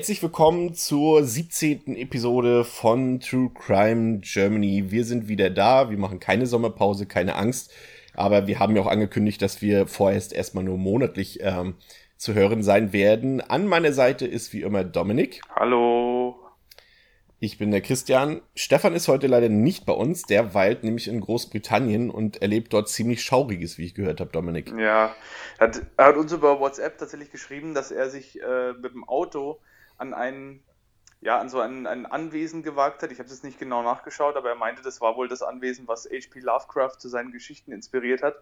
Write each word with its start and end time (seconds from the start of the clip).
Herzlich 0.00 0.22
willkommen 0.22 0.72
zur 0.72 1.22
17. 1.22 1.94
Episode 1.94 2.64
von 2.64 3.20
True 3.20 3.50
Crime 3.52 4.20
Germany. 4.20 4.90
Wir 4.90 5.04
sind 5.04 5.28
wieder 5.28 5.50
da. 5.50 5.90
Wir 5.90 5.98
machen 5.98 6.18
keine 6.18 6.46
Sommerpause, 6.46 7.04
keine 7.04 7.34
Angst. 7.34 7.70
Aber 8.14 8.46
wir 8.46 8.58
haben 8.60 8.74
ja 8.74 8.80
auch 8.80 8.86
angekündigt, 8.86 9.42
dass 9.42 9.60
wir 9.60 9.86
vorerst 9.86 10.32
erstmal 10.32 10.64
nur 10.64 10.78
monatlich 10.78 11.40
ähm, 11.42 11.74
zu 12.16 12.32
hören 12.32 12.62
sein 12.62 12.94
werden. 12.94 13.42
An 13.42 13.66
meiner 13.66 13.92
Seite 13.92 14.26
ist 14.26 14.54
wie 14.54 14.62
immer 14.62 14.84
Dominik. 14.84 15.42
Hallo. 15.54 16.34
Ich 17.38 17.58
bin 17.58 17.70
der 17.70 17.82
Christian. 17.82 18.40
Stefan 18.54 18.94
ist 18.94 19.06
heute 19.06 19.26
leider 19.26 19.50
nicht 19.50 19.84
bei 19.84 19.92
uns. 19.92 20.22
Der 20.22 20.54
weilt 20.54 20.82
nämlich 20.82 21.08
in 21.08 21.20
Großbritannien 21.20 22.08
und 22.08 22.40
erlebt 22.40 22.72
dort 22.72 22.88
ziemlich 22.88 23.22
Schauriges, 23.22 23.76
wie 23.76 23.84
ich 23.84 23.94
gehört 23.94 24.20
habe, 24.20 24.32
Dominik. 24.32 24.72
Ja, 24.78 25.14
er 25.58 25.66
hat, 25.66 25.82
hat 25.98 26.16
uns 26.16 26.32
über 26.32 26.58
WhatsApp 26.58 26.96
tatsächlich 26.96 27.30
geschrieben, 27.30 27.74
dass 27.74 27.90
er 27.90 28.08
sich 28.08 28.40
äh, 28.40 28.72
mit 28.80 28.94
dem 28.94 29.06
Auto 29.06 29.60
an 30.00 30.14
ein, 30.14 30.62
ja, 31.20 31.38
an 31.38 31.48
so 31.48 31.60
ein, 31.60 31.86
ein 31.86 32.06
Anwesen 32.06 32.62
gewagt 32.62 33.02
hat. 33.02 33.12
Ich 33.12 33.18
habe 33.18 33.28
es 33.28 33.42
nicht 33.42 33.58
genau 33.58 33.82
nachgeschaut, 33.82 34.36
aber 34.36 34.48
er 34.48 34.54
meinte, 34.54 34.82
das 34.82 35.00
war 35.00 35.16
wohl 35.16 35.28
das 35.28 35.42
Anwesen, 35.42 35.86
was 35.86 36.06
H.P. 36.06 36.40
Lovecraft 36.40 36.96
zu 36.98 37.08
seinen 37.08 37.32
Geschichten 37.32 37.72
inspiriert 37.72 38.22
hat. 38.22 38.36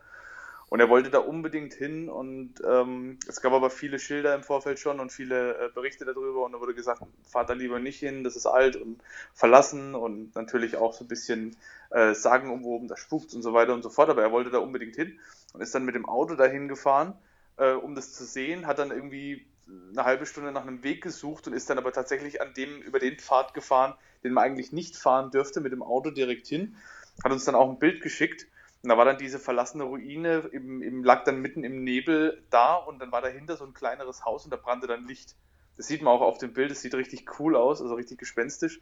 Und 0.71 0.81
er 0.81 0.91
wollte 0.91 1.09
da 1.09 1.19
unbedingt 1.19 1.73
hin 1.73 2.11
und 2.11 2.63
ähm, 2.63 3.19
es 3.27 3.41
gab 3.41 3.55
aber 3.55 3.71
viele 3.71 3.99
Schilder 3.99 4.35
im 4.35 4.43
Vorfeld 4.43 4.79
schon 4.79 5.01
und 5.01 5.11
viele 5.11 5.55
äh, 5.55 5.71
Berichte 5.75 6.05
darüber 6.05 6.45
und 6.45 6.53
da 6.53 6.61
wurde 6.61 6.75
gesagt, 6.75 7.01
fahrt 7.27 7.49
da 7.49 7.55
lieber 7.55 7.79
nicht 7.79 7.99
hin, 8.01 8.23
das 8.23 8.37
ist 8.37 8.45
alt 8.45 8.77
und 8.77 9.01
verlassen 9.33 9.95
und 9.95 10.35
natürlich 10.37 10.77
auch 10.77 10.93
so 10.93 11.05
ein 11.05 11.09
bisschen 11.09 11.57
äh, 11.89 12.13
sagenumwoben, 12.13 12.87
da 12.87 12.99
spukt 12.99 13.33
und 13.33 13.41
so 13.41 13.55
weiter 13.55 13.73
und 13.73 13.83
so 13.83 13.89
fort, 13.89 14.11
aber 14.11 14.21
er 14.21 14.31
wollte 14.31 14.51
da 14.51 14.59
unbedingt 14.59 14.95
hin 14.95 15.19
und 15.55 15.63
ist 15.63 15.75
dann 15.75 15.87
mit 15.87 15.95
dem 15.95 16.07
Auto 16.07 16.35
dahin 16.35 16.69
gefahren, 16.69 17.15
äh, 17.57 17.73
um 17.73 17.95
das 17.95 18.13
zu 18.13 18.27
sehen, 18.27 18.67
hat 18.67 18.79
dann 18.79 18.91
irgendwie 18.91 19.47
eine 19.93 20.05
halbe 20.05 20.27
Stunde 20.27 20.53
nach 20.53 20.63
einem 20.63 20.83
Weg 20.83 21.03
gesucht 21.03 21.47
und 21.47 21.53
ist 21.53 21.69
dann 21.69 21.79
aber 21.79 21.93
tatsächlich 21.93 22.41
an 22.41 22.55
dem, 22.55 22.81
über 22.83 22.99
den 22.99 23.19
Pfad 23.19 23.55
gefahren, 23.55 23.95
den 24.25 24.33
man 24.33 24.45
eigentlich 24.45 24.73
nicht 24.73 24.97
fahren 24.97 25.31
dürfte, 25.31 25.61
mit 25.61 25.73
dem 25.73 25.83
Auto 25.83 26.11
direkt 26.11 26.47
hin. 26.47 26.77
Hat 27.23 27.33
uns 27.33 27.45
dann 27.45 27.55
auch 27.55 27.69
ein 27.69 27.79
Bild 27.79 28.01
geschickt. 28.01 28.47
Und 28.83 28.91
da 28.91 28.97
war 28.97 29.05
dann 29.05 29.19
diese 29.19 29.39
verlassene 29.39 29.85
Ruine, 29.85 30.49
im, 30.53 30.83
im, 30.83 31.03
lag 31.03 31.25
dann 31.25 31.41
mitten 31.41 31.65
im 31.65 31.83
Nebel 31.83 32.45
da 32.51 32.77
und 32.77 33.01
dann 33.01 33.11
war 33.11 33.21
dahinter 33.21 33.57
so 33.57 33.65
ein 33.65 33.75
kleineres 33.75 34.25
Haus 34.25 34.45
und 34.45 34.53
da 34.53 34.57
brannte 34.57 34.87
dann 34.87 35.07
Licht. 35.07 35.35
Das 35.77 35.87
sieht 35.87 36.01
man 36.01 36.13
auch 36.13 36.21
auf 36.21 36.39
dem 36.39 36.53
Bild, 36.53 36.71
das 36.71 36.81
sieht 36.81 36.95
richtig 36.95 37.39
cool 37.39 37.57
aus, 37.57 37.83
also 37.83 37.95
richtig 37.95 38.19
gespenstisch. 38.19 38.81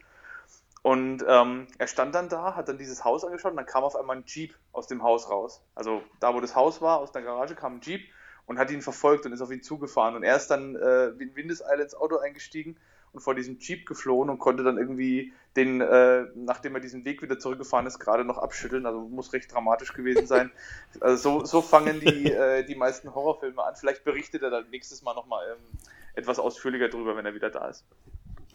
Und 0.83 1.25
ähm, 1.27 1.67
er 1.79 1.89
stand 1.89 2.15
dann 2.15 2.29
da, 2.29 2.55
hat 2.55 2.69
dann 2.69 2.79
dieses 2.79 3.05
Haus 3.05 3.25
angeschaut 3.25 3.53
und 3.53 3.57
dann 3.57 3.67
kam 3.67 3.85
auf 3.85 3.97
einmal 3.97 4.19
ein 4.19 4.25
Jeep 4.27 4.55
aus 4.73 4.87
dem 4.87 5.03
Haus 5.03 5.29
raus. 5.31 5.63
Also 5.75 6.03
da, 6.21 6.35
wo 6.35 6.41
das 6.41 6.55
Haus 6.55 6.81
war, 6.81 6.99
aus 6.99 7.11
der 7.11 7.23
Garage 7.23 7.55
kam 7.55 7.77
ein 7.77 7.81
Jeep 7.81 8.03
und 8.47 8.59
hat 8.59 8.71
ihn 8.71 8.83
verfolgt 8.83 9.27
und 9.27 9.33
ist 9.33 9.41
auf 9.41 9.51
ihn 9.51 9.63
zugefahren. 9.63 10.17
Und 10.17 10.23
er 10.23 10.37
ist 10.37 10.49
dann 10.49 10.77
äh, 10.77 11.09
in 11.09 11.35
Windeseile 11.35 11.83
ins 11.83 11.95
Auto 11.95 12.19
eingestiegen 12.19 12.77
und 13.13 13.21
vor 13.21 13.35
diesem 13.35 13.59
Jeep 13.59 13.87
geflohen 13.87 14.31
und 14.31 14.39
konnte 14.39 14.63
dann 14.63 14.79
irgendwie 14.79 15.33
den, 15.57 15.81
äh, 15.81 16.27
nachdem 16.35 16.75
er 16.75 16.81
diesen 16.81 17.05
Weg 17.05 17.23
wieder 17.23 17.39
zurückgefahren 17.39 17.87
ist, 17.87 17.99
gerade 17.99 18.25
noch 18.25 18.39
abschütteln. 18.39 18.87
Also 18.87 19.01
muss 19.01 19.33
recht 19.33 19.53
dramatisch 19.53 19.93
gewesen 19.93 20.27
sein. 20.27 20.51
Also 21.01 21.41
so, 21.41 21.45
so 21.45 21.63
fangen 21.63 22.01
die, 22.01 22.33
äh, 22.33 22.65
die 22.65 22.75
meisten 22.75 23.15
Horrorfilme 23.15 23.63
an. 23.63 23.75
Vielleicht 23.77 24.05
berichtet 24.05 24.43
er 24.43 24.51
dann 24.51 24.71
nächstes 24.71 25.03
Mal 25.03 25.15
nochmal 25.15 25.45
ähm, 25.51 25.79
etwas 26.15 26.39
ausführlicher 26.39 26.89
drüber, 26.89 27.17
wenn 27.17 27.27
er 27.27 27.35
wieder 27.35 27.51
da 27.51 27.69
ist. 27.69 27.85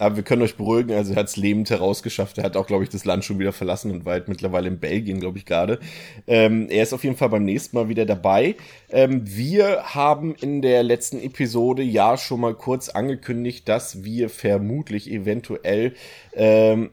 Aber 0.01 0.16
wir 0.16 0.23
können 0.23 0.41
euch 0.41 0.56
beruhigen, 0.56 0.94
also 0.94 1.13
er 1.13 1.17
hat 1.17 1.28
es 1.28 1.38
lebend 1.38 1.69
herausgeschafft. 1.69 2.39
Er 2.39 2.44
hat 2.44 2.57
auch, 2.57 2.66
glaube 2.66 2.84
ich, 2.84 2.89
das 2.89 3.06
Land 3.06 3.23
schon 3.23 3.38
wieder 3.38 3.51
verlassen 3.51 3.91
und 3.91 4.03
war 4.03 4.13
halt 4.13 4.29
mittlerweile 4.29 4.67
in 4.67 4.79
Belgien, 4.79 5.19
glaube 5.19 5.38
ich, 5.38 5.45
gerade. 5.45 5.79
Ähm, 6.25 6.69
er 6.72 6.81
ist 6.81 6.91
auf 6.91 7.03
jeden 7.03 7.16
Fall 7.16 7.29
beim 7.29 7.45
nächsten 7.45 7.78
Mal 7.78 7.88
wieder 7.88 8.07
dabei. 8.07 8.56
Ähm, 8.89 9.22
wir 9.25 9.94
haben 9.94 10.34
in 10.34 10.63
der 10.63 10.81
letzten 10.81 11.22
Episode 11.22 11.84
ja 11.84 12.17
schon 12.17 12.39
mal 12.39 12.56
kurz 12.56 12.89
angekündigt, 12.89 13.69
dass 13.69 14.03
wir 14.03 14.31
vermutlich 14.31 15.07
eventuell 15.07 15.94
ähm, 16.33 16.89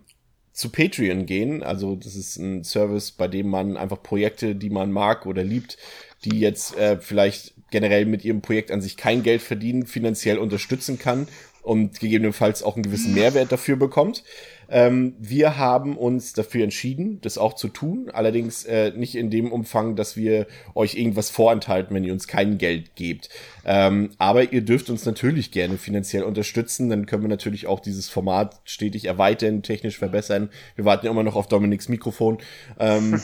zu 0.53 0.69
Patreon 0.69 1.25
gehen. 1.25 1.63
Also 1.63 1.97
das 1.97 2.15
ist 2.15 2.37
ein 2.37 2.63
Service, 2.63 3.13
bei 3.13 3.27
dem 3.27 3.49
man 3.49 3.79
einfach 3.79 4.03
Projekte, 4.03 4.55
die 4.55 4.69
man 4.69 4.93
mag 4.93 5.25
oder 5.25 5.45
liebt, 5.45 5.79
die 6.27 6.41
jetzt 6.41 6.77
äh, 6.77 6.99
vielleicht 7.01 7.55
generell 7.71 8.05
mit 8.05 8.25
ihrem 8.25 8.43
Projekt 8.43 8.71
an 8.71 8.83
sich 8.83 8.99
kein 8.99 9.23
Geld 9.23 9.41
verdienen, 9.41 9.87
finanziell 9.87 10.37
unterstützen 10.37 10.99
kann 10.99 11.27
und 11.63 12.01
gegebenenfalls 12.01 12.63
auch 12.63 12.75
einen 12.75 12.83
gewissen 12.83 13.15
Mehrwert 13.15 13.53
dafür 13.53 13.77
bekommt. 13.77 14.25
Ähm, 14.69 15.15
wir 15.19 15.57
haben 15.57 15.97
uns 15.97 16.33
dafür 16.33 16.65
entschieden, 16.65 17.21
das 17.23 17.39
auch 17.39 17.55
zu 17.55 17.69
tun, 17.69 18.11
allerdings 18.13 18.65
äh, 18.65 18.93
nicht 18.95 19.15
in 19.15 19.31
dem 19.31 19.51
Umfang, 19.53 19.97
dass 19.97 20.17
wir 20.17 20.47
euch 20.75 20.95
irgendwas 20.95 21.31
vorenthalten, 21.31 21.95
wenn 21.95 22.05
ihr 22.05 22.13
uns 22.13 22.29
kein 22.29 22.59
Geld 22.59 22.95
gebt. 22.95 23.31
Ähm, 23.65 24.11
aber 24.19 24.53
ihr 24.53 24.63
dürft 24.63 24.91
uns 24.91 25.05
natürlich 25.05 25.51
gerne 25.51 25.79
finanziell 25.79 26.23
unterstützen, 26.23 26.89
dann 26.89 27.07
können 27.07 27.23
wir 27.23 27.29
natürlich 27.29 27.67
auch 27.67 27.81
dieses 27.81 28.09
Format 28.09 28.61
stetig 28.65 29.07
erweitern, 29.07 29.63
technisch 29.63 29.99
verbessern. 29.99 30.51
Wir 30.77 30.85
warten 30.85 31.07
immer 31.07 31.23
noch 31.23 31.37
auf 31.37 31.49
Dominiks 31.49 31.89
Mikrofon. 31.89 32.39
Ähm, 32.79 33.21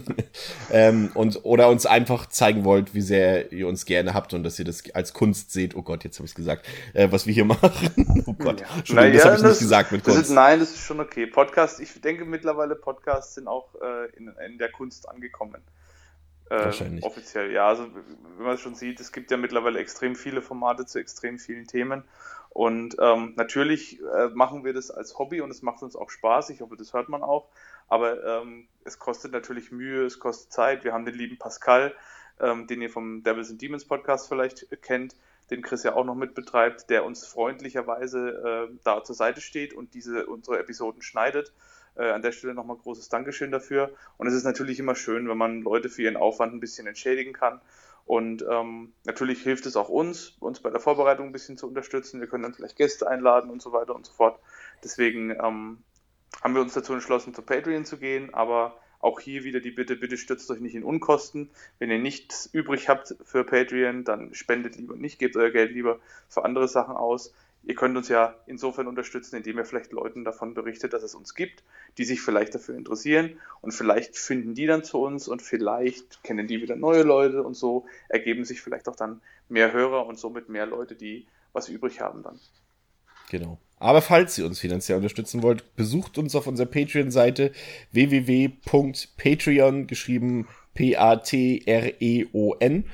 ähm, 0.72 1.10
und 1.14 1.44
oder 1.44 1.68
uns 1.68 1.86
einfach 1.86 2.26
zeigen 2.26 2.64
wollt, 2.64 2.94
wie 2.94 3.00
sehr 3.00 3.52
ihr 3.52 3.68
uns 3.68 3.84
gerne 3.84 4.14
habt 4.14 4.34
und 4.34 4.44
dass 4.44 4.58
ihr 4.58 4.64
das 4.64 4.82
als 4.94 5.12
Kunst 5.12 5.52
seht. 5.52 5.76
Oh 5.76 5.82
Gott, 5.82 6.04
jetzt 6.04 6.18
habe 6.18 6.26
ich 6.26 6.34
gesagt, 6.34 6.66
äh, 6.94 7.08
was 7.10 7.26
wir 7.26 7.34
hier 7.34 7.44
machen. 7.46 8.24
oh 8.26 8.32
Gott, 8.34 8.60
ja. 8.60 8.66
Entschuldigung, 8.76 9.12
das 9.14 9.24
habe 9.24 9.36
ich 9.36 9.42
nicht 9.42 9.58
gesagt 9.58 9.92
mit 9.92 10.04
Kunst. 10.04 10.20
Ist, 10.20 10.30
nein, 10.30 10.65
das 10.66 10.74
ist 10.74 10.84
schon 10.84 11.00
okay. 11.00 11.26
Podcasts, 11.26 11.78
ich 11.78 12.00
denke 12.00 12.24
mittlerweile 12.24 12.74
Podcasts 12.74 13.34
sind 13.34 13.46
auch 13.46 13.74
äh, 13.80 14.06
in, 14.16 14.28
in, 14.44 14.58
der 14.58 14.70
Kunst 14.72 15.08
angekommen. 15.08 15.62
Äh, 16.50 16.56
Wahrscheinlich. 16.56 17.04
Offiziell, 17.04 17.52
ja. 17.52 17.68
Also, 17.68 17.88
wenn 18.36 18.44
man 18.44 18.54
es 18.54 18.60
schon 18.60 18.74
sieht, 18.74 18.98
es 18.98 19.12
gibt 19.12 19.30
ja 19.30 19.36
mittlerweile 19.36 19.78
extrem 19.78 20.16
viele 20.16 20.42
Formate 20.42 20.84
zu 20.84 20.98
extrem 20.98 21.38
vielen 21.38 21.66
Themen. 21.66 22.02
Und 22.50 22.96
ähm, 23.00 23.34
natürlich 23.36 24.00
äh, 24.00 24.28
machen 24.34 24.64
wir 24.64 24.72
das 24.72 24.90
als 24.90 25.18
Hobby 25.18 25.40
und 25.40 25.50
es 25.50 25.62
macht 25.62 25.82
uns 25.82 25.94
auch 25.94 26.10
Spaß. 26.10 26.50
Ich 26.50 26.62
hoffe, 26.62 26.76
das 26.76 26.92
hört 26.94 27.08
man 27.08 27.22
auch. 27.22 27.48
Aber 27.88 28.24
ähm, 28.24 28.66
es 28.84 28.98
kostet 28.98 29.32
natürlich 29.32 29.70
Mühe, 29.70 30.04
es 30.04 30.18
kostet 30.18 30.52
Zeit. 30.52 30.82
Wir 30.82 30.92
haben 30.92 31.04
den 31.04 31.14
lieben 31.14 31.38
Pascal, 31.38 31.94
ähm, 32.40 32.66
den 32.66 32.82
ihr 32.82 32.90
vom 32.90 33.22
Devils 33.22 33.50
and 33.50 33.62
Demons 33.62 33.84
Podcast 33.84 34.28
vielleicht 34.28 34.66
kennt, 34.82 35.14
den 35.50 35.62
Chris 35.62 35.82
ja 35.82 35.94
auch 35.94 36.04
noch 36.04 36.14
mitbetreibt, 36.14 36.90
der 36.90 37.04
uns 37.04 37.26
freundlicherweise 37.26 38.68
äh, 38.70 38.78
da 38.84 39.04
zur 39.04 39.14
Seite 39.14 39.40
steht 39.40 39.74
und 39.74 39.94
diese 39.94 40.26
unsere 40.26 40.58
Episoden 40.58 41.02
schneidet. 41.02 41.52
Äh, 41.96 42.10
an 42.10 42.22
der 42.22 42.32
Stelle 42.32 42.54
nochmal 42.54 42.76
großes 42.76 43.08
Dankeschön 43.08 43.50
dafür. 43.50 43.90
Und 44.18 44.26
es 44.26 44.34
ist 44.34 44.44
natürlich 44.44 44.78
immer 44.78 44.94
schön, 44.94 45.28
wenn 45.28 45.38
man 45.38 45.62
Leute 45.62 45.88
für 45.88 46.02
ihren 46.02 46.16
Aufwand 46.16 46.52
ein 46.52 46.60
bisschen 46.60 46.86
entschädigen 46.86 47.32
kann. 47.32 47.60
Und 48.04 48.44
ähm, 48.48 48.92
natürlich 49.04 49.42
hilft 49.42 49.66
es 49.66 49.76
auch 49.76 49.88
uns, 49.88 50.36
uns 50.38 50.60
bei 50.60 50.70
der 50.70 50.78
Vorbereitung 50.78 51.26
ein 51.26 51.32
bisschen 51.32 51.56
zu 51.56 51.66
unterstützen. 51.66 52.20
Wir 52.20 52.28
können 52.28 52.44
dann 52.44 52.54
vielleicht 52.54 52.76
Gäste 52.76 53.08
einladen 53.08 53.50
und 53.50 53.62
so 53.62 53.72
weiter 53.72 53.94
und 53.94 54.06
so 54.06 54.12
fort. 54.12 54.38
Deswegen 54.84 55.30
ähm, 55.30 55.78
haben 56.42 56.54
wir 56.54 56.60
uns 56.60 56.74
dazu 56.74 56.92
entschlossen, 56.92 57.34
zu 57.34 57.42
Patreon 57.42 57.84
zu 57.84 57.96
gehen. 57.96 58.32
Aber 58.34 58.78
auch 59.06 59.20
hier 59.20 59.44
wieder 59.44 59.60
die 59.60 59.70
Bitte, 59.70 59.96
bitte 59.96 60.16
stürzt 60.16 60.50
euch 60.50 60.60
nicht 60.60 60.74
in 60.74 60.82
Unkosten. 60.82 61.48
Wenn 61.78 61.90
ihr 61.90 61.98
nichts 61.98 62.50
übrig 62.52 62.88
habt 62.88 63.14
für 63.24 63.44
Patreon, 63.44 64.02
dann 64.04 64.34
spendet 64.34 64.76
lieber 64.76 64.96
nicht, 64.96 65.20
gebt 65.20 65.36
euer 65.36 65.50
Geld 65.50 65.72
lieber 65.72 66.00
für 66.28 66.44
andere 66.44 66.66
Sachen 66.66 66.96
aus. 66.96 67.32
Ihr 67.62 67.76
könnt 67.76 67.96
uns 67.96 68.08
ja 68.08 68.34
insofern 68.46 68.88
unterstützen, 68.88 69.36
indem 69.36 69.58
ihr 69.58 69.64
vielleicht 69.64 69.92
Leuten 69.92 70.24
davon 70.24 70.54
berichtet, 70.54 70.92
dass 70.92 71.04
es 71.04 71.14
uns 71.14 71.34
gibt, 71.34 71.62
die 71.98 72.04
sich 72.04 72.20
vielleicht 72.20 72.54
dafür 72.54 72.76
interessieren 72.76 73.40
und 73.60 73.72
vielleicht 73.72 74.16
finden 74.16 74.54
die 74.54 74.66
dann 74.66 74.84
zu 74.84 75.00
uns 75.00 75.28
und 75.28 75.40
vielleicht 75.40 76.22
kennen 76.24 76.46
die 76.46 76.60
wieder 76.60 76.76
neue 76.76 77.02
Leute 77.02 77.42
und 77.42 77.54
so 77.54 77.86
ergeben 78.08 78.44
sich 78.44 78.60
vielleicht 78.60 78.88
auch 78.88 78.96
dann 78.96 79.20
mehr 79.48 79.72
Hörer 79.72 80.06
und 80.06 80.18
somit 80.18 80.48
mehr 80.48 80.66
Leute, 80.66 80.96
die 80.96 81.26
was 81.52 81.68
übrig 81.68 82.00
haben 82.00 82.22
dann. 82.22 82.38
Genau. 83.30 83.58
Aber 83.78 84.00
falls 84.00 84.38
ihr 84.38 84.46
uns 84.46 84.58
finanziell 84.58 84.96
unterstützen 84.96 85.42
wollt, 85.42 85.76
besucht 85.76 86.16
uns 86.18 86.34
auf 86.34 86.46
unserer 86.46 86.66
Patreon-Seite 86.66 87.52
www.patreon 87.92 89.86
geschrieben 89.86 90.48
P-A-T-R-E-O-N 90.74 92.84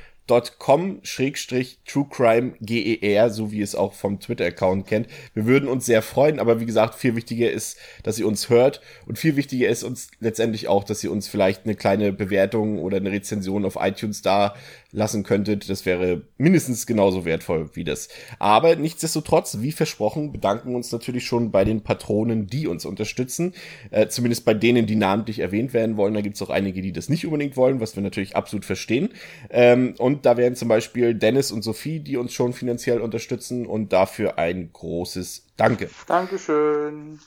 com-truecrimeger, 0.58 3.30
so 3.30 3.52
wie 3.52 3.60
es 3.60 3.74
auch 3.74 3.92
vom 3.92 4.20
Twitter-Account 4.20 4.86
kennt. 4.86 5.08
Wir 5.34 5.44
würden 5.46 5.68
uns 5.68 5.84
sehr 5.86 6.02
freuen, 6.02 6.38
aber 6.38 6.60
wie 6.60 6.66
gesagt, 6.66 6.94
viel 6.94 7.16
wichtiger 7.16 7.50
ist, 7.50 7.76
dass 8.02 8.18
ihr 8.18 8.26
uns 8.26 8.48
hört 8.48 8.80
und 9.06 9.18
viel 9.18 9.36
wichtiger 9.36 9.68
ist 9.68 9.82
uns 9.82 10.08
letztendlich 10.20 10.68
auch, 10.68 10.84
dass 10.84 11.04
ihr 11.04 11.12
uns 11.12 11.28
vielleicht 11.28 11.64
eine 11.64 11.74
kleine 11.74 12.12
Bewertung 12.12 12.78
oder 12.78 12.98
eine 12.98 13.12
Rezension 13.12 13.64
auf 13.64 13.78
iTunes 13.80 14.22
da 14.22 14.54
lassen 14.92 15.22
könntet. 15.22 15.68
Das 15.68 15.86
wäre 15.86 16.22
mindestens 16.36 16.86
genauso 16.86 17.24
wertvoll 17.24 17.70
wie 17.74 17.84
das. 17.84 18.08
Aber 18.38 18.76
nichtsdestotrotz, 18.76 19.58
wie 19.60 19.72
versprochen, 19.72 20.32
bedanken 20.32 20.70
wir 20.70 20.76
uns 20.76 20.92
natürlich 20.92 21.26
schon 21.26 21.50
bei 21.50 21.64
den 21.64 21.82
Patronen, 21.82 22.46
die 22.46 22.66
uns 22.66 22.84
unterstützen. 22.84 23.54
Äh, 23.90 24.08
zumindest 24.08 24.44
bei 24.44 24.54
denen, 24.54 24.86
die 24.86 24.96
namentlich 24.96 25.38
erwähnt 25.38 25.72
werden 25.72 25.96
wollen. 25.96 26.14
Da 26.14 26.20
gibt 26.20 26.36
es 26.36 26.42
auch 26.42 26.50
einige, 26.50 26.82
die 26.82 26.92
das 26.92 27.08
nicht 27.08 27.24
unbedingt 27.24 27.56
wollen, 27.56 27.80
was 27.80 27.96
wir 27.96 28.02
natürlich 28.02 28.36
absolut 28.36 28.64
verstehen. 28.64 29.08
Ähm, 29.50 29.94
und 29.98 30.26
da 30.26 30.36
wären 30.36 30.54
zum 30.54 30.68
Beispiel 30.68 31.14
Dennis 31.14 31.50
und 31.50 31.62
Sophie, 31.62 32.00
die 32.00 32.18
uns 32.18 32.32
schon 32.32 32.52
finanziell 32.52 33.00
unterstützen 33.00 33.66
und 33.66 33.92
dafür 33.92 34.38
ein 34.38 34.70
großes 34.72 35.46
Danke. 35.56 35.88
Dankeschön. 36.06 37.18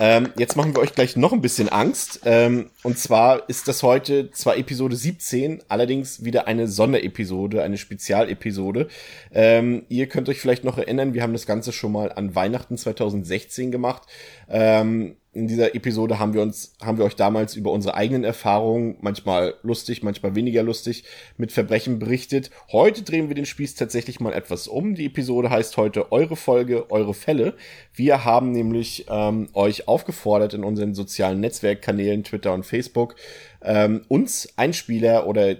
Ähm, 0.00 0.30
jetzt 0.36 0.56
machen 0.56 0.74
wir 0.74 0.80
euch 0.80 0.94
gleich 0.94 1.16
noch 1.16 1.32
ein 1.32 1.40
bisschen 1.40 1.68
Angst. 1.68 2.20
Ähm, 2.24 2.70
und 2.82 2.98
zwar 2.98 3.48
ist 3.48 3.68
das 3.68 3.82
heute 3.82 4.30
zwar 4.30 4.56
Episode 4.56 4.96
17, 4.96 5.62
allerdings 5.68 6.24
wieder 6.24 6.46
eine 6.46 6.68
Sonderepisode, 6.68 7.62
eine 7.62 7.78
Spezialepisode. 7.78 8.88
Ähm, 9.32 9.84
ihr 9.88 10.08
könnt 10.08 10.28
euch 10.28 10.40
vielleicht 10.40 10.64
noch 10.64 10.78
erinnern, 10.78 11.14
wir 11.14 11.22
haben 11.22 11.32
das 11.32 11.46
Ganze 11.46 11.72
schon 11.72 11.92
mal 11.92 12.12
an 12.12 12.34
Weihnachten 12.34 12.76
2016 12.76 13.70
gemacht. 13.70 14.02
Ähm, 14.48 15.16
in 15.32 15.46
dieser 15.46 15.74
Episode 15.74 16.18
haben 16.18 16.32
wir 16.32 16.40
uns, 16.40 16.74
haben 16.82 16.98
wir 16.98 17.04
euch 17.04 17.14
damals 17.14 17.54
über 17.54 17.70
unsere 17.70 17.94
eigenen 17.94 18.24
Erfahrungen, 18.24 18.96
manchmal 19.00 19.54
lustig, 19.62 20.02
manchmal 20.02 20.34
weniger 20.34 20.62
lustig, 20.62 21.04
mit 21.36 21.52
Verbrechen 21.52 21.98
berichtet. 21.98 22.50
Heute 22.72 23.02
drehen 23.02 23.28
wir 23.28 23.34
den 23.34 23.44
Spieß 23.44 23.74
tatsächlich 23.74 24.20
mal 24.20 24.32
etwas 24.32 24.68
um. 24.68 24.94
Die 24.94 25.06
Episode 25.06 25.50
heißt 25.50 25.76
heute 25.76 26.12
Eure 26.12 26.34
Folge, 26.34 26.90
eure 26.90 27.12
Fälle. 27.12 27.54
Wir 27.92 28.24
haben 28.24 28.52
nämlich 28.52 29.06
ähm, 29.10 29.48
euch 29.52 29.86
aufgefordert 29.86 30.54
in 30.54 30.64
unseren 30.64 30.94
sozialen 30.94 31.40
Netzwerkkanälen, 31.40 32.24
Twitter 32.24 32.54
und 32.54 32.64
Facebook, 32.64 33.14
ähm, 33.62 34.02
uns 34.08 34.54
Einspieler 34.56 35.26
oder 35.26 35.56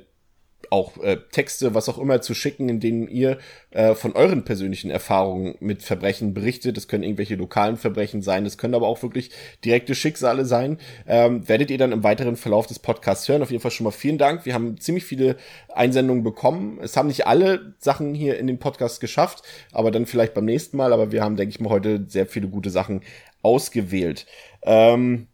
auch 0.70 0.96
äh, 1.02 1.18
Texte, 1.30 1.74
was 1.74 1.88
auch 1.88 1.98
immer 1.98 2.20
zu 2.20 2.34
schicken, 2.34 2.68
in 2.68 2.80
denen 2.80 3.08
ihr 3.08 3.38
äh, 3.70 3.94
von 3.94 4.12
euren 4.12 4.44
persönlichen 4.44 4.90
Erfahrungen 4.90 5.54
mit 5.60 5.82
Verbrechen 5.82 6.34
berichtet. 6.34 6.76
Das 6.76 6.88
können 6.88 7.02
irgendwelche 7.02 7.34
lokalen 7.34 7.76
Verbrechen 7.76 8.22
sein, 8.22 8.44
das 8.44 8.58
können 8.58 8.74
aber 8.74 8.86
auch 8.86 9.02
wirklich 9.02 9.30
direkte 9.64 9.94
Schicksale 9.94 10.44
sein. 10.44 10.78
Ähm, 11.06 11.48
werdet 11.48 11.70
ihr 11.70 11.78
dann 11.78 11.92
im 11.92 12.02
weiteren 12.02 12.36
Verlauf 12.36 12.66
des 12.66 12.78
Podcasts 12.78 13.28
hören. 13.28 13.42
Auf 13.42 13.50
jeden 13.50 13.62
Fall 13.62 13.70
schon 13.70 13.84
mal 13.84 13.90
vielen 13.90 14.18
Dank. 14.18 14.46
Wir 14.46 14.54
haben 14.54 14.78
ziemlich 14.80 15.04
viele 15.04 15.36
Einsendungen 15.74 16.24
bekommen. 16.24 16.78
Es 16.82 16.96
haben 16.96 17.08
nicht 17.08 17.26
alle 17.26 17.74
Sachen 17.78 18.14
hier 18.14 18.38
in 18.38 18.46
den 18.46 18.58
Podcast 18.58 19.00
geschafft, 19.00 19.42
aber 19.72 19.90
dann 19.90 20.06
vielleicht 20.06 20.34
beim 20.34 20.44
nächsten 20.44 20.76
Mal. 20.76 20.92
Aber 20.92 21.12
wir 21.12 21.22
haben, 21.22 21.36
denke 21.36 21.50
ich 21.50 21.60
mal, 21.60 21.70
heute 21.70 22.04
sehr 22.08 22.26
viele 22.26 22.48
gute 22.48 22.70
Sachen 22.70 23.02
ausgewählt. 23.42 24.26
Ähm, 24.62 25.28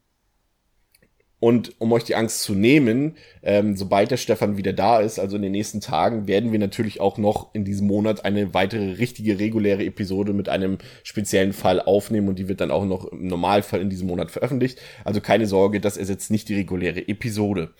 und 1.45 1.79
um 1.79 1.93
euch 1.93 2.05
die 2.05 2.15
Angst 2.15 2.41
zu 2.41 2.55
nehmen, 2.55 3.19
ähm, 3.43 3.77
sobald 3.77 4.11
der 4.11 4.17
Stefan 4.17 4.57
wieder 4.57 4.73
da 4.73 5.01
ist, 5.01 5.19
also 5.19 5.37
in 5.37 5.43
den 5.43 5.53
nächsten 5.53 5.83
Tagen, 5.83 6.27
werden 6.27 6.53
wir 6.53 6.59
natürlich 6.59 7.03
auch 7.03 7.19
noch 7.19 7.55
in 7.55 7.67
diesem 7.67 7.87
Monat 7.87 8.25
eine 8.25 8.55
weitere 8.55 8.93
richtige 8.93 9.39
reguläre 9.39 9.85
Episode 9.85 10.33
mit 10.33 10.49
einem 10.49 10.79
speziellen 11.03 11.53
Fall 11.53 11.83
aufnehmen 11.83 12.29
und 12.29 12.39
die 12.39 12.49
wird 12.49 12.63
dann 12.63 12.71
auch 12.71 12.87
noch 12.87 13.13
im 13.13 13.27
Normalfall 13.27 13.83
in 13.83 13.91
diesem 13.91 14.07
Monat 14.07 14.31
veröffentlicht. 14.31 14.81
Also 15.05 15.21
keine 15.21 15.47
Sorge, 15.47 15.81
das 15.81 15.99
ersetzt 15.99 16.31
nicht 16.31 16.49
die 16.49 16.55
reguläre 16.55 17.09
Episode. 17.09 17.75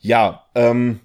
Ja, 0.00 0.46
ähm, 0.54 1.00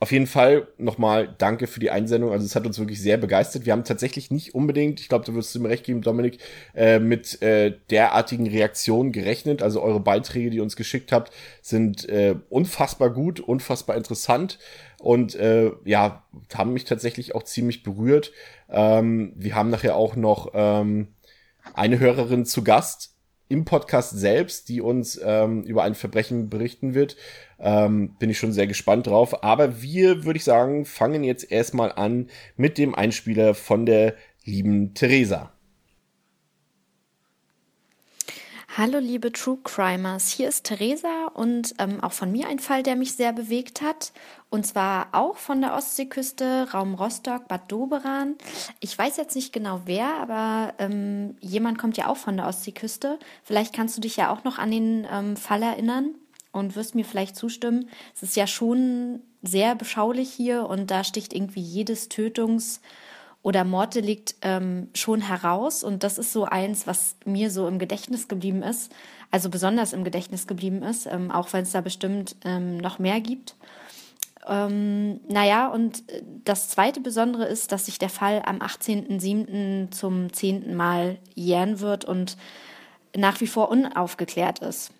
auf 0.00 0.12
jeden 0.12 0.28
Fall 0.28 0.68
nochmal 0.78 1.34
danke 1.38 1.66
für 1.66 1.80
die 1.80 1.90
Einsendung. 1.90 2.30
Also 2.30 2.46
es 2.46 2.54
hat 2.54 2.66
uns 2.66 2.78
wirklich 2.78 3.00
sehr 3.02 3.16
begeistert. 3.16 3.66
Wir 3.66 3.72
haben 3.72 3.82
tatsächlich 3.82 4.30
nicht 4.30 4.54
unbedingt, 4.54 5.00
ich 5.00 5.08
glaube, 5.08 5.24
du 5.24 5.34
wirst 5.34 5.58
mir 5.58 5.68
recht 5.68 5.84
geben, 5.84 6.02
Dominik, 6.02 6.38
äh, 6.74 7.00
mit 7.00 7.42
äh, 7.42 7.74
derartigen 7.90 8.46
Reaktionen 8.46 9.10
gerechnet. 9.10 9.60
Also 9.60 9.82
eure 9.82 9.98
Beiträge, 9.98 10.50
die 10.50 10.58
ihr 10.58 10.62
uns 10.62 10.76
geschickt 10.76 11.10
habt, 11.10 11.32
sind 11.62 12.08
äh, 12.08 12.36
unfassbar 12.48 13.10
gut, 13.10 13.40
unfassbar 13.40 13.96
interessant 13.96 14.60
und 15.00 15.34
äh, 15.34 15.72
ja, 15.84 16.24
haben 16.54 16.72
mich 16.72 16.84
tatsächlich 16.84 17.34
auch 17.34 17.42
ziemlich 17.42 17.82
berührt. 17.82 18.32
Ähm, 18.70 19.32
wir 19.34 19.56
haben 19.56 19.70
nachher 19.70 19.96
auch 19.96 20.14
noch 20.14 20.52
ähm, 20.54 21.08
eine 21.74 21.98
Hörerin 21.98 22.46
zu 22.46 22.62
Gast 22.62 23.17
im 23.48 23.64
Podcast 23.64 24.18
selbst, 24.18 24.68
die 24.68 24.80
uns 24.80 25.20
ähm, 25.22 25.62
über 25.62 25.82
ein 25.82 25.94
Verbrechen 25.94 26.48
berichten 26.50 26.94
wird. 26.94 27.16
Ähm, 27.58 28.14
bin 28.18 28.30
ich 28.30 28.38
schon 28.38 28.52
sehr 28.52 28.66
gespannt 28.66 29.06
drauf. 29.06 29.42
Aber 29.42 29.82
wir, 29.82 30.24
würde 30.24 30.36
ich 30.36 30.44
sagen, 30.44 30.84
fangen 30.84 31.24
jetzt 31.24 31.50
erstmal 31.50 31.92
an 31.92 32.28
mit 32.56 32.78
dem 32.78 32.94
Einspieler 32.94 33.54
von 33.54 33.86
der 33.86 34.14
lieben 34.44 34.94
Theresa. 34.94 35.52
Hallo 38.80 39.00
liebe 39.00 39.32
True 39.32 39.58
Crimers, 39.64 40.28
hier 40.30 40.48
ist 40.48 40.62
Theresa 40.62 41.32
und 41.34 41.74
ähm, 41.80 42.00
auch 42.00 42.12
von 42.12 42.30
mir 42.30 42.46
ein 42.46 42.60
Fall, 42.60 42.84
der 42.84 42.94
mich 42.94 43.14
sehr 43.14 43.32
bewegt 43.32 43.82
hat. 43.82 44.12
Und 44.50 44.68
zwar 44.68 45.08
auch 45.10 45.36
von 45.36 45.60
der 45.60 45.74
Ostseeküste, 45.74 46.68
Raum 46.72 46.94
Rostock, 46.94 47.48
Bad 47.48 47.72
Doberan. 47.72 48.36
Ich 48.78 48.96
weiß 48.96 49.16
jetzt 49.16 49.34
nicht 49.34 49.52
genau 49.52 49.80
wer, 49.86 50.14
aber 50.20 50.74
ähm, 50.78 51.34
jemand 51.40 51.76
kommt 51.78 51.96
ja 51.96 52.06
auch 52.06 52.18
von 52.18 52.36
der 52.36 52.46
Ostseeküste. 52.46 53.18
Vielleicht 53.42 53.74
kannst 53.74 53.96
du 53.96 54.00
dich 54.00 54.16
ja 54.16 54.32
auch 54.32 54.44
noch 54.44 54.58
an 54.58 54.70
den 54.70 55.08
ähm, 55.10 55.36
Fall 55.36 55.64
erinnern 55.64 56.14
und 56.52 56.76
wirst 56.76 56.94
mir 56.94 57.04
vielleicht 57.04 57.34
zustimmen. 57.34 57.88
Es 58.14 58.22
ist 58.22 58.36
ja 58.36 58.46
schon 58.46 59.22
sehr 59.42 59.74
beschaulich 59.74 60.30
hier 60.30 60.68
und 60.68 60.92
da 60.92 61.02
sticht 61.02 61.32
irgendwie 61.32 61.62
jedes 61.62 62.08
Tötungs- 62.08 62.78
oder 63.48 63.64
Morddelikt 63.64 64.34
ähm, 64.42 64.88
schon 64.92 65.22
heraus. 65.22 65.82
Und 65.82 66.04
das 66.04 66.18
ist 66.18 66.34
so 66.34 66.44
eins, 66.44 66.86
was 66.86 67.16
mir 67.24 67.50
so 67.50 67.66
im 67.66 67.78
Gedächtnis 67.78 68.28
geblieben 68.28 68.62
ist, 68.62 68.92
also 69.30 69.48
besonders 69.48 69.94
im 69.94 70.04
Gedächtnis 70.04 70.46
geblieben 70.46 70.82
ist, 70.82 71.06
ähm, 71.06 71.30
auch 71.30 71.50
wenn 71.54 71.62
es 71.62 71.72
da 71.72 71.80
bestimmt 71.80 72.36
ähm, 72.44 72.76
noch 72.76 72.98
mehr 72.98 73.22
gibt. 73.22 73.56
Ähm, 74.46 75.20
naja, 75.28 75.68
und 75.68 76.02
das 76.44 76.68
zweite 76.68 77.00
Besondere 77.00 77.46
ist, 77.46 77.72
dass 77.72 77.86
sich 77.86 77.98
der 77.98 78.10
Fall 78.10 78.42
am 78.44 78.58
18.07. 78.58 79.92
zum 79.92 80.30
zehnten 80.30 80.74
Mal 80.74 81.16
jähren 81.34 81.80
wird 81.80 82.04
und 82.04 82.36
nach 83.16 83.40
wie 83.40 83.46
vor 83.46 83.70
unaufgeklärt 83.70 84.58
ist. 84.58 84.90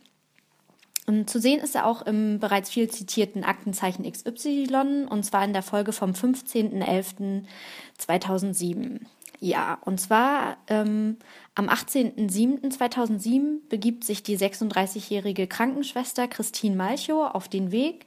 Und 1.09 1.29
zu 1.31 1.41
sehen 1.41 1.61
ist 1.61 1.75
er 1.75 1.87
auch 1.87 2.03
im 2.03 2.39
bereits 2.39 2.69
viel 2.69 2.91
zitierten 2.91 3.43
Aktenzeichen 3.43 4.05
XY 4.05 5.07
und 5.09 5.25
zwar 5.25 5.43
in 5.43 5.55
der 5.55 5.63
Folge 5.63 5.93
vom 5.93 6.11
15.11.2007. 6.11 9.01
Ja, 9.41 9.79
und 9.87 9.99
zwar 10.01 10.59
ähm, 10.67 11.17
am 11.55 11.71
18.07.2007 11.71 13.61
begibt 13.71 14.05
sich 14.05 14.23
die 14.23 14.37
36-jährige 14.37 15.47
Krankenschwester 15.47 16.29
Christine 16.29 16.77
Malchow 16.77 17.35
auf 17.35 17.49
den 17.49 17.73
Weg, 17.73 18.05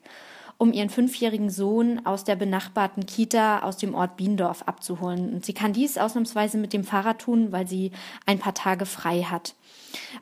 um 0.60 0.72
ihren 0.72 0.92
fünfjährigen 0.92 1.50
Sohn 1.50 2.06
aus 2.06 2.24
der 2.24 2.36
benachbarten 2.36 3.08
Kita 3.08 3.64
aus 3.64 3.78
dem 3.78 3.96
Ort 3.96 4.16
Biendorf 4.16 4.62
abzuholen. 4.68 5.34
Und 5.34 5.44
sie 5.44 5.54
kann 5.54 5.74
dies 5.74 5.98
ausnahmsweise 5.98 6.60
mit 6.60 6.72
dem 6.72 6.84
Fahrrad 6.84 7.18
tun, 7.18 7.52
weil 7.52 7.68
sie 7.68 7.94
ein 8.28 8.38
paar 8.38 8.54
Tage 8.54 8.86
frei 8.86 9.24
hat. 9.24 9.56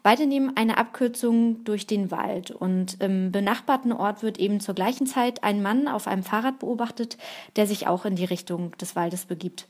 Beide 0.04 0.25
nehmen 0.27 0.56
eine 0.56 0.77
Abkürzung 0.77 1.63
durch 1.63 1.88
den 1.88 2.12
Wald 2.12 2.51
und 2.51 3.02
im 3.02 3.31
benachbarten 3.31 3.92
Ort 3.92 4.23
wird 4.23 4.40
eben 4.40 4.59
zur 4.59 4.76
gleichen 4.76 5.07
Zeit 5.07 5.44
ein 5.44 5.61
Mann 5.61 5.88
auf 5.88 6.07
einem 6.07 6.23
Fahrrad 6.23 6.59
beobachtet, 6.59 7.18
der 7.56 7.68
sich 7.68 7.88
auch 7.88 8.06
in 8.06 8.16
die 8.16 8.26
Richtung 8.26 8.76
des 8.78 8.95
Waldes 8.95 9.26
begibt. 9.26 9.68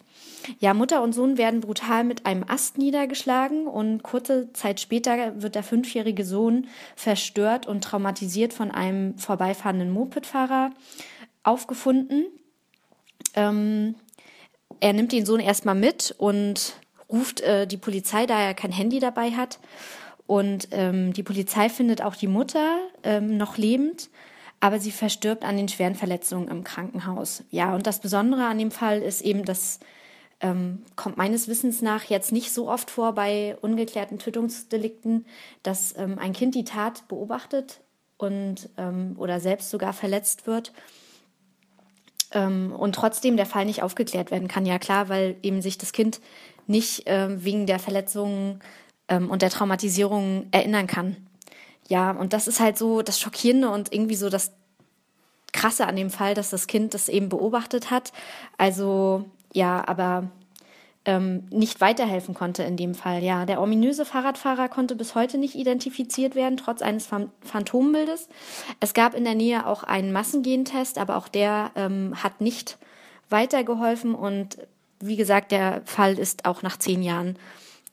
Ja, 0.59 0.73
Mutter 0.73 1.03
und 1.03 1.13
Sohn 1.13 1.37
werden 1.37 1.61
brutal 1.61 2.03
mit 2.03 2.25
einem 2.25 2.45
Ast 2.47 2.77
niedergeschlagen 2.77 3.67
und 3.67 4.03
kurze 4.03 4.51
Zeit 4.53 4.79
später 4.79 5.41
wird 5.41 5.55
der 5.55 5.63
fünfjährige 5.63 6.25
Sohn 6.25 6.67
verstört 6.95 7.67
und 7.67 7.83
traumatisiert 7.83 8.53
von 8.53 8.71
einem 8.71 9.17
vorbeifahrenden 9.17 9.91
Mopedfahrer 9.91 10.71
aufgefunden. 11.43 12.25
Ähm, 13.35 13.95
er 14.79 14.93
nimmt 14.93 15.11
den 15.11 15.25
Sohn 15.25 15.39
erstmal 15.39 15.75
mit 15.75 16.15
und 16.17 16.75
ruft 17.11 17.41
äh, 17.41 17.67
die 17.67 17.77
Polizei, 17.77 18.25
da 18.25 18.39
er 18.39 18.53
kein 18.53 18.71
Handy 18.71 18.99
dabei 18.99 19.31
hat. 19.31 19.59
Und 20.27 20.67
ähm, 20.71 21.11
die 21.13 21.23
Polizei 21.23 21.69
findet 21.69 22.01
auch 22.01 22.15
die 22.15 22.27
Mutter 22.27 22.77
ähm, 23.03 23.37
noch 23.37 23.57
lebend, 23.57 24.09
aber 24.59 24.79
sie 24.79 24.91
verstirbt 24.91 25.43
an 25.43 25.57
den 25.57 25.67
schweren 25.69 25.95
Verletzungen 25.95 26.49
im 26.49 26.63
Krankenhaus. 26.63 27.43
Ja, 27.49 27.73
und 27.73 27.87
das 27.87 27.99
Besondere 27.99 28.45
an 28.45 28.59
dem 28.59 28.71
Fall 28.71 29.01
ist 29.01 29.21
eben, 29.21 29.43
dass 29.43 29.79
ähm, 30.41 30.83
kommt 30.95 31.17
meines 31.17 31.47
Wissens 31.47 31.81
nach 31.81 32.05
jetzt 32.05 32.31
nicht 32.31 32.53
so 32.53 32.69
oft 32.69 32.91
vor 32.91 33.13
bei 33.13 33.57
ungeklärten 33.61 34.19
Tötungsdelikten, 34.19 35.25
dass 35.63 35.97
ähm, 35.97 36.17
ein 36.19 36.33
Kind 36.33 36.55
die 36.55 36.63
Tat 36.63 37.07
beobachtet 37.07 37.81
und 38.17 38.69
ähm, 38.77 39.15
oder 39.17 39.39
selbst 39.39 39.69
sogar 39.69 39.93
verletzt 39.93 40.47
wird 40.47 40.73
ähm, 42.31 42.71
und 42.71 42.95
trotzdem 42.95 43.37
der 43.37 43.45
Fall 43.45 43.65
nicht 43.65 43.83
aufgeklärt 43.83 44.31
werden 44.31 44.47
kann. 44.47 44.65
Ja 44.65 44.79
klar, 44.79 45.09
weil 45.09 45.35
eben 45.41 45.61
sich 45.61 45.77
das 45.77 45.91
Kind 45.91 46.21
nicht 46.69 47.07
äh, 47.07 47.43
wegen 47.43 47.65
der 47.65 47.79
Verletzungen 47.79 48.59
ähm, 49.07 49.29
und 49.29 49.41
der 49.41 49.49
Traumatisierung 49.49 50.47
erinnern 50.51 50.87
kann. 50.87 51.17
Ja, 51.87 52.11
und 52.11 52.33
das 52.33 52.47
ist 52.47 52.59
halt 52.59 52.77
so 52.77 53.01
das 53.01 53.19
Schockierende 53.19 53.69
und 53.69 53.91
irgendwie 53.91 54.15
so 54.15 54.29
das 54.29 54.51
Krasse 55.51 55.87
an 55.87 55.95
dem 55.95 56.11
Fall, 56.11 56.35
dass 56.35 56.51
das 56.51 56.67
Kind 56.67 56.93
das 56.93 57.09
eben 57.09 57.29
beobachtet 57.29 57.89
hat. 57.89 58.13
Also 58.57 59.25
ja, 59.51 59.83
aber 59.87 60.29
ähm, 61.05 61.47
nicht 61.49 61.81
weiterhelfen 61.81 62.35
konnte 62.35 62.61
in 62.61 62.77
dem 62.77 62.93
Fall. 62.93 63.23
Ja, 63.23 63.45
der 63.45 63.61
ominöse 63.61 64.05
Fahrradfahrer 64.05 64.69
konnte 64.69 64.95
bis 64.95 65.15
heute 65.15 65.39
nicht 65.39 65.55
identifiziert 65.55 66.35
werden, 66.35 66.57
trotz 66.57 66.83
eines 66.83 67.07
Phan 67.07 67.31
Phantombildes. 67.41 68.29
Es 68.79 68.93
gab 68.93 69.15
in 69.15 69.23
der 69.23 69.35
Nähe 69.35 69.65
auch 69.65 69.83
einen 69.83 70.11
Massengentest, 70.11 70.99
aber 70.99 71.17
auch 71.17 71.27
der 71.27 71.71
ähm, 71.75 72.13
hat 72.21 72.41
nicht 72.41 72.77
weitergeholfen 73.29 74.13
und 74.13 74.59
wie 75.01 75.15
gesagt, 75.15 75.51
der 75.51 75.81
Fall 75.85 76.17
ist 76.17 76.45
auch 76.45 76.61
nach 76.61 76.77
zehn 76.77 77.01
Jahren 77.01 77.37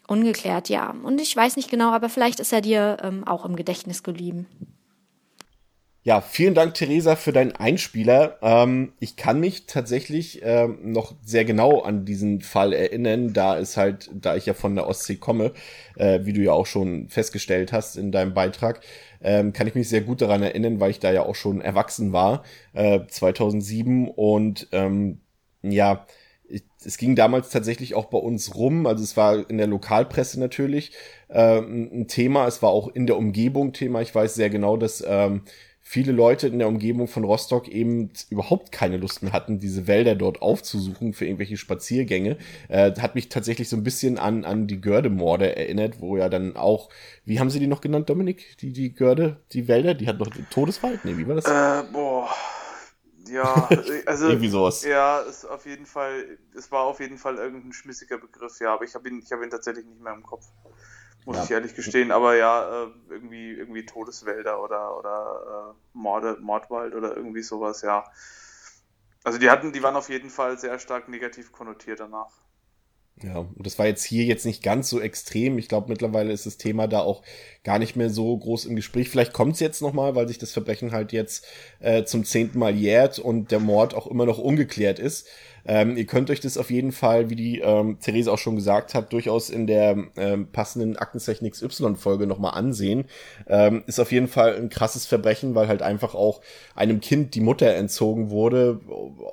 ungeklärt, 0.07 0.69
ja. 0.69 0.95
Und 1.03 1.21
ich 1.21 1.35
weiß 1.35 1.57
nicht 1.57 1.71
genau, 1.71 1.93
aber 1.93 2.09
vielleicht 2.09 2.41
ist 2.41 2.53
er 2.53 2.61
dir 2.61 2.99
ähm, 3.03 3.27
auch 3.27 3.45
im 3.45 3.57
Gedächtnis 3.57 4.03
geblieben. 4.03 4.47
Ja, 6.07 6.21
vielen 6.21 6.55
Dank, 6.55 6.75
Theresa, 6.75 7.17
für 7.17 7.33
deinen 7.33 7.51
Einspieler. 7.57 8.39
Ähm, 8.41 8.93
ich 9.01 9.17
kann 9.17 9.41
mich 9.41 9.67
tatsächlich 9.67 10.41
ähm, 10.45 10.79
noch 10.93 11.17
sehr 11.25 11.45
genau 11.45 11.81
an 11.81 12.05
diesen 12.05 12.43
Fall 12.43 12.73
erinnern, 12.73 13.33
da 13.33 13.59
es 13.59 13.77
halt, 13.77 14.09
da 14.15 14.37
ich 14.37 14.47
ja 14.47 14.55
von 14.55 14.77
der 14.77 14.87
Ostsee 14.87 15.17
komme, 15.17 15.51
äh, 15.97 16.21
wie 16.23 16.33
du 16.33 16.41
ja 16.43 16.53
auch 16.53 16.67
schon 16.67 17.09
festgestellt 17.09 17.73
hast 17.73 17.97
in 17.97 18.13
deinem 18.13 18.35
Beitrag, 18.35 18.83
ähm, 19.21 19.53
kann 19.53 19.67
ich 19.67 19.75
mich 19.75 19.89
sehr 19.89 20.03
gut 20.03 20.23
daran 20.23 20.45
erinnern, 20.45 20.79
weil 20.79 20.93
ich 20.93 21.01
da 21.01 21.11
ja 21.11 21.23
auch 21.23 21.35
schon 21.35 21.61
erwachsen 21.61 22.13
war, 22.13 22.45
äh, 22.73 23.01
2007 23.09 24.07
und 24.09 24.69
ähm, 24.71 25.23
ja, 25.63 26.07
es 26.85 26.99
ging 26.99 27.17
damals 27.17 27.51
tatsächlich 27.51 27.95
auch 27.95 28.07
bei 28.07 28.19
uns 28.19 28.55
rum, 28.55 28.87
also 28.87 29.03
es 29.03 29.17
war 29.17 29.49
in 29.51 29.59
der 29.59 29.67
Lokalpresse 29.67 30.39
natürlich 30.39 30.93
äh, 31.29 31.59
ein 31.59 32.07
Thema, 32.09 32.47
es 32.47 32.63
war 32.63 32.71
auch 32.71 32.89
in 32.89 33.07
der 33.07 33.17
Umgebung 33.17 33.73
Thema. 33.73 34.01
Ich 34.01 34.15
weiß 34.15 34.35
sehr 34.35 34.51
genau, 34.51 34.77
dass 34.77 35.05
ähm, 35.07 35.43
viele 35.81 36.11
Leute 36.11 36.49
in 36.49 36.59
der 36.59 36.67
Umgebung 36.67 37.07
von 37.07 37.23
Rostock 37.23 37.69
eben 37.69 38.11
überhaupt 38.29 38.73
keine 38.73 38.97
Lust 38.97 39.23
mehr 39.23 39.33
hatten, 39.33 39.61
diese 39.61 39.87
Wälder 39.87 40.17
dort 40.17 40.43
aufzusuchen 40.43 41.13
für 41.13 41.27
irgendwelche 41.27 41.57
Spaziergänge. 41.57 42.39
Äh, 42.69 42.93
hat 42.99 43.15
mich 43.15 43.29
tatsächlich 43.29 43.69
so 43.69 43.77
ein 43.77 43.85
bisschen 43.85 44.19
an, 44.19 44.45
an 44.45 44.67
die 44.67 44.81
Gördemorde 44.81 45.57
erinnert, 45.57 46.01
wo 46.01 46.17
ja 46.17 46.29
dann 46.29 46.57
auch, 46.57 46.91
wie 47.25 47.39
haben 47.39 47.51
sie 47.51 47.61
die 47.61 47.69
noch 47.69 47.81
genannt, 47.81 48.11
Dominik? 48.11 48.57
Die, 48.61 48.73
die 48.73 48.95
Görde, 48.95 49.37
die 49.53 49.69
Wälder, 49.69 49.95
die 49.95 50.09
hat 50.09 50.19
noch 50.19 50.31
Todeswald? 50.51 51.05
Nee, 51.05 51.17
wie 51.19 51.29
war 51.29 51.37
das? 51.37 51.45
Äh, 51.45 51.85
boah. 51.93 52.31
Ja, 53.29 53.69
also 54.07 54.29
irgendwie 54.29 54.49
sowas. 54.49 54.85
Ja, 54.85 55.21
ist 55.21 55.45
auf 55.45 55.67
jeden 55.67 55.87
Fall, 55.87 56.39
es 56.55 56.71
war 56.71 56.83
auf 56.83 57.01
jeden 57.01 57.19
Fall 57.19 57.37
irgendein 57.37 57.73
schmissiger 57.73 58.19
Begriff, 58.19 58.61
ja, 58.61 58.75
aber 58.75 58.85
ich 58.85 58.95
habe 58.95 59.09
ihn, 59.09 59.21
ich 59.25 59.33
habe 59.33 59.45
ihn 59.45 59.51
tatsächlich 59.51 59.87
nicht 59.87 60.01
mehr 60.01 60.15
im 60.15 60.23
Kopf 60.23 60.47
muss 61.27 61.37
ja. 61.37 61.45
ich 61.45 61.51
ehrlich 61.51 61.75
gestehen. 61.75 62.13
Aber 62.13 62.37
ja, 62.37 62.85
äh, 62.85 62.91
irgendwie, 63.11 63.51
irgendwie 63.53 63.85
Todeswälder 63.85 64.63
oder, 64.63 64.97
oder 64.97 65.75
äh, 65.75 65.99
Morde, 65.99 66.39
Mordwald 66.41 66.95
oder 66.95 67.17
irgendwie 67.17 67.43
sowas, 67.43 67.83
ja. 67.83 68.05
Also 69.25 69.39
die 69.39 69.51
hatten, 69.51 69.73
die 69.73 69.83
waren 69.83 69.97
auf 69.97 70.09
jeden 70.09 70.31
Fall 70.31 70.57
sehr 70.57 70.79
stark 70.79 71.09
negativ 71.09 71.51
konnotiert 71.51 71.99
danach. 71.99 72.31
Ja, 73.23 73.39
und 73.39 73.67
das 73.67 73.79
war 73.79 73.87
jetzt 73.87 74.05
hier 74.05 74.25
jetzt 74.25 74.45
nicht 74.45 74.63
ganz 74.63 74.91
so 74.91 75.01
extrem. 75.01 75.57
Ich 75.57 75.69
glaube, 75.69 75.89
mittlerweile 75.89 76.33
ist 76.33 76.45
das 76.45 76.59
Thema 76.59 76.87
da 76.87 77.01
auch 77.01 77.23
gar 77.65 77.79
nicht 77.79 77.97
mehr 77.97 78.11
so 78.11 78.37
groß 78.37 78.67
im 78.67 78.77
Gespräch. 78.77 79.09
Vielleicht 79.09 79.33
kommt 79.33 79.55
es 79.55 79.61
jetzt 79.61 79.81
nochmal, 79.81 80.15
weil 80.15 80.29
sich 80.29 80.37
das 80.37 80.53
Verbrechen 80.53 80.93
halt 80.93 81.13
jetzt 81.13 81.47
äh, 81.81 82.05
zum 82.05 82.25
zehnten 82.25 82.59
Mal 82.59 82.75
jährt 82.75 83.19
und 83.19 83.51
der 83.53 83.61
Mord 83.61 83.95
auch 83.95 84.07
immer 84.07 84.27
noch 84.27 84.37
ungeklärt 84.37 84.99
ist. 84.99 85.29
Ähm, 85.69 85.97
ihr 85.97 86.07
könnt 86.07 86.31
euch 86.31 86.41
das 86.41 86.59
auf 86.59 86.71
jeden 86.71 86.93
Fall, 86.93 87.29
wie 87.29 87.37
die 87.37 87.59
ähm, 87.59 87.99
Therese 88.01 88.31
auch 88.31 88.39
schon 88.39 88.55
gesagt 88.55 88.95
hat, 88.95 89.13
durchaus 89.13 89.51
in 89.51 89.67
der 89.67 89.97
ähm, 90.17 90.53
passenden 90.53 90.97
Aktenzeichen 90.97 91.51
XY-Folge 91.51 92.27
nochmal 92.27 92.55
ansehen. 92.55 93.07
Ähm, 93.49 93.83
ist 93.87 93.99
auf 93.99 94.13
jeden 94.13 94.29
Fall 94.29 94.55
ein 94.57 94.69
krasses 94.69 95.07
Verbrechen, 95.07 95.55
weil 95.55 95.67
halt 95.69 95.83
einfach 95.83 96.15
auch 96.15 96.41
einem 96.77 97.01
Kind 97.01 97.35
die 97.35 97.41
Mutter 97.41 97.75
entzogen 97.75 98.31
wurde, 98.31 98.81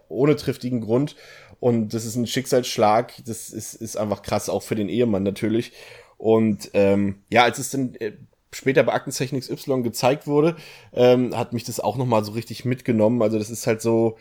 ohne 0.09 0.35
triftigen 0.35 0.81
Grund. 0.81 1.15
Und 1.63 1.93
das 1.93 2.03
ist 2.03 2.17
ein 2.17 2.27
Schicksalsschlag. 2.27 3.13
Das 3.25 3.49
ist, 3.49 3.73
ist 3.75 3.95
einfach 3.95 4.21
krass, 4.21 4.49
auch 4.49 4.63
für 4.63 4.75
den 4.75 4.89
Ehemann 4.89 5.23
natürlich. 5.23 5.71
Und 6.17 6.71
ähm, 6.73 7.23
ja, 7.29 7.43
als 7.43 7.57
es 7.57 7.69
dann 7.69 7.95
äh, 7.95 8.11
später 8.51 8.83
bei 8.83 8.91
Aktenzeichen 8.91 9.39
XY 9.39 9.81
gezeigt 9.81 10.27
wurde, 10.27 10.57
ähm, 10.91 11.37
hat 11.37 11.53
mich 11.53 11.63
das 11.63 11.79
auch 11.79 11.95
nochmal 11.95 12.25
so 12.25 12.33
richtig 12.33 12.65
mitgenommen. 12.65 13.21
Also 13.21 13.39
das 13.39 13.49
ist 13.49 13.65
halt 13.65 13.81
so, 13.81 14.17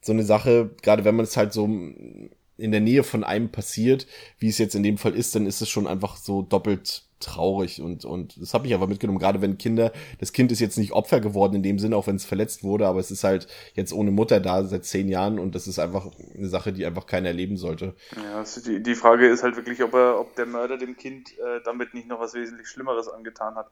so 0.00 0.12
eine 0.12 0.22
Sache, 0.22 0.70
gerade 0.80 1.04
wenn 1.04 1.16
man 1.16 1.24
es 1.24 1.36
halt 1.36 1.52
so 1.52 1.66
in 1.66 2.30
der 2.56 2.80
Nähe 2.80 3.04
von 3.04 3.24
einem 3.24 3.50
passiert, 3.50 4.06
wie 4.38 4.48
es 4.48 4.56
jetzt 4.56 4.74
in 4.74 4.82
dem 4.82 4.96
Fall 4.96 5.14
ist, 5.14 5.34
dann 5.34 5.44
ist 5.44 5.60
es 5.60 5.68
schon 5.68 5.86
einfach 5.86 6.16
so 6.16 6.40
doppelt 6.40 7.05
traurig 7.20 7.80
und 7.80 8.04
und 8.04 8.40
das 8.40 8.52
habe 8.52 8.66
ich 8.66 8.74
aber 8.74 8.86
mitgenommen, 8.86 9.18
gerade 9.18 9.40
wenn 9.40 9.58
Kinder, 9.58 9.92
das 10.18 10.32
Kind 10.32 10.52
ist 10.52 10.60
jetzt 10.60 10.76
nicht 10.76 10.92
Opfer 10.92 11.20
geworden 11.20 11.54
in 11.54 11.62
dem 11.62 11.78
Sinne, 11.78 11.96
auch 11.96 12.06
wenn 12.06 12.16
es 12.16 12.24
verletzt 12.24 12.62
wurde, 12.62 12.86
aber 12.86 13.00
es 13.00 13.10
ist 13.10 13.24
halt 13.24 13.48
jetzt 13.74 13.92
ohne 13.92 14.10
Mutter 14.10 14.40
da 14.40 14.64
seit 14.64 14.84
zehn 14.84 15.08
Jahren 15.08 15.38
und 15.38 15.54
das 15.54 15.66
ist 15.66 15.78
einfach 15.78 16.06
eine 16.34 16.48
Sache, 16.48 16.72
die 16.72 16.84
einfach 16.84 17.06
keiner 17.06 17.28
erleben 17.28 17.56
sollte. 17.56 17.94
Ja, 18.16 18.38
also 18.38 18.60
die, 18.60 18.82
die 18.82 18.94
Frage 18.94 19.28
ist 19.28 19.42
halt 19.42 19.56
wirklich, 19.56 19.82
ob 19.82 19.94
er, 19.94 20.20
ob 20.20 20.34
der 20.36 20.46
Mörder 20.46 20.76
dem 20.76 20.96
Kind 20.96 21.30
äh, 21.38 21.60
damit 21.64 21.94
nicht 21.94 22.08
noch 22.08 22.20
was 22.20 22.34
wesentlich 22.34 22.68
Schlimmeres 22.68 23.08
angetan 23.08 23.54
hat, 23.54 23.70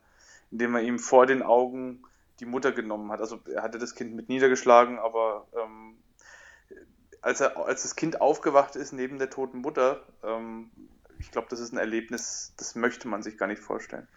indem 0.51 0.75
er 0.75 0.81
ihm 0.81 0.97
vor 0.97 1.27
den 1.27 1.43
Augen 1.43 2.03
die 2.39 2.45
Mutter 2.45 2.71
genommen 2.71 3.11
hat. 3.11 3.21
Also 3.21 3.39
er 3.53 3.63
hatte 3.63 3.77
das 3.77 3.95
Kind 3.95 4.15
mit 4.15 4.27
niedergeschlagen, 4.27 4.99
aber 4.99 5.47
ähm, 5.53 5.95
als 7.21 7.41
er, 7.41 7.57
als 7.57 7.83
das 7.83 7.95
Kind 7.95 8.21
aufgewacht 8.21 8.75
ist 8.75 8.91
neben 8.93 9.17
der 9.19 9.29
toten 9.29 9.59
Mutter, 9.59 10.01
ähm, 10.23 10.69
ich 11.25 11.31
glaube, 11.31 11.47
das 11.49 11.59
ist 11.59 11.73
ein 11.73 11.79
Erlebnis, 11.79 12.53
das 12.55 12.75
möchte 12.75 13.07
man 13.07 13.23
sich 13.23 13.37
gar 13.37 13.47
nicht 13.47 13.61
vorstellen. 13.61 14.07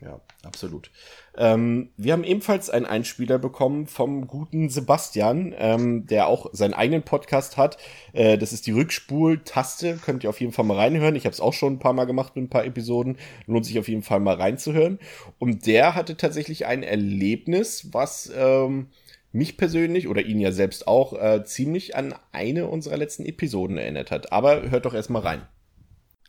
Ja, 0.00 0.20
absolut. 0.44 0.90
Ähm, 1.36 1.90
wir 1.96 2.12
haben 2.12 2.22
ebenfalls 2.22 2.70
einen 2.70 2.86
Einspieler 2.86 3.38
bekommen 3.38 3.86
vom 3.88 4.26
guten 4.28 4.70
Sebastian, 4.70 5.54
ähm, 5.58 6.06
der 6.06 6.28
auch 6.28 6.46
seinen 6.52 6.72
eigenen 6.72 7.02
Podcast 7.02 7.56
hat. 7.56 7.78
Äh, 8.12 8.38
das 8.38 8.52
ist 8.52 8.66
die 8.66 8.72
Rückspul-Taste. 8.72 9.98
Könnt 10.02 10.22
ihr 10.22 10.30
auf 10.30 10.40
jeden 10.40 10.52
Fall 10.52 10.64
mal 10.64 10.76
reinhören. 10.76 11.16
Ich 11.16 11.24
habe 11.24 11.34
es 11.34 11.40
auch 11.40 11.52
schon 11.52 11.74
ein 11.74 11.78
paar 11.78 11.94
Mal 11.94 12.04
gemacht 12.04 12.36
mit 12.36 12.44
ein 12.44 12.50
paar 12.50 12.64
Episoden. 12.64 13.18
Lohnt 13.46 13.66
sich 13.66 13.78
auf 13.78 13.88
jeden 13.88 14.02
Fall 14.02 14.20
mal 14.20 14.36
reinzuhören. 14.36 14.98
Und 15.38 15.66
der 15.66 15.94
hatte 15.96 16.16
tatsächlich 16.16 16.64
ein 16.66 16.84
Erlebnis, 16.84 17.92
was 17.92 18.32
ähm, 18.34 18.88
mich 19.38 19.56
persönlich 19.56 20.08
oder 20.08 20.22
ihn 20.22 20.40
ja 20.40 20.52
selbst 20.52 20.86
auch 20.86 21.14
äh, 21.14 21.44
ziemlich 21.44 21.96
an 21.96 22.14
eine 22.32 22.66
unserer 22.66 22.96
letzten 22.98 23.24
Episoden 23.24 23.78
erinnert 23.78 24.10
hat. 24.10 24.32
Aber 24.32 24.68
hört 24.68 24.84
doch 24.84 24.94
erstmal 24.94 25.22
rein. 25.22 25.48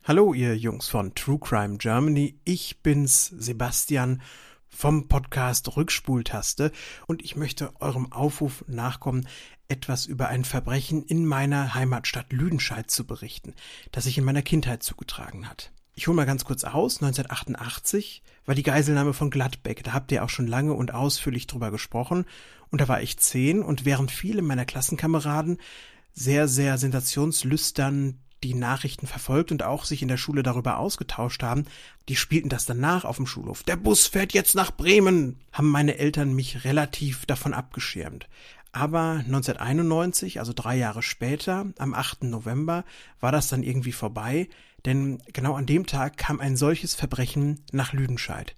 Hallo, 0.05 0.33
ihr 0.33 0.55
Jungs 0.55 0.87
von 0.87 1.13
True 1.13 1.39
Crime 1.39 1.77
Germany. 1.77 2.39
Ich 2.45 2.81
bin's, 2.81 3.27
Sebastian 3.27 4.21
vom 4.69 5.07
Podcast 5.07 5.75
Rückspultaste 5.75 6.71
und 7.07 7.23
ich 7.23 7.35
möchte 7.35 7.73
eurem 7.81 8.11
Aufruf 8.11 8.63
nachkommen, 8.67 9.27
etwas 9.67 10.05
über 10.05 10.29
ein 10.29 10.45
Verbrechen 10.45 11.03
in 11.03 11.25
meiner 11.25 11.73
Heimatstadt 11.73 12.31
Lüdenscheid 12.31 12.89
zu 12.89 13.05
berichten, 13.05 13.55
das 13.91 14.05
sich 14.05 14.17
in 14.17 14.23
meiner 14.23 14.41
Kindheit 14.41 14.83
zugetragen 14.83 15.49
hat. 15.49 15.71
Ich 15.99 16.07
hole 16.07 16.15
mal 16.15 16.25
ganz 16.25 16.45
kurz 16.45 16.63
aus. 16.63 17.01
1988 17.03 18.23
war 18.45 18.55
die 18.55 18.63
Geiselnahme 18.63 19.11
von 19.11 19.29
Gladbeck. 19.29 19.83
Da 19.83 19.91
habt 19.91 20.13
ihr 20.13 20.23
auch 20.23 20.29
schon 20.29 20.47
lange 20.47 20.73
und 20.73 20.93
ausführlich 20.93 21.45
drüber 21.45 21.71
gesprochen. 21.71 22.23
Und 22.71 22.79
da 22.79 22.87
war 22.87 23.01
ich 23.01 23.17
zehn 23.17 23.61
und 23.61 23.83
während 23.83 24.09
viele 24.09 24.41
meiner 24.41 24.63
Klassenkameraden 24.63 25.57
sehr, 26.13 26.47
sehr 26.47 26.77
sensationslüstern 26.77 28.17
die 28.43 28.53
Nachrichten 28.53 29.07
verfolgt 29.07 29.51
und 29.51 29.63
auch 29.63 29.83
sich 29.83 30.01
in 30.01 30.07
der 30.07 30.15
Schule 30.15 30.41
darüber 30.41 30.77
ausgetauscht 30.77 31.43
haben, 31.43 31.65
die 32.07 32.15
spielten 32.15 32.47
das 32.47 32.65
danach 32.65 33.03
auf 33.03 33.17
dem 33.17 33.27
Schulhof. 33.27 33.63
Der 33.63 33.75
Bus 33.75 34.07
fährt 34.07 34.31
jetzt 34.31 34.55
nach 34.55 34.71
Bremen, 34.71 35.41
haben 35.51 35.69
meine 35.69 35.97
Eltern 35.97 36.33
mich 36.33 36.63
relativ 36.63 37.25
davon 37.25 37.53
abgeschirmt. 37.53 38.29
Aber 38.71 39.21
1991, 39.25 40.39
also 40.39 40.53
drei 40.55 40.77
Jahre 40.77 41.03
später, 41.03 41.65
am 41.77 41.93
8. 41.93 42.23
November, 42.23 42.85
war 43.19 43.33
das 43.33 43.49
dann 43.49 43.63
irgendwie 43.63 43.91
vorbei, 43.91 44.47
denn 44.85 45.21
genau 45.33 45.53
an 45.55 45.65
dem 45.65 45.85
Tag 45.85 46.17
kam 46.17 46.39
ein 46.39 46.55
solches 46.55 46.95
Verbrechen 46.95 47.63
nach 47.71 47.93
Lüdenscheid, 47.93 48.55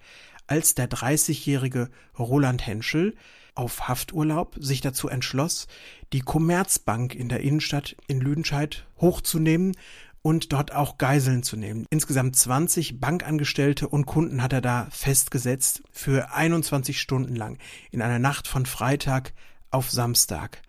als 0.48 0.76
der 0.76 0.90
30-jährige 0.90 1.90
Roland 2.18 2.66
Henschel 2.66 3.16
auf 3.56 3.88
Hafturlaub 3.88 4.56
sich 4.60 4.82
dazu 4.82 5.10
entschloss, 5.10 5.68
die 6.14 6.22
Commerzbank 6.22 7.16
in 7.16 7.30
der 7.30 7.42
Innenstadt 7.42 7.96
in 8.08 8.22
Lüdenscheid 8.22 8.86
hochzunehmen 9.00 9.74
und 10.22 10.54
dort 10.54 10.74
auch 10.74 10.98
Geiseln 10.98 11.44
zu 11.44 11.58
nehmen. 11.58 11.86
Insgesamt 11.90 12.36
20 12.36 13.00
Bankangestellte 13.00 13.88
und 13.88 14.06
Kunden 14.06 14.42
hat 14.42 14.54
er 14.54 14.62
da 14.62 14.88
festgesetzt 14.92 15.84
für 15.92 16.32
21 16.34 17.00
Stunden 17.02 17.36
lang 17.36 17.58
in 17.92 18.02
einer 18.02 18.20
Nacht 18.20 18.48
von 18.48 18.66
Freitag 18.66 19.34
auf 19.72 19.90
Samstag. 19.90 20.62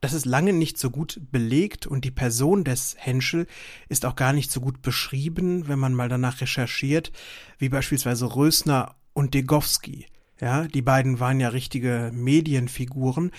Das 0.00 0.14
ist 0.14 0.24
lange 0.24 0.54
nicht 0.54 0.78
so 0.78 0.90
gut 0.90 1.20
belegt 1.30 1.86
und 1.86 2.06
die 2.06 2.10
Person 2.10 2.64
des 2.64 2.96
Henschel 2.98 3.46
ist 3.88 4.06
auch 4.06 4.16
gar 4.16 4.32
nicht 4.32 4.50
so 4.50 4.60
gut 4.60 4.80
beschrieben, 4.80 5.68
wenn 5.68 5.78
man 5.78 5.92
mal 5.92 6.08
danach 6.08 6.40
recherchiert, 6.40 7.12
wie 7.58 7.68
beispielsweise 7.68 8.34
Rösner 8.34 8.94
und 9.12 9.34
Degowski. 9.34 10.06
Ja, 10.40 10.66
die 10.66 10.80
beiden 10.80 11.20
waren 11.20 11.38
ja 11.38 11.48
richtige 11.48 12.10
Medienfiguren. 12.14 13.30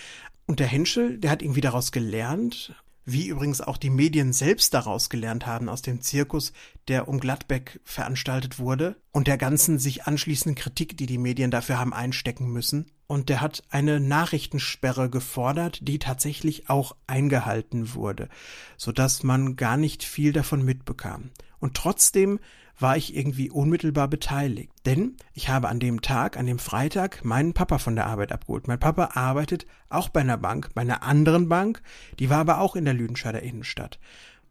Und 0.45 0.59
der 0.59 0.67
Henschel, 0.67 1.17
der 1.17 1.31
hat 1.31 1.41
irgendwie 1.41 1.61
daraus 1.61 1.91
gelernt, 1.91 2.75
wie 3.05 3.27
übrigens 3.27 3.61
auch 3.61 3.77
die 3.77 3.89
Medien 3.89 4.33
selbst 4.33 4.73
daraus 4.73 5.09
gelernt 5.09 5.45
haben 5.45 5.69
aus 5.69 5.81
dem 5.81 6.01
Zirkus, 6.01 6.53
der 6.87 7.07
um 7.07 7.19
Gladbeck 7.19 7.79
veranstaltet 7.83 8.59
wurde 8.59 8.95
und 9.11 9.27
der 9.27 9.37
ganzen 9.37 9.79
sich 9.79 10.05
anschließenden 10.05 10.55
Kritik, 10.55 10.97
die 10.97 11.07
die 11.07 11.17
Medien 11.17 11.51
dafür 11.51 11.79
haben 11.79 11.93
einstecken 11.93 12.47
müssen. 12.47 12.91
Und 13.07 13.27
der 13.29 13.41
hat 13.41 13.63
eine 13.69 13.99
Nachrichtensperre 13.99 15.09
gefordert, 15.09 15.79
die 15.81 15.99
tatsächlich 15.99 16.69
auch 16.69 16.95
eingehalten 17.07 17.93
wurde, 17.93 18.29
so 18.77 18.91
dass 18.91 19.23
man 19.23 19.57
gar 19.57 19.77
nicht 19.77 20.03
viel 20.03 20.31
davon 20.31 20.63
mitbekam. 20.63 21.31
Und 21.59 21.75
trotzdem 21.75 22.39
war 22.79 22.97
ich 22.97 23.15
irgendwie 23.15 23.49
unmittelbar 23.49 24.07
beteiligt. 24.07 24.71
Denn 24.85 25.15
ich 25.33 25.49
habe 25.49 25.69
an 25.69 25.79
dem 25.79 26.01
Tag, 26.01 26.37
an 26.37 26.45
dem 26.45 26.59
Freitag, 26.59 27.23
meinen 27.23 27.53
Papa 27.53 27.77
von 27.77 27.95
der 27.95 28.07
Arbeit 28.07 28.31
abgeholt. 28.31 28.67
Mein 28.67 28.79
Papa 28.79 29.11
arbeitet 29.13 29.65
auch 29.89 30.09
bei 30.09 30.21
einer 30.21 30.37
Bank, 30.37 30.69
bei 30.73 30.81
einer 30.81 31.03
anderen 31.03 31.49
Bank, 31.49 31.81
die 32.19 32.29
war 32.29 32.39
aber 32.39 32.59
auch 32.59 32.75
in 32.75 32.85
der 32.85 32.93
Lüdenscheider 32.93 33.41
Innenstadt. 33.41 33.99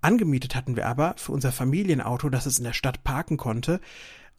Angemietet 0.02 0.54
hatten 0.54 0.76
wir 0.76 0.86
aber 0.86 1.14
für 1.18 1.32
unser 1.32 1.52
Familienauto, 1.52 2.30
das 2.30 2.46
es 2.46 2.58
in 2.58 2.64
der 2.64 2.72
Stadt 2.72 3.04
parken 3.04 3.36
konnte, 3.36 3.80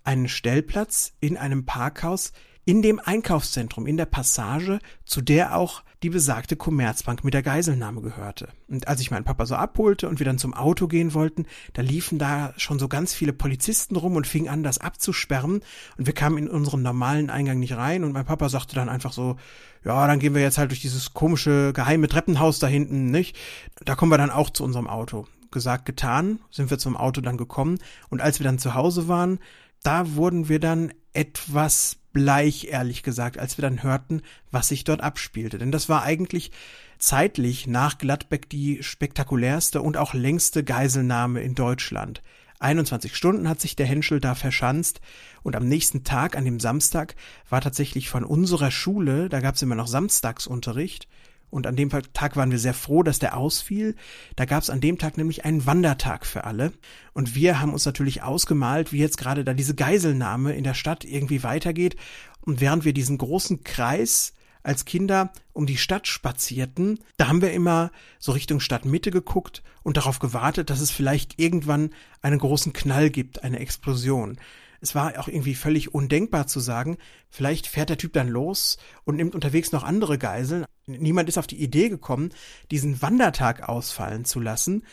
einen 0.03 0.27
Stellplatz 0.27 1.13
in 1.19 1.38
einem 1.38 1.65
Parkhaus 1.65 2.33
in 2.65 2.82
dem 2.82 3.00
Einkaufszentrum, 3.00 3.88
in 3.88 3.98
der 3.98 4.06
Passage, 4.06 4.80
zu 5.06 5.22
der 5.22 5.58
auch 5.58 5.84
die 6.03 6.10
besagte 6.10 6.56
Commerzbank 6.56 7.24
mit 7.24 7.34
der 7.34 7.44
Geiselnahme 7.44 8.01
gehörte. 8.01 8.50
Und 8.68 8.88
als 8.88 9.01
ich 9.01 9.12
meinen 9.12 9.24
Papa 9.24 9.46
so 9.46 9.56
abholte 9.56 10.10
und 10.10 10.20
wir 10.20 10.25
dann 10.25 10.39
zum 10.39 10.53
Auto 10.53 10.88
gehen 10.88 11.13
wollten, 11.13 11.46
da 11.74 11.82
liefen 11.82 12.18
da 12.18 12.53
schon 12.58 12.80
so 12.80 12.88
ganz 12.88 13.13
viele 13.13 13.34
Polizisten 13.34 13.96
rum 13.96 14.15
und 14.15 14.25
fingen 14.25 14.50
an, 14.50 14.63
das 14.63 14.80
abzusperren. 14.80 15.62
Und 15.98 16.06
wir 16.08 16.13
kamen 16.13 16.38
in 16.39 16.48
unseren 16.48 16.82
normalen 16.82 17.30
Eingang 17.30 17.60
nicht 17.60 17.75
rein 17.75 18.03
und 18.03 18.13
mein 18.13 18.25
Papa 18.25 18.50
sagte 18.50 18.75
dann 18.75 18.89
einfach 18.89 19.13
so, 19.13 19.38
ja, 19.84 20.08
dann 20.08 20.20
gehen 20.20 20.34
wir 20.34 20.41
jetzt 20.41 20.58
halt 20.58 20.72
durch 20.72 20.82
dieses 20.82 21.13
komische 21.13 21.72
geheime 21.74 22.08
Treppenhaus 22.08 22.60
da 22.60 22.68
hinten, 22.68 23.06
nicht? 23.06 23.38
Da 23.84 23.96
kommen 23.96 24.12
wir 24.12 24.18
dann 24.18 24.32
auch 24.32 24.50
zu 24.50 24.63
unserem 24.63 24.88
Auto. 24.88 25.27
Gesagt, 25.51 25.86
getan, 25.86 26.39
sind 26.50 26.70
wir 26.70 26.77
zum 26.77 26.96
Auto 26.96 27.22
dann 27.22 27.38
gekommen. 27.38 27.77
Und 28.10 28.22
als 28.22 28.39
wir 28.39 28.46
dann 28.46 28.60
zu 28.60 28.74
Hause 28.74 29.08
waren, 29.08 29.39
da 29.83 30.15
wurden 30.15 30.50
wir 30.50 30.59
dann 30.59 30.93
etwas 31.13 31.97
bleich, 32.13 32.67
ehrlich 32.69 33.03
gesagt, 33.03 33.38
als 33.38 33.57
wir 33.57 33.61
dann 33.61 33.83
hörten, 33.83 34.21
was 34.51 34.67
sich 34.67 34.83
dort 34.83 35.01
abspielte. 35.01 35.57
Denn 35.57 35.71
das 35.71 35.89
war 35.89 36.03
eigentlich 36.03 36.51
zeitlich 36.97 37.67
nach 37.67 37.97
Gladbeck 37.97 38.50
die 38.50 38.83
spektakulärste 38.83 39.81
und 39.81 39.97
auch 39.97 40.13
längste 40.13 40.63
Geiselnahme 40.63 41.41
in 41.41 41.55
Deutschland. 41.55 42.21
21 42.59 43.15
Stunden 43.15 43.50
hat 43.50 43.59
sich 43.59 43.75
der 43.75 43.88
Henschel 43.88 44.19
da 44.19 44.35
verschanzt 44.35 45.01
und 45.41 45.55
am 45.55 45.67
nächsten 45.67 46.03
Tag, 46.03 46.38
an 46.38 46.45
dem 46.45 46.59
Samstag, 46.59 47.15
war 47.50 47.59
tatsächlich 47.59 48.09
von 48.09 48.23
unserer 48.23 48.69
Schule, 48.69 49.29
da 49.29 49.39
gab 49.39 49.55
es 49.55 49.61
immer 49.63 49.75
noch 49.75 49.88
Samstagsunterricht, 49.88 51.07
und 51.51 51.67
an 51.67 51.75
dem 51.75 51.89
Tag 51.89 52.36
waren 52.38 52.50
wir 52.50 52.58
sehr 52.58 52.74
froh, 52.74 53.03
dass 53.03 53.20
der 53.20 53.38
ausfiel. 53.38 53.96
Da 54.38 54.46
gab 54.46 54.63
es 54.63 54.70
an 54.70 54.81
dem 54.81 54.98
Tag 54.98 55.17
nämlich 55.17 55.46
einen 55.46 55.65
Wandertag 55.65 56.25
für 56.25 56.46
alle. 56.46 56.72
Und 57.13 57.36
wir 57.36 57.60
haben 57.60 57.74
uns 57.74 57.86
natürlich 57.86 58.24
ausgemalt, 58.24 58.93
wie 58.93 59.00
jetzt 59.00 59.17
gerade 59.17 59.43
da 59.43 59.53
diese 59.53 59.75
Geiselnahme 59.75 60.53
in 60.53 60.63
der 60.63 60.74
Stadt 60.74 61.03
irgendwie 61.03 61.43
weitergeht. 61.43 61.98
Und 62.39 62.62
während 62.62 62.86
wir 62.86 62.93
diesen 62.93 63.17
großen 63.17 63.63
Kreis 63.63 64.34
als 64.63 64.86
Kinder 64.86 65.34
um 65.53 65.65
die 65.65 65.77
Stadt 65.77 66.08
spazierten, 66.08 67.00
da 67.17 67.27
haben 67.27 67.41
wir 67.41 67.51
immer 67.51 67.91
so 68.17 68.31
Richtung 68.31 68.62
Stadtmitte 68.62 69.12
geguckt 69.12 69.62
und 69.84 69.98
darauf 69.98 70.20
gewartet, 70.20 70.70
dass 70.70 70.79
es 70.79 70.91
vielleicht 70.91 71.38
irgendwann 71.38 71.89
einen 72.22 72.39
großen 72.39 72.72
Knall 72.72 73.10
gibt, 73.10 73.43
eine 73.43 73.60
Explosion. 73.60 74.38
Es 74.81 74.95
war 74.95 75.19
auch 75.19 75.27
irgendwie 75.27 75.53
völlig 75.53 75.93
undenkbar 75.93 76.47
zu 76.47 76.59
sagen, 76.59 76.97
vielleicht 77.29 77.67
fährt 77.67 77.89
der 77.89 77.97
Typ 77.97 78.13
dann 78.13 78.27
los 78.27 78.77
und 79.03 79.15
nimmt 79.15 79.35
unterwegs 79.35 79.71
noch 79.71 79.83
andere 79.83 80.17
Geiseln. 80.17 80.65
Niemand 80.88 81.29
ist 81.29 81.38
auf 81.38 81.47
die 81.47 81.61
Idee 81.61 81.89
gekommen, 81.89 82.31
diesen 82.71 83.01
Wandertag 83.01 83.69
ausfallen 83.69 84.25
zu 84.25 84.39
lassen. 84.39 84.83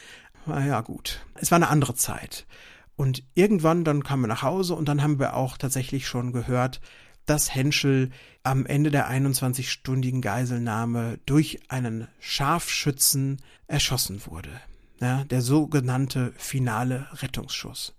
Naja, 0.45 0.83
gut. 0.83 1.25
Es 1.35 1.51
war 1.51 1.57
eine 1.57 1.69
andere 1.69 1.95
Zeit. 1.95 2.47
Und 2.97 3.23
irgendwann 3.35 3.85
dann 3.85 4.05
kamen 4.05 4.25
wir 4.25 4.29
nach 4.29 4.43
Hause 4.43 4.75
und 4.75 4.89
dann 4.89 5.03
haben 5.03 5.19
wir 5.19 5.35
auch 5.35 5.57
tatsächlich 5.57 6.07
schon 6.07 6.33
gehört, 6.33 6.81
dass 7.25 7.55
Henschel 7.55 8.11
am 8.43 8.67
Ende 8.67 8.91
der 8.91 9.11
21-stündigen 9.11 10.21
Geiselnahme 10.21 11.19
durch 11.27 11.61
einen 11.69 12.09
Scharfschützen 12.19 13.41
erschossen 13.67 14.27
wurde. 14.27 14.51
Ja, 15.01 15.25
der 15.25 15.43
sogenannte 15.43 16.33
finale 16.37 17.07
Rettungsschuss. 17.13 17.95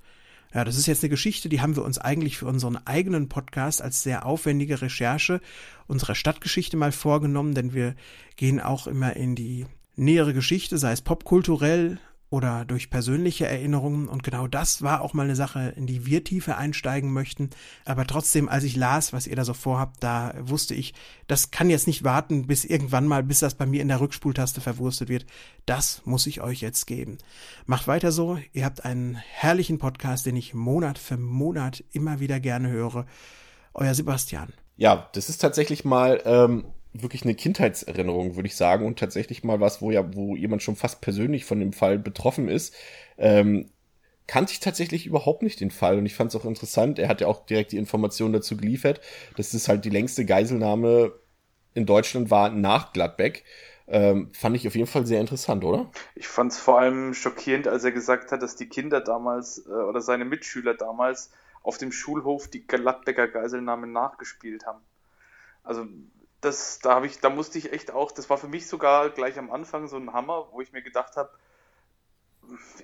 Ja, 0.53 0.65
das 0.65 0.77
ist 0.77 0.87
jetzt 0.87 1.03
eine 1.03 1.09
Geschichte, 1.09 1.47
die 1.47 1.61
haben 1.61 1.75
wir 1.75 1.83
uns 1.83 1.99
eigentlich 1.99 2.37
für 2.37 2.47
unseren 2.47 2.75
eigenen 2.87 3.29
Podcast 3.29 3.83
als 3.83 4.01
sehr 4.01 4.25
aufwendige 4.25 4.81
Recherche 4.81 5.41
unserer 5.85 6.15
Stadtgeschichte 6.15 6.75
mal 6.75 6.91
vorgenommen, 6.91 7.53
denn 7.53 7.73
wir 7.73 7.95
gehen 8.35 8.59
auch 8.59 8.87
immer 8.87 9.15
in 9.15 9.35
die 9.35 9.67
nähere 9.95 10.33
Geschichte, 10.33 10.77
sei 10.79 10.91
es 10.91 11.01
popkulturell 11.01 11.99
oder 12.29 12.63
durch 12.65 12.89
persönliche 12.89 13.47
Erinnerungen. 13.47 14.07
Und 14.07 14.23
genau 14.23 14.47
das 14.47 14.81
war 14.81 15.01
auch 15.01 15.13
mal 15.13 15.23
eine 15.23 15.35
Sache, 15.35 15.73
in 15.75 15.87
die 15.87 16.05
wir 16.05 16.23
tiefer 16.23 16.57
einsteigen 16.57 17.11
möchten. 17.11 17.49
Aber 17.85 18.05
trotzdem, 18.05 18.49
als 18.49 18.63
ich 18.63 18.75
las, 18.75 19.13
was 19.13 19.25
ihr 19.25 19.35
da 19.35 19.43
so 19.43 19.53
vorhabt, 19.53 20.03
da 20.03 20.35
wusste 20.39 20.75
ich, 20.75 20.93
das 21.27 21.51
kann 21.51 21.69
jetzt 21.69 21.87
nicht 21.87 22.03
warten, 22.03 22.45
bis 22.45 22.65
irgendwann 22.65 23.07
mal, 23.07 23.23
bis 23.23 23.39
das 23.39 23.55
bei 23.55 23.65
mir 23.65 23.81
in 23.81 23.87
der 23.87 23.99
Rückspultaste 23.99 24.61
verwurstet 24.61 25.09
wird. 25.09 25.25
Das 25.65 26.01
muss 26.05 26.27
ich 26.27 26.41
euch 26.41 26.61
jetzt 26.61 26.85
geben. 26.85 27.17
Macht 27.65 27.87
weiter 27.87 28.11
so. 28.11 28.37
Ihr 28.53 28.65
habt 28.65 28.85
einen 28.85 29.15
herrlichen 29.15 29.79
Podcast, 29.79 30.25
den 30.25 30.35
ich 30.35 30.53
Monat 30.53 30.99
für 30.99 31.17
Monat 31.17 31.83
immer 31.91 32.19
wieder 32.19 32.39
gerne 32.39 32.69
höre. 32.69 33.05
Euer 33.73 33.93
Sebastian. 33.95 34.53
Ja, 34.77 35.09
das 35.13 35.29
ist 35.29 35.39
tatsächlich 35.39 35.83
mal 35.83 36.21
ähm, 36.25 36.65
wirklich 36.93 37.23
eine 37.23 37.35
Kindheitserinnerung, 37.35 38.35
würde 38.35 38.47
ich 38.47 38.55
sagen, 38.55 38.85
und 38.85 38.99
tatsächlich 38.99 39.43
mal 39.43 39.59
was, 39.59 39.81
wo 39.81 39.91
ja, 39.91 40.15
wo 40.15 40.35
jemand 40.35 40.63
schon 40.63 40.75
fast 40.75 41.01
persönlich 41.01 41.45
von 41.45 41.59
dem 41.59 41.73
Fall 41.73 41.99
betroffen 41.99 42.47
ist. 42.47 42.75
Ähm, 43.17 43.69
kannte 44.27 44.53
ich 44.53 44.59
tatsächlich 44.59 45.07
überhaupt 45.07 45.41
nicht 45.41 45.59
den 45.59 45.71
Fall 45.71 45.97
und 45.97 46.05
ich 46.05 46.15
fand 46.15 46.29
es 46.33 46.39
auch 46.39 46.45
interessant. 46.45 46.99
Er 46.99 47.07
hat 47.07 47.21
ja 47.21 47.27
auch 47.27 47.45
direkt 47.45 47.71
die 47.71 47.77
Information 47.77 48.31
dazu 48.31 48.57
geliefert, 48.57 49.01
dass 49.37 49.53
es 49.53 49.67
halt 49.67 49.85
die 49.85 49.89
längste 49.89 50.25
Geiselnahme 50.25 51.13
in 51.73 51.85
Deutschland 51.85 52.29
war 52.29 52.49
nach 52.49 52.93
Gladbeck. 52.93 53.43
Ähm, 53.87 54.29
fand 54.33 54.55
ich 54.55 54.67
auf 54.67 54.75
jeden 54.75 54.87
Fall 54.87 55.07
sehr 55.07 55.19
interessant, 55.19 55.63
oder? 55.63 55.89
Ich 56.13 56.27
fand 56.27 56.51
es 56.51 56.59
vor 56.59 56.79
allem 56.79 57.15
schockierend, 57.15 57.67
als 57.67 57.83
er 57.83 57.91
gesagt 57.91 58.31
hat, 58.31 58.43
dass 58.43 58.55
die 58.55 58.69
Kinder 58.69 59.01
damals 59.01 59.65
äh, 59.65 59.71
oder 59.71 59.99
seine 59.99 60.25
Mitschüler 60.25 60.75
damals 60.75 61.31
auf 61.63 61.79
dem 61.79 61.91
Schulhof 61.91 62.47
die 62.47 62.67
Gladbecker 62.67 63.27
Geiselnahme 63.27 63.87
nachgespielt 63.87 64.67
haben. 64.67 64.81
Also 65.63 65.87
das, 66.41 66.79
da 66.79 66.95
habe 66.95 67.07
ich, 67.07 67.19
da 67.19 67.29
musste 67.29 67.57
ich 67.57 67.73
echt 67.73 67.91
auch, 67.91 68.11
das 68.11 68.29
war 68.29 68.37
für 68.37 68.47
mich 68.47 68.67
sogar 68.67 69.09
gleich 69.09 69.37
am 69.37 69.51
Anfang 69.51 69.87
so 69.87 69.97
ein 69.97 70.13
Hammer, 70.13 70.47
wo 70.51 70.61
ich 70.61 70.71
mir 70.71 70.81
gedacht 70.81 71.17
habe, 71.17 71.29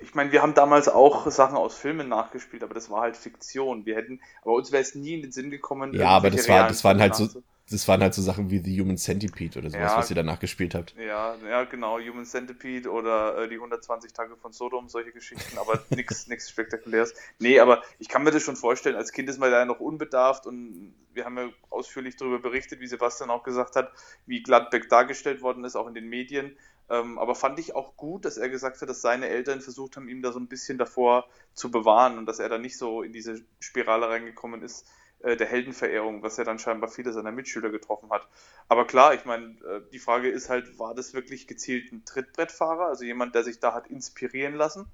ich 0.01 0.13
meine, 0.13 0.31
wir 0.31 0.41
haben 0.41 0.53
damals 0.53 0.87
auch 0.89 1.29
Sachen 1.31 1.57
aus 1.57 1.75
Filmen 1.75 2.07
nachgespielt, 2.07 2.63
aber 2.63 2.73
das 2.73 2.89
war 2.89 3.01
halt 3.01 3.17
Fiktion. 3.17 3.85
Wir 3.85 3.95
hätten, 3.95 4.21
aber 4.43 4.53
uns 4.53 4.71
wäre 4.71 4.83
es 4.83 4.93
nie 4.95 5.15
in 5.15 5.23
den 5.23 5.31
Sinn 5.31 5.49
gekommen. 5.49 5.93
Ja, 5.93 6.09
aber 6.09 6.29
das 6.29 6.47
war, 6.47 6.67
das 6.67 6.83
waren 6.83 7.01
halt 7.01 7.15
so, 7.15 7.27
das 7.69 7.87
waren 7.87 8.01
halt 8.01 8.13
so 8.13 8.21
Sachen 8.21 8.51
wie 8.51 8.59
The 8.59 8.79
Human 8.79 8.97
Centipede 8.97 9.57
oder 9.57 9.69
sowas, 9.69 9.91
ja, 9.91 9.97
was 9.97 10.09
ihr 10.11 10.15
danach 10.15 10.39
gespielt 10.39 10.75
habt. 10.75 10.95
Ja, 10.97 11.35
ja, 11.49 11.63
genau, 11.63 11.99
Human 11.99 12.25
Centipede 12.25 12.91
oder 12.91 13.37
äh, 13.37 13.49
die 13.49 13.55
120 13.55 14.13
Tage 14.13 14.37
von 14.37 14.53
Sodom, 14.53 14.87
solche 14.87 15.11
Geschichten, 15.11 15.57
aber 15.57 15.83
nichts 15.89 16.49
Spektakuläres. 16.49 17.15
Nee, 17.39 17.59
aber 17.59 17.81
ich 17.97 18.07
kann 18.07 18.23
mir 18.23 18.31
das 18.31 18.43
schon 18.43 18.55
vorstellen, 18.55 18.95
als 18.95 19.11
Kind 19.11 19.29
ist 19.29 19.39
man 19.39 19.49
da 19.49 19.65
noch 19.65 19.79
unbedarft 19.79 20.45
und 20.45 20.93
wir 21.13 21.25
haben 21.25 21.37
ja 21.37 21.49
ausführlich 21.71 22.15
darüber 22.17 22.39
berichtet, 22.39 22.81
wie 22.81 22.87
Sebastian 22.87 23.31
auch 23.31 23.43
gesagt 23.43 23.75
hat, 23.75 23.91
wie 24.27 24.43
Gladbeck 24.43 24.87
dargestellt 24.89 25.41
worden 25.41 25.63
ist, 25.63 25.75
auch 25.75 25.87
in 25.87 25.95
den 25.95 26.07
Medien. 26.07 26.55
Ähm, 26.87 27.17
aber 27.17 27.33
fand 27.33 27.57
ich 27.57 27.73
auch 27.73 27.97
gut, 27.97 28.25
dass 28.25 28.37
er 28.37 28.49
gesagt 28.49 28.79
hat, 28.79 28.89
dass 28.89 29.01
seine 29.01 29.27
Eltern 29.27 29.61
versucht 29.61 29.95
haben, 29.95 30.07
ihm 30.07 30.21
da 30.21 30.31
so 30.31 30.39
ein 30.39 30.47
bisschen 30.47 30.77
davor 30.77 31.27
zu 31.53 31.71
bewahren 31.71 32.19
und 32.19 32.27
dass 32.27 32.37
er 32.37 32.47
da 32.47 32.59
nicht 32.59 32.77
so 32.77 33.01
in 33.01 33.11
diese 33.11 33.43
Spirale 33.59 34.07
reingekommen 34.07 34.61
ist, 34.61 34.85
äh, 35.19 35.35
der 35.35 35.47
Heldenverehrung, 35.47 36.23
was 36.23 36.37
ja 36.37 36.43
dann 36.43 36.59
scheinbar 36.59 36.89
viele 36.89 37.13
seiner 37.13 37.31
Mitschüler 37.31 37.69
getroffen 37.69 38.09
hat. 38.09 38.27
Aber 38.67 38.85
klar, 38.85 39.13
ich 39.13 39.25
meine, 39.25 39.45
äh, 39.45 39.81
die 39.91 39.99
Frage 39.99 40.29
ist 40.29 40.49
halt, 40.49 40.77
war 40.79 40.93
das 40.93 41.13
wirklich 41.13 41.47
gezielt 41.47 41.91
ein 41.91 42.05
Trittbrettfahrer, 42.05 42.87
also 42.87 43.03
jemand, 43.03 43.35
der 43.35 43.43
sich 43.43 43.59
da 43.59 43.73
hat 43.73 43.87
inspirieren 43.87 44.55
lassen 44.55 44.87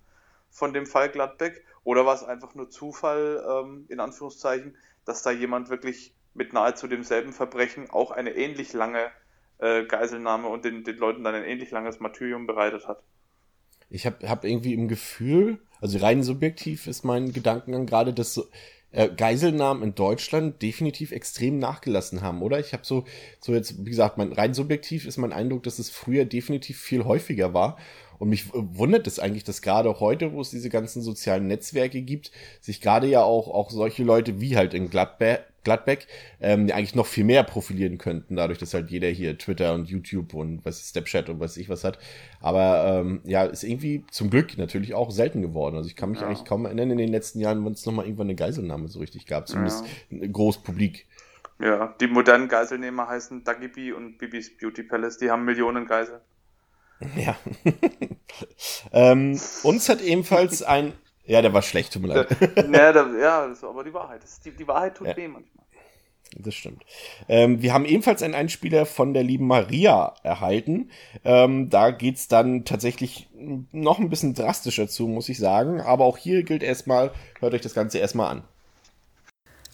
von 0.49 0.73
dem 0.73 0.85
Fall 0.85 1.09
Gladbeck, 1.09 1.63
oder 1.83 2.05
war 2.05 2.13
es 2.13 2.23
einfach 2.23 2.55
nur 2.55 2.69
Zufall, 2.69 3.43
ähm, 3.47 3.85
in 3.87 3.99
Anführungszeichen, 3.99 4.75
dass 5.05 5.23
da 5.23 5.31
jemand 5.31 5.69
wirklich 5.69 6.13
mit 6.33 6.53
nahezu 6.53 6.87
demselben 6.87 7.33
Verbrechen 7.33 7.89
auch 7.89 8.11
eine 8.11 8.31
ähnlich 8.31 8.73
lange 8.73 9.11
äh, 9.57 9.85
Geiselnahme 9.85 10.47
und 10.47 10.65
den, 10.65 10.83
den 10.83 10.97
Leuten 10.97 11.23
dann 11.23 11.35
ein 11.35 11.43
ähnlich 11.43 11.71
langes 11.71 11.99
Martyrium 11.99 12.47
bereitet 12.47 12.87
hat? 12.87 13.01
Ich 13.89 14.05
habe 14.05 14.29
hab 14.29 14.45
irgendwie 14.45 14.73
im 14.73 14.87
Gefühl, 14.87 15.59
also 15.81 15.97
rein 15.97 16.23
subjektiv 16.23 16.87
ist 16.87 17.03
mein 17.03 17.33
Gedankengang 17.33 17.85
gerade, 17.85 18.13
dass 18.13 18.33
so, 18.33 18.45
äh, 18.91 19.09
Geiselnahmen 19.09 19.83
in 19.83 19.95
Deutschland 19.95 20.61
definitiv 20.61 21.11
extrem 21.11 21.59
nachgelassen 21.59 22.21
haben, 22.21 22.41
oder? 22.41 22.59
Ich 22.59 22.73
habe 22.73 22.85
so, 22.85 23.05
so 23.39 23.53
jetzt, 23.53 23.85
wie 23.85 23.89
gesagt, 23.89 24.17
mein, 24.17 24.33
rein 24.33 24.53
subjektiv 24.53 25.05
ist 25.05 25.17
mein 25.17 25.33
Eindruck, 25.33 25.63
dass 25.63 25.79
es 25.79 25.89
früher 25.89 26.25
definitiv 26.25 26.79
viel 26.79 27.05
häufiger 27.05 27.53
war. 27.53 27.77
Und 28.19 28.29
mich 28.29 28.45
wundert 28.53 29.07
es 29.07 29.17
eigentlich, 29.17 29.43
dass 29.43 29.63
gerade 29.63 29.99
heute, 29.99 30.33
wo 30.33 30.41
es 30.41 30.51
diese 30.51 30.69
ganzen 30.69 31.01
sozialen 31.01 31.47
Netzwerke 31.47 32.03
gibt, 32.03 32.31
sich 32.59 32.79
gerade 32.79 33.07
ja 33.07 33.23
auch, 33.23 33.47
auch 33.47 33.71
solche 33.71 34.03
Leute 34.03 34.39
wie 34.39 34.57
halt 34.57 34.75
in 34.75 34.91
Gladbeck, 34.91 35.50
Gladbeck 35.63 36.07
ähm, 36.39 36.67
die 36.67 36.73
eigentlich 36.73 36.95
noch 36.95 37.05
viel 37.05 37.23
mehr 37.23 37.43
profilieren 37.43 37.97
könnten, 37.97 38.35
dadurch, 38.35 38.59
dass 38.59 38.73
halt 38.73 38.89
jeder 38.89 39.07
hier 39.07 39.37
Twitter 39.37 39.73
und 39.73 39.89
YouTube 39.89 40.33
und 40.33 40.65
was 40.65 40.89
Snapchat 40.89 41.29
und 41.29 41.39
was 41.39 41.57
ich 41.57 41.69
was 41.69 41.83
hat. 41.83 41.99
Aber 42.39 43.01
ähm, 43.01 43.21
ja, 43.23 43.43
ist 43.43 43.63
irgendwie 43.63 44.03
zum 44.09 44.29
Glück 44.29 44.57
natürlich 44.57 44.93
auch 44.93 45.11
selten 45.11 45.41
geworden. 45.41 45.75
Also 45.75 45.87
ich 45.87 45.95
kann 45.95 46.11
mich 46.11 46.21
ja. 46.21 46.27
eigentlich 46.27 46.45
kaum 46.45 46.65
erinnern 46.65 46.91
in 46.91 46.97
den 46.97 47.09
letzten 47.09 47.39
Jahren, 47.39 47.63
wenn 47.65 47.73
es 47.73 47.85
nochmal 47.85 48.05
irgendwann 48.05 48.27
eine 48.27 48.35
Geiselnahme 48.35 48.87
so 48.87 48.99
richtig 48.99 49.25
gab, 49.25 49.47
zumindest 49.47 49.85
ja. 50.09 50.27
groß 50.27 50.63
publik. 50.63 51.05
Ja, 51.59 51.93
die 52.01 52.07
modernen 52.07 52.47
Geiselnehmer 52.47 53.07
heißen 53.07 53.43
Dagi 53.43 53.67
B 53.67 53.91
und 53.91 54.17
Bibis 54.17 54.57
Beauty 54.57 54.83
Palace, 54.83 55.19
die 55.19 55.29
haben 55.29 55.45
Millionen 55.45 55.85
Geiseln. 55.85 56.21
Ja. 57.15 57.35
ähm, 58.91 59.39
uns 59.63 59.89
hat 59.89 60.01
ebenfalls 60.01 60.63
ein 60.63 60.93
ja, 61.31 61.41
der 61.41 61.53
war 61.53 61.61
schlecht, 61.61 61.93
tut 61.93 62.01
mir 62.01 62.09
leid. 62.09 62.27
ja, 62.57 62.91
da, 62.91 63.07
ja, 63.17 63.47
das 63.47 63.63
war 63.63 63.69
aber 63.69 63.85
die 63.85 63.93
Wahrheit. 63.93 64.21
Das, 64.21 64.41
die, 64.41 64.51
die 64.51 64.67
Wahrheit 64.67 64.95
tut 64.95 65.07
ja. 65.07 65.15
weh 65.15 65.29
manchmal. 65.29 65.65
Das 66.35 66.55
stimmt. 66.55 66.83
Ähm, 67.29 67.61
wir 67.61 67.73
haben 67.73 67.85
ebenfalls 67.85 68.21
einen 68.21 68.35
Einspieler 68.35 68.85
von 68.85 69.13
der 69.13 69.23
lieben 69.23 69.47
Maria 69.47 70.13
erhalten. 70.23 70.91
Ähm, 71.23 71.69
da 71.69 71.91
geht's 71.91 72.27
dann 72.27 72.65
tatsächlich 72.65 73.29
noch 73.71 73.99
ein 73.99 74.09
bisschen 74.09 74.33
drastischer 74.33 74.89
zu, 74.89 75.07
muss 75.07 75.29
ich 75.29 75.39
sagen. 75.39 75.79
Aber 75.79 76.03
auch 76.03 76.17
hier 76.17 76.43
gilt 76.43 76.63
erstmal, 76.63 77.11
hört 77.39 77.53
euch 77.53 77.61
das 77.61 77.73
Ganze 77.73 77.99
erstmal 77.99 78.29
an. 78.29 78.43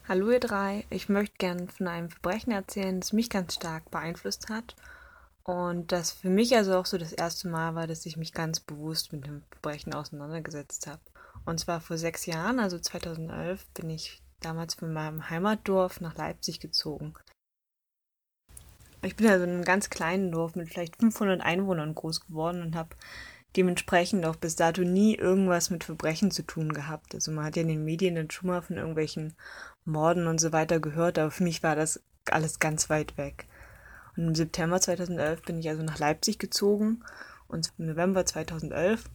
Hallo 0.07 0.29
ihr 0.29 0.39
drei, 0.39 0.85
ich 0.91 1.09
möchte 1.09 1.35
gerne 1.37 1.67
von 1.75 1.87
einem 1.87 2.09
Verbrechen 2.09 2.53
erzählen, 2.53 2.99
das 2.99 3.13
mich 3.13 3.29
ganz 3.29 3.55
stark 3.55 3.89
beeinflusst 3.91 4.49
hat 4.49 4.75
und 5.43 5.91
das 5.91 6.11
für 6.11 6.29
mich 6.29 6.55
also 6.55 6.75
auch 6.75 6.85
so 6.85 6.97
das 6.97 7.13
erste 7.13 7.47
Mal 7.49 7.73
war, 7.73 7.87
dass 7.87 8.05
ich 8.05 8.15
mich 8.15 8.31
ganz 8.31 8.59
bewusst 8.59 9.11
mit 9.11 9.25
dem 9.25 9.43
Verbrechen 9.51 9.93
auseinandergesetzt 9.93 10.87
habe. 10.87 11.01
Und 11.47 11.62
zwar 11.62 11.79
vor 11.79 11.97
sechs 11.97 12.25
Jahren, 12.25 12.60
also 12.60 12.77
2011, 12.77 13.65
bin 13.67 13.89
ich 13.89 14.21
damals 14.41 14.73
von 14.73 14.91
meinem 14.91 15.29
Heimatdorf 15.29 16.01
nach 16.01 16.17
Leipzig 16.17 16.60
gezogen. 16.60 17.13
Ich 19.01 19.15
bin 19.15 19.27
also 19.27 19.45
in 19.45 19.51
einem 19.51 19.63
ganz 19.63 19.89
kleinen 19.89 20.29
Dorf 20.29 20.57
mit 20.57 20.67
vielleicht 20.67 20.97
500 20.97 21.39
Einwohnern 21.39 21.95
groß 21.95 22.27
geworden 22.27 22.62
und 22.62 22.75
habe 22.75 22.97
dementsprechend 23.55 24.25
auch 24.25 24.36
bis 24.36 24.57
dato 24.57 24.81
nie 24.81 25.15
irgendwas 25.15 25.69
mit 25.69 25.86
Verbrechen 25.86 26.31
zu 26.31 26.43
tun 26.43 26.73
gehabt. 26.73 27.15
Also 27.15 27.31
man 27.31 27.45
hat 27.45 27.55
ja 27.55 27.62
in 27.62 27.69
den 27.69 27.86
Medien 27.86 28.15
dann 28.15 28.29
schon 28.29 28.49
mal 28.49 28.62
von 28.62 28.75
irgendwelchen 28.75 29.33
Morden 29.86 30.27
und 30.27 30.41
so 30.41 30.51
weiter 30.51 30.81
gehört, 30.81 31.17
aber 31.17 31.31
für 31.31 31.43
mich 31.43 31.63
war 31.63 31.77
das 31.77 32.03
alles 32.29 32.60
ganz 32.60 32.89
weit 32.89 33.17
weg. 33.17 33.45
Und 34.17 34.27
im 34.27 34.36
September 34.36 34.81
2011 34.81 35.43
bin 35.43 35.60
ich 35.60 35.69
also 35.69 35.81
nach 35.81 35.97
Leipzig 35.97 36.39
gezogen 36.39 37.05
und 37.47 37.71
im 37.77 37.86
November 37.86 38.25
2011 38.25 39.05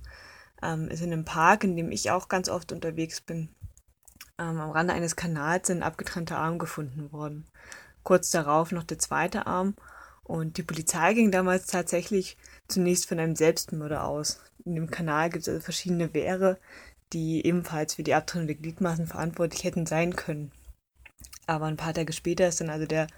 ähm, 0.62 0.88
ist 0.88 1.02
in 1.02 1.12
einem 1.12 1.24
Park, 1.24 1.64
in 1.64 1.76
dem 1.76 1.90
ich 1.90 2.10
auch 2.10 2.28
ganz 2.28 2.48
oft 2.48 2.72
unterwegs 2.72 3.20
bin, 3.20 3.48
ähm, 4.38 4.60
am 4.60 4.70
Rande 4.70 4.94
eines 4.94 5.16
Kanals 5.16 5.70
ein 5.70 5.82
abgetrennter 5.82 6.38
Arm 6.38 6.58
gefunden 6.58 7.12
worden. 7.12 7.46
Kurz 8.02 8.30
darauf 8.30 8.72
noch 8.72 8.84
der 8.84 8.98
zweite 8.98 9.46
Arm 9.46 9.74
und 10.24 10.56
die 10.56 10.62
Polizei 10.62 11.14
ging 11.14 11.30
damals 11.30 11.66
tatsächlich 11.66 12.36
zunächst 12.68 13.06
von 13.06 13.18
einem 13.18 13.36
Selbstmörder 13.36 14.04
aus. 14.04 14.40
In 14.64 14.74
dem 14.74 14.90
Kanal 14.90 15.30
gibt 15.30 15.42
es 15.42 15.48
also 15.48 15.60
verschiedene 15.60 16.14
Wehre, 16.14 16.58
die 17.12 17.44
ebenfalls 17.44 17.94
für 17.94 18.02
die 18.02 18.14
Abtrennung 18.14 18.46
der 18.46 18.56
Gliedmaßen 18.56 19.06
verantwortlich 19.06 19.64
hätten 19.64 19.86
sein 19.86 20.16
können. 20.16 20.52
Aber 21.46 21.66
ein 21.66 21.76
paar 21.76 21.94
Tage 21.94 22.12
später 22.12 22.48
ist 22.48 22.60
dann 22.60 22.70
also 22.70 22.86
der 22.86 23.08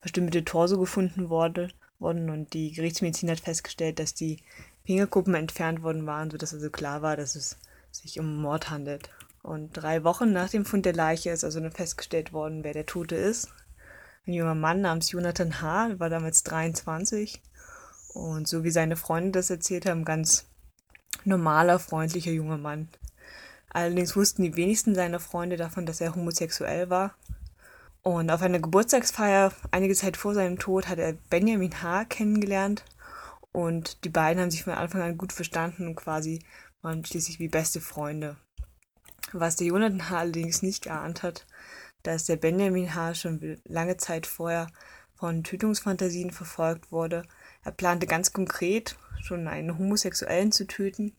verstümmelte 0.00 0.44
Torso 0.44 0.78
gefunden 0.78 1.28
wurde, 1.28 1.68
worden 1.98 2.30
und 2.30 2.52
die 2.52 2.72
Gerichtsmedizin 2.72 3.30
hat 3.30 3.40
festgestellt, 3.40 3.98
dass 3.98 4.14
die 4.14 4.42
Fingerkuppen 4.86 5.34
entfernt 5.34 5.82
worden 5.82 6.06
waren, 6.06 6.30
sodass 6.30 6.54
also 6.54 6.70
klar 6.70 7.02
war, 7.02 7.16
dass 7.16 7.34
es 7.36 7.56
sich 7.90 8.18
um 8.18 8.40
Mord 8.40 8.70
handelt. 8.70 9.10
Und 9.42 9.72
drei 9.72 10.04
Wochen 10.04 10.32
nach 10.32 10.48
dem 10.48 10.64
Fund 10.64 10.86
der 10.86 10.92
Leiche 10.92 11.30
ist 11.30 11.44
also 11.44 11.60
dann 11.60 11.72
festgestellt 11.72 12.32
worden, 12.32 12.64
wer 12.64 12.72
der 12.72 12.86
Tote 12.86 13.16
ist. 13.16 13.48
Ein 14.26 14.32
junger 14.32 14.54
Mann 14.54 14.80
namens 14.80 15.10
Jonathan 15.10 15.60
H., 15.60 15.98
war 15.98 16.10
damals 16.10 16.42
23 16.44 17.40
und 18.14 18.48
so 18.48 18.64
wie 18.64 18.70
seine 18.70 18.96
Freunde 18.96 19.32
das 19.32 19.50
erzählt 19.50 19.86
haben, 19.86 20.04
ganz 20.04 20.46
normaler, 21.24 21.78
freundlicher 21.78 22.32
junger 22.32 22.58
Mann. 22.58 22.88
Allerdings 23.68 24.16
wussten 24.16 24.42
die 24.42 24.56
wenigsten 24.56 24.94
seiner 24.94 25.20
Freunde 25.20 25.56
davon, 25.56 25.86
dass 25.86 26.00
er 26.00 26.14
homosexuell 26.14 26.90
war 26.90 27.14
und 28.06 28.30
auf 28.30 28.40
einer 28.40 28.60
Geburtstagsfeier, 28.60 29.50
einige 29.72 29.96
Zeit 29.96 30.16
vor 30.16 30.32
seinem 30.32 30.60
Tod, 30.60 30.86
hat 30.86 31.00
er 31.00 31.14
Benjamin 31.28 31.82
H. 31.82 32.04
kennengelernt. 32.04 32.84
Und 33.56 34.04
die 34.04 34.10
beiden 34.10 34.42
haben 34.42 34.50
sich 34.50 34.64
von 34.64 34.74
Anfang 34.74 35.00
an 35.00 35.16
gut 35.16 35.32
verstanden 35.32 35.86
und 35.86 35.94
quasi 35.94 36.44
waren 36.82 37.02
schließlich 37.02 37.38
wie 37.38 37.48
beste 37.48 37.80
Freunde. 37.80 38.36
Was 39.32 39.56
der 39.56 39.68
Jonathan 39.68 40.10
H. 40.10 40.18
allerdings 40.18 40.60
nicht 40.60 40.84
geahnt 40.84 41.22
hat, 41.22 41.46
dass 42.02 42.26
der 42.26 42.36
Benjamin 42.36 42.94
H. 42.94 43.14
schon 43.14 43.58
lange 43.64 43.96
Zeit 43.96 44.26
vorher 44.26 44.66
von 45.14 45.42
Tötungsfantasien 45.42 46.32
verfolgt 46.32 46.92
wurde. 46.92 47.22
Er 47.64 47.72
plante 47.72 48.06
ganz 48.06 48.34
konkret, 48.34 48.98
schon 49.22 49.48
einen 49.48 49.78
Homosexuellen 49.78 50.52
zu 50.52 50.66
töten 50.66 51.16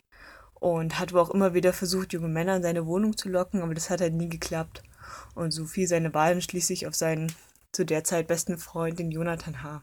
und 0.53 0.99
hat 0.99 1.13
wohl 1.13 1.21
auch 1.21 1.31
immer 1.31 1.55
wieder 1.55 1.73
versucht, 1.73 2.13
junge 2.13 2.27
Männer 2.27 2.57
in 2.57 2.61
seine 2.61 2.85
Wohnung 2.85 3.17
zu 3.17 3.29
locken, 3.29 3.63
aber 3.63 3.73
das 3.73 3.89
hat 3.89 3.99
halt 3.99 4.13
nie 4.13 4.29
geklappt. 4.29 4.83
Und 5.33 5.49
so 5.49 5.65
fiel 5.65 5.87
seine 5.87 6.13
Wahl 6.13 6.39
schließlich 6.39 6.85
auf 6.85 6.93
seinen 6.93 7.33
zu 7.71 7.83
der 7.83 8.03
Zeit 8.03 8.27
besten 8.27 8.59
Freund, 8.59 8.99
den 8.99 9.09
Jonathan 9.09 9.63
H. 9.63 9.81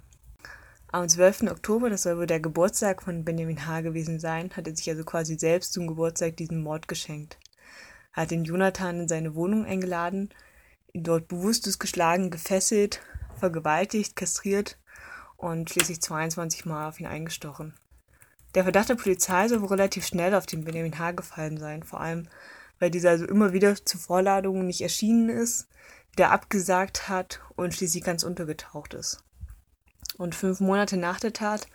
Am 0.95 1.09
12. 1.09 1.51
Oktober, 1.51 1.91
das 1.91 2.05
soll 2.05 2.19
wohl 2.19 2.27
der 2.29 2.39
Geburtstag 2.39 3.03
von 3.03 3.25
Benjamin 3.25 3.67
H. 3.67 3.81
gewesen 3.81 4.21
sein, 4.21 4.53
hat 4.57 4.69
er 4.69 4.77
sich 4.77 4.89
also 4.89 5.03
quasi 5.03 5.37
selbst 5.37 5.73
zum 5.73 5.89
Geburtstag 5.89 6.37
diesen 6.37 6.63
Mord 6.63 6.87
geschenkt. 6.87 7.37
Er 8.15 8.23
hat 8.23 8.31
den 8.31 8.45
Jonathan 8.45 9.01
in 9.01 9.09
seine 9.09 9.35
Wohnung 9.35 9.65
eingeladen, 9.65 10.31
ihn 10.93 11.03
dort 11.03 11.27
bewusstlos 11.27 11.81
geschlagen, 11.81 12.31
gefesselt, 12.31 13.01
vergewaltigt, 13.41 14.15
kastriert 14.15 14.79
und 15.37 15.69
schließlich 15.69 16.01
22 16.01 16.65
Mal 16.65 16.87
auf 16.87 17.01
ihn 17.01 17.07
eingestochen. 17.07 17.75
Der 18.55 18.63
Verdacht 18.63 18.89
der 18.89 18.95
Polizei 18.95 19.49
soll 19.49 19.63
wohl 19.63 19.71
relativ 19.71 20.07
schnell 20.07 20.33
auf 20.33 20.47
den 20.47 20.63
Benjamin 20.63 20.97
H. 20.97 21.11
gefallen 21.11 21.59
sein, 21.59 21.83
vor 21.83 22.03
allem 22.03 22.29
weil 22.79 22.93
dieser 22.93 23.11
also 23.11 23.25
immer 23.25 23.53
wieder 23.53 23.85
zu 23.85 23.99
Vorladungen 23.99 24.69
nicht 24.69 24.83
erschienen 24.83 25.29
ist, 25.29 25.67
wieder 26.13 26.31
abgesagt 26.31 27.09
hat 27.09 27.41
und 27.57 27.75
schließlich 27.75 28.05
ganz 28.05 28.23
untergetaucht 28.23 28.95
ist. 28.95 29.25
Und 30.17 30.35
fünf 30.35 30.61
Monate 30.61 30.97
nach 30.97 31.21
der 31.21 31.33
Tat 31.33 31.67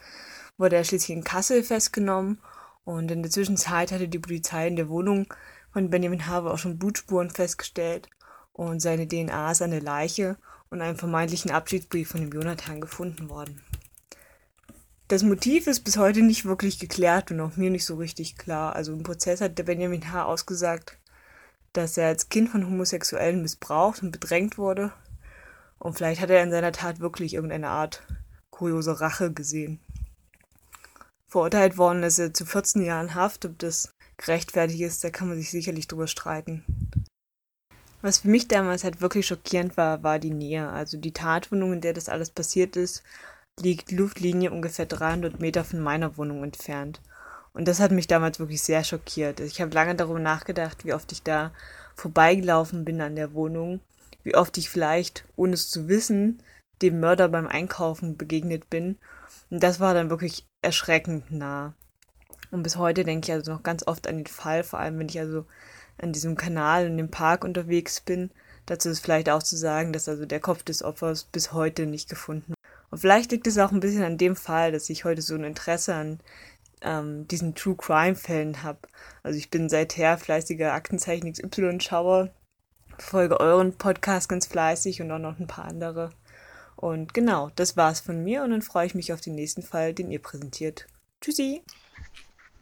wurde 0.58 0.76
er 0.76 0.84
schließlich 0.84 1.18
in 1.18 1.24
Kassel 1.24 1.64
festgenommen 1.64 2.40
und 2.84 3.12
in 3.12 3.22
der 3.22 3.32
Zwischenzeit 3.32 3.92
hatte 3.92 4.08
die 4.08 4.20
Polizei 4.20 4.68
in 4.68 4.76
der 4.76 4.90
Wohnung 4.90 5.34
von 5.72 5.90
Benjamin 5.90 6.26
Harvey 6.26 6.50
auch 6.50 6.58
schon 6.58 6.78
Blutspuren 6.78 7.30
festgestellt 7.30 8.10
und 8.54 8.82
seine 8.82 9.08
DNA 9.08 9.52
ist 9.52 9.62
an 9.62 9.72
der 9.72 9.82
Leiche 9.82 10.38
und 10.70 10.82
einem 10.82 10.98
vermeintlichen 10.98 11.52
Abschiedsbrief 11.52 12.10
von 12.10 12.22
dem 12.22 12.32
Jonathan 12.32 12.82
gefunden 12.82 13.30
worden. 13.30 13.62
Das 15.08 15.24
Motiv 15.24 15.66
ist 15.66 15.82
bis 15.82 15.98
heute 15.98 16.22
nicht 16.22 16.46
wirklich 16.46 16.78
geklärt 16.78 17.32
und 17.32 17.40
auch 17.40 17.58
mir 17.58 17.72
nicht 17.72 17.86
so 17.86 17.96
richtig 17.96 18.38
klar. 18.38 18.76
Also 18.76 18.94
im 18.94 19.02
Prozess 19.02 19.42
hat 19.42 19.58
der 19.58 19.64
Benjamin 19.64 20.12
H. 20.12 20.26
ausgesagt, 20.26 21.00
dass 21.74 21.98
er 21.98 22.10
als 22.10 22.30
Kind 22.30 22.50
von 22.50 22.66
Homosexuellen 22.66 23.42
missbraucht 23.42 24.04
und 24.04 24.12
bedrängt 24.12 24.60
wurde. 24.60 24.92
Und 25.80 25.96
vielleicht 25.96 26.22
hat 26.22 26.30
er 26.30 26.44
in 26.44 26.52
seiner 26.52 26.72
Tat 26.72 27.00
wirklich 27.00 27.34
irgendeine 27.34 27.70
Art 27.70 28.04
kuriose 28.60 29.00
Rache 29.00 29.32
gesehen. 29.32 29.80
Verurteilt 31.28 31.78
worden 31.78 32.04
ist 32.04 32.20
er 32.20 32.34
zu 32.34 32.46
14 32.46 32.84
Jahren 32.84 33.16
Haft. 33.16 33.46
Ob 33.46 33.58
das 33.58 33.94
gerechtfertigt 34.18 34.82
ist, 34.82 35.02
da 35.02 35.10
kann 35.10 35.30
man 35.30 35.38
sich 35.38 35.50
sicherlich 35.50 35.88
drüber 35.88 36.08
streiten. 36.08 36.66
Was 38.02 38.20
für 38.20 38.28
mich 38.28 38.50
damals 38.50 38.84
halt 38.84 39.00
wirklich 39.00 39.28
schockierend 39.28 39.78
war, 39.78 40.04
war 40.04 40.20
die 40.20 40.34
Nähe. 40.34 40.68
Also 40.68 40.98
die 40.98 41.14
Tatwohnung, 41.14 41.72
in 41.72 41.82
der 41.82 41.94
das 41.94 42.10
alles 42.10 42.32
passiert 42.32 42.76
ist, 42.76 43.02
liegt 43.62 43.92
Luftlinie 43.92 44.52
ungefähr 44.52 44.86
300 44.86 45.40
Meter 45.40 45.64
von 45.64 45.80
meiner 45.80 46.18
Wohnung 46.18 46.44
entfernt. 46.44 47.00
Und 47.54 47.66
das 47.68 47.80
hat 47.80 47.92
mich 47.92 48.08
damals 48.08 48.40
wirklich 48.40 48.62
sehr 48.62 48.84
schockiert. 48.84 49.40
Ich 49.40 49.62
habe 49.62 49.74
lange 49.74 49.96
darüber 49.96 50.20
nachgedacht, 50.20 50.84
wie 50.84 50.94
oft 50.94 51.12
ich 51.14 51.24
da 51.24 51.52
vorbeigelaufen 51.96 52.84
bin 52.84 53.00
an 53.00 53.16
der 53.16 53.34
Wohnung, 53.34 53.80
wie 54.24 54.36
oft 54.36 54.58
ich 54.58 54.70
vielleicht, 54.70 55.24
ohne 55.38 55.54
es 55.54 55.70
zu 55.70 55.88
wissen, 55.88 56.42
dem 56.82 57.00
Mörder 57.00 57.28
beim 57.30 57.48
Einkaufen 57.48 58.18
begegnet 58.18 58.70
bin. 58.70 58.98
Und 59.50 59.64
das 59.64 59.80
war 59.80 59.94
dann 59.94 60.10
wirklich 60.10 60.46
erschreckend 60.62 61.32
nah. 61.32 61.74
Und 62.52 62.64
bis 62.64 62.78
heute 62.78 63.04
denke 63.04 63.28
ich 63.28 63.34
also 63.34 63.52
noch 63.52 63.64
ganz 63.64 63.86
oft 63.86 64.08
an 64.08 64.18
den 64.18 64.26
Fall, 64.26 64.64
vor 64.64 64.80
allem 64.80 65.00
wenn 65.00 65.10
ich 65.10 65.20
also 65.20 65.46
an 65.98 66.14
diesem 66.14 66.36
Kanal 66.36 66.86
in 66.88 66.98
dem 66.98 67.12
Park 67.12 67.44
unterwegs 67.44 68.02
bin. 68.02 68.32
Dazu 68.66 68.90
ist 68.90 69.00
vielleicht 69.00 69.30
auch 69.30 69.44
zu 69.44 69.56
sagen, 69.56 69.94
dass 69.94 70.10
also 70.10 70.26
der 70.26 70.40
Kopf 70.40 70.64
des 70.64 70.84
Opfers 70.84 71.24
bis 71.26 71.54
heute 71.54 71.86
nicht 71.86 72.10
gefunden 72.10 72.54
und 72.92 73.00
vielleicht 73.00 73.32
liegt 73.32 73.48
es 73.48 73.58
auch 73.58 73.72
ein 73.72 73.80
bisschen 73.80 74.04
an 74.04 74.18
dem 74.18 74.36
Fall, 74.36 74.72
dass 74.72 74.90
ich 74.90 75.06
heute 75.06 75.22
so 75.22 75.36
ein 75.36 75.44
Interesse 75.44 75.94
an 75.94 76.20
ähm, 76.82 77.28
diesen 77.28 77.56
True 77.56 77.76
Crime 77.76 78.16
Fällen 78.16 78.64
habe. 78.64 78.80
Also 79.22 79.38
ich 79.38 79.50
bin 79.50 79.70
seither 79.70 80.18
fleißiger 80.18 80.74
Aktenzeichen 80.74 81.32
XY-Schauer, 81.32 82.30
folge 82.98 83.40
euren 83.40 83.74
Podcast 83.78 84.30
ganz 84.30 84.48
fleißig 84.48 85.02
und 85.02 85.12
auch 85.12 85.20
noch 85.20 85.40
ein 85.40 85.48
paar 85.48 85.66
andere. 85.66 86.12
Und 86.80 87.14
genau, 87.14 87.52
das 87.56 87.76
war's 87.76 88.00
von 88.00 88.24
mir 88.24 88.42
und 88.44 88.52
dann 88.52 88.62
freue 88.62 88.86
ich 88.86 88.96
mich 88.96 89.12
auf 89.12 89.20
den 89.20 89.36
nächsten 89.36 89.62
Fall, 89.62 89.94
den 89.94 90.12
ihr 90.12 90.22
präsentiert. 90.22 90.88
Tschüssi! 91.20 91.62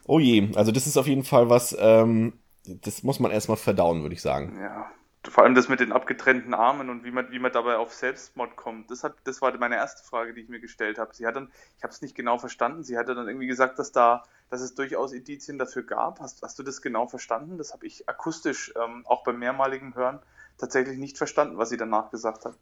Oh 0.07 0.17
je, 0.17 0.49
also 0.55 0.71
das 0.71 0.87
ist 0.87 0.97
auf 0.97 1.05
jeden 1.05 1.23
Fall 1.23 1.49
was, 1.49 1.75
ähm, 1.79 2.33
das 2.65 3.03
muss 3.03 3.19
man 3.19 3.29
erstmal 3.29 3.57
verdauen, 3.57 4.01
würde 4.01 4.15
ich 4.15 4.23
sagen. 4.23 4.57
Ja, 4.59 4.89
vor 5.23 5.43
allem 5.43 5.53
das 5.53 5.69
mit 5.69 5.81
den 5.81 5.91
abgetrennten 5.91 6.55
Armen 6.55 6.89
und 6.89 7.03
wie 7.03 7.11
man, 7.11 7.29
wie 7.29 7.37
man 7.37 7.51
dabei 7.51 7.77
auf 7.77 7.93
Selbstmord 7.93 8.55
kommt, 8.55 8.89
das, 8.89 9.03
hat, 9.03 9.13
das 9.25 9.39
war 9.43 9.55
meine 9.59 9.75
erste 9.75 10.03
Frage, 10.03 10.33
die 10.33 10.41
ich 10.41 10.49
mir 10.49 10.61
gestellt 10.61 10.97
habe. 10.97 11.13
Sie 11.13 11.27
hat 11.27 11.35
dann, 11.35 11.51
ich 11.77 11.83
habe 11.83 11.93
es 11.93 12.01
nicht 12.01 12.15
genau 12.15 12.39
verstanden, 12.39 12.83
sie 12.83 12.97
hatte 12.97 13.13
dann 13.13 13.27
irgendwie 13.27 13.45
gesagt, 13.45 13.77
dass 13.77 13.91
da, 13.91 14.23
dass 14.49 14.61
es 14.61 14.73
durchaus 14.73 15.13
Indizien 15.13 15.59
dafür 15.59 15.83
gab. 15.83 16.21
Hast, 16.21 16.41
hast 16.41 16.57
du 16.57 16.63
das 16.63 16.81
genau 16.81 17.05
verstanden? 17.05 17.59
Das 17.59 17.71
habe 17.71 17.85
ich 17.85 18.09
akustisch 18.09 18.73
ähm, 18.83 19.05
auch 19.05 19.23
beim 19.23 19.37
mehrmaligen 19.37 19.93
Hören 19.93 20.17
tatsächlich 20.57 20.97
nicht 20.97 21.19
verstanden, 21.19 21.59
was 21.59 21.69
sie 21.69 21.77
danach 21.77 22.09
gesagt 22.09 22.45
hat. 22.45 22.55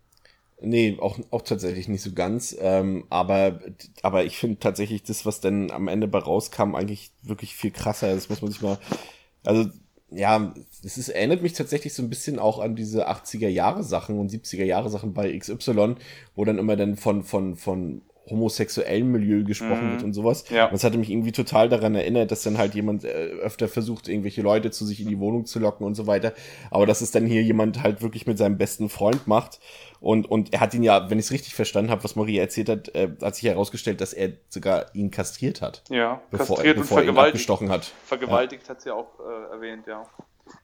Nee, 0.62 0.98
auch, 1.02 1.20
auch 1.32 1.41
tatsächlich 1.41 1.88
nicht 1.89 2.02
so 2.02 2.13
ganz. 2.13 2.56
Ähm, 2.60 3.06
aber, 3.10 3.60
aber 4.02 4.24
ich 4.26 4.38
finde 4.38 4.60
tatsächlich 4.60 5.04
das, 5.04 5.26
was 5.26 5.41
dann 5.41 5.70
am 5.72 5.88
Ende 5.88 6.08
bei 6.08 6.20
rauskam, 6.20 6.76
eigentlich 6.76 7.12
wirklich 7.22 7.56
viel 7.56 7.72
krasser. 7.72 8.13
Das 8.13 8.30
muss 8.30 8.41
man 8.41 8.52
sich 8.52 8.62
mal. 8.62 8.80
Also 9.44 9.70
ja, 10.12 10.54
es 10.84 10.98
ist, 10.98 11.10
erinnert 11.10 11.41
mich 11.41 11.54
tatsächlich 11.54 11.94
so 11.94 12.02
ein 12.04 12.10
bisschen 12.10 12.39
auch 12.39 12.60
an 12.60 12.76
diese 12.76 13.10
80er 13.10 13.50
Jahre 13.50 13.84
Sachen 13.84 14.18
und 14.20 14.32
70er 14.32 14.63
Jahre 14.63 14.89
Sachen 14.89 15.13
bei 15.13 15.38
XY, 15.38 15.96
wo 16.36 16.46
dann 16.46 16.58
immer 16.58 16.76
dann 16.76 16.96
von, 16.96 17.24
von, 17.24 17.58
von 17.58 18.02
homosexuellen 18.29 19.11
Milieu 19.11 19.43
gesprochen 19.43 19.88
Mhm. 19.88 19.91
wird 19.91 20.03
und 20.03 20.13
sowas. 20.13 20.49
Ja. 20.49 20.65
Und 20.65 20.73
das 20.73 20.83
hatte 20.83 20.97
mich 20.97 21.09
irgendwie 21.11 21.31
total 21.31 21.69
daran 21.69 21.95
erinnert, 21.95 22.31
dass 22.31 22.43
dann 22.43 22.57
halt 22.57 22.73
jemand 22.75 23.03
äh, 23.03 23.07
öfter 23.07 23.67
versucht, 23.67 24.07
irgendwelche 24.07 24.41
Leute 24.41 24.71
zu 24.71 24.85
sich 24.85 24.99
in 25.01 25.07
die 25.07 25.19
Wohnung 25.19 25.45
zu 25.45 25.59
locken 25.59 25.85
und 25.85 25.95
so 25.95 26.07
weiter. 26.07 26.33
Aber 26.71 26.85
dass 26.85 27.01
es 27.01 27.11
dann 27.11 27.25
hier 27.25 27.43
jemand 27.43 27.83
halt 27.83 28.01
wirklich 28.01 28.25
mit 28.27 28.38
seinem 28.38 28.57
besten 28.57 28.89
Freund 28.89 29.27
macht. 29.27 29.59
Und, 29.99 30.29
und 30.29 30.53
er 30.53 30.59
hat 30.59 30.73
ihn 30.73 30.83
ja, 30.83 31.09
wenn 31.09 31.19
ich 31.19 31.25
es 31.25 31.31
richtig 31.31 31.55
verstanden 31.55 31.89
habe, 31.91 32.03
was 32.03 32.15
Maria 32.15 32.41
erzählt 32.41 32.69
hat, 32.69 32.93
äh, 32.95 33.09
hat 33.21 33.35
sich 33.35 33.45
herausgestellt, 33.45 34.01
dass 34.01 34.13
er 34.13 34.33
sogar 34.49 34.93
ihn 34.93 35.09
kastriert 35.11 35.61
hat, 35.61 35.83
Ja, 35.89 36.21
bevor, 36.31 36.55
kastriert 36.57 36.77
und 36.77 36.83
bevor 36.83 37.01
er 37.01 37.07
ihn 37.09 37.17
abgestochen 37.17 37.69
hat. 37.69 37.91
Vergewaltigt 38.05 38.69
hat 38.69 38.81
sie 38.81 38.91
auch 38.91 39.19
äh, 39.19 39.53
erwähnt, 39.53 39.88
ja. 39.88 40.03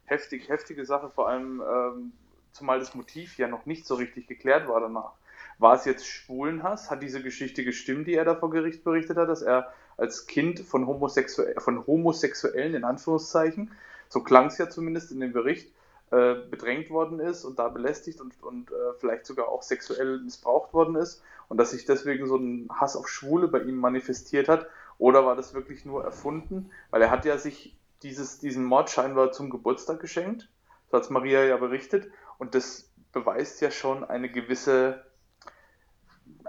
Heftig, 0.06 0.50
heftige 0.50 0.86
Sache, 0.86 1.10
vor 1.10 1.30
allem, 1.30 1.62
ähm, 1.62 2.12
zumal 2.52 2.80
das 2.80 2.93
Motiv 2.93 3.38
ja 3.39 3.47
noch 3.47 3.65
nicht 3.65 3.86
so 3.88 3.95
richtig 3.95 4.28
geklärt 4.28 4.67
war 4.67 4.80
danach. 4.82 5.13
War 5.62 5.76
es 5.76 5.86
jetzt 5.86 6.08
Schwulenhass? 6.08 6.89
Hat 6.89 7.04
diese 7.04 7.21
Geschichte 7.21 7.63
gestimmt, 7.63 8.08
die 8.08 8.15
er 8.15 8.26
da 8.26 8.36
vor 8.36 8.50
Gericht 8.50 8.84
berichtet 8.84 9.17
hat, 9.17 9.30
dass 9.30 9.43
er 9.43 9.71
als 9.95 10.26
Kind 10.26 10.60
von, 10.60 10.88
Homosexu 10.88 11.43
von 11.60 11.86
Homosexuellen, 11.86 12.74
in 12.74 12.84
Anführungszeichen, 12.84 13.71
so 14.10 14.21
klang 14.21 14.47
es 14.47 14.58
ja 14.58 14.69
zumindest 14.69 15.12
in 15.12 15.19
dem 15.19 15.34
Bericht, 15.34 15.71
äh, 16.10 16.36
bedrängt 16.50 16.89
worden 16.89 17.19
ist 17.19 17.45
und 17.45 17.60
da 17.60 17.69
belästigt 17.69 18.19
und, 18.19 18.41
und 18.41 18.71
äh, 18.71 18.93
vielleicht 19.00 19.26
sogar 19.28 19.50
auch 19.50 19.62
sexuell 19.62 20.19
missbraucht 20.19 20.74
worden 20.74 20.95
ist 20.95 21.21
und 21.47 21.58
dass 21.58 21.71
sich 21.71 21.86
deswegen 21.86 22.28
so 22.28 22.38
ein 22.38 22.67
Hass 22.74 22.95
auf 22.95 23.08
Schwule 23.08 23.47
bei 23.47 23.60
ihm 23.60 23.78
manifestiert 23.78 24.50
hat? 24.50 24.67
Oder 24.97 25.26
war 25.26 25.36
das 25.36 25.54
wirklich 25.54 25.86
nur 25.86 26.04
erfunden? 26.04 26.71
Weil 26.89 27.04
er 27.04 27.12
hat 27.12 27.24
ja 27.24 27.38
sich 27.38 27.78
dieses, 28.02 28.39
diesen 28.39 28.65
Mord 28.65 28.89
scheinbar 28.89 29.32
zum 29.32 29.52
Geburtstag 29.52 30.00
geschenkt, 30.00 30.50
so 30.89 30.97
hat 30.97 31.10
Maria 31.12 31.43
ja 31.43 31.58
berichtet, 31.58 32.12
und 32.39 32.56
das 32.56 32.89
beweist 33.13 33.62
ja 33.62 33.69
schon 33.69 34.04
eine 34.04 34.30
gewisse, 34.30 35.06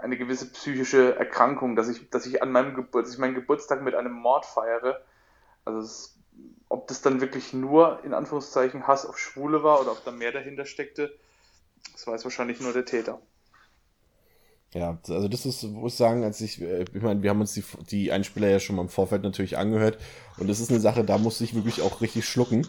eine 0.03 0.17
gewisse 0.17 0.51
psychische 0.51 1.15
Erkrankung, 1.15 1.75
dass 1.75 1.87
ich, 1.87 2.09
dass 2.09 2.25
ich 2.25 2.41
an 2.41 2.51
meinem 2.51 2.75
Geburt, 2.75 3.05
dass 3.05 3.13
ich 3.13 3.19
meinen 3.19 3.35
Geburtstag 3.35 3.81
mit 3.81 3.95
einem 3.95 4.13
Mord 4.13 4.45
feiere. 4.45 5.01
Also 5.65 5.79
es, 5.79 6.19
ob 6.67 6.87
das 6.87 7.01
dann 7.01 7.21
wirklich 7.21 7.53
nur 7.53 8.03
in 8.03 8.13
Anführungszeichen 8.13 8.85
Hass 8.85 9.05
auf 9.05 9.17
Schwule 9.17 9.63
war 9.63 9.79
oder 9.79 9.91
ob 9.91 10.03
da 10.03 10.11
mehr 10.11 10.31
dahinter 10.31 10.65
steckte, 10.65 11.15
das 11.93 12.05
weiß 12.05 12.23
wahrscheinlich 12.25 12.59
nur 12.59 12.73
der 12.73 12.85
Täter. 12.85 13.21
Ja, 14.73 14.97
also 15.07 15.27
das 15.27 15.45
ist, 15.45 15.63
muss 15.63 15.93
ich 15.93 15.97
sagen, 15.97 16.23
als 16.23 16.41
ich, 16.41 16.59
äh, 16.61 16.83
ich 16.93 17.01
meine, 17.01 17.21
wir 17.21 17.29
haben 17.29 17.41
uns 17.41 17.53
die, 17.53 17.63
die 17.89 18.11
Einspieler 18.11 18.49
ja 18.49 18.59
schon 18.59 18.75
mal 18.75 18.81
im 18.81 18.89
Vorfeld 18.89 19.21
natürlich 19.21 19.57
angehört 19.57 19.99
und 20.37 20.49
das 20.49 20.59
ist 20.59 20.71
eine 20.71 20.79
Sache, 20.79 21.03
da 21.03 21.17
musste 21.17 21.43
ich 21.43 21.53
wirklich 21.53 21.81
auch 21.81 22.01
richtig 22.01 22.27
schlucken. 22.27 22.67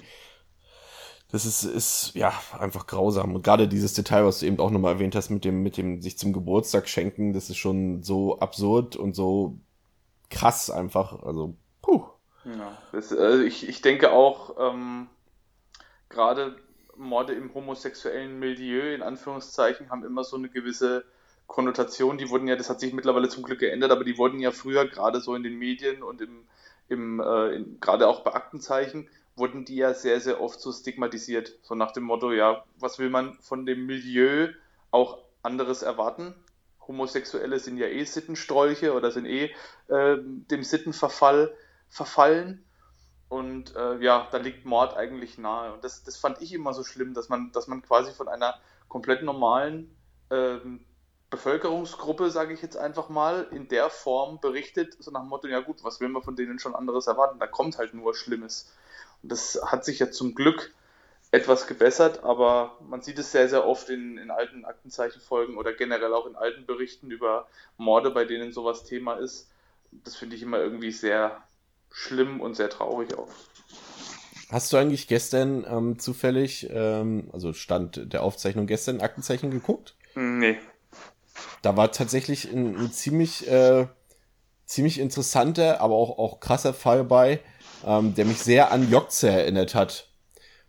Das 1.34 1.46
ist, 1.46 1.64
ist 1.64 2.12
ja 2.14 2.32
einfach 2.60 2.86
grausam. 2.86 3.34
Und 3.34 3.42
gerade 3.42 3.66
dieses 3.66 3.92
Detail, 3.92 4.24
was 4.24 4.38
du 4.38 4.46
eben 4.46 4.60
auch 4.60 4.70
nochmal 4.70 4.92
erwähnt 4.92 5.16
hast, 5.16 5.30
mit 5.30 5.44
dem, 5.44 5.64
mit 5.64 5.76
dem 5.76 6.00
sich 6.00 6.16
zum 6.16 6.32
Geburtstag 6.32 6.88
schenken, 6.88 7.32
das 7.32 7.50
ist 7.50 7.56
schon 7.56 8.04
so 8.04 8.38
absurd 8.38 8.94
und 8.94 9.16
so 9.16 9.58
krass 10.30 10.70
einfach. 10.70 11.24
Also, 11.24 11.56
puh. 11.82 12.04
Ja, 12.44 12.78
das, 12.92 13.12
also 13.12 13.42
ich, 13.42 13.68
ich 13.68 13.82
denke 13.82 14.12
auch, 14.12 14.54
ähm, 14.60 15.08
gerade 16.08 16.54
Morde 16.96 17.32
im 17.32 17.52
homosexuellen 17.52 18.38
Milieu, 18.38 18.94
in 18.94 19.02
Anführungszeichen, 19.02 19.90
haben 19.90 20.04
immer 20.04 20.22
so 20.22 20.36
eine 20.36 20.48
gewisse 20.48 21.04
Konnotation. 21.48 22.16
Die 22.16 22.30
wurden 22.30 22.46
ja, 22.46 22.54
das 22.54 22.70
hat 22.70 22.78
sich 22.78 22.92
mittlerweile 22.92 23.28
zum 23.28 23.42
Glück 23.42 23.58
geändert, 23.58 23.90
aber 23.90 24.04
die 24.04 24.18
wurden 24.18 24.38
ja 24.38 24.52
früher 24.52 24.86
gerade 24.86 25.20
so 25.20 25.34
in 25.34 25.42
den 25.42 25.58
Medien 25.58 26.04
und 26.04 26.20
im, 26.20 26.44
im 26.88 27.18
äh, 27.18 27.64
gerade 27.80 28.06
auch 28.06 28.20
bei 28.20 28.34
Aktenzeichen, 28.34 29.08
wurden 29.36 29.64
die 29.64 29.76
ja 29.76 29.94
sehr, 29.94 30.20
sehr 30.20 30.40
oft 30.40 30.60
so 30.60 30.72
stigmatisiert. 30.72 31.58
So 31.62 31.74
nach 31.74 31.92
dem 31.92 32.04
Motto, 32.04 32.32
ja, 32.32 32.64
was 32.78 32.98
will 32.98 33.10
man 33.10 33.34
von 33.40 33.66
dem 33.66 33.86
Milieu 33.86 34.48
auch 34.90 35.18
anderes 35.42 35.82
erwarten? 35.82 36.34
Homosexuelle 36.86 37.58
sind 37.58 37.78
ja 37.78 37.86
eh 37.86 38.04
Sittenstrolche 38.04 38.92
oder 38.94 39.10
sind 39.10 39.26
eh 39.26 39.54
äh, 39.88 40.18
dem 40.20 40.62
Sittenverfall 40.62 41.54
verfallen. 41.88 42.64
Und 43.28 43.74
äh, 43.74 43.98
ja, 43.98 44.28
da 44.30 44.38
liegt 44.38 44.64
Mord 44.64 44.96
eigentlich 44.96 45.38
nahe. 45.38 45.72
Und 45.72 45.82
das, 45.82 46.04
das 46.04 46.16
fand 46.16 46.40
ich 46.40 46.52
immer 46.52 46.72
so 46.74 46.84
schlimm, 46.84 47.14
dass 47.14 47.28
man, 47.28 47.50
dass 47.52 47.66
man 47.66 47.82
quasi 47.82 48.12
von 48.12 48.28
einer 48.28 48.54
komplett 48.88 49.22
normalen 49.22 49.96
ähm, 50.30 50.84
Bevölkerungsgruppe, 51.30 52.30
sage 52.30 52.54
ich 52.54 52.62
jetzt 52.62 52.76
einfach 52.76 53.08
mal, 53.08 53.48
in 53.50 53.66
der 53.66 53.90
Form 53.90 54.38
berichtet, 54.40 54.96
so 55.00 55.10
nach 55.10 55.22
dem 55.22 55.30
Motto, 55.30 55.48
ja 55.48 55.60
gut, 55.60 55.82
was 55.82 56.00
will 56.00 56.08
man 56.08 56.22
von 56.22 56.36
denen 56.36 56.60
schon 56.60 56.76
anderes 56.76 57.08
erwarten? 57.08 57.40
Da 57.40 57.48
kommt 57.48 57.76
halt 57.76 57.92
nur 57.92 58.14
Schlimmes. 58.14 58.72
Das 59.26 59.60
hat 59.64 59.84
sich 59.84 59.98
ja 59.98 60.10
zum 60.10 60.34
Glück 60.34 60.72
etwas 61.34 61.66
gebessert, 61.66 62.22
aber 62.22 62.78
man 62.88 63.02
sieht 63.02 63.18
es 63.18 63.32
sehr, 63.32 63.48
sehr 63.48 63.66
oft 63.66 63.88
in, 63.90 64.18
in 64.18 64.30
alten 64.30 64.64
Aktenzeichenfolgen 64.64 65.56
oder 65.56 65.72
generell 65.72 66.14
auch 66.14 66.26
in 66.26 66.36
alten 66.36 66.64
Berichten 66.64 67.10
über 67.10 67.48
Morde, 67.76 68.10
bei 68.10 68.24
denen 68.24 68.52
sowas 68.52 68.84
Thema 68.84 69.14
ist. 69.14 69.48
Das 69.90 70.14
finde 70.14 70.36
ich 70.36 70.42
immer 70.42 70.58
irgendwie 70.58 70.92
sehr 70.92 71.42
schlimm 71.90 72.40
und 72.40 72.54
sehr 72.54 72.70
traurig 72.70 73.18
auch. 73.18 73.28
Hast 74.50 74.72
du 74.72 74.76
eigentlich 74.76 75.08
gestern 75.08 75.64
ähm, 75.68 75.98
zufällig, 75.98 76.68
ähm, 76.70 77.30
also 77.32 77.52
Stand 77.52 78.12
der 78.12 78.22
Aufzeichnung 78.22 78.66
gestern, 78.66 79.00
Aktenzeichen 79.00 79.50
geguckt? 79.50 79.96
Nee. 80.14 80.58
Da 81.62 81.76
war 81.76 81.90
tatsächlich 81.90 82.52
ein, 82.52 82.76
ein 82.76 82.92
ziemlich, 82.92 83.50
äh, 83.50 83.86
ziemlich 84.66 85.00
interessanter, 85.00 85.80
aber 85.80 85.94
auch, 85.94 86.18
auch 86.18 86.38
krasser 86.38 86.74
Fall 86.74 87.02
bei, 87.02 87.40
ähm, 87.86 88.14
der 88.14 88.24
mich 88.24 88.38
sehr 88.38 88.72
an 88.72 88.90
Jokze 88.90 89.28
erinnert 89.28 89.74
hat. 89.74 90.08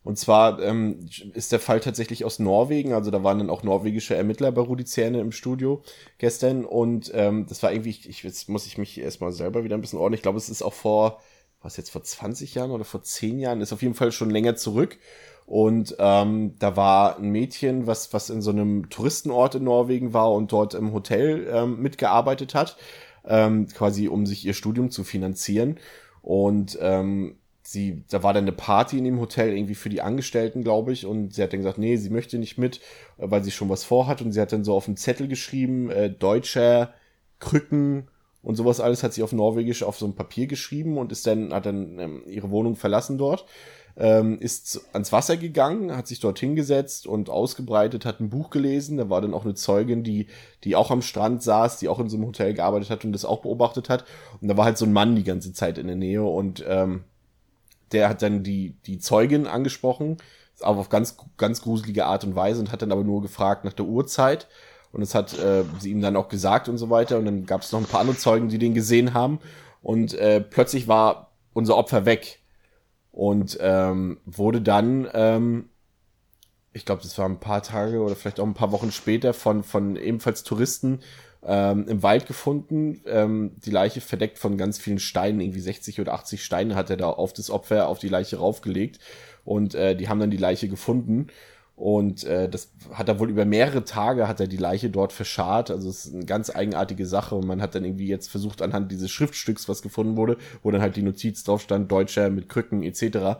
Und 0.05 0.19
zwar 0.19 0.61
ähm, 0.61 1.09
ist 1.33 1.51
der 1.51 1.59
Fall 1.59 1.79
tatsächlich 1.79 2.25
aus 2.25 2.37
Norwegen, 2.37 2.93
also 2.93 3.09
da 3.09 3.23
waren 3.23 3.39
dann 3.39 3.49
auch 3.49 3.63
norwegische 3.63 4.15
Ermittler 4.15 4.51
bei 4.51 4.61
Rudi 4.61 4.85
Zähne 4.85 5.19
im 5.19 5.31
Studio 5.31 5.81
gestern. 6.19 6.63
Und 6.63 7.11
ähm, 7.15 7.47
das 7.49 7.63
war 7.63 7.71
irgendwie, 7.71 7.89
ich, 7.89 8.21
jetzt 8.21 8.47
muss 8.47 8.67
ich 8.67 8.77
mich 8.77 8.99
erstmal 8.99 9.31
selber 9.31 9.63
wieder 9.63 9.75
ein 9.75 9.81
bisschen 9.81 9.97
ordnen, 9.97 10.13
ich 10.13 10.21
glaube, 10.21 10.37
es 10.37 10.47
ist 10.47 10.61
auch 10.61 10.73
vor, 10.73 11.21
was 11.59 11.75
jetzt 11.77 11.89
vor 11.89 12.03
20 12.03 12.53
Jahren 12.53 12.69
oder 12.69 12.85
vor 12.85 13.01
10 13.01 13.39
Jahren, 13.39 13.61
ist 13.61 13.73
auf 13.73 13.81
jeden 13.81 13.95
Fall 13.95 14.11
schon 14.11 14.29
länger 14.29 14.55
zurück. 14.55 14.99
Und 15.47 15.95
ähm, 15.97 16.53
da 16.59 16.75
war 16.75 17.17
ein 17.17 17.29
Mädchen, 17.29 17.87
was, 17.87 18.13
was 18.13 18.29
in 18.29 18.43
so 18.43 18.51
einem 18.51 18.91
Touristenort 18.91 19.55
in 19.55 19.63
Norwegen 19.63 20.13
war 20.13 20.31
und 20.33 20.51
dort 20.51 20.75
im 20.75 20.93
Hotel 20.93 21.47
ähm, 21.51 21.81
mitgearbeitet 21.81 22.53
hat, 22.53 22.77
ähm, 23.25 23.67
quasi 23.67 24.07
um 24.07 24.27
sich 24.27 24.45
ihr 24.45 24.53
Studium 24.53 24.91
zu 24.91 25.03
finanzieren 25.03 25.79
und 26.25 26.75
ähm, 26.81 27.35
sie, 27.61 28.03
da 28.09 28.23
war 28.23 28.33
dann 28.33 28.45
eine 28.45 28.51
Party 28.51 28.97
in 28.97 29.03
dem 29.03 29.19
Hotel 29.19 29.55
irgendwie 29.55 29.75
für 29.75 29.89
die 29.89 30.01
Angestellten, 30.01 30.63
glaube 30.63 30.91
ich, 30.91 31.05
und 31.05 31.35
sie 31.35 31.43
hat 31.43 31.53
dann 31.53 31.59
gesagt, 31.59 31.77
nee, 31.77 31.97
sie 31.97 32.09
möchte 32.09 32.39
nicht 32.39 32.57
mit, 32.57 32.81
weil 33.17 33.43
sie 33.43 33.51
schon 33.51 33.69
was 33.69 33.83
vorhat. 33.83 34.23
Und 34.23 34.31
sie 34.31 34.41
hat 34.41 34.51
dann 34.51 34.63
so 34.63 34.73
auf 34.73 34.87
einen 34.87 34.97
Zettel 34.97 35.27
geschrieben, 35.27 35.91
äh, 35.91 36.09
Deutscher, 36.09 36.95
Krücken 37.37 38.07
und 38.41 38.55
sowas 38.55 38.79
alles 38.79 39.03
hat 39.03 39.13
sie 39.13 39.21
auf 39.21 39.33
Norwegisch 39.33 39.83
auf 39.83 39.99
so 39.99 40.07
ein 40.07 40.15
Papier 40.15 40.47
geschrieben 40.47 40.97
und 40.97 41.11
ist 41.11 41.27
dann, 41.27 41.53
hat 41.53 41.67
dann 41.67 41.99
ähm, 41.99 42.23
ihre 42.25 42.49
Wohnung 42.49 42.75
verlassen 42.75 43.19
dort, 43.19 43.45
ähm, 43.97 44.39
ist 44.39 44.81
ans 44.93 45.11
Wasser 45.11 45.37
gegangen, 45.37 45.95
hat 45.95 46.07
sich 46.07 46.19
dort 46.19 46.39
hingesetzt 46.39 47.07
und 47.07 47.29
ausgebreitet, 47.29 48.05
hat 48.05 48.19
ein 48.19 48.29
Buch 48.29 48.49
gelesen, 48.49 48.97
da 48.97 49.09
war 49.09 49.21
dann 49.21 49.33
auch 49.33 49.45
eine 49.45 49.53
Zeugin, 49.55 50.03
die, 50.03 50.27
die 50.63 50.75
auch 50.75 50.91
am 50.91 51.01
Strand 51.01 51.43
saß, 51.43 51.77
die 51.77 51.87
auch 51.87 51.99
in 51.99 52.09
so 52.09 52.17
einem 52.17 52.27
Hotel 52.27 52.53
gearbeitet 52.53 52.89
hat 52.89 53.05
und 53.05 53.13
das 53.13 53.25
auch 53.25 53.41
beobachtet 53.41 53.89
hat 53.89 54.05
und 54.41 54.47
da 54.47 54.57
war 54.57 54.65
halt 54.65 54.77
so 54.77 54.85
ein 54.85 54.93
Mann 54.93 55.15
die 55.15 55.23
ganze 55.23 55.53
Zeit 55.53 55.77
in 55.77 55.87
der 55.87 55.95
Nähe 55.95 56.23
und 56.23 56.63
ähm, 56.67 57.03
der 57.91 58.09
hat 58.09 58.21
dann 58.21 58.43
die, 58.43 58.75
die 58.85 58.99
Zeugin 58.99 59.47
angesprochen, 59.47 60.17
aber 60.61 60.79
auf 60.79 60.89
ganz, 60.89 61.17
ganz 61.37 61.61
gruselige 61.61 62.05
Art 62.05 62.23
und 62.23 62.35
Weise 62.35 62.59
und 62.59 62.71
hat 62.71 62.81
dann 62.81 62.91
aber 62.91 63.03
nur 63.03 63.21
gefragt 63.21 63.65
nach 63.65 63.73
der 63.73 63.85
Uhrzeit. 63.85 64.47
Und 64.91 65.01
das 65.01 65.13
hat 65.13 65.37
äh, 65.37 65.65
sie 65.79 65.91
ihm 65.91 66.01
dann 66.01 66.15
auch 66.15 66.29
gesagt 66.29 66.69
und 66.69 66.77
so 66.77 66.89
weiter. 66.89 67.17
Und 67.17 67.25
dann 67.25 67.45
gab 67.45 67.61
es 67.61 67.71
noch 67.71 67.79
ein 67.79 67.85
paar 67.85 67.99
andere 67.99 68.17
Zeugen, 68.17 68.47
die 68.47 68.57
den 68.57 68.73
gesehen 68.73 69.13
haben. 69.13 69.39
Und 69.81 70.13
äh, 70.13 70.39
plötzlich 70.39 70.87
war 70.87 71.31
unser 71.53 71.75
Opfer 71.75 72.05
weg. 72.05 72.39
Und 73.15 73.57
ähm, 73.61 74.17
wurde 74.25 74.61
dann, 74.61 75.07
ähm, 75.13 75.69
ich 76.73 76.83
glaube, 76.83 77.01
das 77.01 77.17
war 77.17 77.25
ein 77.29 77.39
paar 77.39 77.63
Tage 77.63 78.01
oder 78.01 78.13
vielleicht 78.13 78.41
auch 78.41 78.45
ein 78.45 78.53
paar 78.53 78.73
Wochen 78.73 78.91
später 78.91 79.33
von, 79.33 79.63
von 79.63 79.95
ebenfalls 79.95 80.43
Touristen 80.43 80.99
ähm, 81.41 81.87
im 81.87 82.03
Wald 82.03 82.27
gefunden. 82.27 82.99
Ähm, 83.05 83.53
die 83.55 83.71
Leiche 83.71 84.01
verdeckt 84.01 84.37
von 84.37 84.57
ganz 84.57 84.79
vielen 84.79 84.99
Steinen, 84.99 85.39
irgendwie 85.39 85.61
60 85.61 86.01
oder 86.01 86.13
80 86.13 86.43
Steine 86.43 86.75
hat 86.75 86.89
er 86.89 86.97
da 86.97 87.09
auf 87.09 87.31
das 87.31 87.49
Opfer, 87.49 87.87
auf 87.87 87.99
die 87.99 88.09
Leiche 88.09 88.35
raufgelegt. 88.35 88.99
Und 89.45 89.75
äh, 89.75 89.95
die 89.95 90.09
haben 90.09 90.19
dann 90.19 90.29
die 90.29 90.35
Leiche 90.35 90.67
gefunden. 90.67 91.27
Und 91.75 92.23
äh, 92.23 92.47
das 92.47 92.71
hat 92.93 93.09
er 93.09 93.19
wohl 93.19 93.29
über 93.29 93.43
mehrere 93.43 93.83
Tage 93.83 94.29
hat 94.29 94.39
er 94.39 94.47
die 94.47 94.55
Leiche 94.55 94.89
dort 94.89 95.11
verscharrt. 95.11 95.71
Also 95.71 95.89
es 95.89 96.05
ist 96.05 96.15
eine 96.15 96.25
ganz 96.25 96.49
eigenartige 96.49 97.05
Sache. 97.05 97.35
Und 97.35 97.45
man 97.47 97.61
hat 97.61 97.75
dann 97.75 97.83
irgendwie 97.83 98.07
jetzt 98.07 98.29
versucht, 98.29 98.61
anhand 98.61 98.91
dieses 98.91 99.11
Schriftstücks, 99.11 99.67
was 99.67 99.81
gefunden 99.81 100.15
wurde, 100.15 100.37
wo 100.63 100.71
dann 100.71 100.81
halt 100.81 100.95
die 100.95 101.01
Notiz 101.01 101.43
drauf 101.43 101.61
stand, 101.61 101.91
Deutscher 101.91 102.29
mit 102.29 102.49
Krücken 102.49 102.83
etc., 102.83 103.37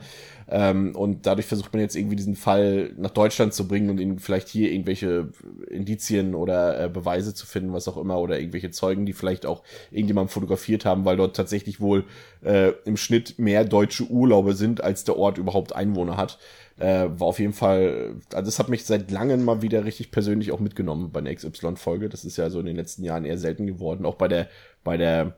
Ähm, 0.48 0.96
und 0.96 1.26
dadurch 1.26 1.48
versucht 1.48 1.74
man 1.74 1.82
jetzt 1.82 1.96
irgendwie 1.96 2.16
diesen 2.16 2.36
Fall 2.36 2.92
nach 2.98 3.10
Deutschland 3.10 3.56
zu 3.56 3.68
bringen 3.68 3.90
und 3.90 4.00
ihn 4.00 4.20
vielleicht 4.20 4.48
hier 4.48 4.72
irgendwelche 4.72 5.30
Indizien 5.72 6.36
oder 6.36 6.84
äh, 6.84 6.88
Beweise 6.88 7.34
zu 7.34 7.48
finden, 7.48 7.74
was 7.74 7.88
auch 7.88 7.98
immer, 7.98 8.20
oder 8.20 8.40
irgendwelche 8.40 8.70
Zeugen, 8.70 9.08
die 9.08 9.14
vielleicht 9.14 9.48
auch 9.48 9.64
irgendjemand 9.90 10.30
fotografiert 10.30 10.86
haben, 10.86 11.04
weil 11.04 11.18
dort 11.18 11.36
tatsächlich 11.36 11.82
wohl 11.82 12.04
äh, 12.44 12.74
im 12.86 12.96
Schnitt 12.96 13.40
mehr 13.40 13.66
deutsche 13.66 14.04
Urlaube 14.04 14.54
sind, 14.54 14.84
als 14.84 15.04
der 15.04 15.18
Ort 15.18 15.40
überhaupt 15.40 15.76
Einwohner 15.76 16.16
hat. 16.16 16.38
Äh, 16.78 17.08
war 17.20 17.28
auf 17.28 17.40
jeden 17.40 17.54
Fall, 17.54 18.16
also 18.34 18.50
es 18.50 18.60
hat 18.60 18.68
mich 18.68 18.84
seit 18.84 19.10
langem 19.10 19.46
mal 19.46 19.62
wieder 19.62 19.86
richtig 19.86 20.12
persönlich 20.12 20.52
auch 20.52 20.60
mitgenommen 20.60 21.12
bei 21.12 21.20
einer 21.20 21.34
XY-Folge. 21.34 22.10
Das 22.10 22.26
ist 22.26 22.38
ja 22.38 22.50
so 22.50 22.60
in 22.60 22.66
den 22.66 22.76
letzten 22.76 23.04
Jahren 23.04 23.24
eher 23.24 23.38
selten 23.38 23.66
geworden, 23.66 24.06
auch 24.06 24.16
bei 24.16 24.28
der, 24.28 24.50
bei 24.84 24.98
der 24.98 25.38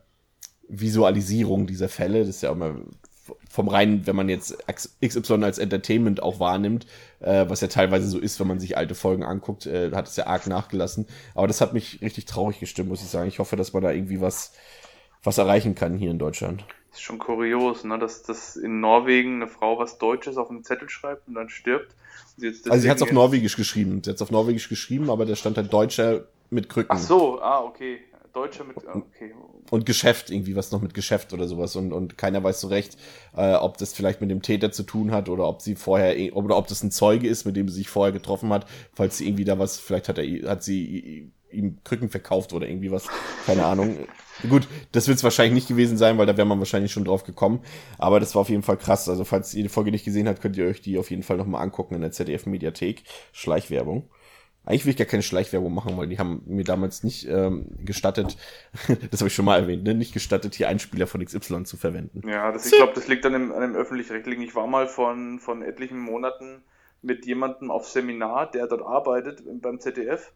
Visualisierung 0.67 1.67
dieser 1.67 1.89
Fälle. 1.89 2.19
Das 2.19 2.29
ist 2.29 2.41
ja 2.41 2.49
auch 2.49 2.55
immer 2.55 2.75
vom 3.49 3.67
reinen, 3.67 4.07
wenn 4.07 4.15
man 4.15 4.29
jetzt 4.29 4.57
XY 4.67 5.43
als 5.43 5.59
Entertainment 5.59 6.23
auch 6.23 6.39
wahrnimmt, 6.39 6.87
äh, 7.19 7.45
was 7.47 7.61
ja 7.61 7.67
teilweise 7.67 8.07
so 8.07 8.19
ist, 8.19 8.39
wenn 8.39 8.47
man 8.47 8.59
sich 8.59 8.77
alte 8.77 8.95
Folgen 8.95 9.23
anguckt, 9.23 9.65
äh, 9.65 9.91
hat 9.91 10.07
es 10.07 10.15
ja 10.15 10.27
arg 10.27 10.47
nachgelassen. 10.47 11.07
Aber 11.35 11.47
das 11.47 11.61
hat 11.61 11.73
mich 11.73 12.01
richtig 12.01 12.25
traurig 12.25 12.59
gestimmt, 12.59 12.89
muss 12.89 13.01
ich 13.01 13.09
sagen. 13.09 13.27
Ich 13.27 13.39
hoffe, 13.39 13.55
dass 13.55 13.73
man 13.73 13.83
da 13.83 13.91
irgendwie 13.91 14.21
was, 14.21 14.53
was 15.23 15.37
erreichen 15.37 15.75
kann 15.75 15.97
hier 15.97 16.11
in 16.11 16.19
Deutschland 16.19 16.65
ist 16.97 17.03
schon 17.03 17.19
kurios, 17.19 17.83
ne? 17.83 17.97
dass, 17.99 18.23
dass 18.23 18.55
in 18.55 18.79
Norwegen 18.79 19.35
eine 19.35 19.47
Frau 19.47 19.79
was 19.79 19.97
Deutsches 19.97 20.37
auf 20.37 20.49
einen 20.49 20.63
Zettel 20.63 20.89
schreibt 20.89 21.27
und 21.27 21.35
dann 21.35 21.49
stirbt. 21.49 21.95
Sie 22.37 22.47
also 22.47 22.79
sie 22.79 22.89
hat 22.89 22.97
es 22.97 23.03
auf 23.03 23.11
Norwegisch 23.11 23.55
geschrieben. 23.55 24.01
Sie 24.03 24.09
hat 24.09 24.15
es 24.15 24.21
auf 24.21 24.31
Norwegisch 24.31 24.69
geschrieben, 24.69 25.09
aber 25.09 25.25
da 25.25 25.35
stand 25.35 25.57
halt 25.57 25.71
Deutscher 25.71 26.25
mit 26.49 26.69
Krücken. 26.69 26.91
Ach 26.91 26.99
so, 26.99 27.41
ah, 27.41 27.61
okay. 27.61 27.99
Deutscher 28.33 28.65
mit, 28.65 28.77
okay. 28.77 29.33
Und 29.71 29.87
Geschäft, 29.87 30.29
irgendwie 30.29 30.55
was 30.55 30.71
noch 30.71 30.81
mit 30.81 30.93
Geschäft 30.93 31.33
oder 31.33 31.47
sowas. 31.47 31.75
Und, 31.75 31.91
und 31.91 32.19
keiner 32.19 32.43
weiß 32.43 32.61
so 32.61 32.67
recht, 32.67 32.95
äh, 33.35 33.55
ob 33.55 33.77
das 33.79 33.93
vielleicht 33.93 34.21
mit 34.21 34.29
dem 34.29 34.43
Täter 34.43 34.71
zu 34.71 34.83
tun 34.83 35.11
hat 35.11 35.27
oder 35.27 35.47
ob 35.47 35.63
sie 35.63 35.73
vorher, 35.73 36.35
oder 36.35 36.55
ob 36.55 36.67
das 36.67 36.83
ein 36.83 36.91
Zeuge 36.91 37.27
ist, 37.27 37.45
mit 37.45 37.55
dem 37.55 37.67
sie 37.67 37.77
sich 37.77 37.89
vorher 37.89 38.13
getroffen 38.13 38.53
hat, 38.53 38.67
falls 38.93 39.17
sie 39.17 39.27
irgendwie 39.27 39.45
da 39.45 39.57
was, 39.57 39.79
vielleicht 39.79 40.07
hat 40.07 40.19
er, 40.19 40.49
hat 40.49 40.61
sie 40.61 41.31
ihm 41.51 41.77
Krücken 41.83 42.09
verkauft 42.09 42.53
oder 42.53 42.67
irgendwie 42.67 42.91
was, 42.91 43.07
keine 43.45 43.65
Ahnung. 43.65 43.97
Gut, 44.49 44.67
das 44.91 45.07
wird 45.07 45.17
es 45.17 45.23
wahrscheinlich 45.23 45.53
nicht 45.53 45.67
gewesen 45.67 45.97
sein, 45.97 46.17
weil 46.17 46.25
da 46.25 46.37
wäre 46.37 46.47
man 46.47 46.59
wahrscheinlich 46.59 46.91
schon 46.91 47.05
drauf 47.05 47.23
gekommen. 47.23 47.61
Aber 47.97 48.19
das 48.19 48.35
war 48.35 48.41
auf 48.41 48.49
jeden 48.49 48.63
Fall 48.63 48.77
krass. 48.77 49.09
Also 49.09 49.23
falls 49.23 49.53
ihr 49.53 49.63
die 49.63 49.69
Folge 49.69 49.91
nicht 49.91 50.05
gesehen 50.05 50.27
habt, 50.27 50.41
könnt 50.41 50.57
ihr 50.57 50.67
euch 50.67 50.81
die 50.81 50.97
auf 50.97 51.09
jeden 51.09 51.23
Fall 51.23 51.37
nochmal 51.37 51.63
angucken 51.63 51.95
in 51.95 52.01
der 52.01 52.11
ZDF-Mediathek. 52.11 53.03
Schleichwerbung. 53.31 54.09
Eigentlich 54.67 54.85
will 54.85 54.91
ich 54.91 54.97
gar 54.97 55.07
keine 55.07 55.23
Schleichwerbung 55.23 55.73
machen, 55.73 55.97
weil 55.97 56.07
die 56.07 56.19
haben 56.19 56.43
mir 56.45 56.65
damals 56.65 57.01
nicht 57.01 57.25
ähm, 57.29 57.67
gestattet, 57.85 58.35
das 59.11 59.21
habe 59.21 59.29
ich 59.29 59.33
schon 59.33 59.45
mal 59.45 59.57
erwähnt, 59.57 59.85
ne? 59.85 59.93
nicht 59.93 60.13
gestattet, 60.13 60.55
hier 60.55 60.67
Einspieler 60.67 61.07
von 61.07 61.23
XY 61.23 61.63
zu 61.63 61.77
verwenden. 61.77 62.27
Ja, 62.27 62.51
das, 62.51 62.65
ich 62.65 62.73
glaube, 62.73 62.91
das 62.93 63.07
liegt 63.07 63.25
an 63.25 63.31
dem, 63.31 63.53
an 63.53 63.61
dem 63.61 63.75
öffentlich-rechtlichen. 63.75 64.43
Ich 64.43 64.55
war 64.55 64.67
mal 64.67 64.89
von, 64.89 65.39
von 65.39 65.61
etlichen 65.61 65.97
Monaten 65.97 66.65
mit 67.01 67.25
jemandem 67.25 67.71
auf 67.71 67.87
Seminar, 67.87 68.51
der 68.51 68.67
dort 68.67 68.81
arbeitet 68.81 69.41
beim 69.61 69.79
ZDF 69.79 70.33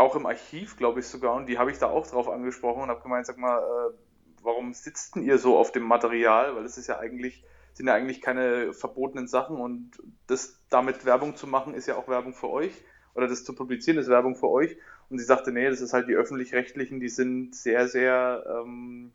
auch 0.00 0.16
im 0.16 0.26
Archiv, 0.26 0.76
glaube 0.76 1.00
ich 1.00 1.06
sogar, 1.06 1.34
und 1.34 1.46
die 1.46 1.58
habe 1.58 1.70
ich 1.70 1.78
da 1.78 1.88
auch 1.88 2.06
drauf 2.06 2.28
angesprochen 2.28 2.82
und 2.82 2.88
habe 2.88 3.02
gemeint, 3.02 3.26
sag 3.26 3.36
mal, 3.36 3.58
äh, 3.58 3.94
warum 4.42 4.72
sitzt 4.72 5.14
denn 5.14 5.22
ihr 5.22 5.38
so 5.38 5.58
auf 5.58 5.72
dem 5.72 5.84
Material? 5.84 6.56
Weil 6.56 6.64
es 6.64 6.78
ist 6.78 6.86
ja 6.86 6.98
eigentlich, 6.98 7.44
sind 7.74 7.86
ja 7.86 7.94
eigentlich 7.94 8.22
keine 8.22 8.72
verbotenen 8.72 9.28
Sachen 9.28 9.58
und 9.58 9.90
das 10.26 10.58
damit 10.70 11.04
Werbung 11.04 11.36
zu 11.36 11.46
machen, 11.46 11.74
ist 11.74 11.86
ja 11.86 11.96
auch 11.96 12.08
Werbung 12.08 12.32
für 12.32 12.48
euch. 12.48 12.72
Oder 13.14 13.28
das 13.28 13.44
zu 13.44 13.54
publizieren, 13.54 13.98
ist 13.98 14.08
Werbung 14.08 14.36
für 14.36 14.48
euch. 14.48 14.76
Und 15.10 15.18
sie 15.18 15.24
sagte, 15.24 15.52
nee, 15.52 15.68
das 15.68 15.80
ist 15.80 15.92
halt 15.92 16.08
die 16.08 16.14
öffentlich-rechtlichen, 16.14 17.00
die 17.00 17.08
sind 17.08 17.54
sehr, 17.54 17.88
sehr, 17.88 18.44
ähm, 18.48 19.12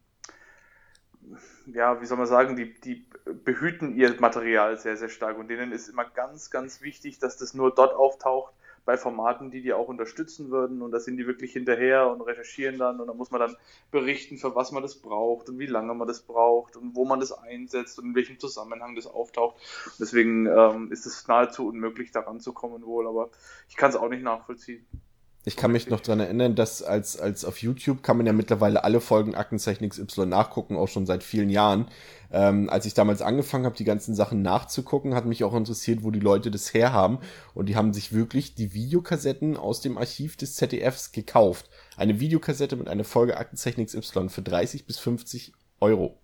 ja, 1.65 2.01
wie 2.01 2.05
soll 2.05 2.17
man 2.17 2.27
sagen, 2.27 2.55
die, 2.57 2.79
die 2.81 3.07
behüten 3.43 3.95
ihr 3.95 4.13
Material 4.19 4.77
sehr, 4.77 4.97
sehr 4.97 5.09
stark. 5.09 5.39
Und 5.39 5.47
denen 5.47 5.71
ist 5.71 5.87
immer 5.87 6.05
ganz, 6.05 6.51
ganz 6.51 6.81
wichtig, 6.81 7.17
dass 7.19 7.37
das 7.37 7.53
nur 7.53 7.73
dort 7.73 7.95
auftaucht, 7.95 8.53
bei 8.85 8.97
Formaten, 8.97 9.51
die 9.51 9.61
die 9.61 9.73
auch 9.73 9.87
unterstützen 9.87 10.51
würden 10.51 10.81
und 10.81 10.91
da 10.91 10.99
sind 10.99 11.17
die 11.17 11.27
wirklich 11.27 11.53
hinterher 11.53 12.09
und 12.09 12.21
recherchieren 12.21 12.77
dann 12.77 12.99
und 12.99 13.07
da 13.07 13.13
muss 13.13 13.31
man 13.31 13.41
dann 13.41 13.55
berichten, 13.91 14.37
für 14.37 14.55
was 14.55 14.71
man 14.71 14.83
das 14.83 14.95
braucht 14.95 15.49
und 15.49 15.59
wie 15.59 15.65
lange 15.65 15.93
man 15.93 16.07
das 16.07 16.21
braucht 16.21 16.77
und 16.77 16.95
wo 16.95 17.03
man 17.05 17.19
das 17.19 17.31
einsetzt 17.31 17.99
und 17.99 18.05
in 18.05 18.15
welchem 18.15 18.39
Zusammenhang 18.39 18.95
das 18.95 19.07
auftaucht. 19.07 19.57
Deswegen 19.99 20.45
ähm, 20.45 20.91
ist 20.91 21.05
es 21.05 21.27
nahezu 21.27 21.67
unmöglich, 21.67 22.11
daran 22.11 22.39
zu 22.39 22.53
kommen 22.53 22.85
wohl, 22.85 23.07
aber 23.07 23.29
ich 23.67 23.75
kann 23.75 23.89
es 23.89 23.95
auch 23.95 24.09
nicht 24.09 24.23
nachvollziehen. 24.23 24.85
Ich 25.47 25.55
kann 25.55 25.71
mich 25.71 25.89
noch 25.89 26.01
dran 26.01 26.19
erinnern, 26.19 26.55
dass 26.55 26.81
als, 26.81 27.19
als 27.19 27.45
auf 27.45 27.59
YouTube 27.59 28.01
kann 28.01 28.17
man 28.17 28.25
ja 28.25 28.33
mittlerweile 28.33 28.83
alle 28.83 28.99
Folgen 28.99 29.35
Aktenzeichen 29.35 29.87
XY 29.87 30.25
nachgucken, 30.25 30.75
auch 30.75 30.87
schon 30.87 31.05
seit 31.05 31.23
vielen 31.23 31.51
Jahren. 31.51 31.87
Ähm, 32.31 32.67
als 32.67 32.87
ich 32.87 32.95
damals 32.95 33.21
angefangen 33.21 33.65
habe, 33.65 33.77
die 33.77 33.83
ganzen 33.83 34.15
Sachen 34.15 34.41
nachzugucken, 34.41 35.13
hat 35.13 35.27
mich 35.27 35.43
auch 35.43 35.53
interessiert, 35.53 36.03
wo 36.03 36.09
die 36.09 36.19
Leute 36.19 36.49
das 36.49 36.73
herhaben. 36.73 37.19
Und 37.53 37.69
die 37.69 37.75
haben 37.75 37.93
sich 37.93 38.11
wirklich 38.11 38.55
die 38.55 38.73
Videokassetten 38.73 39.55
aus 39.55 39.81
dem 39.81 39.99
Archiv 39.99 40.35
des 40.35 40.55
ZDFs 40.55 41.11
gekauft. 41.11 41.69
Eine 41.95 42.19
Videokassette 42.19 42.75
mit 42.75 42.87
einer 42.87 43.03
Folge 43.03 43.37
Aktenzeichen 43.37 43.85
XY 43.85 44.29
für 44.29 44.41
30 44.41 44.87
bis 44.87 44.97
50 44.97 45.53
Euro. 45.79 46.17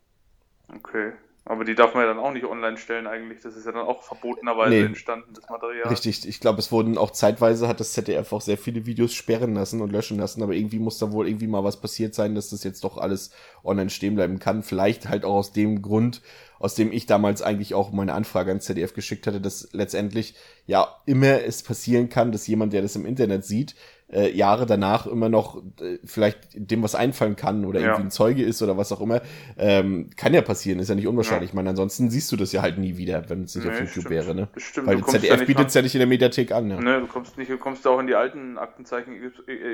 Okay. 0.67 1.11
Aber 1.43 1.65
die 1.65 1.73
darf 1.73 1.95
man 1.95 2.03
ja 2.03 2.13
dann 2.13 2.23
auch 2.23 2.31
nicht 2.31 2.45
online 2.45 2.77
stellen 2.77 3.07
eigentlich. 3.07 3.41
Das 3.41 3.55
ist 3.55 3.65
ja 3.65 3.71
dann 3.71 3.87
auch 3.87 4.03
verbotenerweise 4.03 4.75
nee. 4.75 4.83
entstanden, 4.83 5.33
das 5.33 5.49
Material. 5.49 5.89
Richtig, 5.89 6.27
ich 6.27 6.39
glaube, 6.39 6.59
es 6.59 6.71
wurden 6.71 6.99
auch 6.99 7.09
zeitweise, 7.09 7.67
hat 7.67 7.79
das 7.79 7.93
ZDF 7.93 8.31
auch 8.31 8.41
sehr 8.41 8.59
viele 8.59 8.85
Videos 8.85 9.13
sperren 9.13 9.55
lassen 9.55 9.81
und 9.81 9.91
löschen 9.91 10.19
lassen, 10.19 10.43
aber 10.43 10.53
irgendwie 10.53 10.77
muss 10.77 10.99
da 10.99 11.11
wohl 11.11 11.27
irgendwie 11.27 11.47
mal 11.47 11.63
was 11.63 11.81
passiert 11.81 12.13
sein, 12.13 12.35
dass 12.35 12.51
das 12.51 12.63
jetzt 12.63 12.83
doch 12.83 12.97
alles 12.97 13.31
online 13.63 13.89
stehen 13.89 14.13
bleiben 14.13 14.37
kann. 14.37 14.61
Vielleicht 14.61 15.09
halt 15.09 15.25
auch 15.25 15.33
aus 15.33 15.51
dem 15.51 15.81
Grund, 15.81 16.21
aus 16.59 16.75
dem 16.75 16.91
ich 16.91 17.07
damals 17.07 17.41
eigentlich 17.41 17.73
auch 17.73 17.91
meine 17.91 18.13
Anfrage 18.13 18.51
an 18.51 18.61
ZDF 18.61 18.93
geschickt 18.93 19.25
hatte, 19.25 19.41
dass 19.41 19.69
letztendlich 19.71 20.35
ja 20.67 20.95
immer 21.07 21.43
es 21.43 21.63
passieren 21.63 22.09
kann, 22.09 22.31
dass 22.31 22.45
jemand, 22.45 22.71
der 22.71 22.83
das 22.83 22.95
im 22.95 23.07
Internet 23.07 23.45
sieht, 23.45 23.75
äh, 24.11 24.31
Jahre 24.35 24.65
danach 24.65 25.07
immer 25.07 25.29
noch 25.29 25.61
äh, 25.81 25.99
vielleicht 26.03 26.49
dem 26.53 26.83
was 26.83 26.95
einfallen 26.95 27.35
kann 27.35 27.65
oder 27.65 27.79
ja. 27.79 27.87
irgendwie 27.87 28.03
ein 28.03 28.11
Zeuge 28.11 28.43
ist 28.43 28.61
oder 28.61 28.77
was 28.77 28.91
auch 28.91 29.01
immer. 29.01 29.21
Ähm, 29.57 30.09
kann 30.15 30.33
ja 30.33 30.41
passieren, 30.41 30.79
ist 30.79 30.89
ja 30.89 30.95
nicht 30.95 31.07
unwahrscheinlich. 31.07 31.49
Ja. 31.49 31.51
Ich 31.51 31.53
meine, 31.53 31.69
ansonsten 31.69 32.09
siehst 32.09 32.31
du 32.31 32.35
das 32.35 32.51
ja 32.51 32.61
halt 32.61 32.77
nie 32.77 32.97
wieder, 32.97 33.29
wenn 33.29 33.43
es 33.43 33.55
nicht 33.55 33.65
nee, 33.65 33.71
auf 33.71 33.79
YouTube 33.79 33.91
stimmt. 33.91 34.09
wäre. 34.09 34.35
Ne? 34.35 34.47
Stimmt, 34.57 34.87
Weil 34.87 35.03
ZDF 35.03 35.45
bietet 35.45 35.67
es 35.67 35.73
ja 35.73 35.81
nicht 35.81 35.95
in 35.95 35.99
der 35.99 36.07
Mediathek 36.07 36.51
an. 36.51 36.69
Ja. 36.69 36.79
Ne, 36.79 36.99
du 36.99 37.07
kommst 37.07 37.37
nicht, 37.37 37.49
du 37.49 37.57
kommst 37.57 37.87
auch 37.87 37.99
in 37.99 38.07
die 38.07 38.15
alten 38.15 38.57
Aktenzeichen 38.57 39.13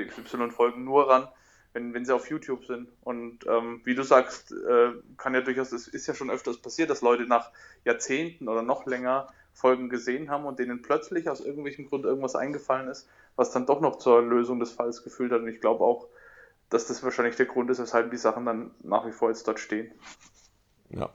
XY-Folgen 0.08 0.84
nur 0.84 1.08
ran, 1.08 1.28
wenn, 1.72 1.94
wenn 1.94 2.04
sie 2.04 2.14
auf 2.14 2.30
YouTube 2.30 2.64
sind. 2.64 2.88
Und 3.02 3.46
ähm, 3.46 3.80
wie 3.84 3.94
du 3.94 4.02
sagst, 4.02 4.52
äh, 4.52 4.90
kann 5.16 5.34
ja 5.34 5.40
durchaus, 5.40 5.72
es 5.72 5.88
ist 5.88 6.06
ja 6.06 6.14
schon 6.14 6.30
öfters 6.30 6.58
passiert, 6.58 6.90
dass 6.90 7.02
Leute 7.02 7.24
nach 7.24 7.50
Jahrzehnten 7.84 8.48
oder 8.48 8.62
noch 8.62 8.86
länger 8.86 9.28
Folgen 9.52 9.88
gesehen 9.88 10.30
haben 10.30 10.44
und 10.44 10.60
denen 10.60 10.82
plötzlich 10.82 11.28
aus 11.28 11.40
irgendwelchem 11.40 11.88
Grund 11.88 12.04
irgendwas 12.04 12.36
eingefallen 12.36 12.88
ist, 12.88 13.08
was 13.38 13.52
dann 13.52 13.66
doch 13.66 13.80
noch 13.80 13.96
zur 13.96 14.20
Lösung 14.20 14.58
des 14.58 14.72
Falls 14.72 15.04
geführt 15.04 15.30
hat. 15.32 15.40
Und 15.40 15.48
ich 15.48 15.60
glaube 15.60 15.84
auch, 15.84 16.08
dass 16.70 16.88
das 16.88 17.02
wahrscheinlich 17.02 17.36
der 17.36 17.46
Grund 17.46 17.70
ist, 17.70 17.78
weshalb 17.78 18.10
die 18.10 18.16
Sachen 18.16 18.44
dann 18.44 18.72
nach 18.82 19.06
wie 19.06 19.12
vor 19.12 19.28
jetzt 19.28 19.46
dort 19.46 19.60
stehen. 19.60 19.92
Ja. 20.90 21.10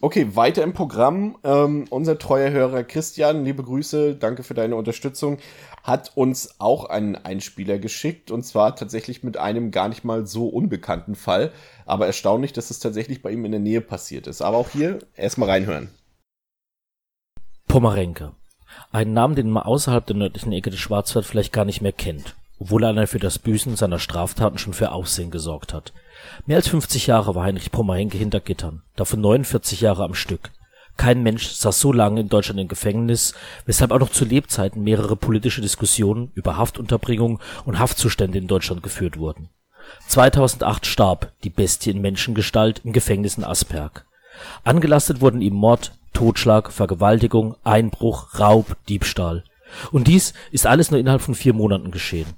Okay, 0.00 0.34
weiter 0.34 0.62
im 0.62 0.72
Programm. 0.72 1.38
Ähm, 1.44 1.86
unser 1.90 2.18
treuer 2.18 2.50
Hörer 2.50 2.82
Christian, 2.82 3.44
liebe 3.44 3.62
Grüße, 3.62 4.14
danke 4.14 4.42
für 4.42 4.54
deine 4.54 4.76
Unterstützung, 4.76 5.38
hat 5.82 6.16
uns 6.16 6.60
auch 6.60 6.86
einen 6.86 7.16
Einspieler 7.16 7.78
geschickt 7.78 8.30
und 8.30 8.44
zwar 8.44 8.76
tatsächlich 8.76 9.22
mit 9.22 9.36
einem 9.36 9.70
gar 9.70 9.88
nicht 9.88 10.04
mal 10.04 10.26
so 10.26 10.48
unbekannten 10.48 11.14
Fall. 11.14 11.52
Aber 11.84 12.06
erstaunlich, 12.06 12.52
dass 12.52 12.70
es 12.70 12.78
tatsächlich 12.78 13.22
bei 13.22 13.30
ihm 13.30 13.44
in 13.44 13.52
der 13.52 13.60
Nähe 13.60 13.80
passiert 13.80 14.26
ist. 14.26 14.42
Aber 14.42 14.56
auch 14.56 14.70
hier 14.70 14.98
erstmal 15.14 15.50
reinhören. 15.50 15.90
Pomerenke. 17.68 18.32
Ein 18.92 19.12
Name, 19.12 19.34
den 19.34 19.50
man 19.50 19.64
außerhalb 19.64 20.06
der 20.06 20.16
nördlichen 20.16 20.52
Ecke 20.52 20.70
des 20.70 20.80
Schwarzwald 20.80 21.26
vielleicht 21.26 21.52
gar 21.52 21.64
nicht 21.64 21.82
mehr 21.82 21.92
kennt, 21.92 22.34
obwohl 22.58 22.84
er 22.84 23.06
für 23.06 23.18
das 23.18 23.38
Büßen 23.38 23.76
seiner 23.76 23.98
Straftaten 23.98 24.58
schon 24.58 24.72
für 24.72 24.92
Aussehen 24.92 25.30
gesorgt 25.30 25.74
hat. 25.74 25.92
Mehr 26.46 26.56
als 26.56 26.68
50 26.68 27.06
Jahre 27.06 27.34
war 27.34 27.44
Heinrich 27.44 27.72
Pomerenke 27.72 28.18
hinter 28.18 28.40
Gittern, 28.40 28.82
davon 28.96 29.20
49 29.20 29.80
Jahre 29.80 30.04
am 30.04 30.14
Stück. 30.14 30.50
Kein 30.96 31.22
Mensch 31.22 31.48
saß 31.48 31.78
so 31.78 31.92
lange 31.92 32.20
in 32.20 32.28
Deutschland 32.28 32.58
im 32.58 32.68
Gefängnis, 32.68 33.34
weshalb 33.66 33.92
auch 33.92 33.98
noch 33.98 34.10
zu 34.10 34.24
Lebzeiten 34.24 34.82
mehrere 34.82 35.14
politische 35.14 35.60
Diskussionen 35.60 36.30
über 36.34 36.56
Haftunterbringung 36.56 37.40
und 37.66 37.78
Haftzustände 37.78 38.38
in 38.38 38.46
Deutschland 38.46 38.82
geführt 38.82 39.18
wurden. 39.18 39.50
2008 40.08 40.86
starb 40.86 41.32
die 41.44 41.50
Bestie 41.50 41.90
in 41.90 42.00
Menschengestalt 42.00 42.80
im 42.84 42.92
Gefängnis 42.92 43.36
in 43.36 43.44
Asperg. 43.44 44.06
Angelastet 44.64 45.20
wurden 45.20 45.42
ihm 45.42 45.54
Mord, 45.54 45.92
Totschlag, 46.16 46.72
Vergewaltigung, 46.72 47.56
Einbruch, 47.62 48.40
Raub, 48.40 48.78
Diebstahl. 48.88 49.44
Und 49.92 50.08
dies 50.08 50.32
ist 50.50 50.66
alles 50.66 50.90
nur 50.90 50.98
innerhalb 50.98 51.20
von 51.20 51.34
vier 51.34 51.52
Monaten 51.52 51.90
geschehen. 51.90 52.28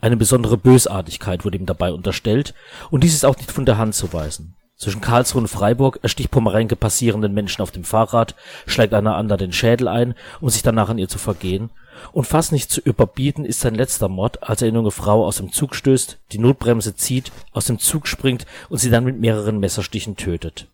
Eine 0.00 0.16
besondere 0.16 0.56
Bösartigkeit 0.56 1.44
wurde 1.44 1.58
ihm 1.58 1.66
dabei 1.66 1.92
unterstellt, 1.92 2.54
und 2.90 3.04
dies 3.04 3.12
ist 3.12 3.26
auch 3.26 3.36
nicht 3.36 3.52
von 3.52 3.66
der 3.66 3.76
Hand 3.76 3.94
zu 3.94 4.10
weisen. 4.14 4.54
Zwischen 4.76 5.02
Karlsruhe 5.02 5.42
und 5.42 5.48
Freiburg 5.48 5.98
ersticht 6.02 6.30
Pomerenke 6.30 6.76
passierenden 6.76 7.34
Menschen 7.34 7.60
auf 7.60 7.70
dem 7.70 7.84
Fahrrad, 7.84 8.34
schlägt 8.66 8.94
einer 8.94 9.16
anderen 9.16 9.40
den 9.40 9.52
Schädel 9.52 9.88
ein, 9.88 10.14
um 10.40 10.48
sich 10.48 10.62
danach 10.62 10.88
an 10.88 10.96
ihr 10.96 11.08
zu 11.08 11.18
vergehen, 11.18 11.68
und 12.12 12.26
fast 12.26 12.52
nicht 12.52 12.70
zu 12.70 12.80
überbieten 12.80 13.44
ist 13.44 13.60
sein 13.60 13.74
letzter 13.74 14.08
Mord, 14.08 14.44
als 14.44 14.62
er 14.62 14.68
eine 14.68 14.78
junge 14.78 14.92
Frau 14.92 15.26
aus 15.26 15.36
dem 15.36 15.52
Zug 15.52 15.74
stößt, 15.74 16.16
die 16.32 16.38
Notbremse 16.38 16.96
zieht, 16.96 17.32
aus 17.52 17.66
dem 17.66 17.78
Zug 17.78 18.08
springt 18.08 18.46
und 18.70 18.78
sie 18.78 18.88
dann 18.88 19.04
mit 19.04 19.20
mehreren 19.20 19.60
Messerstichen 19.60 20.16
tötet 20.16 20.68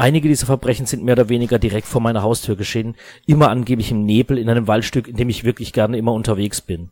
Einige 0.00 0.28
dieser 0.28 0.46
Verbrechen 0.46 0.86
sind 0.86 1.04
mehr 1.04 1.12
oder 1.12 1.28
weniger 1.28 1.58
direkt 1.58 1.86
vor 1.86 2.00
meiner 2.00 2.22
Haustür 2.22 2.56
geschehen, 2.56 2.96
immer 3.26 3.50
angeblich 3.50 3.90
im 3.90 4.06
Nebel 4.06 4.38
in 4.38 4.48
einem 4.48 4.66
Waldstück, 4.66 5.06
in 5.06 5.16
dem 5.16 5.28
ich 5.28 5.44
wirklich 5.44 5.74
gerne 5.74 5.98
immer 5.98 6.14
unterwegs 6.14 6.62
bin. 6.62 6.88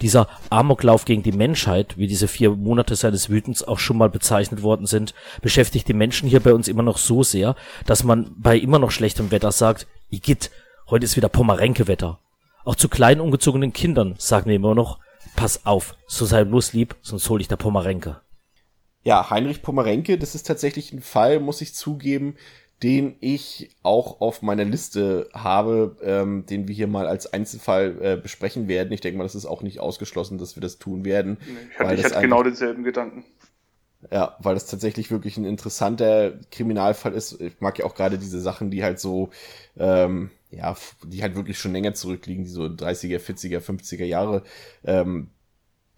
Dieser 0.00 0.26
Amoklauf 0.48 1.04
gegen 1.04 1.22
die 1.22 1.32
Menschheit, 1.32 1.98
wie 1.98 2.06
diese 2.06 2.28
vier 2.28 2.52
Monate 2.52 2.96
seines 2.96 3.28
Wütens 3.28 3.62
auch 3.62 3.78
schon 3.78 3.98
mal 3.98 4.08
bezeichnet 4.08 4.62
worden 4.62 4.86
sind, 4.86 5.12
beschäftigt 5.42 5.86
die 5.86 5.92
Menschen 5.92 6.30
hier 6.30 6.40
bei 6.40 6.54
uns 6.54 6.66
immer 6.66 6.82
noch 6.82 6.96
so 6.96 7.22
sehr, 7.22 7.56
dass 7.84 8.04
man 8.04 8.30
bei 8.38 8.56
immer 8.56 8.78
noch 8.78 8.90
schlechtem 8.90 9.30
Wetter 9.30 9.52
sagt, 9.52 9.86
Igitt, 10.08 10.50
heute 10.88 11.04
ist 11.04 11.18
wieder 11.18 11.28
Pomerenke-Wetter. 11.28 12.20
Auch 12.64 12.76
zu 12.76 12.88
kleinen 12.88 13.20
ungezogenen 13.20 13.74
Kindern 13.74 14.14
sagen 14.16 14.48
wir 14.48 14.56
immer 14.56 14.74
noch, 14.74 14.98
pass 15.36 15.66
auf, 15.66 15.94
so 16.06 16.24
sei 16.24 16.42
bloß 16.44 16.72
lieb, 16.72 16.96
sonst 17.02 17.28
hol 17.28 17.42
ich 17.42 17.48
der 17.48 17.56
Pomerenke. 17.56 18.22
Ja, 19.06 19.30
Heinrich 19.30 19.62
Pomerenke, 19.62 20.18
das 20.18 20.34
ist 20.34 20.48
tatsächlich 20.48 20.92
ein 20.92 21.00
Fall, 21.00 21.38
muss 21.38 21.60
ich 21.60 21.76
zugeben, 21.76 22.34
den 22.82 23.14
ich 23.20 23.70
auch 23.84 24.20
auf 24.20 24.42
meiner 24.42 24.64
Liste 24.64 25.28
habe, 25.32 25.96
ähm, 26.02 26.44
den 26.46 26.66
wir 26.66 26.74
hier 26.74 26.88
mal 26.88 27.06
als 27.06 27.32
Einzelfall 27.32 27.98
äh, 28.00 28.16
besprechen 28.16 28.66
werden. 28.66 28.90
Ich 28.90 29.00
denke 29.00 29.18
mal, 29.18 29.22
das 29.22 29.36
ist 29.36 29.46
auch 29.46 29.62
nicht 29.62 29.78
ausgeschlossen, 29.78 30.38
dass 30.38 30.56
wir 30.56 30.60
das 30.60 30.78
tun 30.78 31.04
werden. 31.04 31.38
Ich 31.70 31.78
hatte, 31.78 31.94
ich 31.94 32.04
hatte 32.04 32.20
genau 32.20 32.42
denselben 32.42 32.82
Gedanken. 32.82 33.24
Ja, 34.10 34.36
weil 34.40 34.54
das 34.54 34.66
tatsächlich 34.66 35.12
wirklich 35.12 35.36
ein 35.36 35.44
interessanter 35.44 36.32
Kriminalfall 36.50 37.12
ist. 37.14 37.40
Ich 37.40 37.60
mag 37.60 37.78
ja 37.78 37.84
auch 37.84 37.94
gerade 37.94 38.18
diese 38.18 38.40
Sachen, 38.40 38.72
die 38.72 38.82
halt 38.82 38.98
so, 38.98 39.30
ähm, 39.76 40.30
ja, 40.50 40.76
die 41.04 41.22
halt 41.22 41.36
wirklich 41.36 41.60
schon 41.60 41.72
länger 41.72 41.94
zurückliegen, 41.94 42.42
die 42.42 42.50
so 42.50 42.64
30er, 42.64 43.20
40er, 43.20 43.60
50er 43.60 44.04
Jahre 44.04 44.42
ähm, 44.84 45.30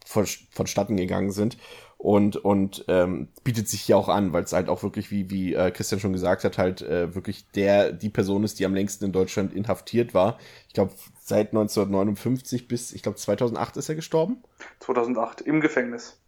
von, 0.04 0.26
vonstatten 0.50 0.98
gegangen 0.98 1.30
sind 1.30 1.56
und, 1.98 2.36
und 2.36 2.84
ähm, 2.86 3.28
bietet 3.42 3.68
sich 3.68 3.82
hier 3.82 3.98
auch 3.98 4.08
an, 4.08 4.32
weil 4.32 4.44
es 4.44 4.52
halt 4.52 4.68
auch 4.68 4.84
wirklich, 4.84 5.10
wie, 5.10 5.30
wie 5.30 5.54
äh, 5.54 5.72
Christian 5.72 6.00
schon 6.00 6.12
gesagt 6.12 6.44
hat, 6.44 6.56
halt 6.56 6.80
äh, 6.80 7.14
wirklich 7.14 7.50
der, 7.50 7.92
die 7.92 8.08
Person 8.08 8.44
ist, 8.44 8.60
die 8.60 8.66
am 8.66 8.74
längsten 8.74 9.04
in 9.04 9.12
Deutschland 9.12 9.52
inhaftiert 9.52 10.14
war. 10.14 10.38
Ich 10.68 10.74
glaube, 10.74 10.92
seit 11.20 11.48
1959 11.48 12.68
bis, 12.68 12.92
ich 12.92 13.02
glaube, 13.02 13.18
2008 13.18 13.76
ist 13.76 13.88
er 13.88 13.96
gestorben. 13.96 14.42
2008, 14.78 15.40
im 15.40 15.60
Gefängnis. 15.60 16.20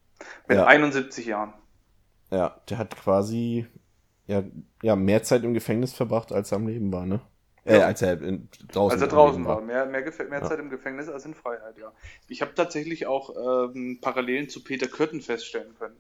Mit 0.49 0.59
ja. 0.59 0.67
71 0.67 1.27
Jahren. 1.27 1.55
Ja, 2.33 2.61
der 2.69 2.79
hat 2.79 2.97
quasi 2.97 3.67
ja, 4.27 4.45
ja, 4.83 4.97
mehr 4.97 5.23
Zeit 5.23 5.45
im 5.45 5.55
Gefängnis 5.55 5.93
verbracht, 5.93 6.33
als 6.33 6.53
er 6.53 6.57
am 6.57 6.67
Leben 6.67 6.93
war, 6.93 7.07
ne? 7.07 7.21
Äh, 7.79 7.83
als 7.83 8.03
er 8.03 8.21
in, 8.21 8.49
draußen, 8.73 8.93
als 8.93 9.03
er 9.03 9.09
draußen 9.09 9.45
war. 9.45 9.57
war. 9.57 9.63
Mehr, 9.63 9.87
mehr, 9.87 10.05
mehr 10.29 10.43
Zeit 10.43 10.59
im 10.59 10.71
Gefängnis 10.71 11.09
als 11.09 11.25
in 11.25 11.35
Freiheit, 11.35 11.79
ja. 11.79 11.93
Ich 12.29 12.43
habe 12.43 12.55
tatsächlich 12.55 13.07
auch 13.07 13.71
ähm, 13.75 13.99
Parallelen 14.01 14.49
zu 14.49 14.65
Peter 14.65 14.89
Kürten 14.89 15.21
feststellen 15.21 15.75
können. 15.79 15.97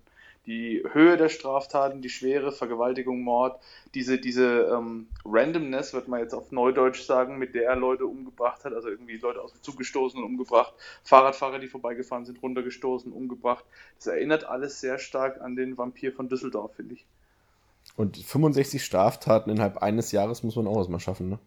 Die 0.46 0.82
Höhe 0.92 1.18
der 1.18 1.28
Straftaten, 1.28 2.00
die 2.00 2.08
Schwere, 2.08 2.50
Vergewaltigung, 2.50 3.20
Mord, 3.20 3.60
diese, 3.94 4.18
diese 4.18 4.70
ähm, 4.72 5.08
Randomness, 5.24 5.92
wird 5.92 6.08
man 6.08 6.20
jetzt 6.20 6.34
auf 6.34 6.50
Neudeutsch 6.50 7.02
sagen, 7.02 7.38
mit 7.38 7.54
der 7.54 7.68
er 7.68 7.76
Leute 7.76 8.06
umgebracht 8.06 8.64
hat, 8.64 8.72
also 8.72 8.88
irgendwie 8.88 9.18
Leute 9.18 9.42
aus 9.42 9.52
dem 9.52 9.62
Zug 9.62 9.76
gestoßen 9.76 10.18
und 10.18 10.24
umgebracht, 10.24 10.72
Fahrradfahrer, 11.04 11.58
die 11.58 11.68
vorbeigefahren 11.68 12.24
sind, 12.24 12.42
runtergestoßen, 12.42 13.12
umgebracht. 13.12 13.64
Das 13.98 14.06
erinnert 14.06 14.44
alles 14.44 14.80
sehr 14.80 14.98
stark 14.98 15.40
an 15.42 15.56
den 15.56 15.76
Vampir 15.76 16.10
von 16.12 16.28
Düsseldorf, 16.28 16.74
finde 16.74 16.94
ich. 16.94 17.04
Und 17.96 18.16
65 18.16 18.82
Straftaten 18.82 19.50
innerhalb 19.50 19.78
eines 19.78 20.10
Jahres 20.10 20.42
muss 20.42 20.56
man 20.56 20.66
auch 20.66 20.78
erstmal 20.78 21.00
schaffen, 21.00 21.28
ne? 21.28 21.38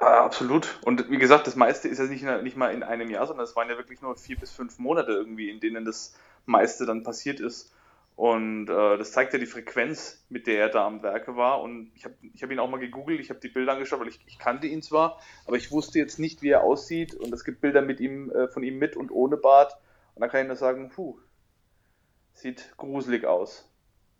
Ja, 0.00 0.24
absolut. 0.24 0.78
Und 0.84 1.10
wie 1.10 1.18
gesagt, 1.18 1.46
das 1.46 1.56
meiste 1.56 1.88
ist 1.88 1.98
ja 1.98 2.04
nicht, 2.06 2.24
nicht 2.42 2.56
mal 2.56 2.72
in 2.72 2.82
einem 2.82 3.10
Jahr, 3.10 3.26
sondern 3.26 3.44
es 3.44 3.54
waren 3.56 3.68
ja 3.68 3.76
wirklich 3.76 4.00
nur 4.00 4.16
vier 4.16 4.36
bis 4.36 4.50
fünf 4.50 4.78
Monate 4.78 5.12
irgendwie, 5.12 5.50
in 5.50 5.60
denen 5.60 5.84
das 5.84 6.14
meiste 6.46 6.86
dann 6.86 7.02
passiert 7.02 7.40
ist. 7.40 7.72
Und 8.14 8.68
äh, 8.68 8.98
das 8.98 9.12
zeigt 9.12 9.32
ja 9.32 9.38
die 9.38 9.46
Frequenz, 9.46 10.24
mit 10.28 10.46
der 10.46 10.60
er 10.60 10.68
da 10.68 10.86
am 10.86 11.02
Werke 11.02 11.36
war. 11.36 11.62
Und 11.62 11.90
ich 11.94 12.04
habe 12.04 12.14
ich 12.34 12.42
hab 12.42 12.50
ihn 12.50 12.58
auch 12.58 12.68
mal 12.68 12.78
gegoogelt, 12.78 13.20
ich 13.20 13.30
habe 13.30 13.40
die 13.40 13.48
Bilder 13.48 13.72
angeschaut, 13.72 14.00
weil 14.00 14.08
ich, 14.08 14.20
ich 14.26 14.38
kannte 14.38 14.66
ihn 14.66 14.82
zwar, 14.82 15.18
aber 15.46 15.56
ich 15.56 15.70
wusste 15.70 15.98
jetzt 15.98 16.18
nicht, 16.18 16.42
wie 16.42 16.50
er 16.50 16.62
aussieht. 16.62 17.14
Und 17.14 17.32
es 17.32 17.44
gibt 17.44 17.60
Bilder 17.60 17.80
mit 17.80 18.00
ihm, 18.00 18.30
äh, 18.30 18.48
von 18.48 18.62
ihm 18.62 18.78
mit 18.78 18.96
und 18.96 19.10
ohne 19.10 19.36
Bart. 19.36 19.76
Und 20.14 20.20
da 20.20 20.28
kann 20.28 20.42
ich 20.42 20.46
nur 20.46 20.56
sagen, 20.56 20.90
puh, 20.90 21.18
sieht 22.34 22.74
gruselig 22.76 23.24
aus. 23.24 23.68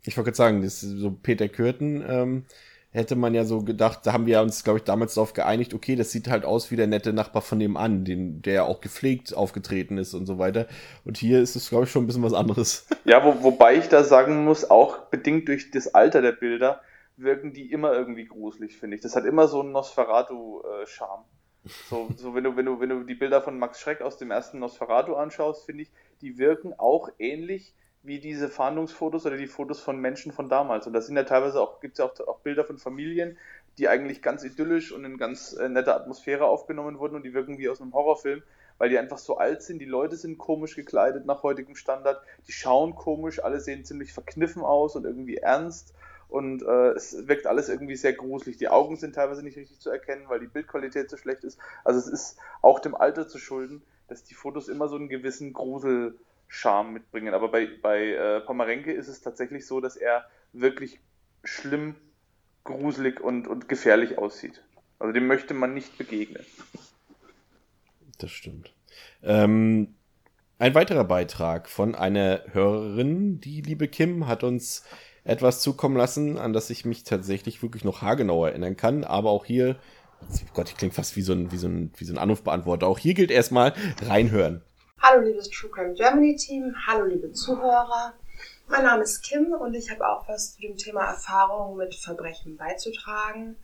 Ich 0.05 0.17
wollte 0.17 0.31
gerade 0.31 0.37
sagen, 0.37 0.61
das 0.63 0.83
ist 0.83 0.97
so 0.97 1.11
Peter 1.11 1.47
Kürten, 1.47 2.03
ähm, 2.07 2.45
hätte 2.93 3.15
man 3.15 3.33
ja 3.33 3.43
so 3.43 3.63
gedacht, 3.63 4.01
da 4.03 4.13
haben 4.13 4.27
wir 4.27 4.41
uns, 4.41 4.63
glaube 4.63 4.77
ich, 4.77 4.83
damals 4.83 5.15
darauf 5.15 5.33
geeinigt, 5.33 5.73
okay, 5.73 5.95
das 5.95 6.11
sieht 6.11 6.29
halt 6.29 6.45
aus 6.45 6.69
wie 6.71 6.75
der 6.75 6.87
nette 6.87 7.11
Nachbar 7.11 7.41
von 7.41 7.59
dem 7.59 7.75
an, 7.75 8.05
den, 8.05 8.41
der 8.41 8.65
auch 8.65 8.81
gepflegt 8.81 9.35
aufgetreten 9.35 9.97
ist 9.97 10.13
und 10.13 10.27
so 10.27 10.37
weiter. 10.37 10.67
Und 11.03 11.17
hier 11.17 11.41
ist 11.41 11.55
es, 11.55 11.69
glaube 11.69 11.85
ich, 11.85 11.91
schon 11.91 12.03
ein 12.03 12.07
bisschen 12.07 12.23
was 12.23 12.33
anderes. 12.33 12.87
Ja, 13.05 13.25
wo, 13.25 13.43
wobei 13.43 13.75
ich 13.75 13.89
da 13.89 14.03
sagen 14.03 14.45
muss, 14.45 14.69
auch 14.69 14.99
bedingt 15.09 15.49
durch 15.49 15.71
das 15.71 15.93
Alter 15.93 16.21
der 16.21 16.31
Bilder, 16.31 16.81
wirken 17.17 17.51
die 17.51 17.69
immer 17.69 17.91
irgendwie 17.93 18.25
gruselig, 18.25 18.77
finde 18.77 18.95
ich. 18.95 19.01
Das 19.01 19.15
hat 19.15 19.25
immer 19.25 19.49
so 19.49 19.59
einen 19.59 19.73
Nosferatu-Charme. 19.73 21.25
So, 21.89 22.09
so 22.15 22.33
wenn 22.33 22.45
du, 22.45 22.55
wenn 22.55 22.65
du, 22.65 22.79
wenn 22.79 22.89
du 22.89 23.03
die 23.03 23.15
Bilder 23.15 23.41
von 23.41 23.59
Max 23.59 23.79
Schreck 23.81 24.01
aus 24.01 24.17
dem 24.17 24.31
ersten 24.31 24.59
Nosferatu 24.59 25.15
anschaust, 25.15 25.65
finde 25.65 25.83
ich, 25.83 25.91
die 26.21 26.37
wirken 26.37 26.73
auch 26.77 27.09
ähnlich 27.19 27.73
wie 28.03 28.19
diese 28.19 28.49
Fahndungsfotos 28.49 29.25
oder 29.25 29.37
die 29.37 29.47
Fotos 29.47 29.79
von 29.79 29.97
Menschen 29.97 30.33
von 30.33 30.49
damals. 30.49 30.85
Und 30.85 30.93
da 30.93 31.01
sind 31.01 31.15
ja 31.15 31.23
teilweise 31.23 31.61
auch, 31.61 31.79
gibt 31.79 31.93
es 31.93 31.99
ja 31.99 32.05
auch, 32.05 32.27
auch, 32.27 32.39
Bilder 32.39 32.65
von 32.65 32.77
Familien, 32.77 33.37
die 33.77 33.87
eigentlich 33.87 34.21
ganz 34.21 34.43
idyllisch 34.43 34.91
und 34.91 35.05
in 35.05 35.17
ganz 35.17 35.53
äh, 35.53 35.69
netter 35.69 35.95
Atmosphäre 35.95 36.45
aufgenommen 36.45 36.99
wurden 36.99 37.15
und 37.15 37.23
die 37.23 37.33
wirken 37.33 37.57
wie 37.57 37.69
aus 37.69 37.81
einem 37.81 37.93
Horrorfilm, 37.93 38.43
weil 38.77 38.89
die 38.89 38.99
einfach 38.99 39.17
so 39.17 39.37
alt 39.37 39.63
sind, 39.63 39.79
die 39.79 39.85
Leute 39.85 40.17
sind 40.17 40.37
komisch 40.37 40.75
gekleidet 40.75 41.25
nach 41.25 41.43
heutigem 41.43 41.75
Standard, 41.75 42.21
die 42.47 42.51
schauen 42.51 42.93
komisch, 42.93 43.41
alle 43.41 43.61
sehen 43.61 43.85
ziemlich 43.85 44.11
verkniffen 44.11 44.63
aus 44.63 44.95
und 44.97 45.05
irgendwie 45.05 45.37
ernst 45.37 45.93
und 46.27 46.63
äh, 46.63 46.89
es 46.89 47.27
wirkt 47.27 47.47
alles 47.47 47.69
irgendwie 47.69 47.95
sehr 47.95 48.13
gruselig. 48.13 48.57
Die 48.57 48.67
Augen 48.67 48.97
sind 48.97 49.15
teilweise 49.15 49.43
nicht 49.43 49.55
richtig 49.55 49.79
zu 49.79 49.89
erkennen, 49.89 50.25
weil 50.27 50.39
die 50.39 50.47
Bildqualität 50.47 51.09
so 51.09 51.15
schlecht 51.15 51.43
ist. 51.43 51.59
Also 51.83 51.99
es 51.99 52.07
ist 52.07 52.37
auch 52.61 52.79
dem 52.79 52.95
Alter 52.95 53.27
zu 53.27 53.37
schulden, 53.37 53.83
dass 54.07 54.23
die 54.23 54.33
Fotos 54.33 54.67
immer 54.67 54.87
so 54.87 54.95
einen 54.95 55.09
gewissen 55.09 55.53
Grusel 55.53 56.17
Charme 56.47 56.93
mitbringen. 56.93 57.33
Aber 57.33 57.49
bei, 57.49 57.67
bei 57.81 58.11
äh, 58.11 58.39
Pomerenke 58.41 58.91
ist 58.91 59.07
es 59.07 59.21
tatsächlich 59.21 59.65
so, 59.65 59.79
dass 59.79 59.95
er 59.95 60.25
wirklich 60.51 60.99
schlimm, 61.43 61.95
gruselig 62.63 63.19
und, 63.19 63.47
und 63.47 63.67
gefährlich 63.67 64.17
aussieht. 64.17 64.63
Also 64.99 65.11
dem 65.11 65.27
möchte 65.27 65.53
man 65.53 65.73
nicht 65.73 65.97
begegnen. 65.97 66.45
Das 68.19 68.31
stimmt. 68.31 68.73
Ähm, 69.21 69.95
ein 70.59 70.75
weiterer 70.75 71.03
Beitrag 71.03 71.67
von 71.67 71.95
einer 71.95 72.41
Hörerin, 72.51 73.41
die 73.41 73.61
liebe 73.61 73.87
Kim, 73.87 74.27
hat 74.27 74.43
uns 74.43 74.85
etwas 75.25 75.61
zukommen 75.61 75.97
lassen, 75.97 76.37
an 76.37 76.53
das 76.53 76.69
ich 76.69 76.85
mich 76.85 77.03
tatsächlich 77.03 77.61
wirklich 77.61 77.83
noch 77.83 78.01
haargenau 78.01 78.45
erinnern 78.45 78.77
kann. 78.77 79.03
Aber 79.03 79.31
auch 79.31 79.45
hier, 79.45 79.77
oh 80.21 80.53
Gott, 80.53 80.69
ich 80.69 80.77
klinge 80.77 80.93
fast 80.93 81.15
wie 81.15 81.21
so 81.21 81.33
ein, 81.33 81.51
wie 81.51 81.57
so 81.57 81.67
ein, 81.67 81.91
wie 81.97 82.05
so 82.05 82.13
ein 82.13 82.17
Anrufbeantworter. 82.17 82.87
Auch 82.87 82.99
hier 82.99 83.13
gilt 83.13 83.31
erstmal 83.31 83.73
reinhören. 84.03 84.61
Hallo 85.05 85.21
liebes 85.21 85.49
True 85.49 85.69
Crime 85.69 85.95
Germany 85.95 86.33
Team, 86.37 86.73
hallo 86.87 87.03
liebe 87.03 87.33
Zuhörer. 87.33 88.13
Mein 88.69 88.83
Name 88.83 89.03
ist 89.03 89.21
Kim 89.21 89.51
und 89.51 89.73
ich 89.73 89.91
habe 89.91 90.07
auch 90.07 90.29
was 90.29 90.55
zu 90.55 90.61
dem 90.61 90.77
Thema 90.77 91.03
Erfahrung 91.03 91.75
mit 91.75 91.93
Verbrechen 91.93 92.55
beizutragen. 92.55 93.57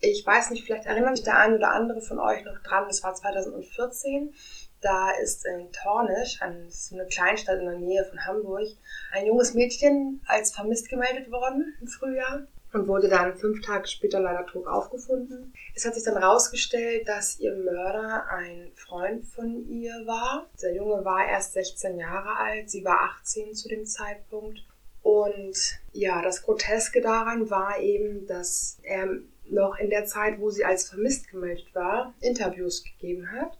Ich 0.00 0.26
weiß 0.26 0.50
nicht, 0.50 0.64
vielleicht 0.64 0.86
erinnert 0.86 1.18
sich 1.18 1.24
der 1.24 1.38
eine 1.38 1.54
oder 1.54 1.70
andere 1.70 2.02
von 2.02 2.18
euch 2.18 2.42
noch 2.42 2.58
dran, 2.64 2.86
das 2.88 3.00
war 3.04 3.14
2014. 3.14 4.34
Da 4.80 5.12
ist 5.22 5.46
in 5.46 5.70
Tornisch, 5.70 6.42
eine 6.42 7.06
Kleinstadt 7.06 7.60
in 7.60 7.66
der 7.66 7.78
Nähe 7.78 8.04
von 8.04 8.26
Hamburg, 8.26 8.66
ein 9.12 9.26
junges 9.26 9.54
Mädchen 9.54 10.20
als 10.26 10.52
vermisst 10.52 10.88
gemeldet 10.88 11.30
worden 11.30 11.76
im 11.80 11.86
Frühjahr 11.86 12.48
und 12.72 12.88
wurde 12.88 13.08
dann 13.08 13.36
fünf 13.36 13.60
Tage 13.60 13.86
später 13.86 14.20
leider 14.20 14.46
tot 14.46 14.66
aufgefunden. 14.66 15.52
Es 15.74 15.84
hat 15.84 15.94
sich 15.94 16.04
dann 16.04 16.18
herausgestellt, 16.18 17.06
dass 17.06 17.38
ihr 17.38 17.54
Mörder 17.54 18.26
ein 18.30 18.72
Freund 18.74 19.24
von 19.26 19.66
ihr 19.68 19.92
war. 20.06 20.46
Der 20.62 20.74
Junge 20.74 21.04
war 21.04 21.26
erst 21.26 21.52
16 21.52 21.98
Jahre 21.98 22.36
alt, 22.36 22.70
sie 22.70 22.84
war 22.84 23.00
18 23.18 23.54
zu 23.54 23.68
dem 23.68 23.84
Zeitpunkt. 23.84 24.64
Und 25.02 25.56
ja, 25.92 26.22
das 26.22 26.42
Groteske 26.42 27.00
daran 27.00 27.50
war 27.50 27.80
eben, 27.80 28.26
dass 28.26 28.78
er 28.82 29.08
noch 29.50 29.76
in 29.76 29.90
der 29.90 30.06
Zeit, 30.06 30.38
wo 30.38 30.50
sie 30.50 30.64
als 30.64 30.88
vermisst 30.88 31.28
gemeldet 31.28 31.74
war, 31.74 32.14
Interviews 32.20 32.84
gegeben 32.84 33.30
hat 33.32 33.58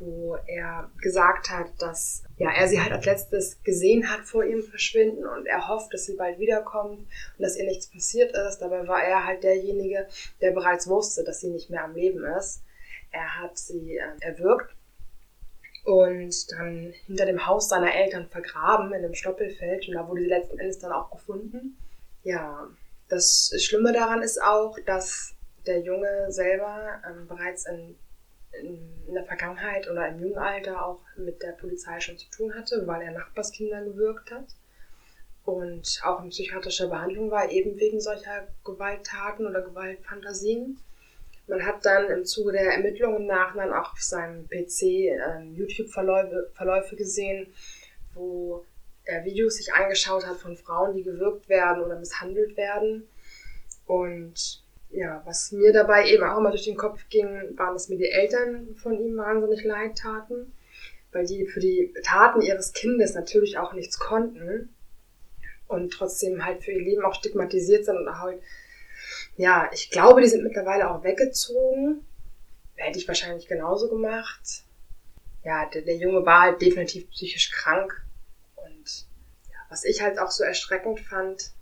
wo 0.00 0.36
er 0.46 0.90
gesagt 1.00 1.50
hat, 1.50 1.66
dass 1.78 2.22
ja, 2.36 2.50
er 2.50 2.68
sie 2.68 2.80
halt 2.80 2.92
als 2.92 3.04
letztes 3.04 3.62
gesehen 3.62 4.10
hat 4.10 4.20
vor 4.20 4.44
ihrem 4.44 4.62
Verschwinden 4.62 5.26
und 5.26 5.46
er 5.46 5.68
hofft, 5.68 5.92
dass 5.92 6.06
sie 6.06 6.16
bald 6.16 6.38
wiederkommt 6.38 7.00
und 7.00 7.42
dass 7.42 7.56
ihr 7.56 7.64
nichts 7.64 7.88
passiert 7.88 8.32
ist. 8.32 8.58
Dabei 8.58 8.86
war 8.86 9.02
er 9.02 9.26
halt 9.26 9.42
derjenige, 9.42 10.06
der 10.40 10.52
bereits 10.52 10.88
wusste, 10.88 11.24
dass 11.24 11.40
sie 11.40 11.50
nicht 11.50 11.70
mehr 11.70 11.84
am 11.84 11.94
Leben 11.94 12.24
ist. 12.24 12.62
Er 13.10 13.40
hat 13.40 13.58
sie 13.58 13.96
äh, 13.96 14.02
erwürgt 14.20 14.74
und 15.84 16.52
dann 16.52 16.92
hinter 17.06 17.26
dem 17.26 17.46
Haus 17.46 17.68
seiner 17.68 17.94
Eltern 17.94 18.28
vergraben 18.28 18.88
in 18.88 19.04
einem 19.04 19.14
Stoppelfeld 19.14 19.88
und 19.88 19.94
da 19.94 20.06
wurde 20.06 20.22
sie 20.22 20.28
letzten 20.28 20.58
Endes 20.58 20.78
dann 20.78 20.92
auch 20.92 21.10
gefunden. 21.10 21.76
Ja, 22.24 22.68
das 23.08 23.52
Schlimme 23.58 23.92
daran 23.92 24.22
ist 24.22 24.42
auch, 24.42 24.76
dass 24.84 25.34
der 25.66 25.80
Junge 25.80 26.30
selber 26.30 27.00
ähm, 27.08 27.26
bereits 27.26 27.66
in 27.66 27.96
in 28.52 29.14
der 29.14 29.24
Vergangenheit 29.24 29.88
oder 29.88 30.08
im 30.08 30.20
jungen 30.20 30.38
Alter 30.38 30.84
auch 30.84 31.00
mit 31.16 31.42
der 31.42 31.52
Polizei 31.52 32.00
schon 32.00 32.18
zu 32.18 32.28
tun 32.30 32.54
hatte, 32.54 32.86
weil 32.86 33.02
er 33.02 33.12
Nachbarskinder 33.12 33.84
gewürgt 33.84 34.30
hat. 34.30 34.46
und 35.44 36.00
auch 36.04 36.22
in 36.22 36.28
psychiatrischer 36.28 36.88
Behandlung 36.88 37.30
war, 37.30 37.50
eben 37.50 37.78
wegen 37.78 38.00
solcher 38.00 38.48
Gewalttaten 38.64 39.46
oder 39.46 39.62
Gewaltfantasien. 39.62 40.78
Man 41.46 41.64
hat 41.64 41.86
dann 41.86 42.10
im 42.10 42.26
Zuge 42.26 42.52
der 42.52 42.72
Ermittlungen 42.74 43.26
nach 43.26 43.56
dann 43.56 43.72
auch 43.72 43.92
auf 43.92 44.02
seinem 44.02 44.46
PC 44.48 44.82
äh, 44.82 45.42
YouTube-Verläufe 45.54 46.50
Verläufe 46.52 46.96
gesehen, 46.96 47.46
wo 48.12 48.66
er 49.04 49.24
Videos 49.24 49.56
sich 49.56 49.72
angeschaut 49.72 50.26
hat 50.26 50.36
von 50.36 50.54
Frauen, 50.56 50.94
die 50.94 51.02
gewürgt 51.02 51.48
werden 51.48 51.82
oder 51.82 51.98
misshandelt 51.98 52.54
werden. 52.58 53.08
Und 53.86 54.62
ja, 54.90 55.22
was 55.26 55.52
mir 55.52 55.72
dabei 55.72 56.08
eben 56.08 56.24
auch 56.24 56.38
immer 56.38 56.50
durch 56.50 56.64
den 56.64 56.76
Kopf 56.76 57.08
ging, 57.08 57.56
waren, 57.56 57.74
dass 57.74 57.88
mir 57.88 57.98
die 57.98 58.10
Eltern 58.10 58.74
von 58.76 58.98
ihm 58.98 59.16
wahnsinnig 59.16 59.64
leid 59.64 59.98
taten, 59.98 60.52
weil 61.12 61.26
die 61.26 61.46
für 61.46 61.60
die 61.60 61.92
Taten 62.02 62.40
ihres 62.40 62.72
Kindes 62.72 63.14
natürlich 63.14 63.58
auch 63.58 63.74
nichts 63.74 63.98
konnten 63.98 64.74
und 65.66 65.92
trotzdem 65.92 66.44
halt 66.44 66.64
für 66.64 66.72
ihr 66.72 66.82
Leben 66.82 67.04
auch 67.04 67.14
stigmatisiert 67.14 67.84
sind 67.84 67.98
und 67.98 68.18
halt, 68.18 68.42
ja, 69.36 69.70
ich 69.72 69.90
glaube, 69.90 70.22
die 70.22 70.28
sind 70.28 70.42
mittlerweile 70.42 70.90
auch 70.90 71.04
weggezogen. 71.04 72.04
Hätte 72.74 72.98
ich 72.98 73.08
wahrscheinlich 73.08 73.46
genauso 73.46 73.88
gemacht. 73.88 74.64
Ja, 75.44 75.66
der, 75.66 75.82
der 75.82 75.96
Junge 75.96 76.24
war 76.24 76.42
halt 76.42 76.62
definitiv 76.62 77.10
psychisch 77.10 77.50
krank 77.50 78.04
und 78.56 79.06
ja, 79.50 79.58
was 79.68 79.84
ich 79.84 80.02
halt 80.02 80.18
auch 80.18 80.30
so 80.30 80.44
erschreckend 80.44 81.00
fand, 81.00 81.52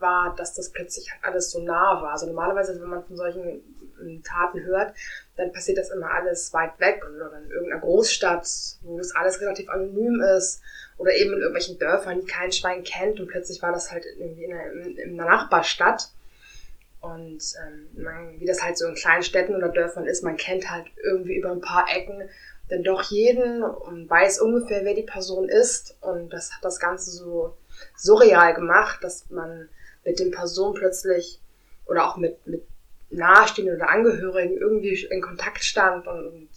war, 0.00 0.34
dass 0.36 0.54
das 0.54 0.70
plötzlich 0.70 1.10
alles 1.22 1.50
so 1.50 1.60
nah 1.60 2.00
war. 2.02 2.12
Also 2.12 2.26
normalerweise, 2.26 2.80
wenn 2.80 2.88
man 2.88 3.04
von 3.04 3.16
solchen 3.16 3.62
ähm, 4.00 4.22
Taten 4.22 4.62
hört, 4.64 4.94
dann 5.36 5.52
passiert 5.52 5.78
das 5.78 5.90
immer 5.90 6.10
alles 6.10 6.52
weit 6.52 6.78
weg 6.80 7.02
oder 7.04 7.32
in 7.38 7.50
irgendeiner 7.50 7.80
Großstadt, 7.80 8.46
wo 8.82 8.98
es 8.98 9.14
alles 9.14 9.40
relativ 9.40 9.68
anonym 9.68 10.20
ist 10.36 10.60
oder 10.98 11.14
eben 11.14 11.32
in 11.32 11.38
irgendwelchen 11.38 11.78
Dörfern, 11.78 12.20
die 12.20 12.26
kein 12.26 12.52
Schwein 12.52 12.84
kennt 12.84 13.20
und 13.20 13.28
plötzlich 13.28 13.62
war 13.62 13.72
das 13.72 13.90
halt 13.90 14.04
irgendwie 14.18 14.44
in 14.44 14.52
einer, 14.52 14.72
in 14.72 15.20
einer 15.20 15.30
Nachbarstadt. 15.30 16.10
Und 17.00 17.42
ähm, 17.66 18.02
man, 18.02 18.40
wie 18.40 18.44
das 18.44 18.62
halt 18.62 18.76
so 18.76 18.86
in 18.86 18.94
kleinen 18.94 19.22
Städten 19.22 19.56
oder 19.56 19.70
Dörfern 19.70 20.06
ist, 20.06 20.22
man 20.22 20.36
kennt 20.36 20.70
halt 20.70 20.86
irgendwie 21.02 21.36
über 21.36 21.50
ein 21.50 21.62
paar 21.62 21.86
Ecken 21.90 22.28
dann 22.70 22.82
doch 22.84 23.02
jeden 23.02 23.62
und 23.62 24.08
weiß 24.08 24.40
ungefähr, 24.40 24.84
wer 24.84 24.94
die 24.94 25.02
Person 25.02 25.48
ist. 25.48 25.96
Und 26.00 26.30
das 26.30 26.52
hat 26.52 26.64
das 26.64 26.78
Ganze 26.78 27.10
so 27.10 27.56
surreal 27.96 28.54
gemacht, 28.54 29.02
dass 29.02 29.28
man 29.30 29.68
mit 30.04 30.18
den 30.18 30.30
Personen 30.30 30.74
plötzlich 30.74 31.40
oder 31.86 32.08
auch 32.08 32.16
mit, 32.16 32.46
mit 32.46 32.66
Nahestehenden 33.10 33.76
oder 33.76 33.90
Angehörigen 33.90 34.56
irgendwie 34.56 35.04
in 35.04 35.20
Kontakt 35.20 35.64
stand 35.64 36.06
und, 36.06 36.26
und 36.26 36.48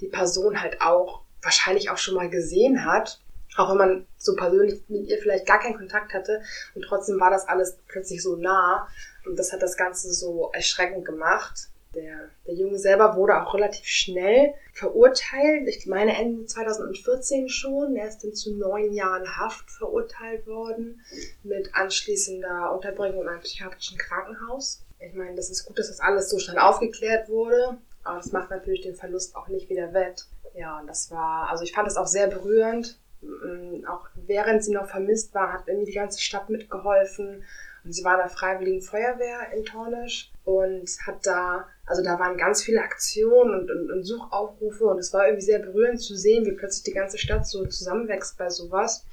die 0.00 0.08
Person 0.08 0.60
halt 0.60 0.80
auch 0.80 1.22
wahrscheinlich 1.42 1.90
auch 1.90 1.98
schon 1.98 2.16
mal 2.16 2.28
gesehen 2.28 2.84
hat, 2.84 3.20
auch 3.56 3.70
wenn 3.70 3.78
man 3.78 4.06
so 4.18 4.34
persönlich 4.34 4.82
mit 4.88 5.06
ihr 5.06 5.18
vielleicht 5.18 5.46
gar 5.46 5.60
keinen 5.60 5.76
Kontakt 5.76 6.12
hatte 6.12 6.42
und 6.74 6.82
trotzdem 6.82 7.18
war 7.20 7.30
das 7.30 7.48
alles 7.48 7.78
plötzlich 7.88 8.22
so 8.22 8.36
nah 8.36 8.88
und 9.24 9.38
das 9.38 9.52
hat 9.52 9.62
das 9.62 9.76
Ganze 9.76 10.12
so 10.12 10.50
erschreckend 10.52 11.04
gemacht. 11.04 11.68
Der, 11.94 12.30
der 12.46 12.54
Junge 12.54 12.78
selber 12.78 13.16
wurde 13.16 13.42
auch 13.42 13.52
relativ 13.52 13.84
schnell 13.84 14.54
verurteilt. 14.72 15.66
Ich 15.66 15.86
meine 15.86 16.16
Ende 16.16 16.46
2014 16.46 17.48
schon. 17.48 17.96
Er 17.96 18.08
ist 18.08 18.22
dann 18.22 18.32
zu 18.32 18.56
neun 18.56 18.92
Jahren 18.92 19.36
Haft 19.36 19.68
verurteilt 19.70 20.46
worden 20.46 21.00
mit 21.42 21.74
anschließender 21.74 22.72
Unterbringung 22.72 23.22
in 23.22 23.28
einem 23.28 23.40
psychiatrischen 23.40 23.98
Krankenhaus. 23.98 24.84
Ich 25.00 25.14
meine, 25.14 25.34
das 25.34 25.50
ist 25.50 25.64
gut, 25.64 25.78
dass 25.78 25.88
das 25.88 26.00
alles 26.00 26.30
so 26.30 26.38
schnell 26.38 26.58
aufgeklärt 26.58 27.28
wurde, 27.28 27.78
aber 28.04 28.18
das 28.18 28.32
macht 28.32 28.50
natürlich 28.50 28.82
den 28.82 28.94
Verlust 28.94 29.34
auch 29.34 29.48
nicht 29.48 29.68
wieder 29.68 29.92
wett. 29.92 30.26
Ja, 30.54 30.78
und 30.78 30.86
das 30.86 31.10
war, 31.10 31.48
also 31.50 31.64
ich 31.64 31.72
fand 31.72 31.88
es 31.88 31.96
auch 31.96 32.06
sehr 32.06 32.28
berührend. 32.28 32.98
Mm, 33.22 33.84
auch 33.86 34.08
während 34.14 34.64
sie 34.64 34.72
noch 34.72 34.88
vermisst 34.88 35.34
war, 35.34 35.52
hat 35.52 35.68
irgendwie 35.68 35.90
die 35.90 35.96
ganze 35.96 36.20
Stadt 36.20 36.50
mitgeholfen. 36.50 37.44
Und 37.84 37.92
sie 37.92 38.04
war 38.04 38.14
in 38.14 38.20
der 38.20 38.28
Freiwilligen 38.28 38.82
Feuerwehr 38.82 39.52
in 39.54 39.64
Tornisch 39.64 40.30
und 40.44 40.88
hat 41.06 41.24
da 41.26 41.66
also 41.90 42.04
da 42.04 42.20
waren 42.20 42.38
ganz 42.38 42.62
viele 42.62 42.82
Aktionen 42.82 43.52
und, 43.52 43.68
und, 43.68 43.90
und 43.90 44.04
Suchaufrufe 44.04 44.84
und 44.84 45.00
es 45.00 45.12
war 45.12 45.26
irgendwie 45.26 45.44
sehr 45.44 45.58
berührend 45.58 46.00
zu 46.00 46.14
sehen, 46.14 46.46
wie 46.46 46.52
plötzlich 46.52 46.84
die 46.84 46.92
ganze 46.92 47.18
Stadt 47.18 47.48
so 47.48 47.66
zusammenwächst 47.66 48.38
bei 48.38 48.48
sowas. 48.48 49.04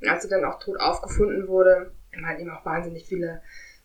Und 0.00 0.08
als 0.08 0.24
sie 0.24 0.28
dann 0.28 0.44
auch 0.44 0.58
tot 0.58 0.80
aufgefunden 0.80 1.46
wurde, 1.46 1.92
waren 2.20 2.40
eben 2.40 2.50
auch 2.50 2.64
wahnsinnig 2.64 3.06
viele 3.06 3.40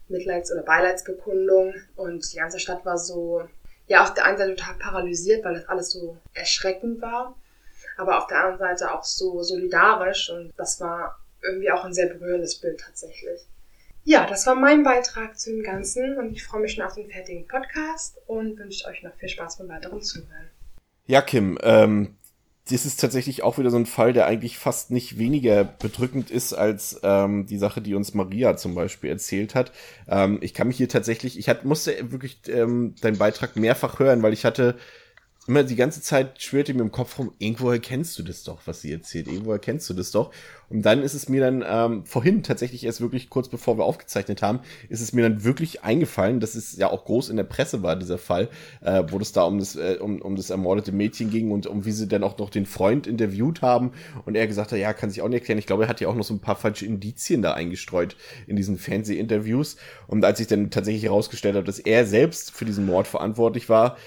Mitleids- 0.09 0.51
oder 0.51 0.63
Beileidsbekundungen 0.63 1.75
und 1.95 2.33
die 2.33 2.37
ganze 2.37 2.59
Stadt 2.59 2.83
war 2.85 2.97
so, 2.97 3.47
ja, 3.85 4.01
auf 4.01 4.15
der 4.15 4.25
einen 4.25 4.39
Seite 4.39 4.55
total 4.55 4.75
paralysiert, 4.79 5.45
weil 5.45 5.53
das 5.53 5.69
alles 5.69 5.91
so 5.91 6.17
erschreckend 6.33 7.03
war, 7.03 7.35
aber 7.97 8.17
auf 8.17 8.25
der 8.25 8.39
anderen 8.39 8.57
Seite 8.57 8.91
auch 8.91 9.03
so 9.03 9.43
solidarisch 9.43 10.31
und 10.31 10.53
das 10.57 10.81
war 10.81 11.19
irgendwie 11.43 11.69
auch 11.69 11.85
ein 11.85 11.93
sehr 11.93 12.07
berührendes 12.07 12.59
Bild 12.59 12.79
tatsächlich. 12.79 13.45
Ja, 14.03 14.25
das 14.25 14.47
war 14.47 14.55
mein 14.55 14.83
Beitrag 14.83 15.37
zu 15.39 15.51
dem 15.51 15.63
Ganzen 15.63 16.17
und 16.17 16.31
ich 16.31 16.43
freue 16.43 16.61
mich 16.61 16.73
schon 16.73 16.83
auf 16.83 16.95
den 16.95 17.09
fertigen 17.09 17.47
Podcast 17.47 18.17
und 18.27 18.57
wünsche 18.57 18.87
euch 18.87 19.03
noch 19.03 19.15
viel 19.15 19.29
Spaß 19.29 19.57
beim 19.57 19.69
weiteren 19.69 20.01
Zuhören. 20.01 20.49
Ja, 21.05 21.21
Kim, 21.21 21.57
ähm, 21.61 22.15
das 22.71 22.85
ist 22.85 22.99
tatsächlich 22.99 23.41
auch 23.41 23.57
wieder 23.57 23.71
so 23.71 23.77
ein 23.77 23.85
Fall, 23.85 24.13
der 24.13 24.27
eigentlich 24.27 24.57
fast 24.57 24.91
nicht 24.91 25.17
weniger 25.17 25.63
bedrückend 25.63 26.29
ist 26.29 26.53
als 26.53 26.99
ähm, 27.03 27.47
die 27.47 27.57
Sache, 27.57 27.81
die 27.81 27.95
uns 27.95 28.13
Maria 28.13 28.57
zum 28.57 28.75
Beispiel 28.75 29.09
erzählt 29.09 29.55
hat. 29.55 29.71
Ähm, 30.07 30.37
ich 30.41 30.53
kann 30.53 30.67
mich 30.67 30.77
hier 30.77 30.89
tatsächlich, 30.89 31.39
ich 31.39 31.49
hat, 31.49 31.65
musste 31.65 32.11
wirklich 32.11 32.41
ähm, 32.47 32.95
deinen 33.01 33.17
Beitrag 33.17 33.55
mehrfach 33.55 33.99
hören, 33.99 34.21
weil 34.21 34.33
ich 34.33 34.45
hatte 34.45 34.75
immer 35.47 35.63
die 35.63 35.75
ganze 35.75 36.01
Zeit 36.01 36.41
schwirrte 36.41 36.73
mir 36.73 36.81
im 36.81 36.91
Kopf 36.91 37.17
rum, 37.17 37.33
irgendwoher 37.39 37.79
kennst 37.79 38.19
du 38.19 38.23
das 38.23 38.43
doch, 38.43 38.59
was 38.65 38.81
sie 38.81 38.91
erzählt, 38.91 39.27
irgendwoher 39.27 39.57
kennst 39.57 39.89
du 39.89 39.95
das 39.95 40.11
doch. 40.11 40.31
Und 40.69 40.83
dann 40.83 41.01
ist 41.01 41.15
es 41.15 41.27
mir 41.27 41.41
dann 41.41 41.65
ähm, 41.67 42.05
vorhin 42.05 42.43
tatsächlich 42.43 42.85
erst 42.85 43.01
wirklich 43.01 43.29
kurz 43.31 43.49
bevor 43.49 43.79
wir 43.79 43.85
aufgezeichnet 43.85 44.43
haben, 44.43 44.59
ist 44.89 45.01
es 45.01 45.13
mir 45.13 45.23
dann 45.23 45.43
wirklich 45.43 45.83
eingefallen, 45.83 46.39
dass 46.39 46.53
es 46.53 46.77
ja 46.77 46.91
auch 46.91 47.05
groß 47.05 47.29
in 47.29 47.37
der 47.37 47.45
Presse 47.45 47.81
war, 47.81 47.95
dieser 47.95 48.19
Fall, 48.19 48.49
äh, 48.81 49.03
wo 49.09 49.17
es 49.17 49.31
da 49.31 49.43
um 49.43 49.57
das, 49.57 49.75
äh, 49.75 49.97
um, 49.99 50.21
um 50.21 50.35
das 50.35 50.51
ermordete 50.51 50.91
Mädchen 50.91 51.31
ging 51.31 51.49
und 51.49 51.65
um 51.65 51.83
wie 51.85 51.91
sie 51.91 52.07
dann 52.07 52.23
auch 52.23 52.37
noch 52.37 52.51
den 52.51 52.67
Freund 52.67 53.07
interviewt 53.07 53.63
haben 53.63 53.93
und 54.25 54.35
er 54.35 54.45
gesagt 54.45 54.71
hat, 54.71 54.77
ja, 54.77 54.93
kann 54.93 55.09
sich 55.09 55.23
auch 55.23 55.29
nicht 55.29 55.39
erklären. 55.39 55.57
Ich 55.57 55.65
glaube, 55.65 55.83
er 55.83 55.89
hat 55.89 56.01
ja 56.01 56.07
auch 56.07 56.15
noch 56.15 56.23
so 56.23 56.35
ein 56.35 56.41
paar 56.41 56.57
falsche 56.57 56.85
Indizien 56.85 57.41
da 57.41 57.53
eingestreut 57.53 58.15
in 58.45 58.55
diesen 58.55 58.77
Fernsehinterviews. 58.77 59.77
Und 60.05 60.23
als 60.23 60.39
ich 60.39 60.47
dann 60.47 60.69
tatsächlich 60.69 61.03
herausgestellt 61.03 61.55
habe, 61.55 61.65
dass 61.65 61.79
er 61.79 62.05
selbst 62.05 62.51
für 62.51 62.65
diesen 62.65 62.85
Mord 62.85 63.07
verantwortlich 63.07 63.69
war, 63.69 63.97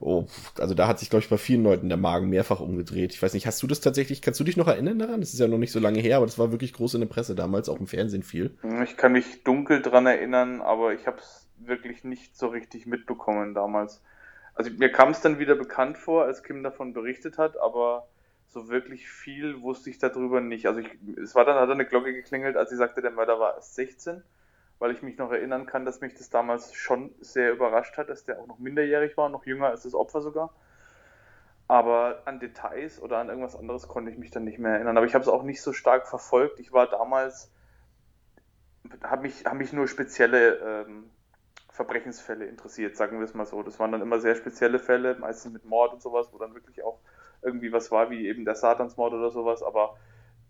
Oh, 0.00 0.26
also 0.58 0.74
da 0.74 0.88
hat 0.88 0.98
sich, 0.98 1.08
glaube 1.08 1.22
ich, 1.22 1.30
bei 1.30 1.38
vielen 1.38 1.62
Leuten 1.62 1.88
der 1.88 1.96
Magen 1.96 2.28
mehrfach 2.28 2.60
umgedreht. 2.60 3.12
Ich 3.12 3.22
weiß 3.22 3.32
nicht, 3.32 3.46
hast 3.46 3.62
du 3.62 3.66
das 3.66 3.80
tatsächlich, 3.80 4.20
kannst 4.20 4.40
du 4.40 4.44
dich 4.44 4.56
noch 4.56 4.68
erinnern 4.68 4.98
daran? 4.98 5.20
Das 5.20 5.32
ist 5.32 5.38
ja 5.38 5.48
noch 5.48 5.58
nicht 5.58 5.72
so 5.72 5.80
lange 5.80 6.00
her, 6.00 6.16
aber 6.16 6.26
das 6.26 6.38
war 6.38 6.50
wirklich 6.50 6.72
groß 6.72 6.94
in 6.94 7.00
der 7.00 7.08
Presse 7.08 7.34
damals, 7.34 7.68
auch 7.68 7.80
im 7.80 7.86
Fernsehen 7.86 8.22
viel. 8.22 8.58
Ich 8.82 8.96
kann 8.96 9.12
mich 9.12 9.44
dunkel 9.44 9.80
dran 9.82 10.06
erinnern, 10.06 10.60
aber 10.60 10.92
ich 10.92 11.06
habe 11.06 11.18
es 11.18 11.48
wirklich 11.58 12.04
nicht 12.04 12.36
so 12.36 12.48
richtig 12.48 12.86
mitbekommen 12.86 13.54
damals. 13.54 14.02
Also 14.54 14.70
mir 14.70 14.90
kam 14.90 15.10
es 15.10 15.20
dann 15.20 15.38
wieder 15.38 15.54
bekannt 15.54 15.96
vor, 15.96 16.24
als 16.24 16.42
Kim 16.42 16.62
davon 16.62 16.92
berichtet 16.92 17.38
hat, 17.38 17.56
aber 17.56 18.06
so 18.48 18.68
wirklich 18.68 19.08
viel 19.08 19.62
wusste 19.62 19.90
ich 19.90 19.98
darüber 19.98 20.40
nicht. 20.40 20.66
Also 20.66 20.80
ich, 20.80 20.88
es 21.22 21.34
war 21.34 21.44
dann, 21.44 21.56
hat 21.56 21.70
eine 21.70 21.86
Glocke 21.86 22.12
geklingelt, 22.12 22.56
als 22.56 22.70
sie 22.70 22.76
sagte, 22.76 23.02
der 23.02 23.10
Mörder 23.10 23.40
war 23.40 23.54
erst 23.54 23.74
16 23.74 24.22
weil 24.78 24.90
ich 24.90 25.02
mich 25.02 25.16
noch 25.18 25.30
erinnern 25.30 25.66
kann, 25.66 25.84
dass 25.84 26.00
mich 26.00 26.14
das 26.14 26.30
damals 26.30 26.74
schon 26.74 27.14
sehr 27.20 27.52
überrascht 27.52 27.96
hat, 27.96 28.08
dass 28.08 28.24
der 28.24 28.40
auch 28.40 28.46
noch 28.46 28.58
minderjährig 28.58 29.16
war, 29.16 29.28
noch 29.28 29.46
jünger 29.46 29.68
als 29.68 29.82
das 29.82 29.94
Opfer 29.94 30.20
sogar. 30.20 30.52
Aber 31.66 32.22
an 32.26 32.40
Details 32.40 33.00
oder 33.00 33.18
an 33.18 33.28
irgendwas 33.28 33.56
anderes 33.56 33.88
konnte 33.88 34.10
ich 34.10 34.18
mich 34.18 34.30
dann 34.30 34.44
nicht 34.44 34.58
mehr 34.58 34.72
erinnern. 34.72 34.96
Aber 34.96 35.06
ich 35.06 35.14
habe 35.14 35.22
es 35.22 35.28
auch 35.28 35.42
nicht 35.42 35.62
so 35.62 35.72
stark 35.72 36.06
verfolgt. 36.06 36.60
Ich 36.60 36.72
war 36.72 36.86
damals, 36.88 37.50
habe 39.02 39.22
mich, 39.22 39.46
hab 39.46 39.54
mich 39.54 39.72
nur 39.72 39.88
spezielle 39.88 40.56
ähm, 40.56 41.10
Verbrechensfälle 41.70 42.44
interessiert, 42.44 42.96
sagen 42.96 43.18
wir 43.18 43.24
es 43.24 43.34
mal 43.34 43.46
so. 43.46 43.62
Das 43.62 43.80
waren 43.80 43.92
dann 43.92 44.02
immer 44.02 44.20
sehr 44.20 44.34
spezielle 44.34 44.78
Fälle, 44.78 45.16
meistens 45.16 45.52
mit 45.52 45.64
Mord 45.64 45.94
und 45.94 46.02
sowas, 46.02 46.28
wo 46.32 46.38
dann 46.38 46.54
wirklich 46.54 46.84
auch 46.84 47.00
irgendwie 47.40 47.72
was 47.72 47.90
war, 47.90 48.10
wie 48.10 48.28
eben 48.28 48.44
der 48.44 48.54
Satansmord 48.54 49.14
oder 49.14 49.30
sowas. 49.30 49.62
Aber 49.62 49.96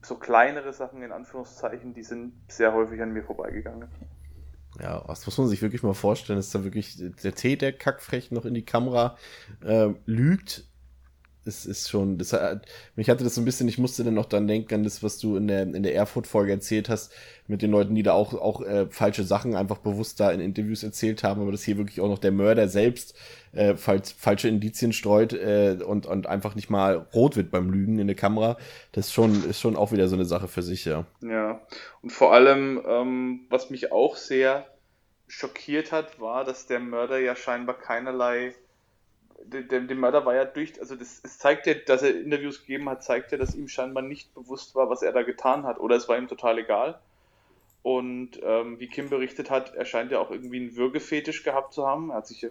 so 0.03 0.17
kleinere 0.17 0.73
Sachen 0.73 1.03
in 1.03 1.13
Anführungszeichen, 1.13 1.95
die 1.95 2.03
sind 2.03 2.35
sehr 2.49 2.73
häufig 2.73 3.01
an 3.01 3.13
mir 3.13 3.23
vorbeigegangen. 3.23 3.89
Ja, 4.81 5.05
das 5.07 5.25
muss 5.27 5.39
man 5.39 5.49
sich 5.49 5.63
wirklich 5.63 5.83
mal 5.83 5.95
vorstellen, 5.95 6.39
dass 6.39 6.51
da 6.51 6.65
wirklich 6.65 6.97
der 7.23 7.35
Tee, 7.35 7.57
der 7.57 7.73
kackfrech 7.73 8.31
noch 8.31 8.45
in 8.45 8.55
die 8.55 8.65
Kamera 8.65 9.17
äh, 9.65 9.91
lügt. 10.07 10.65
Es 11.47 11.67
ist 11.67 11.91
schon, 11.91 12.17
das 12.17 12.33
hat, 12.33 12.67
mich 12.97 13.11
hatte 13.11 13.23
das 13.23 13.35
so 13.35 13.43
ein 13.43 13.45
bisschen, 13.45 13.69
ich 13.69 13.77
musste 13.77 14.03
dann 14.03 14.15
noch 14.15 14.25
dann 14.25 14.49
denken 14.49 14.75
an 14.75 14.83
das, 14.83 15.03
was 15.03 15.19
du 15.19 15.37
in 15.37 15.47
der, 15.47 15.63
in 15.63 15.83
der 15.83 15.95
Erfurt-Folge 15.95 16.53
erzählt 16.53 16.89
hast, 16.89 17.13
mit 17.47 17.61
den 17.61 17.71
Leuten, 17.71 17.95
die 17.95 18.03
da 18.03 18.13
auch, 18.15 18.33
auch 18.33 18.63
äh, 18.63 18.87
falsche 18.89 19.25
Sachen 19.25 19.55
einfach 19.55 19.79
bewusst 19.79 20.21
da 20.21 20.31
in 20.31 20.41
Interviews 20.41 20.83
erzählt 20.83 21.23
haben, 21.23 21.43
aber 21.43 21.53
dass 21.53 21.63
hier 21.63 21.77
wirklich 21.77 22.01
auch 22.01 22.09
noch 22.09 22.19
der 22.19 22.33
Mörder 22.33 22.69
selbst 22.69 23.15
äh, 23.55 23.77
falsch, 23.77 24.15
falsche 24.17 24.49
Indizien 24.49 24.93
streut 24.93 25.33
äh, 25.33 25.79
und, 25.85 26.07
und 26.07 26.27
einfach 26.27 26.55
nicht 26.55 26.71
mal 26.71 27.07
rot 27.15 27.37
wird 27.37 27.51
beim 27.51 27.71
Lügen 27.71 27.99
in 27.99 28.07
der 28.07 28.17
Kamera, 28.17 28.57
das 28.93 29.07
ist 29.07 29.13
schon, 29.13 29.49
ist 29.49 29.61
schon 29.61 29.77
auch 29.77 29.93
wieder 29.93 30.09
so 30.09 30.17
eine 30.17 30.25
Sache 30.25 30.49
für 30.49 30.63
sich, 30.63 30.85
ja. 30.85 31.05
Ja, 31.21 31.61
und 32.03 32.11
vor 32.11 32.33
allem, 32.33 32.83
ähm, 32.87 33.47
was 33.51 33.71
mich 33.71 33.93
auch 33.93 34.17
sehr 34.17 34.67
schockiert 35.27 35.93
hat, 35.93 36.21
war, 36.21 36.45
dass 36.45 36.67
der 36.67 36.81
Mörder 36.81 37.19
ja 37.19 37.35
scheinbar 37.35 37.79
keinerlei 37.79 38.55
der, 39.45 39.81
der 39.81 39.97
Mörder 39.97 40.25
war 40.25 40.35
ja 40.35 40.45
durch, 40.45 40.81
also 40.81 40.97
das, 40.97 41.21
es 41.23 41.39
zeigt 41.39 41.67
ja, 41.67 41.75
dass 41.75 42.03
er 42.03 42.19
Interviews 42.19 42.61
gegeben 42.61 42.89
hat, 42.89 43.05
zeigt 43.05 43.33
ja, 43.33 43.39
dass 43.39 43.55
ihm 43.55 43.69
scheinbar 43.69 44.03
nicht 44.03 44.35
bewusst 44.35 44.75
war, 44.75 44.89
was 44.89 45.03
er 45.03 45.13
da 45.13 45.23
getan 45.23 45.65
hat, 45.65 45.79
oder 45.79 45.97
es 45.97 46.09
war 46.09 46.17
ihm 46.17 46.29
total 46.29 46.59
egal. 46.59 46.99
Und 47.85 48.41
ähm, 48.43 48.81
wie 48.81 48.87
Kim 48.87 49.11
berichtet 49.11 49.51
hat, 49.51 49.75
er 49.75 49.85
scheint 49.85 50.11
ja 50.11 50.19
auch 50.19 50.31
irgendwie 50.31 50.57
einen 50.57 50.75
Würgefetisch 50.75 51.43
gehabt 51.43 51.75
zu 51.75 51.87
haben. 51.87 52.09
Er 52.09 52.17
hat 52.17 52.27
sich 52.27 52.47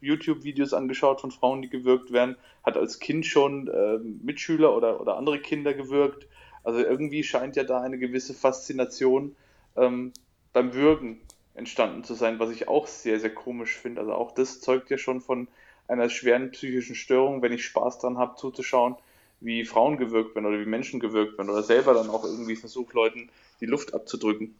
YouTube-Videos 0.00 0.72
angeschaut 0.72 1.20
von 1.20 1.30
Frauen, 1.30 1.60
die 1.60 1.68
gewürgt 1.68 2.12
werden, 2.12 2.36
hat 2.64 2.78
als 2.78 2.98
Kind 2.98 3.26
schon 3.26 3.68
äh, 3.68 3.98
Mitschüler 3.98 4.74
oder, 4.74 4.98
oder 4.98 5.18
andere 5.18 5.38
Kinder 5.38 5.74
gewürgt. 5.74 6.28
Also 6.64 6.80
irgendwie 6.80 7.22
scheint 7.22 7.56
ja 7.56 7.64
da 7.64 7.82
eine 7.82 7.98
gewisse 7.98 8.32
Faszination 8.32 9.36
ähm, 9.76 10.14
beim 10.54 10.72
Würgen 10.72 11.20
entstanden 11.54 12.02
zu 12.02 12.14
sein, 12.14 12.38
was 12.38 12.48
ich 12.48 12.66
auch 12.66 12.86
sehr, 12.86 13.20
sehr 13.20 13.34
komisch 13.34 13.76
finde. 13.76 14.00
Also 14.00 14.14
auch 14.14 14.32
das 14.32 14.62
zeugt 14.62 14.88
ja 14.88 14.96
schon 14.96 15.20
von 15.20 15.46
einer 15.88 16.08
schweren 16.08 16.52
psychischen 16.52 16.94
Störung, 16.94 17.42
wenn 17.42 17.52
ich 17.52 17.66
Spaß 17.66 17.98
dran 17.98 18.16
habe 18.16 18.36
zuzuschauen, 18.36 18.96
wie 19.40 19.66
Frauen 19.66 19.98
gewürgt 19.98 20.34
werden 20.34 20.46
oder 20.46 20.58
wie 20.58 20.64
Menschen 20.64 21.00
gewürgt 21.00 21.36
werden 21.36 21.50
oder 21.50 21.62
selber 21.62 21.92
dann 21.92 22.08
auch 22.08 22.24
irgendwie 22.24 22.56
versucht, 22.56 22.94
Leuten 22.94 23.28
die 23.60 23.66
Luft 23.66 23.92
abzudrücken. 23.92 24.54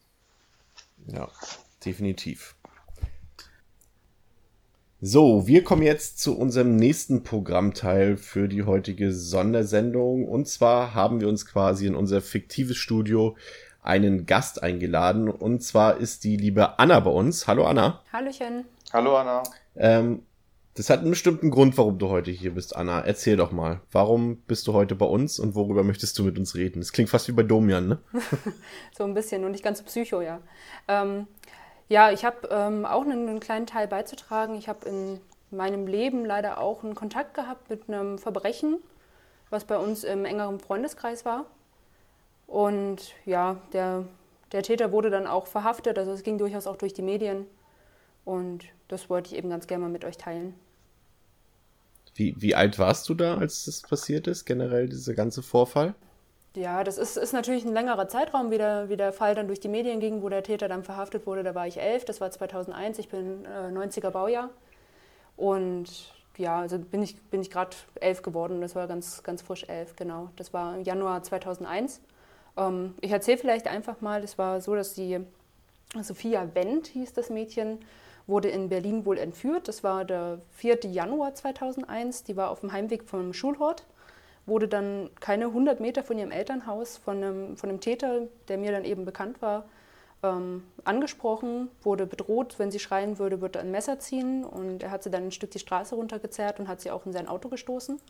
Ja, 1.06 1.28
definitiv. 1.84 2.54
So, 5.02 5.46
wir 5.46 5.64
kommen 5.64 5.82
jetzt 5.82 6.20
zu 6.20 6.36
unserem 6.36 6.76
nächsten 6.76 7.22
Programmteil 7.22 8.18
für 8.18 8.48
die 8.48 8.64
heutige 8.64 9.12
Sondersendung. 9.12 10.28
Und 10.28 10.46
zwar 10.46 10.94
haben 10.94 11.22
wir 11.22 11.28
uns 11.28 11.46
quasi 11.46 11.86
in 11.86 11.94
unser 11.94 12.20
fiktives 12.20 12.76
Studio 12.76 13.34
einen 13.82 14.26
Gast 14.26 14.62
eingeladen. 14.62 15.30
Und 15.30 15.62
zwar 15.62 15.96
ist 15.96 16.24
die 16.24 16.36
liebe 16.36 16.78
Anna 16.78 17.00
bei 17.00 17.10
uns. 17.10 17.46
Hallo 17.46 17.64
Anna. 17.64 18.02
Hallöchen. 18.12 18.66
Hallo 18.92 19.16
Anna. 19.16 19.42
Ähm, 19.74 20.22
das 20.74 20.88
hat 20.88 21.00
einen 21.00 21.10
bestimmten 21.10 21.50
Grund, 21.50 21.76
warum 21.78 21.98
du 21.98 22.08
heute 22.08 22.30
hier 22.30 22.54
bist, 22.54 22.76
Anna. 22.76 23.00
Erzähl 23.00 23.36
doch 23.36 23.50
mal. 23.50 23.80
Warum 23.90 24.36
bist 24.42 24.66
du 24.66 24.72
heute 24.72 24.94
bei 24.94 25.06
uns 25.06 25.40
und 25.40 25.54
worüber 25.54 25.82
möchtest 25.82 26.18
du 26.18 26.22
mit 26.22 26.38
uns 26.38 26.54
reden? 26.54 26.80
Das 26.80 26.92
klingt 26.92 27.10
fast 27.10 27.26
wie 27.26 27.32
bei 27.32 27.42
Domian, 27.42 27.88
ne? 27.88 27.98
so 28.96 29.04
ein 29.04 29.14
bisschen 29.14 29.44
und 29.44 29.50
nicht 29.50 29.64
ganz 29.64 29.82
psycho, 29.82 30.20
ja. 30.20 30.40
Ähm, 30.86 31.26
ja, 31.88 32.12
ich 32.12 32.24
habe 32.24 32.48
ähm, 32.52 32.86
auch 32.86 33.02
einen, 33.02 33.28
einen, 33.28 33.40
kleinen 33.40 33.66
Teil 33.66 33.88
beizutragen. 33.88 34.54
Ich 34.54 34.68
habe 34.68 34.88
in 34.88 35.20
meinem 35.50 35.88
Leben 35.88 36.24
leider 36.24 36.58
auch 36.58 36.84
einen 36.84 36.94
Kontakt 36.94 37.34
gehabt 37.34 37.68
mit 37.68 37.88
einem 37.88 38.18
Verbrechen, 38.18 38.78
was 39.50 39.64
bei 39.64 39.76
uns 39.76 40.04
im 40.04 40.24
engeren 40.24 40.60
Freundeskreis 40.60 41.24
war. 41.24 41.46
Und 42.46 43.14
ja, 43.26 43.56
der, 43.72 44.04
der 44.52 44.62
Täter 44.62 44.92
wurde 44.92 45.10
dann 45.10 45.26
auch 45.26 45.48
verhaftet, 45.48 45.98
also 45.98 46.12
es 46.12 46.22
ging 46.22 46.38
durchaus 46.38 46.68
auch 46.68 46.76
durch 46.76 46.92
die 46.92 47.02
Medien. 47.02 47.46
Und 48.24 48.66
das 48.92 49.10
wollte 49.10 49.30
ich 49.30 49.38
eben 49.38 49.50
ganz 49.50 49.66
gerne 49.66 49.82
mal 49.84 49.90
mit 49.90 50.04
euch 50.04 50.16
teilen. 50.16 50.54
Wie, 52.14 52.34
wie 52.38 52.54
alt 52.54 52.78
warst 52.78 53.08
du 53.08 53.14
da, 53.14 53.38
als 53.38 53.64
das 53.64 53.82
passiert 53.82 54.26
ist, 54.26 54.44
generell 54.44 54.88
dieser 54.88 55.14
ganze 55.14 55.42
Vorfall? 55.42 55.94
Ja, 56.56 56.82
das 56.82 56.98
ist, 56.98 57.16
ist 57.16 57.32
natürlich 57.32 57.64
ein 57.64 57.72
längerer 57.72 58.08
Zeitraum, 58.08 58.50
wie 58.50 58.58
der, 58.58 58.88
wie 58.88 58.96
der 58.96 59.12
Fall 59.12 59.36
dann 59.36 59.46
durch 59.46 59.60
die 59.60 59.68
Medien 59.68 60.00
ging, 60.00 60.22
wo 60.22 60.28
der 60.28 60.42
Täter 60.42 60.66
dann 60.66 60.82
verhaftet 60.82 61.26
wurde. 61.26 61.44
Da 61.44 61.54
war 61.54 61.68
ich 61.68 61.78
elf, 61.78 62.04
das 62.04 62.20
war 62.20 62.30
2001, 62.30 62.98
ich 62.98 63.08
bin 63.08 63.44
äh, 63.44 63.68
90er 63.68 64.10
Baujahr. 64.10 64.50
Und 65.36 66.12
ja, 66.36 66.58
also 66.60 66.78
bin 66.78 67.02
ich, 67.02 67.16
bin 67.22 67.40
ich 67.40 67.50
gerade 67.50 67.76
elf 68.00 68.22
geworden, 68.22 68.60
das 68.60 68.74
war 68.74 68.88
ganz, 68.88 69.22
ganz 69.22 69.42
frisch 69.42 69.64
elf, 69.68 69.94
genau. 69.94 70.30
Das 70.36 70.52
war 70.52 70.74
im 70.74 70.82
Januar 70.82 71.22
2001. 71.22 72.00
Ähm, 72.56 72.94
ich 73.00 73.12
erzähle 73.12 73.38
vielleicht 73.38 73.68
einfach 73.68 74.00
mal, 74.00 74.24
es 74.24 74.36
war 74.36 74.60
so, 74.60 74.74
dass 74.74 74.94
die 74.94 75.20
Sophia 76.02 76.48
Wendt 76.54 76.88
hieß 76.88 77.12
das 77.12 77.30
Mädchen, 77.30 77.78
wurde 78.30 78.48
in 78.48 78.68
Berlin 78.68 79.04
wohl 79.04 79.18
entführt. 79.18 79.68
Das 79.68 79.84
war 79.84 80.04
der 80.04 80.40
4. 80.52 80.86
Januar 80.86 81.34
2001. 81.34 82.24
Die 82.24 82.36
war 82.36 82.50
auf 82.50 82.60
dem 82.60 82.72
Heimweg 82.72 83.04
vom 83.04 83.34
Schulhort 83.34 83.84
wurde 84.46 84.68
dann 84.68 85.10
keine 85.20 85.46
100 85.46 85.80
Meter 85.80 86.02
von 86.02 86.18
ihrem 86.18 86.30
Elternhaus 86.30 86.96
von 86.98 87.16
einem, 87.16 87.56
von 87.56 87.70
einem 87.70 87.80
Täter, 87.80 88.22
der 88.48 88.58
mir 88.58 88.72
dann 88.72 88.84
eben 88.84 89.04
bekannt 89.04 89.40
war, 89.42 89.64
ähm, 90.22 90.64
angesprochen, 90.84 91.68
wurde 91.82 92.06
bedroht, 92.06 92.58
wenn 92.58 92.70
sie 92.70 92.78
schreien 92.78 93.18
würde, 93.18 93.40
würde 93.40 93.58
er 93.58 93.64
ein 93.64 93.70
Messer 93.70 93.98
ziehen 93.98 94.44
und 94.44 94.82
er 94.82 94.90
hat 94.90 95.02
sie 95.02 95.10
dann 95.10 95.24
ein 95.24 95.32
Stück 95.32 95.50
die 95.50 95.58
Straße 95.58 95.94
runtergezerrt 95.94 96.60
und 96.60 96.68
hat 96.68 96.80
sie 96.80 96.90
auch 96.90 97.06
in 97.06 97.12
sein 97.12 97.28
Auto 97.28 97.48
gestoßen. 97.48 98.00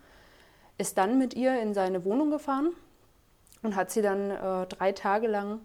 Ist 0.79 0.99
dann 0.99 1.19
mit 1.19 1.35
ihr 1.35 1.61
in 1.61 1.75
seine 1.75 2.05
Wohnung 2.05 2.31
gefahren 2.31 2.71
und 3.63 3.77
hat 3.77 3.91
sie 3.91 4.03
dann 4.03 4.31
äh, 4.31 4.67
drei 4.67 4.93
Tage 4.93 5.27
lang 5.27 5.61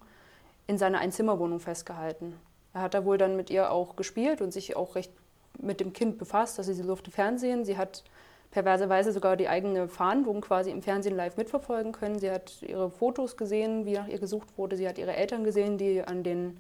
in 0.68 0.78
seiner 0.78 1.00
Einzimmerwohnung 1.00 1.60
festgehalten. 1.60 2.36
Er 2.76 2.82
hat 2.82 2.94
da 2.94 3.06
wohl 3.06 3.18
dann 3.18 3.38
mit 3.38 3.50
ihr 3.50 3.72
auch 3.72 3.96
gespielt 3.96 4.42
und 4.42 4.52
sich 4.52 4.76
auch 4.76 4.96
recht 4.96 5.12
mit 5.58 5.80
dem 5.80 5.94
Kind 5.94 6.18
befasst. 6.18 6.60
Also 6.60 6.74
sie 6.74 6.84
durfte 6.84 7.10
Fernsehen, 7.10 7.64
sie 7.64 7.78
hat 7.78 8.04
perverserweise 8.52 9.14
sogar 9.14 9.38
die 9.38 9.48
eigene 9.48 9.88
Fahndung 9.88 10.42
quasi 10.42 10.72
im 10.72 10.82
Fernsehen 10.82 11.16
live 11.16 11.38
mitverfolgen 11.38 11.94
können. 11.94 12.20
Sie 12.20 12.30
hat 12.30 12.62
ihre 12.62 12.92
Fotos 12.92 13.38
gesehen, 13.38 13.86
wie 13.86 13.94
nach 13.94 14.10
ihr 14.10 14.20
gesucht 14.20 14.50
wurde. 14.58 14.76
Sie 14.76 14.90
hat 14.90 14.98
ihre 14.98 15.16
Eltern 15.16 15.46
gesehen, 15.46 15.78
die 15.78 16.04
an 16.04 16.24
den 16.24 16.60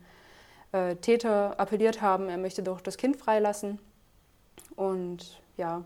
äh, 0.71 0.95
Täter 0.95 1.59
appelliert 1.59 2.01
haben, 2.01 2.29
er 2.29 2.37
möchte 2.37 2.63
doch 2.63 2.79
das 2.79 2.95
Kind 2.95 3.17
freilassen. 3.17 3.79
Und 4.77 5.41
ja, 5.57 5.83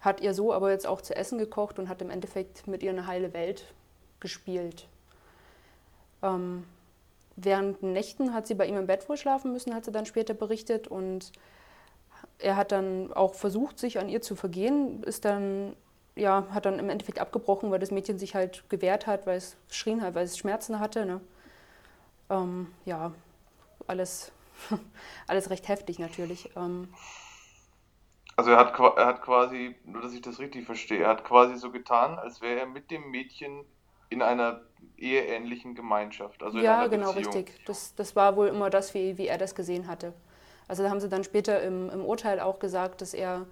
hat 0.00 0.20
ihr 0.20 0.34
so 0.34 0.52
aber 0.52 0.72
jetzt 0.72 0.88
auch 0.88 1.02
zu 1.02 1.14
essen 1.14 1.38
gekocht 1.38 1.78
und 1.78 1.88
hat 1.88 2.02
im 2.02 2.10
Endeffekt 2.10 2.66
mit 2.66 2.82
ihr 2.82 2.90
eine 2.90 3.06
heile 3.06 3.32
Welt 3.32 3.72
gespielt. 4.18 4.88
Ähm, 6.20 6.64
während 7.44 7.82
Nächten 7.82 8.34
hat 8.34 8.46
sie 8.46 8.54
bei 8.54 8.66
ihm 8.66 8.76
im 8.76 8.86
Bett 8.86 9.08
wohl 9.08 9.16
schlafen 9.16 9.52
müssen, 9.52 9.74
hat 9.74 9.84
sie 9.84 9.92
dann 9.92 10.06
später 10.06 10.34
berichtet. 10.34 10.88
Und 10.88 11.32
er 12.38 12.56
hat 12.56 12.72
dann 12.72 13.12
auch 13.12 13.34
versucht, 13.34 13.78
sich 13.78 13.98
an 13.98 14.08
ihr 14.08 14.20
zu 14.20 14.36
vergehen, 14.36 15.02
ist 15.04 15.24
dann, 15.24 15.76
ja, 16.16 16.46
hat 16.50 16.66
dann 16.66 16.78
im 16.78 16.90
Endeffekt 16.90 17.20
abgebrochen, 17.20 17.70
weil 17.70 17.78
das 17.78 17.90
Mädchen 17.90 18.18
sich 18.18 18.34
halt 18.34 18.68
gewehrt 18.68 19.06
hat, 19.06 19.26
weil 19.26 19.36
es 19.36 19.56
schrien 19.70 20.02
hat, 20.02 20.14
weil 20.14 20.24
es 20.24 20.36
Schmerzen 20.36 20.80
hatte. 20.80 21.06
Ne? 21.06 21.20
Ähm, 22.30 22.72
ja, 22.84 23.12
alles, 23.86 24.32
alles 25.26 25.50
recht 25.50 25.68
heftig 25.68 25.98
natürlich. 25.98 26.50
Ähm, 26.56 26.88
also 28.36 28.50
er 28.50 28.58
hat, 28.58 28.78
er 28.78 29.06
hat 29.06 29.22
quasi, 29.22 29.74
nur 29.84 30.02
dass 30.02 30.12
ich 30.12 30.22
das 30.22 30.38
richtig 30.38 30.64
verstehe, 30.64 31.02
er 31.02 31.08
hat 31.08 31.24
quasi 31.24 31.56
so 31.56 31.72
getan, 31.72 32.18
als 32.18 32.40
wäre 32.40 32.60
er 32.60 32.66
mit 32.66 32.90
dem 32.90 33.10
Mädchen 33.10 33.64
in 34.10 34.22
einer 34.22 34.62
eheähnlichen 34.96 35.74
Gemeinschaft. 35.74 36.42
Also 36.42 36.58
ja, 36.58 36.86
genau, 36.86 37.12
Beziehung. 37.12 37.34
richtig. 37.34 37.64
Das, 37.66 37.94
das 37.94 38.16
war 38.16 38.36
wohl 38.36 38.48
immer 38.48 38.70
das, 38.70 38.94
wie, 38.94 39.16
wie 39.18 39.26
er 39.26 39.38
das 39.38 39.54
gesehen 39.54 39.86
hatte. 39.86 40.12
Also 40.66 40.82
da 40.82 40.90
haben 40.90 41.00
sie 41.00 41.08
dann 41.08 41.24
später 41.24 41.62
im, 41.62 41.88
im 41.90 42.04
Urteil 42.04 42.40
auch 42.40 42.58
gesagt, 42.58 43.00
dass 43.00 43.14
er 43.14 43.46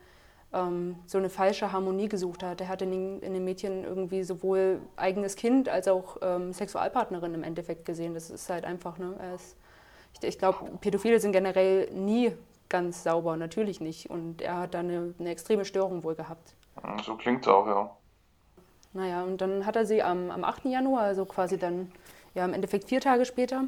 ähm, 0.53 0.97
so 1.07 1.19
eine 1.19 1.31
falsche 1.31 1.73
Harmonie 1.73 2.09
gesucht 2.09 2.43
hat. 2.43 2.61
Er 2.61 2.69
hatte 2.69 2.85
in 2.85 2.91
den, 2.91 3.21
in 3.21 3.35
den 3.35 3.45
Mädchen 3.45 3.85
irgendwie 3.85 4.23
sowohl 4.23 4.81
eigenes 4.97 5.37
Kind 5.37 5.69
als 5.69 5.89
auch 5.89 6.19
ähm, 6.23 6.53
Sexualpartnerin 6.53 7.35
im 7.35 7.43
Endeffekt 7.43 7.85
gesehen. 7.85 8.15
Das 8.15 8.31
ist 8.31 8.51
halt 8.51 8.65
einfach, 8.65 8.99
ne? 8.99 9.15
Ist, 9.35 9.57
ich, 10.15 10.29
ich 10.29 10.39
glaube, 10.39 10.71
Pädophile 10.81 11.21
sind 11.21 11.33
generell 11.33 11.91
nie 11.93 12.33
ganz 12.69 13.03
sauber, 13.03 13.37
natürlich 13.37 13.81
nicht. 13.81 14.11
Und 14.11 14.43
er 14.43 14.59
hat 14.59 14.75
da 14.75 14.81
eine, 14.81 15.15
eine 15.19 15.31
extreme 15.31 15.65
Störung 15.65 16.05
wohl 16.05 16.15
gehabt. 16.15 16.55
So 17.05 17.17
klingt 17.17 17.43
es 17.43 17.49
auch, 17.49 17.67
ja. 17.67 17.97
Naja, 18.93 19.25
und 19.25 19.41
dann 19.41 19.67
hat 19.67 19.77
er 19.77 19.87
sie 19.87 20.03
am, 20.03 20.31
am 20.31 20.45
8. 20.45 20.65
Januar, 20.67 21.03
also 21.03 21.25
quasi 21.25 21.59
dann 21.59 21.93
ja 22.35 22.45
im 22.45 22.55
Endeffekt 22.55 22.89
vier 22.89 23.01
Tage 23.01 23.25
später, 23.25 23.65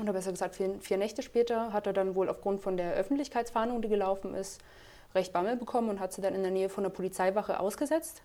oder 0.00 0.12
besser 0.12 0.32
gesagt 0.32 0.56
vier, 0.56 0.76
vier 0.80 0.96
Nächte 0.96 1.22
später, 1.22 1.72
hat 1.72 1.86
er 1.86 1.92
dann 1.92 2.14
wohl 2.14 2.28
aufgrund 2.28 2.62
von 2.62 2.76
der 2.76 2.94
Öffentlichkeitsfahndung, 2.94 3.82
die 3.82 3.88
gelaufen 3.88 4.34
ist, 4.34 4.60
recht 5.14 5.32
Bammel 5.32 5.56
bekommen 5.56 5.88
und 5.88 6.00
hat 6.00 6.12
sie 6.12 6.20
dann 6.22 6.34
in 6.34 6.42
der 6.42 6.52
Nähe 6.52 6.68
von 6.68 6.84
der 6.84 6.90
Polizeiwache 6.90 7.60
ausgesetzt 7.60 8.22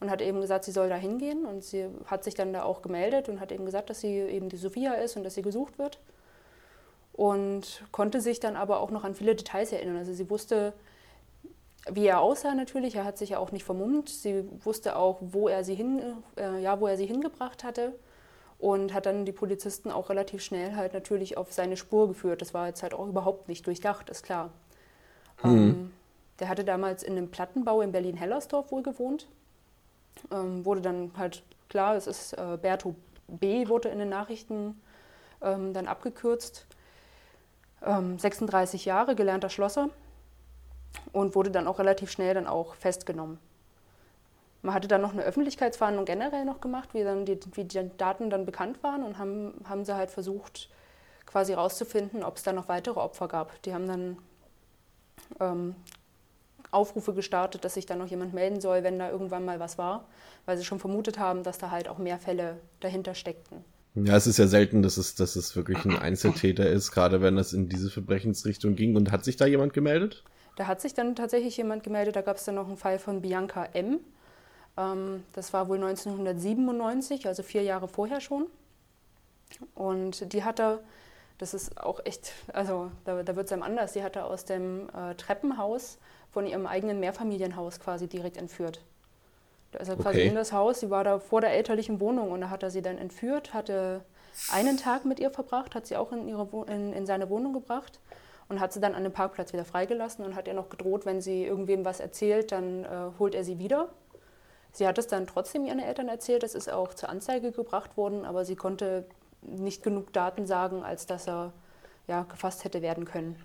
und 0.00 0.10
hat 0.10 0.22
eben 0.22 0.40
gesagt, 0.40 0.64
sie 0.64 0.72
soll 0.72 0.88
da 0.88 0.96
hingehen. 0.96 1.44
Und 1.44 1.62
sie 1.62 1.86
hat 2.06 2.24
sich 2.24 2.34
dann 2.34 2.52
da 2.52 2.62
auch 2.62 2.82
gemeldet 2.82 3.28
und 3.28 3.38
hat 3.38 3.52
eben 3.52 3.66
gesagt, 3.66 3.90
dass 3.90 4.00
sie 4.00 4.18
eben 4.18 4.48
die 4.48 4.56
Sophia 4.56 4.94
ist 4.94 5.16
und 5.16 5.24
dass 5.24 5.34
sie 5.34 5.42
gesucht 5.42 5.78
wird. 5.78 6.00
Und 7.12 7.84
konnte 7.92 8.20
sich 8.20 8.40
dann 8.40 8.56
aber 8.56 8.80
auch 8.80 8.90
noch 8.90 9.04
an 9.04 9.14
viele 9.14 9.34
Details 9.34 9.72
erinnern. 9.72 9.98
Also 9.98 10.14
sie 10.14 10.30
wusste, 10.30 10.72
wie 11.88 12.06
er 12.06 12.20
aussah 12.20 12.54
natürlich. 12.54 12.96
Er 12.96 13.04
hat 13.04 13.18
sich 13.18 13.30
ja 13.30 13.38
auch 13.38 13.52
nicht 13.52 13.64
vermummt. 13.64 14.08
Sie 14.08 14.44
wusste 14.64 14.96
auch, 14.96 15.18
wo 15.20 15.48
er 15.48 15.64
sie, 15.64 15.74
hin, 15.74 16.02
äh, 16.36 16.60
ja, 16.60 16.80
wo 16.80 16.86
er 16.86 16.96
sie 16.96 17.06
hingebracht 17.06 17.64
hatte 17.64 17.94
und 18.58 18.92
hat 18.92 19.06
dann 19.06 19.24
die 19.24 19.32
Polizisten 19.32 19.90
auch 19.90 20.10
relativ 20.10 20.42
schnell 20.42 20.76
halt 20.76 20.92
natürlich 20.92 21.36
auf 21.36 21.52
seine 21.52 21.76
Spur 21.76 22.08
geführt. 22.08 22.42
Das 22.42 22.52
war 22.52 22.66
jetzt 22.66 22.82
halt 22.82 22.94
auch 22.94 23.08
überhaupt 23.08 23.48
nicht 23.48 23.66
durchdacht, 23.66 24.10
ist 24.10 24.22
klar. 24.22 24.50
Mhm. 25.42 25.50
Ähm, 25.50 25.92
der 26.38 26.48
hatte 26.48 26.64
damals 26.64 27.02
in 27.02 27.16
einem 27.16 27.30
Plattenbau 27.30 27.80
in 27.80 27.92
Berlin-Hellersdorf 27.92 28.70
wohl 28.70 28.82
gewohnt. 28.82 29.26
Ähm, 30.30 30.64
wurde 30.64 30.82
dann 30.82 31.12
halt 31.16 31.42
klar, 31.68 31.96
es 31.96 32.06
ist 32.06 32.34
äh, 32.34 32.58
Berto 32.60 32.94
B. 33.28 33.68
wurde 33.68 33.88
in 33.88 33.98
den 33.98 34.08
Nachrichten 34.08 34.80
ähm, 35.42 35.72
dann 35.72 35.86
abgekürzt. 35.86 36.66
36 37.82 38.86
ähm, 38.86 38.88
Jahre, 38.90 39.14
gelernter 39.14 39.48
Schlosser 39.48 39.88
und 41.12 41.34
wurde 41.34 41.50
dann 41.50 41.66
auch 41.66 41.78
relativ 41.78 42.10
schnell 42.10 42.34
dann 42.34 42.46
auch 42.46 42.74
festgenommen. 42.74 43.38
Man 44.62 44.74
hatte 44.74 44.88
dann 44.88 45.00
noch 45.00 45.12
eine 45.12 45.22
Öffentlichkeitsfahndung 45.22 46.04
generell 46.04 46.44
noch 46.44 46.60
gemacht, 46.60 46.90
wie, 46.92 47.02
dann 47.02 47.24
die, 47.24 47.38
wie 47.54 47.64
die 47.64 47.90
Daten 47.96 48.28
dann 48.28 48.44
bekannt 48.44 48.82
waren 48.82 49.02
und 49.02 49.18
haben, 49.18 49.54
haben 49.68 49.84
sie 49.84 49.94
halt 49.94 50.10
versucht, 50.10 50.68
quasi 51.24 51.54
rauszufinden, 51.54 52.22
ob 52.22 52.36
es 52.36 52.42
da 52.42 52.52
noch 52.52 52.68
weitere 52.68 53.00
Opfer 53.00 53.28
gab. 53.28 53.62
Die 53.62 53.72
haben 53.72 53.86
dann 53.86 54.18
ähm, 55.38 55.74
Aufrufe 56.70 57.14
gestartet, 57.14 57.64
dass 57.64 57.74
sich 57.74 57.86
da 57.86 57.96
noch 57.96 58.08
jemand 58.08 58.34
melden 58.34 58.60
soll, 58.60 58.82
wenn 58.82 58.98
da 58.98 59.10
irgendwann 59.10 59.44
mal 59.44 59.60
was 59.60 59.78
war, 59.78 60.06
weil 60.44 60.58
sie 60.58 60.64
schon 60.64 60.78
vermutet 60.78 61.18
haben, 61.18 61.42
dass 61.42 61.58
da 61.58 61.70
halt 61.70 61.88
auch 61.88 61.98
mehr 61.98 62.18
Fälle 62.18 62.58
dahinter 62.80 63.14
steckten. 63.14 63.64
Ja, 63.94 64.16
es 64.16 64.26
ist 64.26 64.38
ja 64.38 64.46
selten, 64.46 64.82
dass 64.82 64.98
es, 64.98 65.16
dass 65.16 65.34
es 65.34 65.56
wirklich 65.56 65.84
ein 65.84 65.98
Einzeltäter 65.98 66.68
ist, 66.68 66.92
gerade 66.92 67.22
wenn 67.22 67.36
es 67.38 67.52
in 67.52 67.68
diese 67.68 67.90
Verbrechensrichtung 67.90 68.76
ging. 68.76 68.94
Und 68.94 69.10
hat 69.10 69.24
sich 69.24 69.36
da 69.36 69.46
jemand 69.46 69.72
gemeldet? 69.72 70.22
Da 70.56 70.66
hat 70.66 70.80
sich 70.80 70.94
dann 70.94 71.14
tatsächlich 71.16 71.56
jemand 71.56 71.82
gemeldet. 71.82 72.16
Da 72.16 72.22
gab 72.22 72.36
es 72.36 72.44
dann 72.44 72.56
noch 72.56 72.66
einen 72.66 72.76
Fall 72.76 72.98
von 72.98 73.22
Bianca 73.22 73.64
M. 73.72 74.00
Ähm, 74.76 75.24
das 75.32 75.52
war 75.52 75.68
wohl 75.68 75.76
1997, 75.76 77.26
also 77.26 77.42
vier 77.42 77.62
Jahre 77.62 77.88
vorher 77.88 78.20
schon. 78.20 78.46
Und 79.74 80.32
die 80.32 80.44
hatte, 80.44 80.80
das 81.38 81.54
ist 81.54 81.80
auch 81.80 82.00
echt, 82.04 82.32
also 82.52 82.90
da, 83.04 83.22
da 83.22 83.36
wird 83.36 83.46
es 83.46 83.52
einem 83.52 83.62
anders, 83.62 83.92
die 83.92 84.02
hatte 84.02 84.24
aus 84.24 84.44
dem 84.44 84.88
äh, 84.90 85.14
Treppenhaus 85.14 85.98
von 86.30 86.46
ihrem 86.46 86.66
eigenen 86.66 87.00
Mehrfamilienhaus 87.00 87.80
quasi 87.80 88.06
direkt 88.06 88.36
entführt. 88.36 88.80
Also 89.78 89.96
quasi 89.96 90.18
okay. 90.18 90.28
in 90.28 90.34
das 90.34 90.52
Haus, 90.52 90.80
sie 90.80 90.90
war 90.90 91.04
da 91.04 91.18
vor 91.18 91.40
der 91.40 91.52
elterlichen 91.52 92.00
Wohnung 92.00 92.32
und 92.32 92.40
da 92.40 92.50
hat 92.50 92.62
er 92.62 92.70
sie 92.70 92.82
dann 92.82 92.98
entführt, 92.98 93.54
hatte 93.54 94.04
einen 94.52 94.76
Tag 94.76 95.04
mit 95.04 95.20
ihr 95.20 95.30
verbracht, 95.30 95.74
hat 95.74 95.86
sie 95.86 95.96
auch 95.96 96.12
in, 96.12 96.28
ihre, 96.28 96.48
in, 96.66 96.92
in 96.92 97.06
seine 97.06 97.28
Wohnung 97.28 97.52
gebracht 97.52 98.00
und 98.50 98.60
hat 98.60 98.72
sie 98.72 98.80
dann 98.80 98.94
an 98.94 99.04
dem 99.04 99.12
Parkplatz 99.12 99.52
wieder 99.52 99.64
freigelassen 99.64 100.24
und 100.24 100.34
hat 100.34 100.48
ihr 100.48 100.54
noch 100.54 100.68
gedroht, 100.68 101.06
wenn 101.06 101.20
sie 101.20 101.44
irgendwem 101.44 101.84
was 101.84 102.00
erzählt, 102.00 102.50
dann 102.50 102.84
äh, 102.84 102.88
holt 103.18 103.34
er 103.34 103.44
sie 103.44 103.58
wieder. 103.58 103.88
Sie 104.72 104.86
hat 104.86 104.98
es 104.98 105.06
dann 105.06 105.26
trotzdem 105.26 105.64
ihren 105.64 105.78
Eltern 105.78 106.08
erzählt, 106.08 106.42
es 106.42 106.54
ist 106.54 106.70
auch 106.70 106.92
zur 106.94 107.08
Anzeige 107.08 107.52
gebracht 107.52 107.96
worden, 107.96 108.24
aber 108.24 108.44
sie 108.44 108.56
konnte 108.56 109.06
nicht 109.40 109.84
genug 109.84 110.12
Daten 110.12 110.46
sagen, 110.46 110.82
als 110.82 111.06
dass 111.06 111.28
er 111.28 111.52
ja, 112.08 112.24
gefasst 112.24 112.64
hätte 112.64 112.82
werden 112.82 113.04
können. 113.04 113.36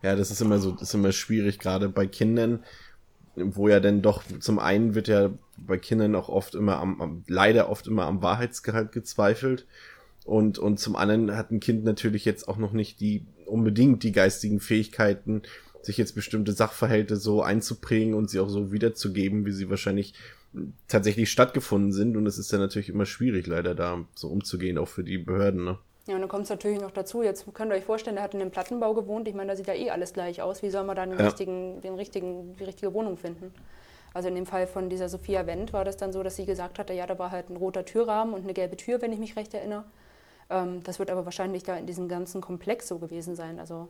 Ja, 0.00 0.14
das 0.14 0.30
ist 0.30 0.40
immer 0.40 0.58
so, 0.58 0.70
das 0.70 0.82
ist 0.82 0.94
immer 0.94 1.12
schwierig, 1.12 1.58
gerade 1.58 1.88
bei 1.88 2.06
Kindern, 2.06 2.64
wo 3.34 3.68
ja 3.68 3.80
dann 3.80 4.00
doch, 4.00 4.22
zum 4.40 4.60
einen 4.60 4.94
wird 4.94 5.08
ja 5.08 5.30
bei 5.56 5.76
Kindern 5.76 6.14
auch 6.14 6.28
oft 6.28 6.54
immer 6.54 6.78
am, 6.78 7.00
am 7.00 7.24
leider 7.26 7.68
oft 7.68 7.88
immer 7.88 8.06
am 8.06 8.22
Wahrheitsgehalt 8.22 8.92
gezweifelt. 8.92 9.66
Und, 10.24 10.58
und 10.58 10.78
zum 10.78 10.96
anderen 10.96 11.36
hat 11.36 11.50
ein 11.50 11.60
Kind 11.60 11.84
natürlich 11.84 12.24
jetzt 12.24 12.48
auch 12.48 12.56
noch 12.56 12.72
nicht 12.72 13.00
die, 13.00 13.26
unbedingt 13.46 14.02
die 14.02 14.12
geistigen 14.12 14.60
Fähigkeiten, 14.60 15.42
sich 15.82 15.96
jetzt 15.96 16.14
bestimmte 16.14 16.52
Sachverhalte 16.52 17.16
so 17.16 17.42
einzuprägen 17.42 18.14
und 18.14 18.30
sie 18.30 18.38
auch 18.38 18.48
so 18.48 18.72
wiederzugeben, 18.72 19.44
wie 19.46 19.52
sie 19.52 19.68
wahrscheinlich 19.68 20.14
tatsächlich 20.86 21.30
stattgefunden 21.30 21.92
sind. 21.92 22.16
Und 22.16 22.26
es 22.26 22.38
ist 22.38 22.52
ja 22.52 22.58
natürlich 22.58 22.88
immer 22.88 23.06
schwierig, 23.06 23.46
leider 23.46 23.74
da 23.74 24.04
so 24.14 24.28
umzugehen, 24.28 24.78
auch 24.78 24.88
für 24.88 25.02
die 25.02 25.18
Behörden. 25.18 25.64
Ne? 25.64 25.78
Ja, 26.06 26.14
und 26.14 26.20
dann 26.20 26.28
kommt 26.28 26.44
es 26.44 26.50
natürlich 26.50 26.80
noch 26.80 26.90
dazu, 26.90 27.22
jetzt 27.22 27.46
könnt 27.54 27.72
ihr 27.72 27.76
euch 27.76 27.84
vorstellen, 27.84 28.16
er 28.16 28.24
hat 28.24 28.34
in 28.34 28.40
einem 28.40 28.50
Plattenbau 28.50 28.94
gewohnt. 28.94 29.28
Ich 29.28 29.34
meine, 29.34 29.50
da 29.50 29.56
sieht 29.56 29.66
ja 29.66 29.74
eh 29.74 29.90
alles 29.90 30.12
gleich 30.12 30.42
aus. 30.42 30.62
Wie 30.62 30.70
soll 30.70 30.84
man 30.84 30.96
dann 30.96 31.10
den 31.10 31.18
ja. 31.18 31.24
richtigen, 31.24 31.80
den 31.80 31.94
richtigen, 31.94 32.56
die 32.56 32.64
richtige 32.64 32.92
Wohnung 32.92 33.16
finden? 33.16 33.52
Also 34.14 34.28
in 34.28 34.34
dem 34.34 34.46
Fall 34.46 34.66
von 34.66 34.90
dieser 34.90 35.08
Sophia 35.08 35.46
Wendt 35.46 35.72
war 35.72 35.84
das 35.84 35.96
dann 35.96 36.12
so, 36.12 36.22
dass 36.22 36.36
sie 36.36 36.44
gesagt 36.44 36.78
hatte, 36.78 36.92
ja, 36.92 37.06
da 37.06 37.18
war 37.18 37.30
halt 37.30 37.48
ein 37.48 37.56
roter 37.56 37.84
Türrahmen 37.84 38.34
und 38.34 38.42
eine 38.42 38.52
gelbe 38.52 38.76
Tür, 38.76 39.00
wenn 39.00 39.12
ich 39.12 39.18
mich 39.18 39.36
recht 39.36 39.54
erinnere. 39.54 39.84
Ähm, 40.52 40.82
das 40.82 40.98
wird 40.98 41.10
aber 41.10 41.24
wahrscheinlich 41.24 41.62
da 41.62 41.76
in 41.76 41.86
diesem 41.86 42.08
ganzen 42.08 42.40
Komplex 42.40 42.86
so 42.86 42.98
gewesen 42.98 43.34
sein. 43.34 43.58
Also 43.58 43.88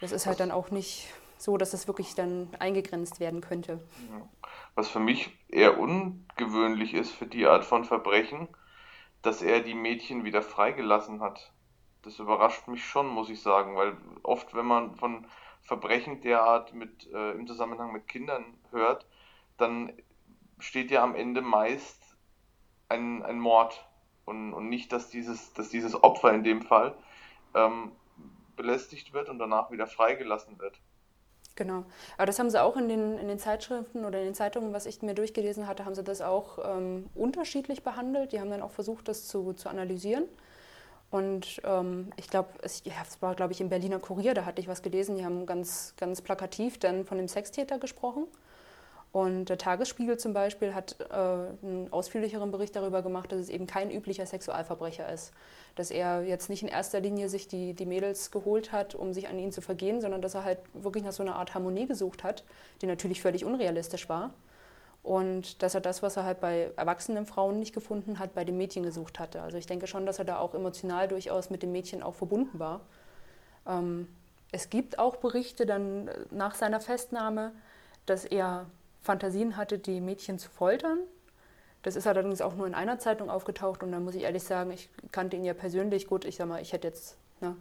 das 0.00 0.12
ist 0.12 0.26
halt 0.26 0.40
dann 0.40 0.50
auch 0.50 0.70
nicht 0.70 1.08
so, 1.38 1.56
dass 1.56 1.70
das 1.70 1.86
wirklich 1.86 2.14
dann 2.14 2.48
eingegrenzt 2.58 3.18
werden 3.18 3.40
könnte. 3.40 3.80
Was 4.74 4.88
für 4.88 5.00
mich 5.00 5.30
eher 5.48 5.78
ungewöhnlich 5.78 6.94
ist 6.94 7.10
für 7.10 7.26
die 7.26 7.46
Art 7.46 7.64
von 7.64 7.84
Verbrechen, 7.84 8.48
dass 9.22 9.42
er 9.42 9.60
die 9.60 9.74
Mädchen 9.74 10.24
wieder 10.24 10.42
freigelassen 10.42 11.20
hat. 11.20 11.52
Das 12.02 12.18
überrascht 12.18 12.68
mich 12.68 12.84
schon, 12.84 13.08
muss 13.08 13.30
ich 13.30 13.42
sagen, 13.42 13.76
weil 13.76 13.96
oft, 14.22 14.54
wenn 14.54 14.66
man 14.66 14.96
von 14.96 15.26
Verbrechen 15.62 16.20
derart 16.20 16.74
mit, 16.74 17.10
äh, 17.12 17.32
im 17.32 17.46
Zusammenhang 17.46 17.92
mit 17.92 18.06
Kindern 18.06 18.44
hört, 18.70 19.06
dann 19.56 19.92
steht 20.58 20.90
ja 20.90 21.02
am 21.02 21.14
Ende 21.14 21.40
meist 21.40 22.16
ein, 22.88 23.22
ein 23.24 23.38
Mord 23.38 23.87
und, 24.28 24.52
und 24.52 24.68
nicht, 24.68 24.92
dass 24.92 25.08
dieses, 25.08 25.52
dass 25.54 25.70
dieses 25.70 26.02
Opfer 26.02 26.32
in 26.32 26.44
dem 26.44 26.62
Fall 26.62 26.94
ähm, 27.54 27.92
belästigt 28.56 29.12
wird 29.12 29.28
und 29.28 29.38
danach 29.38 29.70
wieder 29.70 29.86
freigelassen 29.86 30.58
wird. 30.58 30.78
Genau. 31.56 31.84
Aber 32.16 32.26
das 32.26 32.38
haben 32.38 32.50
sie 32.50 32.62
auch 32.62 32.76
in 32.76 32.88
den, 32.88 33.18
in 33.18 33.26
den 33.26 33.40
Zeitschriften 33.40 34.04
oder 34.04 34.20
in 34.20 34.26
den 34.26 34.34
Zeitungen, 34.34 34.72
was 34.72 34.86
ich 34.86 35.02
mir 35.02 35.14
durchgelesen 35.14 35.66
hatte, 35.66 35.84
haben 35.84 35.96
sie 35.96 36.04
das 36.04 36.20
auch 36.20 36.58
ähm, 36.64 37.10
unterschiedlich 37.16 37.82
behandelt. 37.82 38.30
Die 38.30 38.38
haben 38.38 38.50
dann 38.50 38.62
auch 38.62 38.70
versucht, 38.70 39.08
das 39.08 39.26
zu, 39.26 39.54
zu 39.54 39.68
analysieren. 39.68 40.28
Und 41.10 41.60
ähm, 41.64 42.12
ich 42.16 42.28
glaube, 42.28 42.50
es 42.62 42.82
war, 43.20 43.34
glaube 43.34 43.52
ich, 43.52 43.60
im 43.60 43.70
Berliner 43.70 43.98
Kurier, 43.98 44.34
da 44.34 44.44
hatte 44.44 44.60
ich 44.60 44.68
was 44.68 44.82
gelesen, 44.82 45.16
die 45.16 45.24
haben 45.24 45.46
ganz, 45.46 45.94
ganz 45.96 46.20
plakativ 46.20 46.78
dann 46.78 47.04
von 47.04 47.18
dem 47.18 47.26
Sextäter 47.26 47.78
gesprochen. 47.78 48.26
Und 49.10 49.46
der 49.46 49.56
Tagesspiegel 49.56 50.18
zum 50.18 50.34
Beispiel 50.34 50.74
hat 50.74 50.96
äh, 51.00 51.14
einen 51.14 51.88
ausführlicheren 51.90 52.50
Bericht 52.50 52.76
darüber 52.76 53.02
gemacht, 53.02 53.32
dass 53.32 53.40
es 53.40 53.48
eben 53.48 53.66
kein 53.66 53.90
üblicher 53.90 54.26
Sexualverbrecher 54.26 55.10
ist. 55.10 55.32
Dass 55.76 55.90
er 55.90 56.22
jetzt 56.22 56.50
nicht 56.50 56.62
in 56.62 56.68
erster 56.68 57.00
Linie 57.00 57.28
sich 57.28 57.48
die, 57.48 57.72
die 57.72 57.86
Mädels 57.86 58.30
geholt 58.30 58.70
hat, 58.70 58.94
um 58.94 59.14
sich 59.14 59.28
an 59.28 59.38
ihnen 59.38 59.52
zu 59.52 59.62
vergehen, 59.62 60.00
sondern 60.00 60.20
dass 60.20 60.34
er 60.34 60.44
halt 60.44 60.58
wirklich 60.74 61.04
nach 61.04 61.12
so 61.12 61.22
einer 61.22 61.36
Art 61.36 61.54
Harmonie 61.54 61.86
gesucht 61.86 62.22
hat, 62.22 62.44
die 62.82 62.86
natürlich 62.86 63.22
völlig 63.22 63.44
unrealistisch 63.46 64.08
war. 64.10 64.34
Und 65.02 65.62
dass 65.62 65.74
er 65.74 65.80
das, 65.80 66.02
was 66.02 66.18
er 66.18 66.24
halt 66.24 66.40
bei 66.40 66.70
erwachsenen 66.76 67.24
Frauen 67.24 67.58
nicht 67.58 67.72
gefunden 67.72 68.18
hat, 68.18 68.34
bei 68.34 68.44
den 68.44 68.58
Mädchen 68.58 68.82
gesucht 68.82 69.18
hatte. 69.18 69.40
Also 69.40 69.56
ich 69.56 69.64
denke 69.64 69.86
schon, 69.86 70.04
dass 70.04 70.18
er 70.18 70.26
da 70.26 70.38
auch 70.38 70.54
emotional 70.54 71.08
durchaus 71.08 71.48
mit 71.48 71.62
den 71.62 71.72
Mädchen 71.72 72.02
auch 72.02 72.14
verbunden 72.14 72.58
war. 72.58 72.82
Ähm, 73.66 74.06
es 74.52 74.68
gibt 74.68 74.98
auch 74.98 75.16
Berichte 75.16 75.64
dann 75.64 76.10
nach 76.30 76.54
seiner 76.54 76.80
Festnahme, 76.80 77.52
dass 78.04 78.26
er 78.26 78.66
Fantasien 79.02 79.56
hatte, 79.56 79.78
die 79.78 80.00
Mädchen 80.00 80.38
zu 80.38 80.50
foltern. 80.50 80.98
Das 81.82 81.96
ist 81.96 82.06
allerdings 82.06 82.40
auch 82.40 82.54
nur 82.54 82.66
in 82.66 82.74
einer 82.74 82.98
Zeitung 82.98 83.30
aufgetaucht 83.30 83.82
und 83.82 83.92
da 83.92 84.00
muss 84.00 84.14
ich 84.14 84.22
ehrlich 84.22 84.42
sagen, 84.42 84.70
ich 84.72 84.90
kannte 85.12 85.36
ihn 85.36 85.44
ja 85.44 85.54
persönlich 85.54 86.06
gut. 86.06 86.24
Ich 86.24 86.36
sag 86.36 86.48
mal, 86.48 86.60
ich 86.60 86.72
hätte 86.72 86.88
jetzt, 86.88 87.16
ne, 87.40 87.56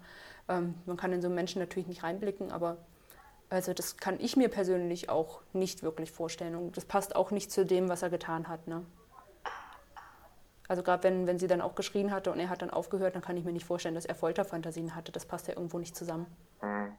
ähm, 0.49 0.73
man 0.85 0.97
kann 0.97 1.13
in 1.13 1.21
so 1.21 1.27
einen 1.27 1.35
Menschen 1.35 1.59
natürlich 1.59 1.88
nicht 1.88 2.03
reinblicken, 2.03 2.51
aber 2.51 2.77
also 3.49 3.73
das 3.73 3.97
kann 3.97 4.19
ich 4.19 4.35
mir 4.35 4.49
persönlich 4.49 5.09
auch 5.09 5.41
nicht 5.53 5.83
wirklich 5.83 6.11
vorstellen 6.11 6.55
und 6.55 6.75
das 6.75 6.85
passt 6.85 7.15
auch 7.15 7.31
nicht 7.31 7.51
zu 7.51 7.65
dem, 7.65 7.89
was 7.89 8.01
er 8.01 8.09
getan 8.09 8.49
hat. 8.49 8.67
Ne? 8.67 8.83
Also 10.67 10.83
gerade 10.83 11.03
wenn, 11.03 11.27
wenn 11.27 11.39
sie 11.39 11.47
dann 11.47 11.61
auch 11.61 11.75
geschrien 11.75 12.11
hatte 12.11 12.31
und 12.31 12.39
er 12.39 12.49
hat 12.49 12.61
dann 12.61 12.71
aufgehört, 12.71 13.15
dann 13.15 13.21
kann 13.21 13.38
ich 13.38 13.45
mir 13.45 13.53
nicht 13.53 13.65
vorstellen, 13.65 13.95
dass 13.95 14.05
er 14.05 14.15
Folterfantasien 14.15 14.95
hatte. 14.95 15.11
Das 15.11 15.25
passt 15.25 15.47
ja 15.47 15.53
irgendwo 15.53 15.79
nicht 15.79 15.95
zusammen. 15.95 16.25
Mhm. 16.61 16.91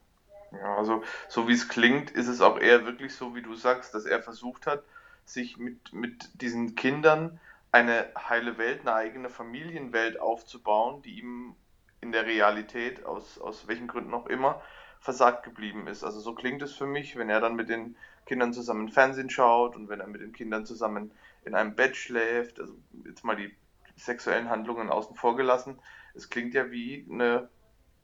Ja, 0.52 0.76
also 0.76 1.02
so 1.28 1.46
wie 1.48 1.52
es 1.52 1.68
klingt, 1.68 2.10
ist 2.10 2.28
es 2.28 2.40
auch 2.40 2.58
eher 2.58 2.86
wirklich 2.86 3.14
so, 3.14 3.34
wie 3.34 3.42
du 3.42 3.54
sagst, 3.54 3.94
dass 3.94 4.06
er 4.06 4.22
versucht 4.22 4.66
hat, 4.66 4.82
sich 5.24 5.58
mit, 5.58 5.92
mit 5.92 6.40
diesen 6.40 6.74
Kindern 6.74 7.38
eine 7.70 8.10
heile 8.16 8.56
Welt, 8.56 8.80
eine 8.80 8.94
eigene 8.94 9.28
Familienwelt 9.28 10.18
aufzubauen, 10.20 11.02
die 11.02 11.18
ihm 11.20 11.54
in 12.00 12.12
der 12.12 12.24
Realität, 12.24 13.04
aus, 13.04 13.38
aus 13.38 13.68
welchen 13.68 13.88
Gründen 13.88 14.14
auch 14.14 14.26
immer, 14.26 14.62
versagt 15.00 15.42
geblieben 15.44 15.86
ist. 15.86 16.02
Also 16.02 16.18
so 16.20 16.34
klingt 16.34 16.62
es 16.62 16.74
für 16.74 16.86
mich, 16.86 17.16
wenn 17.16 17.28
er 17.28 17.40
dann 17.40 17.54
mit 17.56 17.68
den 17.68 17.96
Kindern 18.24 18.52
zusammen 18.54 18.88
Fernsehen 18.88 19.28
schaut 19.30 19.76
und 19.76 19.88
wenn 19.90 20.00
er 20.00 20.06
mit 20.06 20.22
den 20.22 20.32
Kindern 20.32 20.64
zusammen 20.64 21.10
in 21.44 21.54
einem 21.54 21.74
Bett 21.74 21.96
schläft, 21.96 22.58
also 22.60 22.74
jetzt 23.04 23.22
mal 23.24 23.36
die 23.36 23.54
sexuellen 23.96 24.48
Handlungen 24.48 24.90
außen 24.90 25.14
vor 25.16 25.36
gelassen. 25.36 25.78
Es 26.14 26.30
klingt 26.30 26.54
ja 26.54 26.70
wie 26.70 27.06
eine 27.10 27.48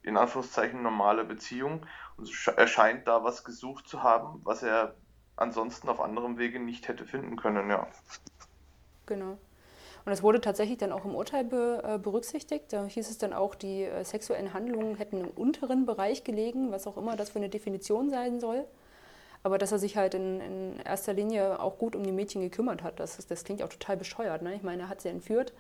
in 0.05 0.17
Anführungszeichen 0.17 0.83
normale 0.83 1.25
Beziehung 1.25 1.87
und 2.17 2.31
er 2.57 2.67
scheint 2.67 3.09
da 3.09 3.25
was 3.25 3.43
gesucht 3.43 3.89
zu 3.89 4.03
haben, 4.03 4.41
was 4.45 4.63
er 4.63 4.95
ansonsten 5.37 5.89
auf 5.89 6.01
anderem 6.01 6.39
Wege 6.39 6.61
nicht 6.61 6.87
hätte 6.89 7.05
finden 7.05 7.37
können, 7.37 7.71
ja. 7.71 7.89
Genau. 9.07 9.39
Und 10.05 10.13
es 10.13 10.23
wurde 10.23 10.41
tatsächlich 10.41 10.79
dann 10.79 10.93
auch 10.93 11.07
im 11.07 11.15
Urteil 11.15 11.45
be, 11.45 11.83
äh, 11.83 11.99
berücksichtigt. 11.99 12.73
Da 12.73 12.85
hieß 12.85 13.09
es 13.09 13.17
dann 13.17 13.33
auch, 13.33 13.55
die 13.55 13.85
äh, 13.85 14.05
sexuellen 14.05 14.53
Handlungen 14.53 14.97
hätten 14.97 15.21
im 15.21 15.31
unteren 15.31 15.87
Bereich 15.87 16.25
gelegen, 16.25 16.71
was 16.73 16.87
auch 16.87 16.99
immer 16.99 17.17
das 17.17 17.31
für 17.31 17.39
eine 17.39 17.49
Definition 17.49 18.11
sein 18.11 18.39
soll. 18.39 18.67
Aber 19.43 19.57
dass 19.59 19.73
er 19.73 19.79
sich 19.79 19.97
halt 19.97 20.15
in, 20.15 20.41
in 20.41 20.81
erster 20.85 21.15
Linie 21.15 21.61
auch 21.61 21.79
gut 21.79 21.97
um 21.97 22.03
die 22.03 22.13
Mädchen 22.13 22.43
gekümmert 22.43 22.83
hat, 22.83 23.01
das, 23.01 23.27
das 23.27 23.45
klingt 23.45 23.63
auch 23.63 23.69
total 23.69 23.97
bescheuert. 23.97 24.43
Ne? 24.43 24.55
Ich 24.55 24.63
meine, 24.63 24.83
er 24.83 24.89
hat 24.89 25.01
sie 25.01 25.09
entführt, 25.09 25.55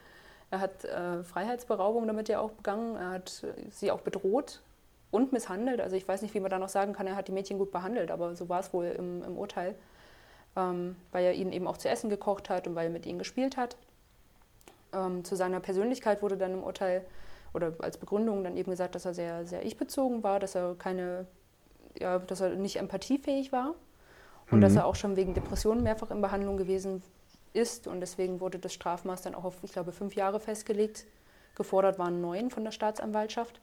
er 0.50 0.60
hat 0.60 0.84
äh, 0.84 1.22
Freiheitsberaubung 1.24 2.06
damit 2.06 2.28
ja 2.28 2.40
auch 2.40 2.50
begangen, 2.50 2.96
er 2.96 3.10
hat 3.10 3.44
sie 3.70 3.90
auch 3.90 4.00
bedroht 4.00 4.60
und 5.10 5.32
misshandelt. 5.32 5.80
Also 5.80 5.96
ich 5.96 6.06
weiß 6.06 6.22
nicht, 6.22 6.34
wie 6.34 6.40
man 6.40 6.50
da 6.50 6.58
noch 6.58 6.68
sagen 6.68 6.92
kann, 6.92 7.06
er 7.06 7.16
hat 7.16 7.28
die 7.28 7.32
Mädchen 7.32 7.58
gut 7.58 7.70
behandelt, 7.70 8.10
aber 8.10 8.34
so 8.34 8.48
war 8.48 8.60
es 8.60 8.72
wohl 8.72 8.86
im, 8.86 9.22
im 9.22 9.38
Urteil, 9.38 9.74
ähm, 10.56 10.96
weil 11.12 11.24
er 11.24 11.34
ihnen 11.34 11.52
eben 11.52 11.66
auch 11.66 11.76
zu 11.76 11.88
essen 11.88 12.10
gekocht 12.10 12.50
hat 12.50 12.66
und 12.66 12.74
weil 12.74 12.86
er 12.86 12.92
mit 12.92 13.06
ihnen 13.06 13.18
gespielt 13.18 13.56
hat. 13.56 13.76
Ähm, 14.92 15.24
zu 15.24 15.36
seiner 15.36 15.60
Persönlichkeit 15.60 16.22
wurde 16.22 16.36
dann 16.36 16.52
im 16.52 16.62
Urteil 16.64 17.04
oder 17.52 17.72
als 17.78 17.98
Begründung 17.98 18.42
dann 18.42 18.56
eben 18.56 18.70
gesagt, 18.70 18.94
dass 18.94 19.04
er 19.04 19.14
sehr, 19.14 19.46
sehr 19.46 19.64
ich-bezogen 19.64 20.22
war, 20.22 20.40
dass 20.40 20.54
er 20.54 20.74
keine, 20.76 21.26
ja, 21.98 22.18
dass 22.18 22.40
er 22.40 22.50
nicht 22.50 22.76
empathiefähig 22.76 23.52
war 23.52 23.74
und 24.50 24.58
mhm. 24.58 24.62
dass 24.62 24.76
er 24.76 24.86
auch 24.86 24.96
schon 24.96 25.16
wegen 25.16 25.34
Depressionen 25.34 25.82
mehrfach 25.84 26.10
in 26.10 26.20
Behandlung 26.20 26.56
gewesen 26.56 27.02
ist 27.54 27.86
und 27.86 28.00
deswegen 28.00 28.40
wurde 28.40 28.58
das 28.58 28.74
Strafmaß 28.74 29.22
dann 29.22 29.34
auch 29.34 29.44
auf, 29.44 29.56
ich 29.62 29.72
glaube, 29.72 29.92
fünf 29.92 30.14
Jahre 30.14 30.40
festgelegt. 30.40 31.06
Gefordert 31.54 31.98
waren 31.98 32.20
neun 32.20 32.50
von 32.50 32.64
der 32.64 32.72
Staatsanwaltschaft. 32.72 33.60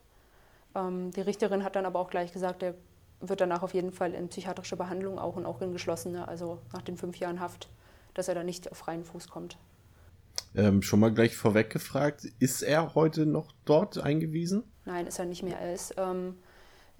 Ähm, 0.75 1.11
die 1.11 1.21
Richterin 1.21 1.63
hat 1.63 1.75
dann 1.75 1.85
aber 1.85 1.99
auch 1.99 2.09
gleich 2.09 2.31
gesagt, 2.31 2.63
er 2.63 2.73
wird 3.19 3.41
danach 3.41 3.61
auf 3.61 3.73
jeden 3.73 3.91
Fall 3.91 4.13
in 4.13 4.29
psychiatrische 4.29 4.77
Behandlung 4.77 5.19
auch 5.19 5.35
und 5.35 5.45
auch 5.45 5.61
in 5.61 5.73
geschlossene, 5.73 6.27
also 6.27 6.59
nach 6.73 6.81
den 6.81 6.97
fünf 6.97 7.17
Jahren 7.17 7.39
Haft, 7.39 7.69
dass 8.13 8.27
er 8.27 8.35
da 8.35 8.43
nicht 8.43 8.71
auf 8.71 8.77
freien 8.77 9.03
Fuß 9.03 9.29
kommt. 9.29 9.57
Ähm, 10.55 10.81
schon 10.81 10.99
mal 10.99 11.13
gleich 11.13 11.35
vorweg 11.35 11.69
gefragt, 11.69 12.25
ist 12.39 12.61
er 12.61 12.95
heute 12.95 13.25
noch 13.25 13.51
dort 13.65 13.97
eingewiesen? 13.97 14.63
Nein, 14.85 15.07
ist 15.07 15.19
er 15.19 15.25
nicht 15.25 15.43
mehr. 15.43 15.59
Er 15.59 15.73
ist, 15.73 15.93
ähm, 15.97 16.37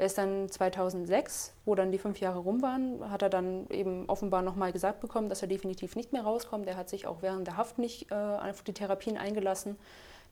er 0.02 0.08
ist 0.08 0.18
dann 0.18 0.49
2006, 0.49 1.54
wo 1.64 1.76
dann 1.76 1.91
die 1.91 1.99
fünf 1.99 2.20
Jahre 2.20 2.39
rum 2.39 2.64
waren, 2.64 3.12
hat 3.12 3.22
er 3.22 3.30
dann 3.30 3.68
eben 3.70 4.10
offenbar 4.10 4.41
nochmal 4.41 4.72
gesagt 4.72 4.99
bekommen, 4.99 5.30
dass 5.30 5.43
er 5.43 5.47
definitiv 5.47 5.95
nicht 5.95 6.12
mehr 6.12 6.24
rauskommt. 6.24 6.68
Er 6.68 6.76
hat 6.76 6.89
sich 6.89 7.06
auch 7.06 7.22
während 7.22 7.45
der 7.45 7.56
Haft 7.56 7.78
nicht 7.78 8.12
äh, 8.12 8.16
auf 8.16 8.64
die 8.64 8.74
Therapien 8.74 9.16
eingelassen. 9.16 9.78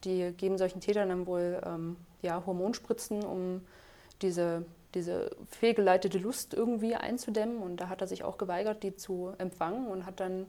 Die 0.05 0.34
geben 0.36 0.57
solchen 0.57 0.82
Tätern 0.82 1.09
dann 1.09 1.28
wohl 1.28 1.61
ähm, 1.63 1.97
ja, 2.24 2.43
Hormonspritzen, 2.47 3.24
um 3.24 3.61
diese, 4.24 4.65
diese 4.95 5.30
fehlgeleitete 5.51 6.17
Lust 6.17 6.55
irgendwie 6.55 6.95
einzudämmen. 6.95 7.59
Und 7.59 7.78
da 7.78 7.89
hat 7.89 8.01
er 8.01 8.07
sich 8.07 8.24
auch 8.24 8.39
geweigert, 8.39 8.82
die 8.82 8.95
zu 8.95 9.34
empfangen 9.38 9.86
und 9.86 10.07
hat 10.07 10.20
dann 10.20 10.47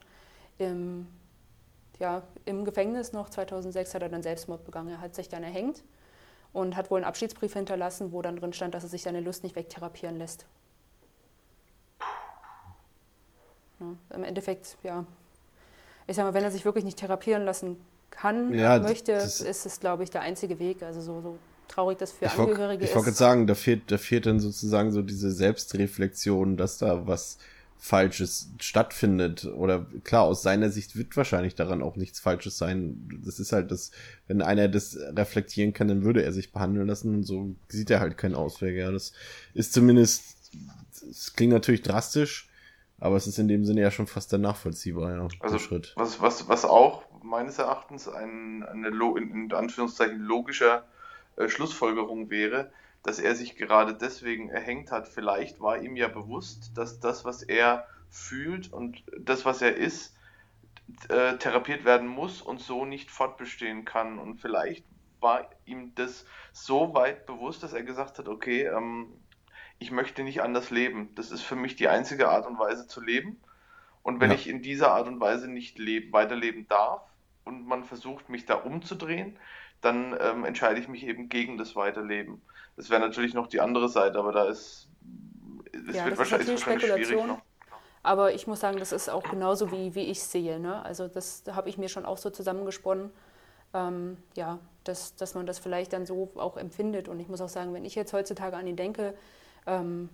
im 0.57 1.09
ja, 1.99 2.23
im 2.47 2.65
Gefängnis 2.65 3.13
noch 3.13 3.29
2006 3.29 3.95
hat 3.95 4.01
er 4.01 4.09
dann 4.09 4.23
Selbstmord 4.23 4.65
begangen. 4.65 4.89
Er 4.89 5.03
hat 5.03 5.15
sich 5.15 5.29
dann 5.29 5.43
erhängt 5.43 5.83
und 6.53 6.77
hat 6.77 6.91
wohl 6.91 6.99
einen 6.99 7.07
Abschiedsbrief 7.07 7.53
hinterlassen, 7.53 8.13
wo 8.13 8.23
dann 8.23 8.37
drin 8.37 8.53
stand, 8.53 8.75
dass 8.75 8.83
er 8.83 8.89
sich 8.89 9.03
seine 9.03 9.21
Lust 9.21 9.43
nicht 9.43 9.57
wegtherapieren 9.57 10.19
lässt. 10.19 10.47
Ja, 13.79 13.95
Im 14.15 14.25
Endeffekt, 14.25 14.77
ja, 14.83 15.05
ich 16.07 16.17
sag 16.17 16.25
mal, 16.25 16.35
wenn 16.35 16.45
er 16.45 16.51
sich 16.51 16.65
wirklich 16.65 16.85
nicht 16.85 16.99
therapieren 16.99 17.45
lassen 17.45 17.77
kann, 18.11 18.53
ja, 18.53 18.79
möchte, 18.79 19.13
ist 19.13 19.41
es, 19.41 19.81
glaube 19.81 20.03
ich, 20.03 20.11
der 20.11 20.23
einzige 20.23 20.59
Weg. 20.59 20.83
Also 20.83 21.01
so, 21.01 21.21
so 21.21 21.39
traurig 21.69 21.99
das 21.99 22.13
für 22.13 22.27
ich 22.27 22.33
Angehörige 22.33 22.61
wollt, 22.61 22.75
ich 22.75 22.83
ist. 22.85 22.91
Ich 22.91 22.97
wollte 22.97 23.13
sagen, 23.13 23.47
da 23.47 23.55
fehlt, 23.55 23.91
da 23.91 23.97
fehlt 23.97 24.27
dann 24.27 24.41
sozusagen 24.41 24.93
so 24.93 25.03
diese 25.03 25.31
Selbstreflexion, 25.31 26.57
dass 26.57 26.79
da 26.79 27.07
was 27.07 27.39
Falsches 27.83 28.53
stattfindet. 28.61 29.47
Oder 29.47 29.87
klar, 30.05 30.25
aus 30.25 30.43
seiner 30.43 30.69
Sicht 30.69 30.97
wird 30.97 31.17
wahrscheinlich 31.17 31.55
daran 31.55 31.83
auch 31.83 31.97
nichts 31.97 32.21
Falsches 32.21 32.59
sein. 32.59 33.09
Das 33.25 33.41
ist 33.41 33.53
halt 33.53 33.71
das, 33.71 33.91
wenn 34.29 34.43
einer 34.43 34.69
das 34.69 34.99
reflektieren 35.17 35.73
kann, 35.73 35.89
dann 35.89 36.05
würde 36.05 36.23
er 36.23 36.33
sich 36.33 36.53
behandeln 36.53 36.87
lassen 36.87 37.15
und 37.15 37.23
so 37.23 37.57
sieht 37.69 37.91
er 37.91 38.01
halt 38.01 38.19
keinen 38.19 38.35
Ausweg. 38.35 38.77
Ja, 38.77 38.91
das 38.91 39.15
ist 39.55 39.73
zumindest, 39.73 40.37
es 41.11 41.33
klingt 41.33 41.55
natürlich 41.55 41.81
drastisch, 41.81 42.51
aber 42.99 43.17
es 43.17 43.27
ist 43.27 43.39
in 43.39 43.49
dem 43.49 43.65
Sinne 43.65 43.81
ja 43.81 43.91
schon 43.91 44.07
fast 44.07 44.31
dann 44.35 44.43
nachvollziehbar, 44.43 45.15
ja. 45.15 45.29
Also, 45.41 45.59
Schritt. 45.59 45.95
Was, 45.97 46.21
was, 46.21 46.49
was 46.49 46.67
auch 46.67 47.03
meines 47.23 47.59
Erachtens 47.59 48.09
ein, 48.09 48.63
eine, 48.63 48.89
in, 48.89 49.45
in 49.45 49.53
Anführungszeichen 49.55 50.19
logischer 50.19 50.87
äh, 51.37 51.49
Schlussfolgerung 51.49 52.29
wäre, 52.29 52.71
dass 53.03 53.19
er 53.19 53.35
sich 53.35 53.57
gerade 53.57 53.95
deswegen 53.95 54.51
erhängt 54.51 54.93
hat. 54.93 55.09
Vielleicht 55.09 55.61
war 55.61 55.81
ihm 55.81 55.97
ja 55.97 56.09
bewusst, 56.09 56.73
dass 56.77 57.01
das, 57.01 57.25
was 57.25 57.43
er 57.43 57.87
fühlt 58.11 58.73
und 58.73 59.03
das, 59.19 59.45
was 59.45 59.63
er 59.63 59.77
ist, 59.77 60.15
äh, 61.09 61.37
therapiert 61.39 61.85
werden 61.85 62.09
muss 62.09 62.43
und 62.43 62.61
so 62.61 62.85
nicht 62.85 63.11
fortbestehen 63.11 63.85
kann. 63.85 64.19
Und 64.19 64.41
vielleicht 64.41 64.85
war 65.21 65.49
ihm 65.65 65.95
das 65.95 66.25
so 66.53 66.95
weit 66.95 67.27
bewusst, 67.27 67.63
dass 67.63 67.73
er 67.73 67.83
gesagt 67.83 68.19
hat, 68.19 68.29
okay, 68.29 68.65
ähm, 68.65 69.13
ich 69.79 69.91
möchte 69.91 70.23
nicht 70.23 70.43
anders 70.43 70.71
leben. 70.71 71.15
Das 71.15 71.31
ist 71.31 71.43
für 71.43 71.57
mich 71.57 71.77
die 71.77 71.89
einzige 71.89 72.29
Art 72.29 72.47
und 72.47 72.59
Weise 72.59 72.87
zu 72.87 73.01
leben. 73.01 73.41
Und 74.03 74.21
wenn 74.21 74.31
ja. 74.31 74.37
ich 74.37 74.49
in 74.49 74.63
dieser 74.63 74.93
Art 74.93 75.09
und 75.09 75.21
Weise 75.21 75.49
nicht 75.49 75.79
leben, 75.79 76.13
weiterleben 76.13 76.69
darf 76.69 77.03
und 77.45 77.67
man 77.67 77.85
versucht, 77.85 78.29
mich 78.29 78.47
da 78.47 78.55
umzudrehen, 78.55 79.39
dann 79.81 80.17
ähm, 80.21 80.45
entscheide 80.45 80.81
ich 80.81 80.89
mich 80.89 81.07
eben 81.07 81.29
gegen 81.29 81.57
das 81.57 81.77
Weiterleben. 81.77 82.43
Das 82.77 82.91
wäre 82.91 83.01
natürlich 83.01 83.35
noch 83.35 83.47
die 83.47 83.61
andere 83.61 83.89
Seite, 83.89 84.19
aber 84.19 84.33
da 84.33 84.45
ist 84.45 84.89
es 85.89 85.97
ja, 85.97 86.07
wird 86.07 86.19
wahrscheinlich, 86.19 86.49
ist 86.49 86.67
wahrscheinlich 86.67 87.07
schwierig 87.07 87.27
noch. 87.27 87.41
Aber 88.03 88.33
ich 88.33 88.47
muss 88.47 88.61
sagen, 88.61 88.79
das 88.79 88.93
ist 88.93 89.11
auch 89.11 89.25
genauso, 89.25 89.71
wie, 89.73 89.95
wie 89.95 90.05
ich 90.05 90.23
sehe. 90.23 90.59
Ne? 90.59 90.83
Also 90.85 91.07
das 91.07 91.43
da 91.43 91.55
habe 91.55 91.69
ich 91.69 91.77
mir 91.77 91.89
schon 91.89 92.07
auch 92.07 92.17
so 92.17 92.31
zusammengesponnen, 92.31 93.11
ähm, 93.75 94.17
ja, 94.35 94.59
dass, 94.85 95.17
dass 95.17 95.35
man 95.35 95.47
das 95.47 95.59
vielleicht 95.59 95.93
dann 95.93 96.07
so 96.07 96.31
auch 96.37 96.57
empfindet. 96.57 97.09
Und 97.09 97.21
ich 97.21 97.29
muss 97.29 97.41
auch 97.41 97.49
sagen, 97.49 97.75
wenn 97.75 97.85
ich 97.85 97.95
jetzt 97.95 98.13
heutzutage 98.13 98.57
an 98.57 98.67
ihn 98.67 98.77
denke, 98.77 99.15
ähm, 99.67 100.09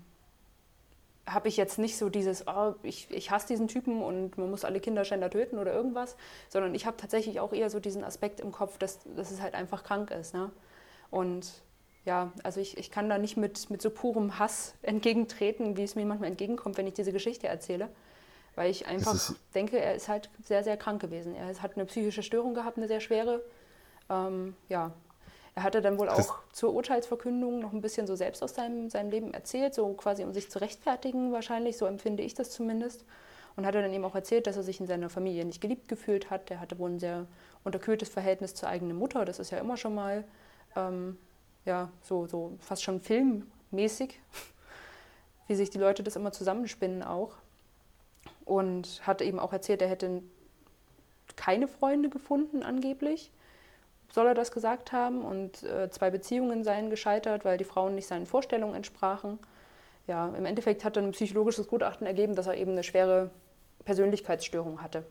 habe 1.29 1.49
ich 1.49 1.57
jetzt 1.57 1.79
nicht 1.79 1.97
so 1.97 2.09
dieses, 2.09 2.47
oh, 2.47 2.75
ich, 2.83 3.11
ich 3.11 3.31
hasse 3.31 3.49
diesen 3.49 3.69
Typen 3.69 4.03
und 4.03 4.39
man 4.39 4.51
muss 4.51 4.65
alle 4.65 4.81
Kinderschänder 4.81 5.29
töten 5.29 5.59
oder 5.59 5.73
irgendwas, 5.73 6.17
sondern 6.49 6.75
ich 6.75 6.87
habe 6.87 6.97
tatsächlich 6.97 7.41
auch 7.41 7.53
eher 7.53 7.69
so 7.69 7.81
diesen 7.81 8.05
Aspekt 8.05 8.41
im 8.41 8.53
Kopf, 8.53 8.79
dass, 8.79 9.01
dass 9.17 9.31
es 9.31 9.41
halt 9.41 9.55
einfach 9.55 9.83
krank 9.83 10.11
ist. 10.11 10.35
Ne? 10.35 10.51
Und 11.11 11.53
ja, 12.07 12.33
also 12.45 12.61
ich, 12.61 12.79
ich 12.79 12.91
kann 12.91 13.09
da 13.09 13.19
nicht 13.19 13.37
mit, 13.37 13.69
mit 13.69 13.83
so 13.83 13.91
purem 13.91 14.39
Hass 14.39 14.75
entgegentreten, 14.83 15.77
wie 15.77 15.83
es 15.83 15.97
mir 15.97 16.07
manchmal 16.07 16.31
entgegenkommt, 16.31 16.79
wenn 16.79 16.87
ich 16.87 16.95
diese 16.95 17.13
Geschichte 17.13 17.49
erzähle. 17.49 17.89
Weil 18.55 18.71
ich 18.71 18.87
einfach 18.87 19.35
denke, 19.55 19.79
er 19.79 19.95
ist 19.95 20.09
halt 20.09 20.31
sehr, 20.43 20.65
sehr 20.65 20.77
krank 20.79 21.03
gewesen. 21.03 21.35
Er 21.35 21.61
hat 21.61 21.75
eine 21.75 21.85
psychische 21.85 22.23
Störung 22.23 22.55
gehabt, 22.55 22.79
eine 22.79 22.87
sehr 22.87 23.01
schwere. 23.01 23.43
Ähm, 24.09 24.55
ja, 24.69 24.93
er 25.57 25.63
hatte 25.65 25.83
dann 25.83 25.99
wohl 25.99 26.09
auch 26.09 26.39
zur 26.53 26.73
Urteilsverkündung 26.75 27.59
noch 27.59 27.73
ein 27.73 27.81
bisschen 27.81 28.07
so 28.07 28.15
selbst 28.15 28.43
aus 28.43 28.55
seinem, 28.55 28.89
seinem 28.89 29.11
Leben 29.11 29.35
erzählt, 29.35 29.75
so 29.75 29.93
quasi 29.95 30.23
um 30.23 30.33
sich 30.33 30.49
zu 30.49 30.61
rechtfertigen 30.61 31.33
wahrscheinlich, 31.33 31.77
so 31.77 31.87
empfinde 31.87 32.23
ich 32.23 32.35
das 32.35 32.51
zumindest. 32.51 33.05
Und 33.57 33.67
hat 33.67 33.75
er 33.75 33.83
dann 33.83 33.93
eben 33.93 34.05
auch 34.05 34.15
erzählt, 34.15 34.47
dass 34.47 34.57
er 34.57 34.63
sich 34.63 34.81
in 34.81 34.87
seiner 34.87 35.11
Familie 35.11 35.45
nicht 35.45 35.61
geliebt 35.61 35.89
gefühlt 35.89 36.31
hat. 36.31 36.51
Er 36.51 36.61
hatte 36.61 36.79
wohl 36.79 36.91
ein 36.91 36.99
sehr 36.99 37.27
unterkühltes 37.65 38.11
Verhältnis 38.11 38.55
zur 38.55 38.69
eigenen 38.69 38.97
Mutter. 38.97 39.25
Das 39.25 39.39
ist 39.39 39.51
ja 39.51 39.59
immer 39.59 39.77
schon 39.77 39.95
mal 39.95 40.25
ähm, 40.77 41.19
ja, 41.67 41.91
so, 42.03 42.27
so 42.27 42.53
fast 42.61 42.83
schon 42.83 43.01
filmmäßig, 43.01 44.19
wie 45.49 45.55
sich 45.55 45.69
die 45.69 45.79
Leute 45.79 46.03
das 46.03 46.17
immer 46.17 46.33
zusammenspinnen 46.33 47.03
auch. 47.03 47.33
Und 48.45 49.03
hat 49.05 49.21
eben 49.21 49.39
auch 49.39 49.53
erzählt, 49.53 49.83
er 49.83 49.89
hätte 49.89 50.23
keine 51.35 51.69
Freunde 51.69 52.09
gefunden 52.09 52.63
angeblich, 52.63 53.33
soll 54.13 54.29
er 54.29 54.35
das 54.35 54.53
gesagt 54.53 54.93
haben. 54.93 55.23
Und 55.23 55.65
äh, 55.65 55.91
zwei 55.91 56.11
Beziehungen 56.11 56.65
seien 56.65 56.89
gescheitert, 56.89 57.45
weil 57.45 57.59
die 57.59 57.65
Frauen 57.65 57.97
nicht 57.97 58.07
seinen 58.07 58.27
Vorstellungen 58.27 58.75
entsprachen. 58.75 59.39
Ja, 60.07 60.29
im 60.29 60.47
Endeffekt 60.47 60.85
hat 60.85 60.97
er 60.97 61.03
ein 61.03 61.11
psychologisches 61.11 61.67
Gutachten 61.67 62.07
ergeben, 62.07 62.37
dass 62.37 62.47
er 62.47 62.57
eben 62.57 62.71
eine 62.71 62.85
schwere 62.85 63.31
Persönlichkeitsstörung 63.85 64.81
hatte 64.81 65.05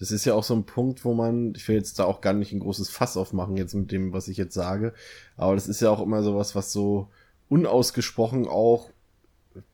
das 0.00 0.10
ist 0.10 0.24
ja 0.24 0.34
auch 0.34 0.44
so 0.44 0.54
ein 0.54 0.64
Punkt, 0.64 1.04
wo 1.04 1.12
man, 1.12 1.54
ich 1.54 1.68
will 1.68 1.76
jetzt 1.76 1.98
da 1.98 2.04
auch 2.04 2.22
gar 2.22 2.32
nicht 2.32 2.52
ein 2.52 2.60
großes 2.60 2.88
Fass 2.88 3.18
aufmachen 3.18 3.56
jetzt 3.58 3.74
mit 3.74 3.92
dem, 3.92 4.12
was 4.14 4.28
ich 4.28 4.38
jetzt 4.38 4.54
sage, 4.54 4.94
aber 5.36 5.54
das 5.54 5.68
ist 5.68 5.82
ja 5.82 5.90
auch 5.90 6.00
immer 6.00 6.22
sowas, 6.22 6.54
was 6.54 6.72
so 6.72 7.08
unausgesprochen 7.50 8.48
auch 8.48 8.90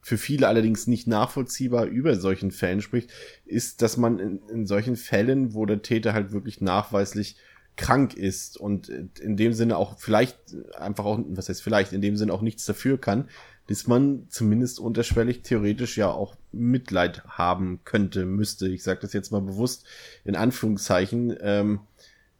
für 0.01 0.19
viele 0.19 0.49
allerdings 0.49 0.87
nicht 0.87 1.07
nachvollziehbar 1.07 1.85
über 1.85 2.17
solchen 2.17 2.51
Fällen 2.51 2.83
spricht, 2.83 3.11
ist, 3.45 3.83
dass 3.83 3.97
man 3.97 4.19
in, 4.19 4.41
in 4.49 4.67
solchen 4.67 4.97
Fällen, 4.97 5.55
wo 5.55 5.65
der 5.65 5.83
Täter 5.83 6.13
halt 6.13 6.33
wirklich 6.33 6.61
nachweislich 6.61 7.37
krank 7.77 8.15
ist 8.15 8.57
und 8.57 8.89
in 8.89 9.37
dem 9.37 9.53
Sinne 9.53 9.77
auch 9.77 9.99
vielleicht 9.99 10.39
einfach 10.77 11.05
auch, 11.05 11.21
was 11.29 11.49
heißt 11.49 11.63
vielleicht, 11.63 11.93
in 11.93 12.01
dem 12.01 12.17
Sinne 12.17 12.33
auch 12.33 12.41
nichts 12.41 12.65
dafür 12.65 12.99
kann, 12.99 13.29
dass 13.69 13.87
man 13.87 14.27
zumindest 14.29 14.79
unterschwellig 14.79 15.43
theoretisch 15.43 15.97
ja 15.97 16.11
auch 16.11 16.37
Mitleid 16.53 17.25
haben 17.27 17.81
könnte, 17.85 18.25
müsste. 18.25 18.69
Ich 18.69 18.83
sage 18.83 19.01
das 19.01 19.13
jetzt 19.13 19.33
mal 19.33 19.41
bewusst 19.41 19.87
in 20.25 20.37
Anführungszeichen, 20.37 21.37
ähm, 21.41 21.81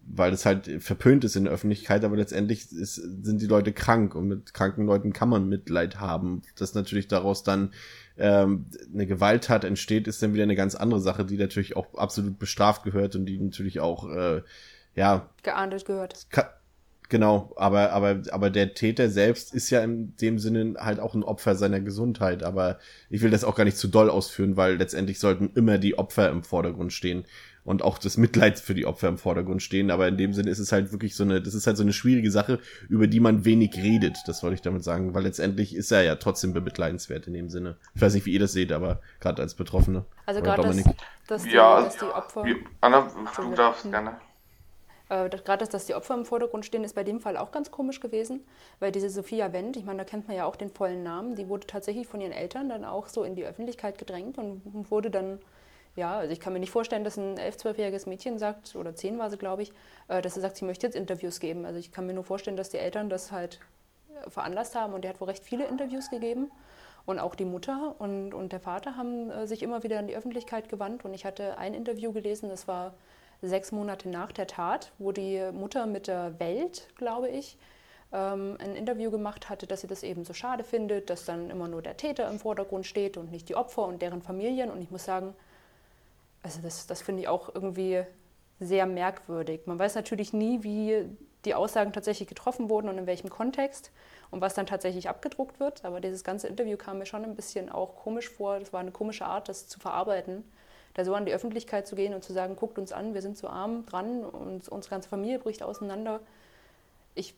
weil 0.09 0.31
das 0.31 0.47
halt 0.47 0.83
verpönt 0.83 1.25
ist 1.25 1.35
in 1.35 1.45
der 1.45 1.53
Öffentlichkeit, 1.53 2.05
aber 2.05 2.17
letztendlich 2.17 2.71
ist, 2.71 2.95
sind 2.95 3.43
die 3.43 3.47
Leute 3.47 3.73
krank 3.73 4.15
und 4.15 4.29
mit 4.29 4.55
kranken 4.55 4.87
Leuten 4.87 5.13
kann 5.13 5.29
man 5.29 5.49
Mitleid 5.49 5.99
haben. 5.99 6.43
Dass 6.57 6.75
natürlich 6.75 7.09
daraus 7.09 7.43
dann 7.43 7.73
ähm, 8.17 8.67
eine 8.93 9.07
Gewalttat 9.07 9.65
entsteht, 9.65 10.07
ist 10.07 10.23
dann 10.23 10.33
wieder 10.33 10.45
eine 10.45 10.55
ganz 10.55 10.77
andere 10.77 11.01
Sache, 11.01 11.25
die 11.25 11.37
natürlich 11.37 11.77
auch 11.77 11.95
absolut 11.95 12.39
bestraft 12.39 12.85
gehört 12.85 13.17
und 13.17 13.27
die 13.27 13.39
natürlich 13.39 13.81
auch 13.81 14.09
äh, 14.09 14.43
ja 14.95 15.29
geahndet 15.43 15.85
gehört. 15.85 16.27
Genau, 17.09 17.53
aber, 17.57 17.93
aber, 17.93 18.23
aber 18.33 18.51
der 18.51 18.75
Täter 18.75 19.11
selbst 19.11 19.55
ist 19.55 19.71
ja 19.71 19.83
in 19.83 20.17
dem 20.17 20.39
Sinne 20.39 20.75
halt 20.79 20.99
auch 20.99 21.15
ein 21.15 21.23
Opfer 21.23 21.55
seiner 21.55 21.81
Gesundheit. 21.81 22.43
Aber 22.43 22.79
ich 23.11 23.23
will 23.23 23.31
das 23.31 23.45
auch 23.45 23.55
gar 23.55 23.65
nicht 23.65 23.77
zu 23.77 23.89
doll 23.89 24.11
ausführen, 24.11 24.57
weil 24.57 24.77
letztendlich 24.77 25.21
sollten 25.21 25.51
immer 25.55 25.79
die 25.79 25.99
Opfer 25.99 26.31
im 26.31 26.43
Vordergrund 26.43 26.93
stehen 26.93 27.25
und 27.67 27.83
auch 27.83 27.99
das 27.99 28.17
Mitleid 28.17 28.59
für 28.59 28.75
die 28.75 28.87
Opfer 28.87 29.09
im 29.09 29.19
Vordergrund 29.19 29.63
stehen. 29.63 29.91
Aber 29.91 30.09
in 30.09 30.17
dem 30.17 30.33
Sinne 30.33 30.51
ist 30.51 30.59
es 30.59 30.73
halt 30.73 30.93
wirklich 30.93 31.15
so 31.15 31.25
eine, 31.25 31.43
das 31.43 31.55
ist 31.55 31.67
halt 31.67 31.77
so 31.77 31.83
eine 31.83 31.93
schwierige 31.93 32.31
Sache, 32.31 32.61
über 32.89 33.07
die 33.07 33.21
man 33.21 33.45
wenig 33.45 33.77
redet. 33.77 34.19
Das 34.27 34.43
wollte 34.43 34.55
ich 34.55 34.63
damit 34.63 34.83
sagen, 34.83 35.15
weil 35.15 35.25
letztendlich 35.25 35.75
ist 35.75 35.93
er 35.93 36.03
ja 36.03 36.17
trotzdem 36.17 36.53
bemitleidenswert 36.53 37.27
in 37.27 37.35
dem 37.35 37.51
Sinne. 37.51 37.77
Ich 37.95 38.01
weiß 38.01 38.15
nicht, 38.15 38.27
wie 38.27 38.33
ihr 38.33 38.41
das 38.41 38.53
seht, 38.53 38.73
aber 38.73 39.01
gerade 39.21 39.43
als 39.43 39.55
Betroffene. 39.55 40.05
Also 40.27 40.43
gerade, 40.43 40.63
dass, 40.63 40.77
dass, 41.27 41.43
die, 41.43 41.51
ja, 41.51 41.83
dass 41.83 41.97
die 41.97 42.05
Opfer. 42.05 42.45
Anna, 42.81 43.11
du 43.37 43.55
darfst 43.55 43.89
gerne. 43.91 44.17
Äh, 45.09 45.29
Gerade, 45.29 45.67
dass 45.67 45.87
die 45.87 45.95
Opfer 45.95 46.15
im 46.15 46.25
Vordergrund 46.25 46.67
stehen, 46.67 46.85
ist 46.85 46.95
bei 46.95 47.05
dem 47.05 47.21
Fall 47.21 47.37
auch 47.37 47.53
ganz 47.53 47.71
komisch 47.71 48.01
gewesen, 48.01 48.45
weil 48.81 48.93
diese 48.93 49.09
Sophia 49.09 49.53
Wendt, 49.53 49.77
ich 49.77 49.85
meine, 49.85 49.99
da 49.99 50.05
kennt 50.05 50.27
man 50.27 50.37
ja 50.37 50.45
auch 50.47 50.57
den 50.57 50.71
vollen 50.71 51.03
Namen, 51.03 51.37
die 51.37 51.49
wurde 51.49 51.67
tatsächlich 51.67 52.07
von 52.07 52.21
ihren 52.21 52.33
Eltern 52.33 52.69
dann 52.69 52.85
auch 52.85 53.09
so 53.09 53.23
in 53.23 53.35
die 53.35 53.45
Öffentlichkeit 53.45 53.99
gedrängt 53.99 54.39
und 54.39 54.91
wurde 54.91 55.11
dann, 55.11 55.39
ja, 55.95 56.19
also 56.19 56.33
ich 56.33 56.41
kann 56.41 56.53
mir 56.53 56.59
nicht 56.59 56.73
vorstellen, 56.73 57.05
dass 57.05 57.17
ein 57.17 57.37
11-, 57.37 57.59
12-jähriges 57.61 58.09
Mädchen 58.09 58.39
sagt, 58.39 58.75
oder 58.75 58.95
10 58.95 59.19
war 59.19 59.31
sie, 59.31 59.39
glaube 59.39 59.63
ich, 59.63 59.73
äh, 60.09 60.21
dass 60.21 60.35
sie 60.35 60.41
sagt, 60.41 60.57
sie 60.57 60.65
möchte 60.65 60.87
jetzt 60.87 60.97
Interviews 60.97 61.41
geben. 61.41 61.65
Also 61.65 61.79
ich 61.79 61.93
kann 61.93 62.07
mir 62.07 62.15
nur 62.15 62.25
vorstellen, 62.25 62.57
dass 62.57 62.71
die 62.71 62.79
Eltern 62.79 63.09
das 63.09 63.31
halt 63.31 63.61
äh, 64.25 64.29
veranlasst 64.29 64.75
haben 64.75 64.93
und 64.93 65.05
der 65.05 65.11
hat 65.11 65.21
wohl 65.21 65.29
recht 65.29 65.45
viele 65.45 65.67
Interviews 65.67 66.11
gegeben. 66.11 66.51
Und 67.07 67.21
auch 67.21 67.37
die 67.37 67.45
Mutter 67.45 67.95
und, 68.01 68.35
und 68.35 68.51
der 68.51 68.59
Vater 68.59 68.97
haben 68.97 69.47
sich 69.47 69.63
immer 69.63 69.85
wieder 69.85 70.01
in 70.01 70.09
die 70.09 70.17
Öffentlichkeit 70.17 70.69
gewandt. 70.69 71.05
Und 71.05 71.15
ich 71.15 71.25
hatte 71.25 71.57
ein 71.57 71.73
Interview 71.73 72.13
gelesen, 72.13 72.49
das 72.49 72.67
war 72.67 72.95
sechs 73.43 73.73
Monate 73.73 74.09
nach 74.09 74.33
der 74.33 74.47
Tat, 74.47 74.93
wo 74.99 75.13
die 75.13 75.41
Mutter 75.53 75.87
mit 75.87 76.07
der 76.07 76.39
Welt, 76.39 76.89
glaube 76.97 77.29
ich, 77.29 77.59
ähm, 78.13 78.57
ein 78.61 78.75
Interview 78.75 79.11
gemacht 79.11 79.49
hatte, 79.49 79.67
dass 79.67 79.81
sie 79.81 79.87
das 79.87 80.03
eben 80.03 80.25
so 80.25 80.33
schade 80.33 80.65
findet, 80.65 81.11
dass 81.11 81.25
dann 81.25 81.51
immer 81.51 81.69
nur 81.69 81.83
der 81.83 81.97
Täter 81.97 82.29
im 82.29 82.39
Vordergrund 82.39 82.87
steht 82.87 83.17
und 83.17 83.31
nicht 83.31 83.49
die 83.49 83.57
Opfer 83.57 83.87
und 83.87 84.01
deren 84.03 84.23
Familien. 84.23 84.71
Und 84.71 84.81
ich 84.81 84.91
muss 84.91 85.05
sagen, 85.05 85.35
also 86.43 86.61
das, 86.63 86.87
das 86.87 87.03
finde 87.03 87.23
ich 87.23 87.29
auch 87.29 87.55
irgendwie 87.55 88.05
sehr 88.61 88.87
merkwürdig. 88.87 89.63
Man 89.67 89.79
weiß 89.79 89.95
natürlich 89.95 90.33
nie, 90.33 90.63
wie 90.63 91.05
die 91.45 91.55
Aussagen 91.55 91.93
tatsächlich 91.93 92.29
getroffen 92.29 92.69
wurden 92.69 92.89
und 92.89 92.99
in 92.99 93.07
welchem 93.07 93.31
Kontext 93.31 93.93
und 94.31 94.41
was 94.41 94.55
dann 94.55 94.67
tatsächlich 94.67 95.09
abgedruckt 95.09 95.61
wird. 95.61 95.85
Aber 95.85 96.01
dieses 96.01 96.25
ganze 96.25 96.49
Interview 96.49 96.77
kam 96.77 96.99
mir 96.99 97.07
schon 97.07 97.25
ein 97.25 97.37
bisschen 97.37 97.71
auch 97.71 97.97
komisch 97.97 98.29
vor. 98.29 98.59
Das 98.59 98.73
war 98.73 98.81
eine 98.81 98.93
komische 98.93 99.27
Art, 99.27 99.49
das 99.49 99.69
zu 99.69 99.79
verarbeiten. 99.79 100.45
Da 100.97 101.05
so 101.05 101.15
an 101.15 101.27
die 101.27 101.35
Öffentlichkeit 101.35 101.87
zu 101.87 101.95
gehen 101.95 102.15
und 102.15 102.25
zu 102.25 102.33
sagen, 102.33 102.57
guckt 102.57 102.79
uns 102.79 102.91
an, 102.91 103.13
wir 103.13 103.21
sind 103.21 103.37
so 103.37 103.49
arm 103.49 103.85
dran 103.85 104.25
und 104.25 104.67
unsere 104.67 104.91
ganze 104.91 105.11
Familie 105.11 105.39
bricht 105.39 105.63
auseinander. 105.63 106.21
Ich 107.15 107.35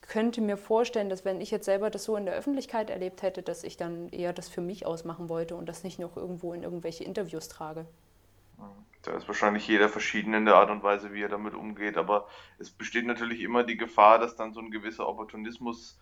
könnte 0.00 0.40
mir 0.40 0.56
vorstellen, 0.56 1.08
dass 1.08 1.24
wenn 1.24 1.40
ich 1.40 1.50
jetzt 1.50 1.64
selber 1.64 1.90
das 1.90 2.04
so 2.04 2.16
in 2.16 2.24
der 2.24 2.36
Öffentlichkeit 2.36 2.90
erlebt 2.90 3.22
hätte, 3.22 3.42
dass 3.42 3.64
ich 3.64 3.76
dann 3.76 4.10
eher 4.10 4.32
das 4.32 4.48
für 4.48 4.60
mich 4.60 4.86
ausmachen 4.86 5.28
wollte 5.28 5.56
und 5.56 5.68
das 5.68 5.82
nicht 5.82 5.98
noch 5.98 6.16
irgendwo 6.16 6.52
in 6.52 6.62
irgendwelche 6.62 7.02
Interviews 7.02 7.48
trage. 7.48 7.84
Da 9.02 9.16
ist 9.16 9.26
wahrscheinlich 9.26 9.66
jeder 9.66 9.88
verschieden 9.88 10.32
in 10.32 10.44
der 10.44 10.54
Art 10.54 10.70
und 10.70 10.84
Weise, 10.84 11.12
wie 11.12 11.22
er 11.22 11.28
damit 11.28 11.54
umgeht, 11.54 11.96
aber 11.96 12.28
es 12.60 12.70
besteht 12.70 13.06
natürlich 13.06 13.40
immer 13.40 13.64
die 13.64 13.76
Gefahr, 13.76 14.20
dass 14.20 14.36
dann 14.36 14.54
so 14.54 14.60
ein 14.60 14.70
gewisser 14.70 15.08
Opportunismus 15.08 15.98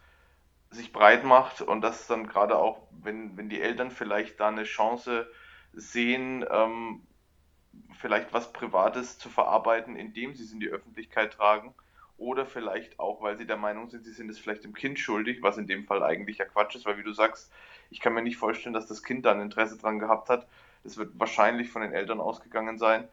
sich 0.68 0.92
breit 0.92 1.24
macht 1.24 1.62
und 1.62 1.80
dass 1.80 2.06
dann 2.06 2.26
gerade 2.26 2.58
auch, 2.58 2.82
wenn, 2.90 3.34
wenn 3.38 3.48
die 3.48 3.62
Eltern 3.62 3.90
vielleicht 3.90 4.40
da 4.40 4.48
eine 4.48 4.64
Chance 4.64 5.26
sehen, 5.72 6.44
ähm, 6.50 7.02
vielleicht 7.98 8.32
was 8.32 8.52
Privates 8.52 9.18
zu 9.18 9.28
verarbeiten, 9.28 9.96
indem 9.96 10.34
sie 10.34 10.44
es 10.44 10.52
in 10.52 10.60
die 10.60 10.68
Öffentlichkeit 10.68 11.32
tragen, 11.32 11.74
oder 12.18 12.46
vielleicht 12.46 13.00
auch, 13.00 13.20
weil 13.20 13.36
sie 13.36 13.46
der 13.46 13.56
Meinung 13.56 13.90
sind, 13.90 14.04
sie 14.04 14.12
sind 14.12 14.30
es 14.30 14.38
vielleicht 14.38 14.64
dem 14.64 14.74
Kind 14.74 14.98
schuldig, 14.98 15.42
was 15.42 15.58
in 15.58 15.66
dem 15.66 15.84
Fall 15.84 16.02
eigentlich 16.02 16.38
ja 16.38 16.44
Quatsch 16.44 16.76
ist, 16.76 16.86
weil 16.86 16.96
wie 16.98 17.02
du 17.02 17.12
sagst, 17.12 17.50
ich 17.90 18.00
kann 18.00 18.14
mir 18.14 18.22
nicht 18.22 18.36
vorstellen, 18.36 18.74
dass 18.74 18.86
das 18.86 19.02
Kind 19.02 19.26
da 19.26 19.32
ein 19.32 19.40
Interesse 19.40 19.76
dran 19.76 19.98
gehabt 19.98 20.28
hat. 20.28 20.46
Das 20.84 20.96
wird 20.96 21.18
wahrscheinlich 21.18 21.70
von 21.70 21.82
den 21.82 21.92
Eltern 21.92 22.20
ausgegangen 22.20 22.78
sein. 22.78 23.08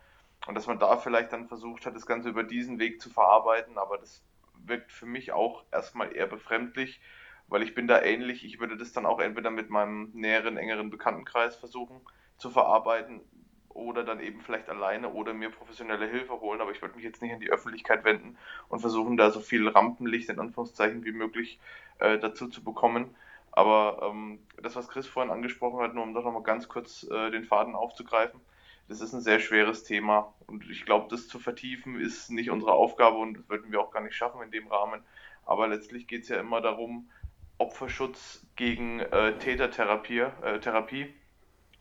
Und 0.48 0.56
dass 0.56 0.68
man 0.68 0.80
da 0.80 0.96
vielleicht 0.98 1.34
dann 1.34 1.48
versucht 1.48 1.86
hat, 1.86 1.96
das 1.96 2.06
Ganze 2.06 2.30
über 2.30 2.44
diesen 2.44 2.78
Weg 2.78 3.02
zu 3.02 3.10
verarbeiten, 3.10 3.78
aber 3.78 3.98
das 3.98 4.24
wirkt 4.66 4.92
für 4.92 5.06
mich 5.06 5.32
auch 5.32 5.64
erstmal 5.72 6.16
eher 6.16 6.28
befremdlich, 6.28 7.02
weil 7.48 7.64
ich 7.64 7.74
bin 7.74 7.88
da 7.88 8.02
ähnlich. 8.02 8.46
Ich 8.46 8.60
würde 8.60 8.78
das 8.78 8.94
dann 8.94 9.06
auch 9.06 9.20
entweder 9.20 9.50
mit 9.50 9.70
meinem 9.70 10.12
näheren, 10.14 10.58
engeren 10.58 10.92
Bekanntenkreis 10.92 11.56
versuchen 11.56 12.00
zu 12.40 12.50
verarbeiten 12.50 13.22
oder 13.70 14.04
dann 14.04 14.20
eben 14.20 14.42
vielleicht 14.42 14.70
alleine 14.70 15.10
oder 15.10 15.34
mir 15.34 15.50
professionelle 15.50 16.08
Hilfe 16.08 16.40
holen, 16.42 16.62
aber 16.62 16.72
ich 16.72 16.82
würde 16.82 16.96
mich 16.96 17.04
jetzt 17.04 17.22
nicht 17.22 17.32
in 17.32 17.40
die 17.40 17.52
Öffentlichkeit 17.52 18.04
wenden 18.04 18.38
und 18.68 18.80
versuchen, 18.80 19.18
da 19.18 19.32
so 19.32 19.40
viel 19.40 19.68
Rampenlicht 19.68 20.30
in 20.30 20.40
Anführungszeichen 20.40 21.06
wie 21.06 21.12
möglich 21.12 21.60
äh, 22.00 22.18
dazu 22.18 22.48
zu 22.48 22.64
bekommen. 22.64 23.16
Aber 23.52 24.00
ähm, 24.04 24.40
das, 24.62 24.76
was 24.76 24.90
Chris 24.90 25.08
vorhin 25.08 25.32
angesprochen 25.32 25.82
hat, 25.82 25.94
nur 25.94 26.04
um 26.04 26.14
doch 26.14 26.24
nochmal 26.24 26.44
ganz 26.44 26.68
kurz 26.68 27.04
äh, 27.04 27.32
den 27.32 27.46
Faden 27.46 27.76
aufzugreifen, 27.76 28.40
das 28.88 29.02
ist 29.02 29.14
ein 29.14 29.22
sehr 29.22 29.40
schweres 29.40 29.84
Thema 29.84 30.34
und 30.48 30.68
ich 30.70 30.86
glaube, 30.86 31.08
das 31.10 31.28
zu 31.28 31.38
vertiefen 31.40 32.00
ist 32.00 32.32
nicht 32.32 32.50
unsere 32.50 32.74
Aufgabe 32.74 33.18
und 33.18 33.36
das 33.36 33.50
würden 33.50 33.72
wir 33.72 33.80
auch 33.82 33.92
gar 33.92 34.02
nicht 34.02 34.16
schaffen 34.16 34.42
in 34.42 34.52
dem 34.52 34.68
Rahmen. 34.68 35.04
Aber 35.46 35.68
letztlich 35.68 36.08
geht 36.08 36.24
es 36.24 36.30
ja 36.30 36.40
immer 36.40 36.60
darum, 36.60 37.10
Opferschutz 37.60 38.46
gegen 38.56 39.00
äh, 39.00 39.38
Tätertherapie, 39.38 40.26
äh, 40.42 40.60
Therapie 40.60 41.14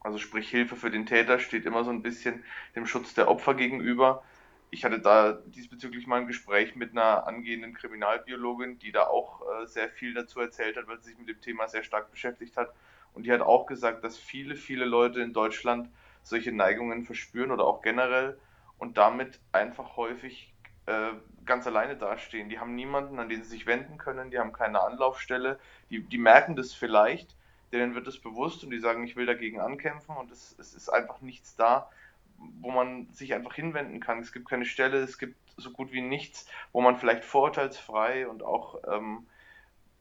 also 0.08 0.16
sprich 0.16 0.48
Hilfe 0.48 0.74
für 0.74 0.90
den 0.90 1.04
Täter 1.04 1.38
steht 1.38 1.66
immer 1.66 1.84
so 1.84 1.90
ein 1.90 2.00
bisschen 2.00 2.42
dem 2.74 2.86
Schutz 2.86 3.12
der 3.12 3.28
Opfer 3.28 3.52
gegenüber. 3.52 4.24
Ich 4.70 4.82
hatte 4.82 5.00
da 5.00 5.32
diesbezüglich 5.32 6.06
mal 6.06 6.20
ein 6.20 6.26
Gespräch 6.26 6.76
mit 6.76 6.92
einer 6.92 7.26
angehenden 7.26 7.74
Kriminalbiologin, 7.74 8.78
die 8.78 8.90
da 8.90 9.06
auch 9.06 9.42
äh, 9.42 9.66
sehr 9.66 9.90
viel 9.90 10.14
dazu 10.14 10.40
erzählt 10.40 10.78
hat, 10.78 10.88
weil 10.88 10.98
sie 10.98 11.10
sich 11.10 11.18
mit 11.18 11.28
dem 11.28 11.42
Thema 11.42 11.68
sehr 11.68 11.82
stark 11.82 12.10
beschäftigt 12.10 12.56
hat. 12.56 12.72
Und 13.12 13.24
die 13.24 13.32
hat 13.32 13.42
auch 13.42 13.66
gesagt, 13.66 14.02
dass 14.02 14.16
viele, 14.16 14.56
viele 14.56 14.86
Leute 14.86 15.20
in 15.20 15.34
Deutschland 15.34 15.90
solche 16.22 16.52
Neigungen 16.52 17.04
verspüren 17.04 17.50
oder 17.50 17.64
auch 17.64 17.82
generell 17.82 18.38
und 18.78 18.96
damit 18.96 19.40
einfach 19.52 19.98
häufig 19.98 20.54
äh, 20.86 21.10
ganz 21.44 21.66
alleine 21.66 21.96
dastehen. 21.96 22.48
Die 22.48 22.58
haben 22.58 22.74
niemanden, 22.74 23.18
an 23.18 23.28
den 23.28 23.42
sie 23.42 23.50
sich 23.50 23.66
wenden 23.66 23.98
können, 23.98 24.30
die 24.30 24.38
haben 24.38 24.54
keine 24.54 24.80
Anlaufstelle, 24.80 25.58
die, 25.90 26.02
die 26.02 26.18
merken 26.18 26.56
das 26.56 26.72
vielleicht, 26.72 27.36
denen 27.72 27.94
wird 27.94 28.06
es 28.06 28.18
bewusst 28.18 28.64
und 28.64 28.70
die 28.70 28.78
sagen, 28.78 29.04
ich 29.04 29.16
will 29.16 29.26
dagegen 29.26 29.60
ankämpfen 29.60 30.16
und 30.16 30.30
es, 30.30 30.56
es 30.58 30.74
ist 30.74 30.88
einfach 30.88 31.20
nichts 31.20 31.56
da, 31.56 31.88
wo 32.60 32.70
man 32.70 33.08
sich 33.12 33.34
einfach 33.34 33.54
hinwenden 33.54 34.00
kann. 34.00 34.20
Es 34.20 34.32
gibt 34.32 34.48
keine 34.48 34.64
Stelle, 34.64 34.98
es 34.98 35.18
gibt 35.18 35.36
so 35.56 35.70
gut 35.70 35.92
wie 35.92 36.02
nichts, 36.02 36.46
wo 36.72 36.80
man 36.80 36.96
vielleicht 36.96 37.24
vorurteilsfrei 37.24 38.28
und 38.28 38.42
auch 38.42 38.80
ähm, 38.88 39.26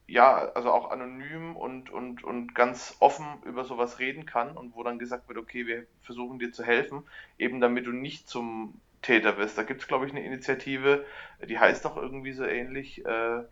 ja, 0.07 0.51
also 0.53 0.71
auch 0.71 0.89
anonym 0.89 1.55
und, 1.57 1.89
und, 1.89 2.23
und 2.23 2.55
ganz 2.55 2.95
offen 2.99 3.25
über 3.43 3.65
sowas 3.65 3.99
reden 3.99 4.25
kann 4.25 4.55
und 4.55 4.73
wo 4.75 4.83
dann 4.83 4.99
gesagt 4.99 5.27
wird, 5.27 5.37
okay, 5.37 5.67
wir 5.67 5.85
versuchen 6.01 6.39
dir 6.39 6.53
zu 6.53 6.63
helfen, 6.63 7.03
eben 7.37 7.59
damit 7.59 7.85
du 7.85 7.91
nicht 7.91 8.29
zum 8.29 8.79
Täter 9.01 9.37
wirst. 9.37 9.57
Da 9.57 9.63
gibt 9.63 9.81
es, 9.81 9.87
glaube 9.87 10.05
ich, 10.05 10.11
eine 10.13 10.23
Initiative, 10.23 11.05
die 11.47 11.59
heißt 11.59 11.85
auch 11.85 11.97
irgendwie 11.97 12.31
so 12.31 12.45
ähnlich, 12.45 13.05
äh, 13.05 13.43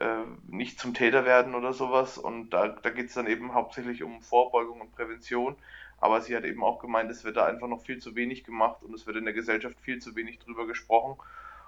äh, 0.00 0.24
nicht 0.48 0.78
zum 0.78 0.94
Täter 0.94 1.24
werden 1.24 1.54
oder 1.54 1.72
sowas. 1.72 2.18
Und 2.18 2.50
da, 2.50 2.68
da 2.68 2.90
geht 2.90 3.08
es 3.08 3.14
dann 3.14 3.26
eben 3.26 3.54
hauptsächlich 3.54 4.02
um 4.02 4.22
Vorbeugung 4.22 4.80
und 4.80 4.92
Prävention. 4.92 5.56
Aber 5.98 6.20
sie 6.20 6.36
hat 6.36 6.44
eben 6.44 6.62
auch 6.62 6.78
gemeint, 6.78 7.10
es 7.10 7.24
wird 7.24 7.36
da 7.36 7.46
einfach 7.46 7.68
noch 7.68 7.82
viel 7.82 7.98
zu 7.98 8.14
wenig 8.14 8.44
gemacht 8.44 8.82
und 8.82 8.94
es 8.94 9.06
wird 9.06 9.16
in 9.16 9.24
der 9.24 9.32
Gesellschaft 9.32 9.80
viel 9.80 9.98
zu 9.98 10.14
wenig 10.14 10.38
drüber 10.38 10.66
gesprochen. 10.66 11.16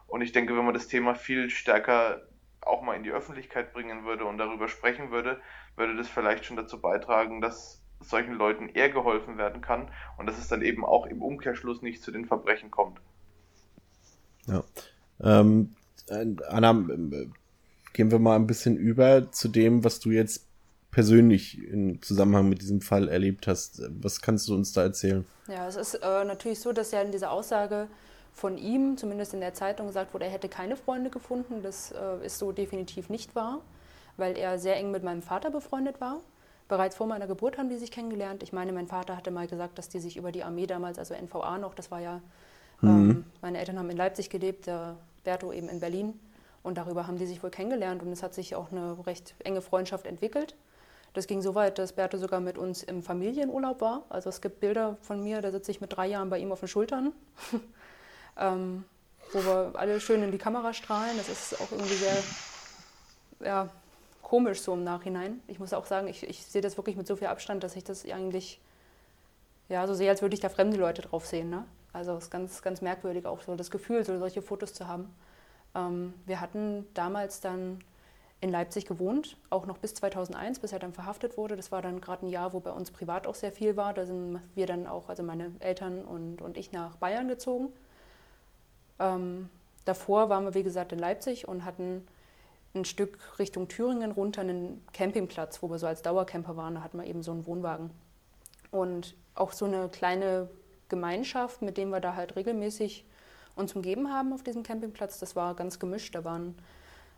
Und 0.07 0.20
ich 0.20 0.33
denke, 0.33 0.57
wenn 0.57 0.64
man 0.64 0.74
das 0.74 0.89
Thema 0.89 1.14
viel 1.14 1.51
stärker 1.51 2.22
auch 2.61 2.83
mal 2.83 2.95
in 2.95 3.05
die 3.05 3.11
Öffentlichkeit 3.11 3.72
bringen 3.72 4.05
würde 4.05 4.24
und 4.24 4.39
darüber 4.39 4.68
sprechen 4.68 5.11
würde, 5.11 5.41
würde 5.76 5.97
das 5.97 6.09
vielleicht 6.09 6.45
schon 6.45 6.57
dazu 6.57 6.81
beitragen, 6.81 7.41
dass 7.41 7.81
solchen 8.01 8.35
Leuten 8.35 8.68
eher 8.68 8.91
geholfen 8.91 9.39
werden 9.39 9.61
kann 9.61 9.91
und 10.18 10.26
dass 10.26 10.39
es 10.39 10.49
dann 10.49 10.62
eben 10.62 10.85
auch 10.85 11.07
im 11.07 11.22
Umkehrschluss 11.22 11.83
nicht 11.83 12.03
zu 12.03 12.11
den 12.11 12.26
Verbrechen 12.26 12.70
kommt. 12.70 13.01
Ja. 14.47 14.62
Ähm, 15.20 15.74
Anna, 16.49 16.87
gehen 17.99 18.13
wir 18.13 18.21
mal 18.21 18.37
ein 18.37 18.47
bisschen 18.47 18.77
über 18.77 19.33
zu 19.33 19.49
dem, 19.49 19.83
was 19.83 19.99
du 19.99 20.11
jetzt 20.11 20.47
persönlich 20.93 21.61
im 21.67 22.01
Zusammenhang 22.01 22.49
mit 22.49 22.63
diesem 22.63 22.81
Fall 22.81 23.09
erlebt 23.09 23.49
hast. 23.49 23.83
Was 24.01 24.21
kannst 24.21 24.49
du 24.49 24.55
uns 24.55 24.73
da 24.73 24.85
erzählen? 24.85 25.27
Ja, 25.49 25.67
es 25.67 25.75
ist 25.75 25.95
äh, 25.95 26.25
natürlich 26.25 26.61
so, 26.61 26.73
dass 26.73 26.93
ja 26.93 27.03
in 27.03 27.11
dieser 27.11 27.33
Aussage 27.33 27.89
von 28.33 28.57
ihm, 28.57 28.97
zumindest 28.97 29.35
in 29.35 29.41
der 29.41 29.53
Zeitung, 29.53 29.89
gesagt 29.89 30.15
wurde, 30.15 30.27
er 30.27 30.31
hätte 30.31 30.49
keine 30.49 30.77
Freunde 30.77 31.11
gefunden. 31.11 31.61
Das 31.61 31.91
äh, 31.91 32.25
ist 32.25 32.39
so 32.39 32.53
definitiv 32.53 33.11
nicht 33.11 33.35
wahr, 33.35 33.63
weil 34.17 34.39
er 34.39 34.61
sehr 34.61 34.77
eng 34.77 34.93
mit 34.93 35.03
meinem 35.03 35.23
Vater 35.23 35.51
befreundet 35.51 36.01
war. 36.01 36.21
Bereits 36.69 36.95
vor 36.95 37.09
meiner 37.09 37.27
Geburt 37.27 37.59
haben 37.59 37.69
die 37.69 37.79
sich 37.79 37.91
kennengelernt. 37.91 38.45
Ich 38.45 38.53
meine, 38.53 38.73
mein 38.73 38.87
Vater 38.87 39.17
hatte 39.17 39.33
mal 39.33 39.49
gesagt, 39.49 39.77
dass 39.77 39.89
die 39.89 39.99
sich 39.99 40.17
über 40.17 40.31
die 40.31 40.45
Armee 40.45 40.69
damals, 40.69 41.01
also 41.01 41.15
NVA 41.15 41.59
noch, 41.59 41.75
das 41.75 41.91
war 41.91 41.99
ja, 41.99 42.21
mhm. 42.81 42.89
ähm, 42.89 43.25
meine 43.43 43.59
Eltern 43.59 43.77
haben 43.77 43.91
in 43.91 43.97
Leipzig 43.97 44.31
gelebt, 44.31 44.69
der 44.69 44.95
Berto 45.25 45.53
eben 45.53 45.69
in 45.69 45.81
Berlin. 45.81 46.15
Und 46.63 46.77
darüber 46.77 47.07
haben 47.07 47.19
die 47.19 47.27
sich 47.27 47.43
wohl 47.43 47.51
kennengelernt 47.51 48.03
und 48.03 48.13
es 48.13 48.23
hat 48.23 48.35
sich 48.35 48.55
auch 48.55 48.73
eine 48.73 49.07
recht 49.07 49.35
enge 49.45 49.63
Freundschaft 49.63 50.07
entwickelt. 50.07 50.55
Das 51.15 51.27
ging 51.27 51.41
so 51.41 51.55
weit, 51.55 51.79
dass 51.79 51.93
Berthe 51.93 52.19
sogar 52.19 52.41
mit 52.41 52.59
uns 52.59 52.83
im 52.83 53.03
Familienurlaub 53.03 53.81
war. 53.81 54.03
Also 54.09 54.29
es 54.29 54.41
gibt 54.41 54.61
Bilder 54.61 54.97
von 55.01 55.23
mir, 55.23 55.41
da 55.41 55.51
sitze 55.51 55.71
ich 55.71 55.81
mit 55.81 55.97
drei 55.97 56.07
Jahren 56.07 56.31
bei 56.31 56.39
ihm 56.39 56.53
auf 56.53 56.61
den 56.61 56.69
Schultern, 56.69 57.13
ähm, 58.37 58.85
wo 59.33 59.39
wir 59.41 59.73
alle 59.75 60.01
schön 60.01 60.23
in 60.23 60.33
die 60.33 60.39
Kamera 60.39 60.73
strahlen. 60.75 61.17
Das 61.17 61.29
ist 61.29 61.61
auch 61.61 61.73
irgendwie 61.73 61.95
sehr 61.95 62.17
ja, 63.41 63.69
komisch 64.23 64.61
so 64.61 64.75
im 64.75 64.85
Nachhinein. 64.85 65.41
Ich 65.47 65.59
muss 65.59 65.73
auch 65.73 65.87
sagen, 65.87 66.09
ich, 66.09 66.23
ich 66.23 66.45
sehe 66.45 66.61
das 66.61 66.77
wirklich 66.77 66.97
mit 66.97 67.07
so 67.07 67.17
viel 67.17 67.29
Abstand, 67.29 67.65
dass 67.65 67.77
ich 67.77 67.85
das 67.85 68.05
eigentlich 68.05 68.61
ja, 69.69 69.87
so 69.87 69.95
sehe, 69.95 70.11
als 70.11 70.23
würde 70.23 70.35
ich 70.35 70.41
da 70.41 70.49
fremde 70.49 70.77
Leute 70.77 71.03
drauf 71.03 71.27
sehen. 71.27 71.51
Ne? 71.51 71.65
Also 71.93 72.13
es 72.13 72.25
ist 72.25 72.31
ganz, 72.31 72.63
ganz 72.63 72.81
merkwürdig 72.81 73.27
auch 73.27 73.41
so 73.41 73.55
das 73.55 73.71
Gefühl, 73.71 74.05
so 74.05 74.19
solche 74.19 74.43
Fotos 74.43 74.75
zu 74.75 74.87
haben. 74.87 75.15
Ähm, 75.79 76.14
wir 76.26 76.41
hatten 76.41 76.87
damals 76.95 77.41
dann 77.41 77.81
in 78.41 78.51
Leipzig 78.51 78.87
gewohnt, 78.87 79.37
auch 79.51 79.66
noch 79.66 79.79
bis 79.79 79.95
2001, 79.95 80.61
bis 80.61 80.72
er 80.72 80.79
dann 80.79 80.93
verhaftet 80.93 81.37
wurde. 81.37 81.57
Das 81.57 81.72
war 81.72 81.83
dann 81.83 82.01
gerade 82.01 82.26
ein 82.26 82.31
Jahr, 82.31 82.53
wo 82.53 82.61
bei 82.61 82.70
uns 82.70 82.91
privat 82.91 83.26
auch 83.26 83.35
sehr 83.35 83.53
viel 83.53 83.76
war. 83.76 83.95
Da 83.95 84.07
sind 84.07 84.41
wir 84.55 84.66
dann 84.66 84.87
auch, 84.87 85.09
also 85.09 85.22
meine 85.22 85.53
Eltern 85.59 86.05
und, 86.05 86.41
und 86.41 86.57
ich, 86.57 86.70
nach 86.70 86.97
Bayern 86.97 87.26
gezogen. 87.26 87.72
Ähm, 89.01 89.49
davor 89.85 90.29
waren 90.29 90.45
wir, 90.45 90.55
wie 90.55 90.62
gesagt, 90.62 90.93
in 90.93 90.99
Leipzig 91.01 91.49
und 91.49 91.64
hatten 91.64 92.07
ein 92.74 92.85
Stück 92.85 93.18
Richtung 93.39 93.66
Thüringen 93.66 94.12
runter 94.12 94.43
einen 94.43 94.87
Campingplatz, 94.93 95.62
wo 95.62 95.70
wir 95.70 95.79
so 95.79 95.87
als 95.87 96.03
Dauercamper 96.03 96.57
waren. 96.57 96.76
Da 96.76 96.83
hatten 96.83 96.99
wir 96.99 97.07
eben 97.07 97.22
so 97.22 97.33
einen 97.33 97.47
Wohnwagen. 97.47 97.91
Und 98.70 99.16
auch 99.35 99.53
so 99.53 99.64
eine 99.64 99.89
kleine 99.89 100.49
Gemeinschaft, 100.89 101.62
mit 101.62 101.76
dem 101.76 101.91
wir 101.91 102.01
da 102.01 102.14
halt 102.14 102.37
regelmäßig 102.37 103.05
uns 103.59 103.75
umgeben 103.75 104.13
haben 104.13 104.33
auf 104.33 104.43
diesem 104.43 104.63
Campingplatz. 104.63 105.19
Das 105.19 105.37
war 105.37 105.55
ganz 105.55 105.79
gemischt. 105.79 106.15
Da 106.15 106.25
waren 106.25 106.55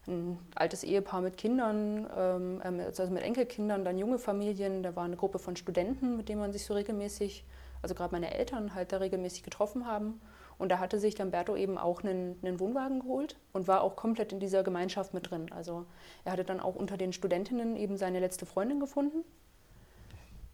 ein 0.06 0.38
altes 0.54 0.82
Ehepaar 0.82 1.20
mit 1.20 1.36
Kindern, 1.36 2.08
ähm, 2.16 2.62
ähm, 2.64 2.80
also 2.80 3.06
mit 3.06 3.22
Enkelkindern, 3.22 3.84
dann 3.84 3.98
junge 3.98 4.18
Familien. 4.18 4.82
Da 4.82 4.96
war 4.96 5.04
eine 5.04 5.16
Gruppe 5.16 5.38
von 5.38 5.56
Studenten, 5.56 6.16
mit 6.16 6.28
denen 6.28 6.40
man 6.40 6.52
sich 6.52 6.64
so 6.64 6.74
regelmäßig, 6.74 7.44
also 7.82 7.94
gerade 7.94 8.12
meine 8.12 8.32
Eltern 8.34 8.74
halt 8.74 8.92
da 8.92 8.98
regelmäßig 8.98 9.42
getroffen 9.42 9.86
haben. 9.86 10.20
Und 10.58 10.70
da 10.70 10.78
hatte 10.78 11.00
sich 11.00 11.14
dann 11.14 11.30
Berto 11.30 11.56
eben 11.56 11.78
auch 11.78 12.02
einen, 12.02 12.38
einen, 12.42 12.60
Wohnwagen 12.60 13.00
geholt 13.00 13.36
und 13.54 13.66
war 13.66 13.80
auch 13.80 13.96
komplett 13.96 14.32
in 14.32 14.40
dieser 14.40 14.62
Gemeinschaft 14.62 15.14
mit 15.14 15.30
drin. 15.30 15.50
Also 15.52 15.86
er 16.24 16.32
hatte 16.32 16.44
dann 16.44 16.60
auch 16.60 16.74
unter 16.74 16.98
den 16.98 17.14
Studentinnen 17.14 17.76
eben 17.76 17.96
seine 17.96 18.20
letzte 18.20 18.44
Freundin 18.44 18.78
gefunden, 18.78 19.24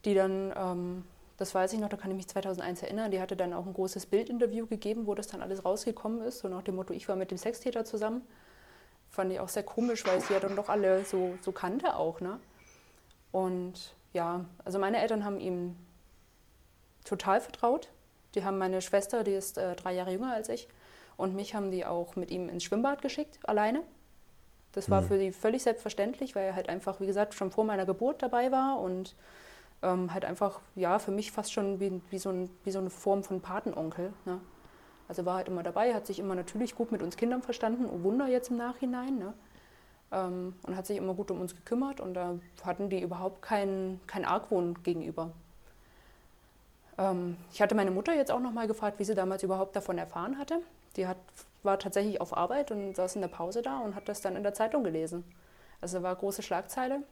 die 0.05 0.14
dann, 0.14 0.53
ähm, 0.57 1.05
das 1.37 1.55
weiß 1.55 1.72
ich 1.72 1.80
noch, 1.80 1.89
da 1.89 1.97
kann 1.97 2.11
ich 2.11 2.16
mich 2.16 2.28
2001 2.28 2.82
erinnern, 2.82 3.11
die 3.11 3.20
hatte 3.20 3.37
dann 3.37 3.53
auch 3.53 3.66
ein 3.66 3.74
großes 3.74 4.07
Bildinterview 4.07 4.66
gegeben, 4.66 5.07
wo 5.07 5.14
das 5.14 5.26
dann 5.26 5.43
alles 5.43 5.64
rausgekommen 5.64 6.22
ist, 6.22 6.39
so 6.39 6.49
nach 6.49 6.62
dem 6.62 6.76
Motto, 6.76 6.95
ich 6.95 7.09
war 7.09 7.16
mit 7.16 7.30
dem 7.30 7.39
Sextäter 7.39 7.84
zusammen. 7.84 8.22
Fand 9.11 9.32
ich 9.32 9.41
auch 9.41 9.49
sehr 9.49 9.62
komisch, 9.62 10.05
weil 10.07 10.20
sie 10.20 10.34
ja 10.34 10.41
dann 10.41 10.57
doch 10.57 10.68
alle 10.68 11.05
so, 11.05 11.39
so 11.43 11.53
kannte 11.53 11.97
auch. 11.97 12.20
Ne? 12.20 12.41
Und 13.32 13.95
ja, 14.12 14.45
also 14.64 14.78
meine 14.78 15.01
Eltern 15.01 15.24
haben 15.24 15.39
ihm 15.39 15.76
total 17.05 17.41
vertraut 17.41 17.89
die 18.37 18.45
haben 18.45 18.59
meine 18.59 18.82
Schwester, 18.82 19.24
die 19.24 19.32
ist 19.32 19.59
äh, 19.59 19.74
drei 19.74 19.95
Jahre 19.95 20.12
jünger 20.12 20.32
als 20.32 20.49
ich, 20.49 20.68
und 21.16 21.34
mich 21.34 21.55
haben 21.55 21.70
die 21.70 21.87
auch 21.87 22.14
mit 22.14 22.30
ihm 22.30 22.51
ins 22.51 22.62
Schwimmbad 22.64 23.01
geschickt, 23.01 23.39
alleine. 23.45 23.82
Das 24.72 24.91
war 24.91 25.01
mhm. 25.01 25.07
für 25.07 25.18
sie 25.18 25.32
völlig 25.32 25.62
selbstverständlich, 25.62 26.37
weil 26.37 26.45
er 26.45 26.55
halt 26.55 26.68
einfach, 26.68 27.01
wie 27.01 27.07
gesagt, 27.07 27.32
schon 27.32 27.51
vor 27.51 27.64
meiner 27.64 27.87
Geburt 27.87 28.22
dabei 28.22 28.53
war 28.53 28.78
und 28.78 29.16
ähm, 29.87 30.12
halt 30.12 30.24
einfach, 30.24 30.61
ja, 30.74 30.99
für 30.99 31.12
mich 31.12 31.30
fast 31.30 31.53
schon 31.53 31.78
wie, 31.78 32.01
wie, 32.11 32.18
so, 32.18 32.30
ein, 32.30 32.51
wie 32.64 32.70
so 32.72 32.80
eine 32.80 32.91
Form 32.91 33.22
von 33.22 33.41
Patenonkel. 33.41 34.12
Ne? 34.24 34.41
Also 35.09 35.24
war 35.24 35.37
halt 35.37 35.49
immer 35.49 35.62
dabei, 35.62 35.95
hat 35.95 36.07
sich 36.07 36.18
immer 36.18 36.34
natürlich 36.34 36.74
gut 36.74 36.91
mit 36.91 37.03
uns 37.03 37.16
Kindern 37.16 37.43
verstanden, 37.43 37.87
oh 37.87 38.03
Wunder 38.03 38.26
jetzt 38.26 38.51
im 38.51 38.57
Nachhinein. 38.57 39.18
Ne? 39.18 39.32
Ähm, 40.11 40.55
und 40.66 40.76
hat 40.76 40.87
sich 40.87 40.97
immer 40.97 41.14
gut 41.14 41.30
um 41.30 41.41
uns 41.41 41.55
gekümmert 41.55 42.01
und 42.01 42.14
da 42.14 42.34
hatten 42.64 42.91
die 42.91 43.01
überhaupt 43.01 43.43
keinen 43.43 44.01
kein 44.09 44.24
Argwohn 44.24 44.82
gegenüber. 44.82 45.30
Ähm, 46.99 47.37
ich 47.53 47.62
hatte 47.62 47.76
meine 47.76 47.93
Mutter 47.93 48.14
jetzt 48.14 48.32
auch 48.32 48.41
noch 48.41 48.53
mal 48.53 48.66
gefragt, 48.66 48.99
wie 48.99 49.05
sie 49.05 49.14
damals 49.14 49.45
überhaupt 49.45 49.76
davon 49.76 49.99
erfahren 49.99 50.37
hatte. 50.37 50.61
Die 50.97 51.07
hat, 51.07 51.18
war 51.62 51.78
tatsächlich 51.78 52.20
auf 52.20 52.37
Arbeit 52.37 52.72
und 52.72 52.97
saß 52.97 53.14
in 53.14 53.20
der 53.20 53.28
Pause 53.28 53.62
da 53.62 53.78
und 53.78 53.95
hat 53.95 54.09
das 54.09 54.20
dann 54.20 54.34
in 54.34 54.43
der 54.43 54.55
Zeitung 54.55 54.82
gelesen. 54.82 55.22
Also 55.80 56.03
war 56.03 56.16
große 56.16 56.43
Schlagzeile, 56.43 57.03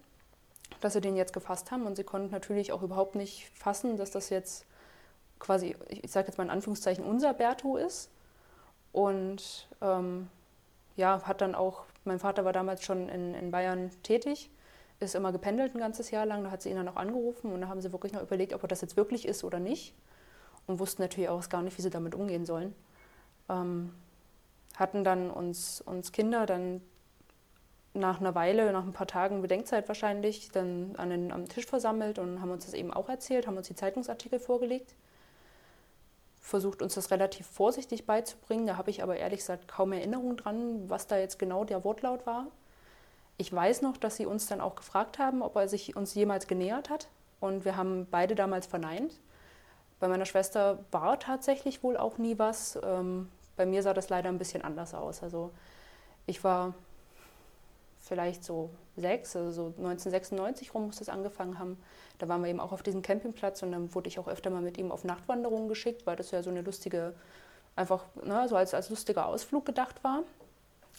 dass 0.80 0.92
sie 0.92 1.00
den 1.00 1.16
jetzt 1.16 1.32
gefasst 1.32 1.70
haben 1.70 1.86
und 1.86 1.96
sie 1.96 2.04
konnten 2.04 2.30
natürlich 2.30 2.72
auch 2.72 2.82
überhaupt 2.82 3.14
nicht 3.14 3.50
fassen, 3.54 3.96
dass 3.96 4.10
das 4.10 4.30
jetzt 4.30 4.66
quasi, 5.38 5.76
ich 5.88 6.10
sage 6.10 6.28
jetzt 6.28 6.36
mal 6.38 6.44
in 6.44 6.50
Anführungszeichen, 6.50 7.04
unser 7.04 7.34
Berto 7.34 7.76
ist. 7.76 8.10
Und 8.92 9.68
ähm, 9.80 10.28
ja, 10.96 11.20
hat 11.22 11.40
dann 11.40 11.54
auch, 11.54 11.84
mein 12.04 12.18
Vater 12.18 12.44
war 12.44 12.52
damals 12.52 12.84
schon 12.84 13.08
in, 13.08 13.34
in 13.34 13.50
Bayern 13.50 13.90
tätig 14.02 14.50
ist 15.00 15.14
immer 15.14 15.32
gependelt 15.32 15.74
ein 15.74 15.78
ganzes 15.80 16.10
Jahr 16.10 16.26
lang. 16.26 16.44
Da 16.44 16.50
hat 16.50 16.62
sie 16.62 16.70
ihn 16.70 16.76
dann 16.76 16.88
auch 16.88 16.96
angerufen 16.96 17.52
und 17.52 17.60
da 17.60 17.68
haben 17.68 17.80
sie 17.80 17.92
wirklich 17.92 18.12
noch 18.12 18.22
überlegt, 18.22 18.52
ob 18.52 18.62
er 18.62 18.68
das 18.68 18.80
jetzt 18.80 18.96
wirklich 18.96 19.26
ist 19.26 19.44
oder 19.44 19.60
nicht. 19.60 19.94
Und 20.66 20.78
wussten 20.78 21.02
natürlich 21.02 21.28
auch 21.28 21.48
gar 21.48 21.62
nicht, 21.62 21.76
wie 21.76 21.82
sie 21.82 21.90
damit 21.90 22.14
umgehen 22.14 22.46
sollen. 22.46 22.74
Ähm, 23.48 23.92
hatten 24.76 25.04
dann 25.04 25.30
uns, 25.30 25.82
uns 25.82 26.10
Kinder 26.10 26.46
dann 26.46 26.80
nach 27.94 28.20
einer 28.20 28.34
Weile, 28.34 28.72
nach 28.72 28.84
ein 28.84 28.92
paar 28.92 29.06
Tagen 29.06 29.40
Bedenkzeit 29.40 29.86
wahrscheinlich, 29.88 30.50
dann 30.50 30.94
an 30.96 31.10
den, 31.10 31.32
am 31.32 31.48
Tisch 31.48 31.66
versammelt 31.66 32.18
und 32.18 32.40
haben 32.40 32.50
uns 32.50 32.66
das 32.66 32.74
eben 32.74 32.92
auch 32.92 33.08
erzählt, 33.08 33.46
haben 33.46 33.56
uns 33.56 33.68
die 33.68 33.76
Zeitungsartikel 33.76 34.40
vorgelegt. 34.40 34.94
Versucht 36.40 36.82
uns 36.82 36.94
das 36.94 37.10
relativ 37.10 37.46
vorsichtig 37.46 38.04
beizubringen. 38.04 38.66
Da 38.66 38.76
habe 38.76 38.90
ich 38.90 39.02
aber 39.02 39.16
ehrlich 39.16 39.40
gesagt 39.40 39.68
kaum 39.68 39.92
Erinnerung 39.92 40.36
dran, 40.36 40.90
was 40.90 41.06
da 41.06 41.16
jetzt 41.16 41.38
genau 41.38 41.64
der 41.64 41.84
Wortlaut 41.84 42.26
war. 42.26 42.48
Ich 43.38 43.52
weiß 43.52 43.82
noch, 43.82 43.96
dass 43.96 44.16
sie 44.16 44.26
uns 44.26 44.46
dann 44.46 44.60
auch 44.60 44.74
gefragt 44.74 45.18
haben, 45.18 45.40
ob 45.40 45.56
er 45.56 45.68
sich 45.68 45.96
uns 45.96 46.14
jemals 46.14 46.46
genähert 46.46 46.90
hat. 46.90 47.08
Und 47.40 47.64
wir 47.64 47.76
haben 47.76 48.06
beide 48.10 48.34
damals 48.34 48.66
verneint. 48.66 49.20
Bei 50.00 50.08
meiner 50.08 50.26
Schwester 50.26 50.80
war 50.90 51.18
tatsächlich 51.18 51.82
wohl 51.82 51.96
auch 51.96 52.18
nie 52.18 52.38
was. 52.38 52.78
Ähm, 52.82 53.30
bei 53.56 53.66
mir 53.66 53.82
sah 53.82 53.94
das 53.94 54.08
leider 54.08 54.28
ein 54.28 54.38
bisschen 54.38 54.62
anders 54.62 54.94
aus. 54.94 55.22
Also 55.22 55.52
ich 56.26 56.42
war 56.44 56.74
vielleicht 58.04 58.44
so 58.44 58.70
sechs, 58.96 59.34
also 59.34 59.50
so 59.50 59.66
1996 59.78 60.74
rum 60.74 60.86
muss 60.86 60.96
das 60.96 61.08
angefangen 61.08 61.58
haben. 61.58 61.78
Da 62.18 62.28
waren 62.28 62.42
wir 62.42 62.48
eben 62.48 62.60
auch 62.60 62.72
auf 62.72 62.82
diesem 62.82 63.02
Campingplatz 63.02 63.62
und 63.62 63.72
dann 63.72 63.94
wurde 63.94 64.08
ich 64.08 64.18
auch 64.18 64.28
öfter 64.28 64.50
mal 64.50 64.62
mit 64.62 64.78
ihm 64.78 64.92
auf 64.92 65.04
Nachtwanderungen 65.04 65.68
geschickt, 65.68 66.06
weil 66.06 66.16
das 66.16 66.30
ja 66.30 66.42
so 66.42 66.50
eine 66.50 66.62
lustige, 66.62 67.14
einfach 67.76 68.04
ne, 68.24 68.46
so 68.48 68.56
als, 68.56 68.74
als 68.74 68.90
lustiger 68.90 69.26
Ausflug 69.26 69.64
gedacht 69.64 70.04
war. 70.04 70.22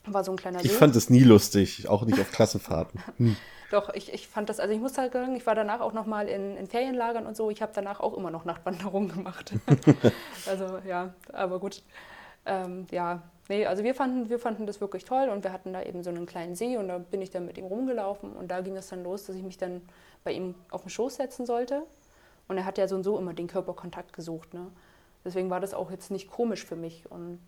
War 0.07 0.23
so 0.23 0.31
ein 0.31 0.37
kleiner 0.37 0.63
Ich 0.63 0.71
See. 0.71 0.77
fand 0.77 0.95
es 0.95 1.09
nie 1.09 1.23
lustig, 1.23 1.87
auch 1.87 2.03
nicht 2.03 2.19
auf 2.19 2.31
Klassenfahrten. 2.31 3.01
Hm. 3.17 3.37
Doch, 3.71 3.93
ich, 3.95 4.13
ich 4.13 4.27
fand 4.27 4.47
das, 4.47 4.59
also 4.59 4.71
ich 4.71 4.79
muss 4.79 4.95
halt 4.97 5.13
sagen, 5.13 5.35
ich 5.35 5.45
war 5.47 5.55
danach 5.55 5.79
auch 5.79 5.91
nochmal 5.91 6.27
in, 6.27 6.55
in 6.55 6.67
Ferienlagern 6.67 7.25
und 7.25 7.35
so. 7.35 7.49
Ich 7.49 7.63
habe 7.63 7.71
danach 7.73 7.99
auch 7.99 8.15
immer 8.15 8.29
noch 8.29 8.45
Nachtwanderungen 8.45 9.09
gemacht. 9.09 9.53
also 10.45 10.79
ja, 10.87 11.15
aber 11.33 11.59
gut. 11.59 11.81
Ähm, 12.45 12.87
ja, 12.91 13.21
nee, 13.49 13.65
also 13.65 13.83
wir 13.83 13.95
fanden, 13.95 14.29
wir 14.29 14.39
fanden 14.39 14.65
das 14.65 14.81
wirklich 14.81 15.05
toll 15.05 15.29
und 15.29 15.43
wir 15.43 15.51
hatten 15.51 15.73
da 15.73 15.81
eben 15.81 16.03
so 16.03 16.09
einen 16.09 16.25
kleinen 16.25 16.55
See 16.55 16.77
und 16.77 16.87
da 16.87 16.99
bin 16.99 17.21
ich 17.21 17.31
dann 17.31 17.45
mit 17.45 17.57
ihm 17.57 17.65
rumgelaufen 17.65 18.33
und 18.33 18.49
da 18.49 18.61
ging 18.61 18.77
es 18.77 18.89
dann 18.89 19.03
los, 19.03 19.25
dass 19.25 19.35
ich 19.35 19.43
mich 19.43 19.57
dann 19.57 19.81
bei 20.23 20.31
ihm 20.31 20.55
auf 20.71 20.81
den 20.81 20.89
Schoß 20.89 21.15
setzen 21.15 21.45
sollte. 21.45 21.83
Und 22.47 22.57
er 22.57 22.65
hat 22.65 22.77
ja 22.77 22.87
so 22.87 22.95
und 22.95 23.03
so 23.03 23.17
immer 23.17 23.33
den 23.33 23.47
Körperkontakt 23.47 24.13
gesucht. 24.13 24.53
Ne? 24.53 24.67
Deswegen 25.23 25.49
war 25.49 25.59
das 25.59 25.73
auch 25.73 25.89
jetzt 25.89 26.11
nicht 26.11 26.29
komisch 26.29 26.65
für 26.65 26.75
mich. 26.75 27.09
Und 27.09 27.39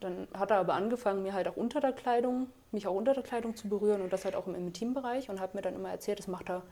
dann 0.00 0.28
hat 0.32 0.50
er 0.50 0.58
aber 0.58 0.74
angefangen, 0.74 1.22
mir 1.22 1.34
halt 1.34 1.48
auch 1.48 1.56
unter 1.56 1.80
der 1.80 1.92
Kleidung, 1.92 2.48
mich 2.72 2.86
auch 2.86 2.94
unter 2.94 3.14
der 3.14 3.22
Kleidung 3.22 3.56
zu 3.56 3.68
berühren 3.68 4.00
und 4.00 4.12
das 4.12 4.24
halt 4.24 4.34
auch 4.34 4.46
im 4.46 4.54
Intimbereich 4.54 5.28
und 5.28 5.40
hat 5.40 5.54
mir 5.54 5.60
dann 5.60 5.74
immer 5.74 5.90
erzählt, 5.90 6.18
das 6.18 6.28
macht 6.28 6.48
er, 6.48 6.62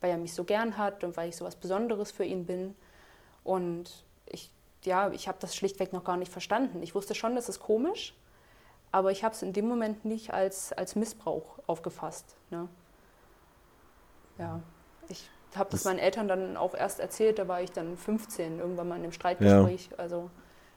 weil 0.00 0.10
er 0.10 0.18
mich 0.18 0.32
so 0.32 0.44
gern 0.44 0.78
hat 0.78 1.04
und 1.04 1.16
weil 1.16 1.28
ich 1.28 1.36
so 1.36 1.44
was 1.44 1.56
Besonderes 1.56 2.10
für 2.12 2.24
ihn 2.24 2.46
bin. 2.46 2.74
Und 3.44 4.04
ich, 4.26 4.50
ja, 4.86 5.10
ich 5.10 5.28
habe 5.28 5.38
das 5.40 5.54
schlichtweg 5.54 5.92
noch 5.92 6.04
gar 6.04 6.16
nicht 6.16 6.32
verstanden. 6.32 6.82
Ich 6.82 6.94
wusste 6.94 7.14
schon, 7.14 7.34
das 7.34 7.48
ist 7.48 7.60
komisch, 7.60 8.14
aber 8.92 9.10
ich 9.10 9.24
habe 9.24 9.34
es 9.34 9.42
in 9.42 9.52
dem 9.52 9.68
Moment 9.68 10.04
nicht 10.04 10.32
als, 10.32 10.72
als 10.72 10.96
Missbrauch 10.96 11.58
aufgefasst. 11.66 12.36
Ne? 12.50 12.68
Ja, 14.38 14.60
ich 15.08 15.28
habe 15.54 15.70
das 15.70 15.84
meinen 15.84 15.98
Eltern 15.98 16.28
dann 16.28 16.56
auch 16.56 16.74
erst 16.74 17.00
erzählt, 17.00 17.38
da 17.38 17.48
war 17.48 17.62
ich 17.62 17.72
dann 17.72 17.96
15, 17.96 18.58
irgendwann 18.58 18.88
mal 18.88 18.96
in 18.96 19.02
dem 19.02 19.12
Streitgespräch. 19.12 19.90
Ja. 19.90 19.98
Also 19.98 20.30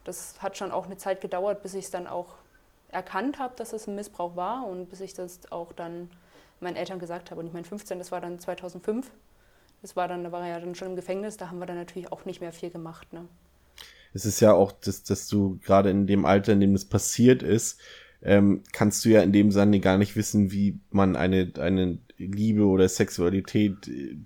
das 0.04 0.42
hat 0.42 0.56
schon 0.56 0.72
auch 0.72 0.86
eine 0.86 0.96
Zeit 0.96 1.20
gedauert, 1.20 1.62
bis 1.62 1.74
ich 1.74 1.86
es 1.86 1.90
dann 1.90 2.06
auch 2.06 2.34
erkannt 2.88 3.38
habe, 3.38 3.54
dass 3.56 3.72
es 3.72 3.86
ein 3.86 3.94
Missbrauch 3.94 4.36
war 4.36 4.66
und 4.66 4.88
bis 4.88 5.00
ich 5.00 5.14
das 5.14 5.40
auch 5.52 5.72
dann 5.72 6.10
meinen 6.60 6.76
Eltern 6.76 6.98
gesagt 6.98 7.30
habe. 7.30 7.40
Und 7.40 7.46
ich 7.46 7.52
meine, 7.52 7.64
15, 7.64 7.98
das 7.98 8.10
war 8.10 8.20
dann 8.20 8.38
2005. 8.38 9.10
Das 9.82 9.96
war 9.96 10.08
dann, 10.08 10.24
da 10.24 10.32
war 10.32 10.42
er 10.42 10.48
ja 10.48 10.60
dann 10.60 10.74
schon 10.74 10.88
im 10.88 10.96
Gefängnis, 10.96 11.36
da 11.36 11.48
haben 11.48 11.58
wir 11.58 11.66
dann 11.66 11.78
natürlich 11.78 12.12
auch 12.12 12.24
nicht 12.24 12.40
mehr 12.40 12.52
viel 12.52 12.70
gemacht. 12.70 13.12
Ne? 13.12 13.26
Es 14.12 14.24
ist 14.24 14.40
ja 14.40 14.52
auch, 14.52 14.72
dass, 14.72 15.02
dass 15.02 15.28
du 15.28 15.58
gerade 15.64 15.90
in 15.90 16.06
dem 16.06 16.24
Alter, 16.24 16.52
in 16.52 16.60
dem 16.60 16.72
das 16.72 16.84
passiert 16.84 17.42
ist, 17.42 17.80
ähm, 18.22 18.62
kannst 18.72 19.04
du 19.04 19.08
ja 19.10 19.22
in 19.22 19.32
dem 19.32 19.50
Sinne 19.50 19.80
gar 19.80 19.98
nicht 19.98 20.16
wissen, 20.16 20.52
wie 20.52 20.78
man 20.90 21.16
eine, 21.16 21.52
eine 21.58 21.98
Liebe 22.18 22.66
oder 22.66 22.88
Sexualität 22.88 23.88
äh, 23.88 24.16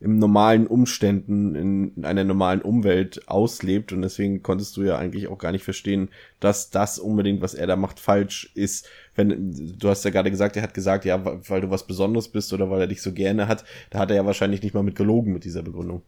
im 0.00 0.18
normalen 0.18 0.66
Umständen, 0.66 1.54
in, 1.54 2.04
einer 2.06 2.24
normalen 2.24 2.62
Umwelt 2.62 3.28
auslebt. 3.28 3.92
Und 3.92 4.00
deswegen 4.00 4.42
konntest 4.42 4.76
du 4.78 4.82
ja 4.82 4.96
eigentlich 4.96 5.28
auch 5.28 5.36
gar 5.36 5.52
nicht 5.52 5.64
verstehen, 5.64 6.08
dass 6.40 6.70
das 6.70 6.98
unbedingt, 6.98 7.42
was 7.42 7.52
er 7.52 7.66
da 7.66 7.76
macht, 7.76 8.00
falsch 8.00 8.50
ist. 8.54 8.88
Wenn, 9.14 9.76
du 9.78 9.88
hast 9.90 10.04
ja 10.04 10.10
gerade 10.10 10.30
gesagt, 10.30 10.56
er 10.56 10.62
hat 10.62 10.72
gesagt, 10.72 11.04
ja, 11.04 11.22
weil 11.22 11.60
du 11.60 11.68
was 11.68 11.86
Besonderes 11.86 12.28
bist 12.28 12.54
oder 12.54 12.70
weil 12.70 12.80
er 12.80 12.86
dich 12.86 13.02
so 13.02 13.12
gerne 13.12 13.46
hat, 13.46 13.64
da 13.90 13.98
hat 13.98 14.10
er 14.10 14.16
ja 14.16 14.24
wahrscheinlich 14.24 14.62
nicht 14.62 14.74
mal 14.74 14.82
mit 14.82 14.96
gelogen 14.96 15.34
mit 15.34 15.44
dieser 15.44 15.62
Begründung. 15.62 16.02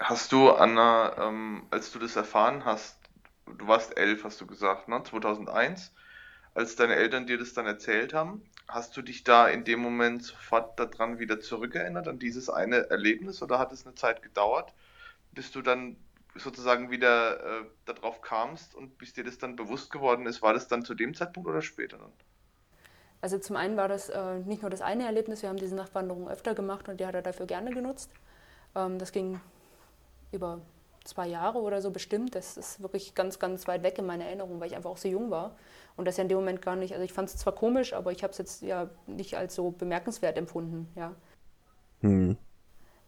Hast 0.00 0.32
du, 0.32 0.50
Anna, 0.50 1.16
ähm, 1.18 1.66
als 1.70 1.92
du 1.92 2.00
das 2.00 2.16
erfahren 2.16 2.64
hast, 2.64 2.98
du 3.46 3.68
warst 3.68 3.96
elf, 3.96 4.24
hast 4.24 4.40
du 4.40 4.46
gesagt, 4.46 4.88
ne? 4.88 5.02
2001, 5.04 5.92
als 6.54 6.74
deine 6.74 6.96
Eltern 6.96 7.26
dir 7.26 7.38
das 7.38 7.52
dann 7.52 7.66
erzählt 7.66 8.12
haben, 8.14 8.42
Hast 8.72 8.96
du 8.96 9.02
dich 9.02 9.24
da 9.24 9.48
in 9.48 9.64
dem 9.64 9.80
Moment 9.80 10.22
sofort 10.22 10.78
daran 10.78 11.18
wieder 11.18 11.40
zurückerinnert, 11.40 12.06
an 12.06 12.20
dieses 12.20 12.48
eine 12.48 12.88
Erlebnis, 12.88 13.42
oder 13.42 13.58
hat 13.58 13.72
es 13.72 13.84
eine 13.84 13.96
Zeit 13.96 14.22
gedauert, 14.22 14.72
bis 15.32 15.50
du 15.50 15.60
dann 15.60 15.96
sozusagen 16.36 16.88
wieder 16.92 17.40
äh, 17.40 17.64
darauf 17.84 18.22
kamst 18.22 18.76
und 18.76 18.96
bis 18.96 19.12
dir 19.12 19.24
das 19.24 19.38
dann 19.38 19.56
bewusst 19.56 19.90
geworden 19.90 20.24
ist? 20.26 20.40
War 20.40 20.52
das 20.54 20.68
dann 20.68 20.84
zu 20.84 20.94
dem 20.94 21.14
Zeitpunkt 21.14 21.48
oder 21.48 21.62
später 21.62 21.98
dann? 21.98 22.12
Also 23.20 23.38
zum 23.38 23.56
einen 23.56 23.76
war 23.76 23.88
das 23.88 24.08
äh, 24.08 24.38
nicht 24.38 24.62
nur 24.62 24.70
das 24.70 24.82
eine 24.82 25.04
Erlebnis, 25.04 25.42
wir 25.42 25.48
haben 25.48 25.56
diese 25.56 25.74
Nachtwanderung 25.74 26.28
öfter 26.28 26.54
gemacht 26.54 26.88
und 26.88 27.00
die 27.00 27.06
hat 27.06 27.16
er 27.16 27.22
dafür 27.22 27.46
gerne 27.46 27.72
genutzt. 27.72 28.12
Ähm, 28.76 29.00
das 29.00 29.10
ging 29.10 29.40
über 30.32 30.60
zwei 31.04 31.26
Jahre 31.26 31.60
oder 31.60 31.80
so 31.82 31.90
bestimmt. 31.90 32.34
Das 32.34 32.56
ist 32.56 32.82
wirklich 32.82 33.14
ganz, 33.14 33.38
ganz 33.38 33.66
weit 33.68 33.82
weg 33.82 33.98
in 33.98 34.06
meiner 34.06 34.24
Erinnerung, 34.24 34.60
weil 34.60 34.68
ich 34.68 34.76
einfach 34.76 34.90
auch 34.90 34.96
so 34.96 35.08
jung 35.08 35.30
war. 35.30 35.56
Und 35.96 36.06
das 36.06 36.16
ja 36.16 36.22
in 36.22 36.28
dem 36.28 36.38
Moment 36.38 36.62
gar 36.62 36.76
nicht, 36.76 36.92
also 36.92 37.04
ich 37.04 37.12
fand 37.12 37.28
es 37.28 37.36
zwar 37.36 37.54
komisch, 37.54 37.92
aber 37.92 38.12
ich 38.12 38.22
habe 38.22 38.32
es 38.32 38.38
jetzt 38.38 38.62
ja 38.62 38.88
nicht 39.06 39.36
als 39.36 39.54
so 39.54 39.70
bemerkenswert 39.70 40.38
empfunden, 40.38 40.88
ja. 40.94 41.14
Hm. 42.00 42.36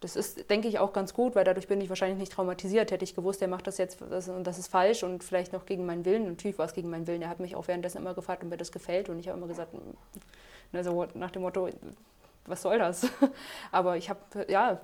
Das 0.00 0.16
ist, 0.16 0.50
denke 0.50 0.66
ich, 0.66 0.80
auch 0.80 0.92
ganz 0.92 1.14
gut, 1.14 1.36
weil 1.36 1.44
dadurch 1.44 1.68
bin 1.68 1.80
ich 1.80 1.88
wahrscheinlich 1.88 2.18
nicht 2.18 2.32
traumatisiert. 2.32 2.90
Hätte 2.90 3.04
ich 3.04 3.14
gewusst, 3.14 3.40
er 3.40 3.46
macht 3.46 3.68
das 3.68 3.78
jetzt 3.78 4.00
das, 4.10 4.28
und 4.28 4.44
das 4.44 4.58
ist 4.58 4.66
falsch 4.66 5.04
und 5.04 5.22
vielleicht 5.22 5.52
noch 5.52 5.64
gegen 5.64 5.86
meinen 5.86 6.04
Willen. 6.04 6.26
Natürlich 6.26 6.58
war 6.58 6.66
es 6.66 6.74
gegen 6.74 6.90
meinen 6.90 7.06
Willen. 7.06 7.22
Er 7.22 7.28
hat 7.28 7.38
mich 7.38 7.54
auch 7.54 7.68
währenddessen 7.68 7.98
immer 7.98 8.12
gefragt, 8.12 8.42
ob 8.42 8.50
mir 8.50 8.56
das 8.56 8.72
gefällt. 8.72 9.08
Und 9.08 9.20
ich 9.20 9.28
habe 9.28 9.38
immer 9.38 9.46
gesagt, 9.46 9.72
ne, 10.72 10.82
so 10.82 11.06
nach 11.14 11.30
dem 11.30 11.42
Motto, 11.42 11.68
was 12.46 12.62
soll 12.62 12.80
das? 12.80 13.06
Aber 13.70 13.96
ich 13.96 14.10
habe, 14.10 14.20
ja, 14.48 14.80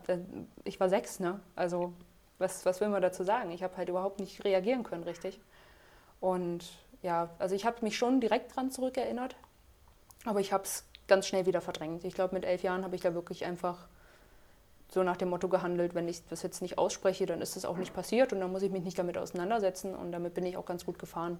ich 0.63 0.79
war 0.79 0.89
sechs, 0.89 1.19
ne? 1.19 1.41
Also 1.57 1.95
was, 2.39 2.65
was 2.65 2.81
will 2.81 2.89
man 2.89 3.03
dazu 3.03 3.25
sagen? 3.25 3.51
Ich 3.51 3.63
habe 3.63 3.77
halt 3.77 3.89
überhaupt 3.89 4.21
nicht 4.21 4.45
reagieren 4.45 4.83
können, 4.83 5.05
richtig. 5.05 5.41
Und 6.21 6.65
ja, 7.03 7.31
also 7.39 7.55
ich 7.55 7.65
habe 7.65 7.77
mich 7.83 7.97
schon 7.97 8.21
direkt 8.21 8.57
dran 8.57 8.71
zurückerinnert, 8.71 9.37
aber 10.25 10.41
ich 10.41 10.53
habe 10.53 10.65
es 10.65 10.85
ganz 11.07 11.27
schnell 11.27 11.47
wieder 11.47 11.61
verdrängt. 11.61 12.05
Ich 12.05 12.15
glaube, 12.15 12.35
mit 12.35 12.45
elf 12.45 12.63
Jahren 12.63 12.85
habe 12.85 12.95
ich 12.97 13.01
da 13.01 13.15
wirklich 13.15 13.45
einfach 13.45 13.89
so 14.91 15.03
nach 15.03 15.17
dem 15.17 15.29
Motto 15.29 15.49
gehandelt, 15.49 15.95
wenn 15.95 16.09
ich 16.09 16.27
das 16.29 16.43
jetzt 16.43 16.63
nicht 16.63 16.79
ausspreche, 16.79 17.27
dann 17.27 17.41
ist 17.41 17.57
das 17.57 17.65
auch 17.65 17.77
nicht 17.77 17.93
passiert 17.93 18.33
und 18.33 18.41
dann 18.41 18.51
muss 18.51 18.63
ich 18.63 18.71
mich 18.71 18.85
nicht 18.85 18.99
damit 18.99 19.19
auseinandersetzen 19.19 19.95
und 19.95 20.13
damit 20.13 20.35
bin 20.35 20.47
ich 20.47 20.57
auch 20.57 20.65
ganz 20.65 20.87
gut 20.87 20.99
gefahren. 20.99 21.39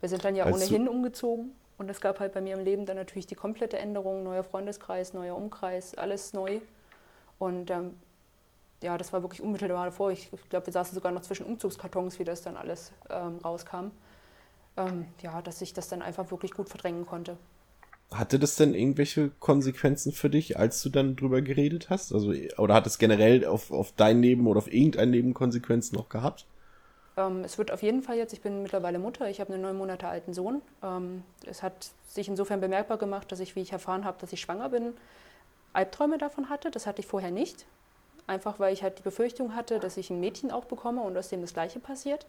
Wir 0.00 0.08
sind 0.08 0.24
dann 0.24 0.36
ja 0.36 0.44
Als 0.44 0.56
ohnehin 0.56 0.88
umgezogen 0.88 1.52
und 1.76 1.90
es 1.90 2.00
gab 2.00 2.20
halt 2.20 2.32
bei 2.32 2.40
mir 2.40 2.54
im 2.54 2.64
Leben 2.64 2.86
dann 2.86 2.96
natürlich 2.96 3.26
die 3.26 3.34
komplette 3.34 3.78
Änderung, 3.78 4.22
neuer 4.22 4.44
Freundeskreis, 4.44 5.12
neuer 5.12 5.36
Umkreis, 5.36 5.94
alles 5.96 6.32
neu. 6.32 6.60
Und 7.38 7.70
ähm, 7.70 7.98
ja, 8.84 8.98
das 8.98 9.12
war 9.12 9.22
wirklich 9.22 9.40
unmittelbar 9.40 9.86
davor. 9.86 10.12
Ich 10.12 10.30
glaube, 10.50 10.66
wir 10.66 10.72
saßen 10.72 10.94
sogar 10.94 11.10
noch 11.10 11.22
zwischen 11.22 11.46
Umzugskartons, 11.46 12.18
wie 12.18 12.24
das 12.24 12.42
dann 12.42 12.56
alles 12.56 12.92
ähm, 13.10 13.38
rauskam. 13.42 13.90
Ähm, 14.76 15.06
ja, 15.22 15.40
dass 15.40 15.62
ich 15.62 15.72
das 15.72 15.88
dann 15.88 16.02
einfach 16.02 16.30
wirklich 16.30 16.52
gut 16.52 16.68
verdrängen 16.68 17.06
konnte. 17.06 17.36
Hatte 18.12 18.38
das 18.38 18.56
denn 18.56 18.74
irgendwelche 18.74 19.30
Konsequenzen 19.40 20.12
für 20.12 20.28
dich, 20.28 20.58
als 20.58 20.82
du 20.82 20.90
dann 20.90 21.16
drüber 21.16 21.40
geredet 21.40 21.90
hast? 21.90 22.12
Also, 22.12 22.32
oder 22.58 22.74
hat 22.74 22.86
es 22.86 22.98
generell 22.98 23.46
auf, 23.46 23.70
auf 23.72 23.92
dein 23.96 24.20
Leben 24.20 24.46
oder 24.46 24.58
auf 24.58 24.72
irgendein 24.72 25.10
Leben 25.10 25.32
Konsequenzen 25.32 25.96
noch 25.96 26.10
gehabt? 26.10 26.46
Ähm, 27.16 27.42
es 27.44 27.56
wird 27.56 27.70
auf 27.70 27.82
jeden 27.82 28.02
Fall 28.02 28.16
jetzt, 28.16 28.32
ich 28.32 28.42
bin 28.42 28.62
mittlerweile 28.62 28.98
Mutter, 28.98 29.30
ich 29.30 29.40
habe 29.40 29.52
einen 29.52 29.62
neun 29.62 29.78
Monate 29.78 30.06
alten 30.06 30.34
Sohn. 30.34 30.60
Ähm, 30.82 31.22
es 31.46 31.62
hat 31.62 31.90
sich 32.06 32.28
insofern 32.28 32.60
bemerkbar 32.60 32.98
gemacht, 32.98 33.32
dass 33.32 33.40
ich, 33.40 33.56
wie 33.56 33.60
ich 33.60 33.72
erfahren 33.72 34.04
habe, 34.04 34.18
dass 34.20 34.32
ich 34.32 34.40
schwanger 34.40 34.68
bin, 34.68 34.92
Albträume 35.72 36.18
davon 36.18 36.50
hatte. 36.50 36.70
Das 36.70 36.86
hatte 36.86 37.00
ich 37.00 37.06
vorher 37.06 37.30
nicht. 37.30 37.64
Einfach 38.26 38.58
weil 38.58 38.72
ich 38.72 38.82
halt 38.82 38.98
die 38.98 39.02
Befürchtung 39.02 39.54
hatte, 39.54 39.78
dass 39.78 39.96
ich 39.96 40.10
ein 40.10 40.20
Mädchen 40.20 40.50
auch 40.50 40.64
bekomme 40.64 41.02
und 41.02 41.16
aus 41.16 41.28
dem 41.28 41.42
das 41.42 41.52
Gleiche 41.52 41.78
passiert. 41.78 42.26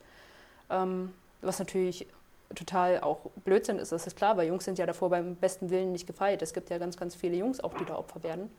Ähm, 0.69 1.13
was 1.41 1.59
natürlich 1.59 2.07
total 2.53 2.99
auch 3.01 3.19
Blödsinn 3.43 3.79
ist, 3.79 3.91
das 3.91 4.05
ist 4.05 4.15
klar, 4.15 4.37
weil 4.37 4.47
Jungs 4.47 4.65
sind 4.65 4.77
ja 4.77 4.85
davor 4.85 5.09
beim 5.09 5.35
besten 5.35 5.69
Willen 5.69 5.91
nicht 5.91 6.07
gefeit. 6.07 6.41
Es 6.41 6.53
gibt 6.53 6.69
ja 6.69 6.77
ganz, 6.77 6.97
ganz 6.97 7.15
viele 7.15 7.35
Jungs 7.35 7.59
auch, 7.59 7.73
die 7.73 7.85
da 7.85 7.95
Opfer 7.97 8.23
werden. 8.23 8.51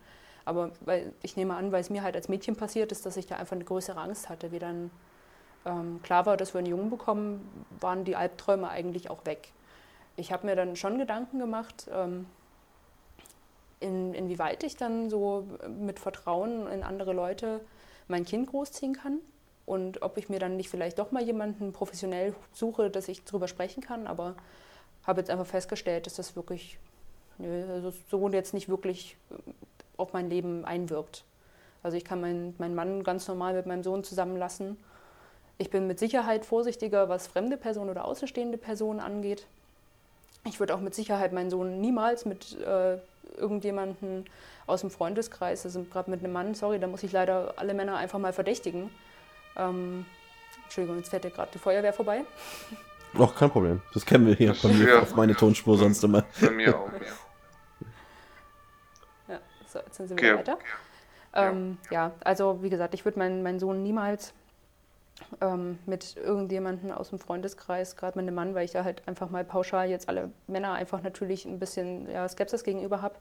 Aber 0.45 0.71
weil, 0.81 1.13
ich 1.23 1.37
nehme 1.37 1.55
an, 1.55 1.73
weil 1.73 1.81
es 1.81 1.91
mir 1.91 2.03
halt 2.03 2.17
als 2.17 2.29
Mädchen 2.29 2.57
passiert 2.57 2.93
ist, 2.93 3.05
dass 3.05 3.17
ich 3.17 3.27
da 3.27 3.37
einfach 3.37 3.57
eine 3.57 3.65
größere 3.65 4.01
Angst 4.01 4.29
hatte. 4.29 4.53
Wie 4.53 4.59
dann 4.59 4.91
ähm, 5.67 6.01
klar 6.03 6.25
war, 6.25 6.37
dass 6.37 6.55
wir 6.55 6.61
einen 6.61 6.69
Jungen 6.69 6.89
bekommen, 6.89 7.67
waren 7.81 8.05
die 8.05 8.17
Albträume 8.17 8.69
eigentlich 8.69 9.11
auch 9.11 9.27
weg. 9.27 9.49
Ich 10.17 10.33
habe 10.33 10.47
mir 10.47 10.57
dann 10.57 10.77
schon 10.77 10.99
Gedanken 10.99 11.39
gemacht, 11.39 11.89
ähm, 11.93 12.27
in, 13.81 14.15
inwieweit 14.15 14.63
ich 14.65 14.77
dann 14.77 15.11
so 15.11 15.47
mit 15.69 15.99
Vertrauen 15.99 16.67
in 16.69 16.83
andere 16.83 17.13
Leute 17.13 17.61
mein 18.09 18.25
Kind 18.25 18.49
großziehen 18.49 18.95
kann 18.95 19.21
und 19.67 20.03
ob 20.03 20.17
ich 20.17 20.29
mir 20.29 20.39
dann 20.39 20.57
nicht 20.57 20.71
vielleicht 20.71 20.99
doch 20.99 21.11
mal 21.11 21.23
jemanden 21.23 21.73
professionell 21.73 22.35
suche, 22.53 22.89
dass 22.89 23.09
ich 23.09 23.25
darüber 23.25 23.49
sprechen 23.49 23.83
kann. 23.83 24.07
Aber 24.07 24.37
habe 25.05 25.21
jetzt 25.21 25.31
einfach 25.31 25.47
festgestellt, 25.47 26.07
dass 26.07 26.15
das 26.15 26.37
wirklich 26.37 26.79
nö, 27.39 27.65
also 27.73 27.93
so 28.11 28.29
jetzt 28.31 28.55
nicht 28.55 28.69
wirklich 28.69 29.17
äh, 29.31 29.35
auf 29.97 30.13
mein 30.13 30.31
Leben 30.31 30.65
einwirkt. 30.65 31.25
Also 31.83 31.97
ich 31.97 32.05
kann 32.05 32.21
meinen 32.21 32.55
mein 32.59 32.75
Mann 32.75 33.03
ganz 33.03 33.27
normal 33.29 33.55
mit 33.55 33.67
meinem 33.67 33.83
Sohn 33.83 34.05
zusammenlassen. 34.05 34.77
Ich 35.59 35.71
bin 35.71 35.87
mit 35.87 35.99
Sicherheit 35.99 36.45
vorsichtiger, 36.45 37.09
was 37.09 37.27
fremde 37.27 37.57
Personen 37.57 37.91
oder 37.91 38.05
außenstehende 38.05 38.59
Personen 38.59 39.01
angeht. 39.01 39.47
Ich 40.45 40.61
würde 40.61 40.75
auch 40.75 40.81
mit 40.81 40.95
Sicherheit 40.95 41.33
meinen 41.33 41.51
Sohn 41.51 41.81
niemals 41.81 42.25
mit 42.25 42.61
äh, 42.61 42.99
irgendjemanden 43.37 44.25
aus 44.67 44.81
dem 44.81 44.91
Freundeskreis, 44.91 45.65
also 45.65 45.85
gerade 45.85 46.11
mit 46.11 46.21
einem 46.21 46.33
Mann, 46.33 46.55
sorry, 46.55 46.79
da 46.79 46.87
muss 46.87 47.03
ich 47.03 47.13
leider 47.13 47.55
alle 47.57 47.75
Männer 47.75 47.97
einfach 47.97 48.19
mal 48.19 48.33
verdächtigen. 48.33 48.91
Ähm, 49.57 50.07
Entschuldigung, 50.65 50.99
jetzt 50.99 51.11
fährt 51.11 51.25
ja 51.25 51.31
gerade 51.31 51.51
die 51.53 51.59
Feuerwehr 51.59 51.93
vorbei. 51.93 52.25
Ach, 53.19 53.35
kein 53.35 53.51
Problem. 53.51 53.81
Das 53.95 54.05
kennen 54.05 54.27
wir 54.27 54.35
hier 54.35 54.55
bei 54.63 54.69
mir 54.69 54.89
ja, 54.89 55.01
auf 55.01 55.15
meine 55.15 55.35
Tonspur 55.35 55.79
sonst 55.79 56.03
immer. 56.05 56.25
Bei 56.41 56.51
mir 56.51 56.79
auch, 56.79 56.91
ja. 56.93 57.01
ja, 59.35 59.41
so, 59.67 59.79
jetzt 59.79 59.97
sind 59.97 60.11
wir 60.11 60.17
okay. 60.17 60.39
weiter. 60.39 60.59
Ähm, 61.33 61.79
ja. 61.91 62.09
ja. 62.09 62.13
also 62.21 62.63
wie 62.63 62.69
gesagt, 62.69 62.95
ich 62.95 63.05
würde 63.05 63.19
meinen, 63.19 63.43
meinen 63.43 63.59
Sohn 63.59 63.83
niemals 63.83 64.35
ähm, 65.41 65.79
mit 65.87 66.17
irgendjemandem 66.17 66.91
aus 66.91 67.11
dem 67.11 67.19
Freundeskreis, 67.19 67.97
gerade 67.97 68.19
mit 68.19 68.25
einem 68.25 68.35
Mann, 68.35 68.55
weil 68.55 68.65
ich 68.65 68.73
da 68.73 68.85
halt 68.85 69.07
einfach 69.07 69.31
mal 69.31 69.45
pauschal 69.45 69.89
jetzt 69.89 70.09
alle 70.09 70.31
Männer 70.47 70.73
einfach 70.73 71.03
natürlich 71.03 71.45
ein 71.45 71.59
bisschen 71.59 72.11
ja, 72.11 72.29
Skepsis 72.29 72.65
gegenüber 72.65 73.03
habe, 73.03 73.17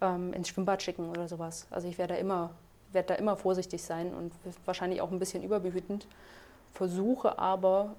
ähm, 0.00 0.32
ins 0.32 0.48
Schwimmbad 0.48 0.82
schicken 0.82 1.08
oder 1.08 1.28
sowas. 1.28 1.66
Also 1.70 1.88
ich 1.88 1.98
werde 1.98 2.14
da 2.14 2.20
immer 2.20 2.50
werde 2.94 3.08
da 3.08 3.14
immer 3.16 3.36
vorsichtig 3.36 3.82
sein 3.82 4.14
und 4.14 4.32
wahrscheinlich 4.64 5.02
auch 5.02 5.10
ein 5.10 5.18
bisschen 5.18 5.42
überbehütend. 5.42 6.06
Versuche 6.72 7.38
aber, 7.38 7.94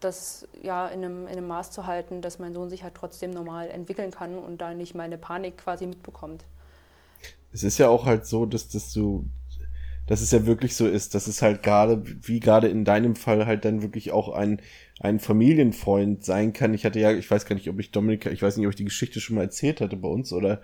das 0.00 0.46
ja 0.62 0.88
in 0.88 1.04
einem, 1.04 1.26
in 1.26 1.32
einem 1.32 1.46
Maß 1.46 1.70
zu 1.70 1.86
halten, 1.86 2.20
dass 2.20 2.38
mein 2.38 2.54
Sohn 2.54 2.68
sich 2.68 2.82
halt 2.82 2.94
trotzdem 2.94 3.30
normal 3.30 3.68
entwickeln 3.68 4.10
kann 4.10 4.36
und 4.36 4.60
da 4.60 4.74
nicht 4.74 4.94
meine 4.94 5.16
Panik 5.16 5.58
quasi 5.58 5.86
mitbekommt. 5.86 6.44
Es 7.52 7.62
ist 7.62 7.78
ja 7.78 7.88
auch 7.88 8.04
halt 8.04 8.26
so, 8.26 8.46
dass, 8.46 8.68
dass 8.68 8.92
du, 8.92 9.24
dass 10.06 10.20
es 10.20 10.30
ja 10.30 10.46
wirklich 10.46 10.76
so 10.76 10.86
ist, 10.86 11.14
dass 11.14 11.26
es 11.26 11.42
halt 11.42 11.62
gerade, 11.62 12.02
wie 12.04 12.40
gerade 12.40 12.68
in 12.68 12.84
deinem 12.84 13.16
Fall 13.16 13.46
halt 13.46 13.64
dann 13.64 13.82
wirklich 13.82 14.12
auch 14.12 14.28
ein, 14.28 14.60
ein 15.00 15.18
Familienfreund 15.18 16.24
sein 16.24 16.52
kann. 16.52 16.74
Ich 16.74 16.84
hatte 16.84 17.00
ja, 17.00 17.12
ich 17.12 17.30
weiß 17.30 17.46
gar 17.46 17.54
nicht, 17.54 17.68
ob 17.68 17.78
ich 17.80 17.90
Dominik, 17.90 18.26
ich 18.26 18.42
weiß 18.42 18.56
nicht, 18.56 18.66
ob 18.66 18.72
ich 18.72 18.76
die 18.76 18.84
Geschichte 18.84 19.20
schon 19.20 19.36
mal 19.36 19.42
erzählt 19.42 19.80
hatte 19.80 19.96
bei 19.96 20.08
uns 20.08 20.32
oder 20.32 20.60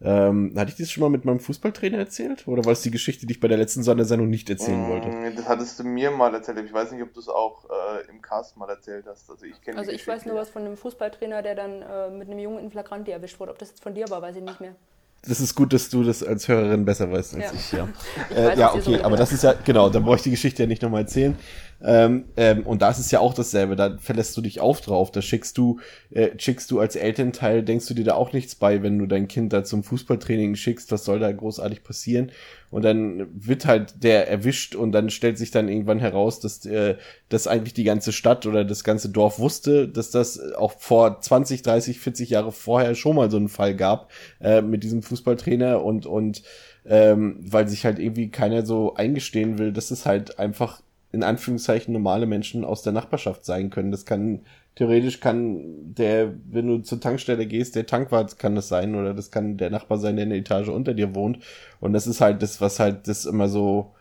ähm, 0.00 0.54
hatte 0.56 0.70
ich 0.70 0.76
das 0.76 0.90
schon 0.92 1.00
mal 1.00 1.10
mit 1.10 1.24
meinem 1.24 1.40
Fußballtrainer 1.40 1.98
erzählt? 1.98 2.46
Oder 2.46 2.64
war 2.64 2.72
es 2.72 2.82
die 2.82 2.90
Geschichte, 2.90 3.26
die 3.26 3.32
ich 3.32 3.40
bei 3.40 3.48
der 3.48 3.58
letzten 3.58 3.82
Sondersendung 3.82 4.30
nicht 4.30 4.48
erzählen 4.48 4.86
mm, 4.86 4.88
wollte? 4.88 5.34
Das 5.34 5.48
hattest 5.48 5.80
du 5.80 5.84
mir 5.84 6.12
mal 6.12 6.32
erzählt. 6.34 6.58
Ich 6.64 6.72
weiß 6.72 6.92
nicht, 6.92 7.02
ob 7.02 7.12
du 7.12 7.20
es 7.20 7.28
auch 7.28 7.64
äh, 7.64 8.08
im 8.08 8.22
Cast 8.22 8.56
mal 8.56 8.68
erzählt 8.68 9.06
hast. 9.08 9.28
Also 9.28 9.44
ich, 9.44 9.56
also 9.76 9.90
ich 9.90 10.06
weiß 10.06 10.26
nur 10.26 10.36
was 10.36 10.50
von 10.50 10.62
einem 10.62 10.76
Fußballtrainer, 10.76 11.42
der 11.42 11.56
dann 11.56 11.82
äh, 11.82 12.10
mit 12.10 12.28
einem 12.28 12.38
Jungen 12.38 12.58
in 12.58 12.70
Flagranti 12.70 13.10
erwischt 13.10 13.40
wurde. 13.40 13.50
Ob 13.50 13.58
das 13.58 13.70
jetzt 13.70 13.82
von 13.82 13.94
dir 13.94 14.08
war, 14.08 14.22
weiß 14.22 14.36
ich 14.36 14.42
nicht 14.42 14.60
mehr. 14.60 14.76
Das 15.22 15.40
ist 15.40 15.54
gut, 15.54 15.72
dass 15.72 15.88
du 15.88 16.04
das 16.04 16.22
als 16.22 16.48
Hörerin 16.48 16.84
besser 16.84 17.10
weißt 17.10 17.34
als 17.34 17.44
ja. 17.44 17.52
ich, 17.54 17.72
ja. 17.72 17.88
ich 18.30 18.36
äh, 18.36 18.46
weiß, 18.46 18.58
ja, 18.58 18.74
okay, 18.74 19.00
aber 19.02 19.16
das 19.16 19.32
ist 19.32 19.42
ja, 19.42 19.52
genau, 19.52 19.90
da 19.90 19.98
brauche 19.98 20.16
ich 20.16 20.22
die 20.22 20.30
Geschichte 20.30 20.62
ja 20.62 20.66
nicht 20.66 20.82
nochmal 20.82 21.02
erzählen. 21.02 21.36
Ähm, 21.80 22.24
ähm, 22.36 22.66
und 22.66 22.82
da 22.82 22.90
ist 22.90 23.10
ja 23.12 23.20
auch 23.20 23.34
dasselbe, 23.34 23.76
da 23.76 23.96
verlässt 23.98 24.36
du 24.36 24.40
dich 24.40 24.60
auf 24.60 24.80
drauf, 24.80 25.12
da 25.12 25.22
schickst 25.22 25.56
du, 25.58 25.78
äh, 26.10 26.30
schickst 26.36 26.70
du 26.72 26.80
als 26.80 26.96
Elternteil, 26.96 27.62
denkst 27.62 27.86
du 27.86 27.94
dir 27.94 28.04
da 28.04 28.14
auch 28.14 28.32
nichts 28.32 28.56
bei, 28.56 28.82
wenn 28.82 28.98
du 28.98 29.06
dein 29.06 29.28
Kind 29.28 29.52
da 29.52 29.62
zum 29.62 29.84
Fußballtraining 29.84 30.56
schickst, 30.56 30.90
was 30.90 31.04
soll 31.04 31.20
da 31.20 31.30
großartig 31.30 31.84
passieren? 31.84 32.32
Und 32.70 32.82
dann 32.82 33.28
wird 33.32 33.64
halt 33.64 34.02
der 34.02 34.28
erwischt 34.28 34.74
und 34.74 34.92
dann 34.92 35.08
stellt 35.08 35.38
sich 35.38 35.52
dann 35.52 35.68
irgendwann 35.68 36.00
heraus, 36.00 36.40
dass, 36.40 36.66
äh, 36.66 36.96
dass 37.28 37.46
eigentlich 37.46 37.74
die 37.74 37.84
ganze 37.84 38.12
Stadt 38.12 38.44
oder 38.44 38.64
das 38.64 38.82
ganze 38.82 39.08
Dorf 39.08 39.38
wusste, 39.38 39.88
dass 39.88 40.10
das 40.10 40.52
auch 40.54 40.72
vor 40.78 41.20
20, 41.20 41.62
30, 41.62 42.00
40 42.00 42.30
Jahre 42.30 42.50
vorher 42.50 42.96
schon 42.96 43.16
mal 43.16 43.30
so 43.30 43.36
einen 43.36 43.48
Fall 43.48 43.76
gab 43.76 44.10
äh, 44.40 44.62
mit 44.62 44.82
diesem 44.82 45.02
Fußballtrainer. 45.02 45.82
Und, 45.82 46.06
und 46.06 46.42
ähm, 46.84 47.36
weil 47.40 47.68
sich 47.68 47.84
halt 47.84 47.98
irgendwie 47.98 48.30
keiner 48.30 48.66
so 48.66 48.94
eingestehen 48.94 49.58
will, 49.58 49.72
dass 49.72 49.90
es 49.90 50.06
halt 50.06 50.38
einfach 50.38 50.82
in 51.12 51.22
Anführungszeichen 51.22 51.92
normale 51.92 52.26
Menschen 52.26 52.64
aus 52.64 52.82
der 52.82 52.92
Nachbarschaft 52.92 53.44
sein 53.44 53.70
können. 53.70 53.90
Das 53.90 54.04
kann 54.04 54.42
theoretisch 54.78 55.18
kann 55.18 55.94
der, 55.94 56.32
wenn 56.50 56.68
du 56.68 56.78
zur 56.78 57.00
Tankstelle 57.00 57.46
gehst, 57.46 57.74
der 57.74 57.86
Tankwart 57.86 58.38
kann 58.38 58.54
das 58.54 58.68
sein 58.68 58.94
oder 58.94 59.12
das 59.12 59.32
kann 59.32 59.56
der 59.56 59.70
Nachbar 59.70 59.98
sein, 59.98 60.14
der 60.14 60.22
in 60.22 60.30
der 60.30 60.38
Etage 60.38 60.68
unter 60.68 60.94
dir 60.94 61.16
wohnt. 61.16 61.40
Und 61.80 61.94
das 61.94 62.06
ist 62.06 62.20
halt 62.20 62.42
das, 62.42 62.60
was 62.60 62.78
halt 62.78 63.08
das 63.08 63.24
immer 63.24 63.48
so, 63.48 63.92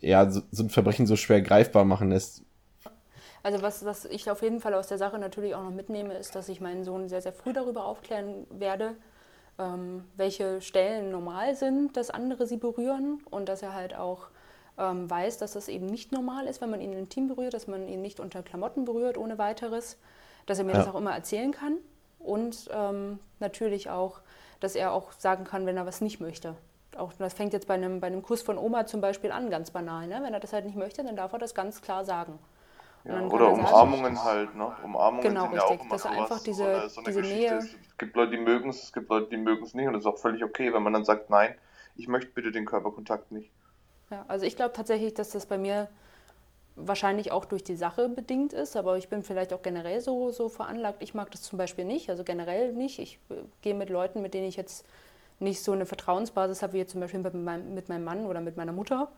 ja, 0.00 0.30
so, 0.30 0.42
so 0.50 0.64
ein 0.64 0.68
Verbrechen 0.68 1.06
so 1.06 1.16
schwer 1.16 1.40
greifbar 1.40 1.86
machen 1.86 2.10
lässt. 2.10 2.42
Also 3.42 3.62
was, 3.62 3.82
was 3.86 4.04
ich 4.04 4.30
auf 4.30 4.42
jeden 4.42 4.60
Fall 4.60 4.74
aus 4.74 4.88
der 4.88 4.98
Sache 4.98 5.18
natürlich 5.18 5.54
auch 5.54 5.62
noch 5.62 5.70
mitnehme, 5.70 6.12
ist, 6.12 6.34
dass 6.34 6.50
ich 6.50 6.60
meinen 6.60 6.84
Sohn 6.84 7.08
sehr, 7.08 7.22
sehr 7.22 7.32
früh 7.32 7.54
darüber 7.54 7.86
aufklären 7.86 8.46
werde, 8.50 8.92
ähm, 9.58 10.04
welche 10.16 10.60
Stellen 10.60 11.10
normal 11.10 11.56
sind, 11.56 11.96
dass 11.96 12.10
andere 12.10 12.46
sie 12.46 12.58
berühren 12.58 13.20
und 13.30 13.48
dass 13.48 13.62
er 13.62 13.72
halt 13.72 13.94
auch 13.96 14.28
ähm, 14.80 15.08
weiß, 15.08 15.38
dass 15.38 15.52
das 15.52 15.68
eben 15.68 15.86
nicht 15.86 16.10
normal 16.10 16.46
ist, 16.46 16.60
wenn 16.60 16.70
man 16.70 16.80
ihn 16.80 16.92
intim 16.92 17.28
berührt, 17.28 17.54
dass 17.54 17.66
man 17.66 17.86
ihn 17.88 18.02
nicht 18.02 18.18
unter 18.18 18.42
Klamotten 18.42 18.84
berührt 18.84 19.18
ohne 19.18 19.38
weiteres, 19.38 19.98
dass 20.46 20.58
er 20.58 20.64
mir 20.64 20.72
ja. 20.72 20.78
das 20.78 20.88
auch 20.88 20.94
immer 20.94 21.14
erzählen 21.14 21.52
kann 21.52 21.76
und 22.18 22.68
ähm, 22.72 23.18
natürlich 23.38 23.90
auch, 23.90 24.20
dass 24.60 24.74
er 24.74 24.92
auch 24.92 25.12
sagen 25.12 25.44
kann, 25.44 25.66
wenn 25.66 25.76
er 25.76 25.86
was 25.86 26.00
nicht 26.00 26.20
möchte. 26.20 26.54
Auch 26.96 27.12
das 27.12 27.34
fängt 27.34 27.52
jetzt 27.52 27.68
bei 27.68 27.74
einem, 27.74 28.00
bei 28.00 28.08
einem 28.08 28.22
Kuss 28.22 28.42
von 28.42 28.58
Oma 28.58 28.86
zum 28.86 29.00
Beispiel 29.00 29.30
an, 29.30 29.50
ganz 29.50 29.70
banal. 29.70 30.06
Ne? 30.06 30.20
Wenn 30.22 30.34
er 30.34 30.40
das 30.40 30.52
halt 30.52 30.64
nicht 30.64 30.76
möchte, 30.76 31.04
dann 31.04 31.16
darf 31.16 31.32
er 31.32 31.38
das 31.38 31.54
ganz 31.54 31.82
klar 31.82 32.04
sagen. 32.04 32.38
Ja, 33.04 33.22
oder 33.22 33.52
Umarmungen 33.52 34.16
sagen, 34.16 34.24
halt, 34.24 34.54
ne? 34.54 34.72
Umarmungen 34.84 35.22
genau, 35.22 35.44
sind 35.44 35.54
ja 35.54 35.62
richtig. 35.62 35.80
auch 35.80 35.84
immer 35.84 35.98
sowas, 35.98 36.18
einfach 36.18 36.42
diese, 36.42 36.88
so 36.90 37.00
diese 37.00 37.22
Nähe. 37.22 37.56
Es 37.56 37.96
gibt 37.96 38.14
Leute, 38.14 38.32
die 38.32 38.42
mögen 38.42 38.68
es, 38.68 38.82
es 38.82 38.92
gibt 38.92 39.08
Leute, 39.08 39.30
die 39.30 39.38
mögen 39.38 39.64
es 39.64 39.72
nicht 39.72 39.86
und 39.86 39.94
das 39.94 40.02
ist 40.02 40.06
auch 40.06 40.18
völlig 40.18 40.44
okay, 40.44 40.72
wenn 40.74 40.82
man 40.82 40.92
dann 40.92 41.06
sagt, 41.06 41.30
nein, 41.30 41.54
ich 41.96 42.08
möchte 42.08 42.30
bitte 42.32 42.52
den 42.52 42.66
Körperkontakt 42.66 43.32
nicht. 43.32 43.50
Ja, 44.10 44.24
also 44.28 44.44
ich 44.44 44.56
glaube 44.56 44.72
tatsächlich, 44.72 45.14
dass 45.14 45.30
das 45.30 45.46
bei 45.46 45.58
mir 45.58 45.88
wahrscheinlich 46.76 47.32
auch 47.32 47.44
durch 47.44 47.62
die 47.62 47.76
Sache 47.76 48.08
bedingt 48.08 48.52
ist, 48.52 48.76
aber 48.76 48.96
ich 48.96 49.08
bin 49.08 49.22
vielleicht 49.22 49.52
auch 49.52 49.62
generell 49.62 50.00
so, 50.00 50.30
so 50.30 50.48
veranlagt. 50.48 51.02
Ich 51.02 51.14
mag 51.14 51.30
das 51.30 51.42
zum 51.42 51.58
Beispiel 51.58 51.84
nicht, 51.84 52.10
also 52.10 52.24
generell 52.24 52.72
nicht. 52.72 52.98
Ich 52.98 53.18
äh, 53.30 53.34
gehe 53.62 53.74
mit 53.74 53.90
Leuten, 53.90 54.22
mit 54.22 54.34
denen 54.34 54.48
ich 54.48 54.56
jetzt 54.56 54.84
nicht 55.38 55.62
so 55.62 55.72
eine 55.72 55.86
Vertrauensbasis 55.86 56.62
habe, 56.62 56.74
wie 56.74 56.78
jetzt 56.78 56.92
zum 56.92 57.00
Beispiel 57.00 57.20
mit 57.20 57.34
meinem, 57.34 57.74
mit 57.74 57.88
meinem 57.88 58.04
Mann 58.04 58.26
oder 58.26 58.40
mit 58.40 58.56
meiner 58.56 58.72
Mutter, 58.72 59.08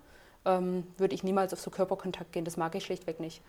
ähm, 0.44 0.86
würde 0.98 1.14
ich 1.14 1.24
niemals 1.24 1.52
auf 1.52 1.60
so 1.60 1.70
Körperkontakt 1.70 2.32
gehen. 2.32 2.44
Das 2.44 2.56
mag 2.56 2.74
ich 2.74 2.85
schlichtweg 2.85 3.20
nicht. 3.20 3.43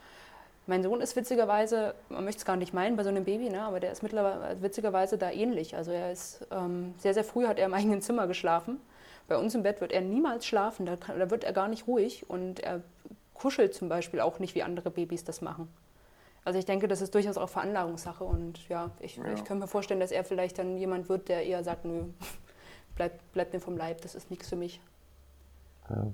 Mein 0.65 0.81
Sohn 0.81 1.01
ist 1.01 1.15
witzigerweise, 1.15 1.93
man 2.09 2.23
möchte 2.23 2.39
es 2.39 2.45
gar 2.45 2.55
nicht 2.55 2.73
meinen 2.73 2.95
bei 2.95 3.03
so 3.03 3.09
einem 3.09 3.25
Baby, 3.25 3.49
ne, 3.49 3.63
aber 3.63 3.81
der 3.81 3.91
ist 3.91 4.01
mittlerweile 4.01 4.61
witzigerweise 4.61 5.17
da 5.17 5.29
ähnlich. 5.29 5.75
Also 5.75 5.91
er 5.91 6.11
ist 6.11 6.45
ähm, 6.51 6.93
sehr, 6.99 7.13
sehr 7.13 7.25
früh 7.25 7.47
hat 7.47 7.59
er 7.59 7.65
im 7.65 7.73
eigenen 7.73 8.01
Zimmer 8.01 8.27
geschlafen. 8.27 8.79
Bei 9.27 9.37
uns 9.37 9.55
im 9.55 9.63
Bett 9.63 9.81
wird 9.81 9.91
er 9.91 10.01
niemals 10.01 10.45
schlafen, 10.45 10.85
da, 10.85 10.95
da 10.95 11.29
wird 11.29 11.43
er 11.43 11.53
gar 11.53 11.67
nicht 11.67 11.87
ruhig 11.87 12.29
und 12.29 12.59
er 12.59 12.81
kuschelt 13.33 13.73
zum 13.73 13.89
Beispiel 13.89 14.19
auch 14.19 14.39
nicht, 14.39 14.55
wie 14.55 14.63
andere 14.63 14.91
Babys 14.91 15.23
das 15.23 15.41
machen. 15.41 15.67
Also 16.45 16.59
ich 16.59 16.65
denke, 16.65 16.87
das 16.87 17.01
ist 17.01 17.15
durchaus 17.15 17.37
auch 17.37 17.49
Veranlagungssache 17.49 18.23
und 18.23 18.67
ja, 18.67 18.91
ich, 18.99 19.15
ja. 19.15 19.33
ich 19.33 19.45
kann 19.45 19.59
mir 19.59 19.67
vorstellen, 19.67 20.01
dass 20.01 20.11
er 20.11 20.25
vielleicht 20.25 20.59
dann 20.59 20.77
jemand 20.77 21.07
wird, 21.07 21.29
der 21.29 21.43
eher 21.43 21.63
sagt, 21.63 21.85
nö, 21.85 22.03
bleib, 22.95 23.19
bleib 23.31 23.53
mir 23.53 23.59
vom 23.59 23.77
Leib, 23.77 24.01
das 24.01 24.13
ist 24.15 24.29
nichts 24.29 24.49
für 24.49 24.57
mich. 24.57 24.81
Ja. 25.89 26.07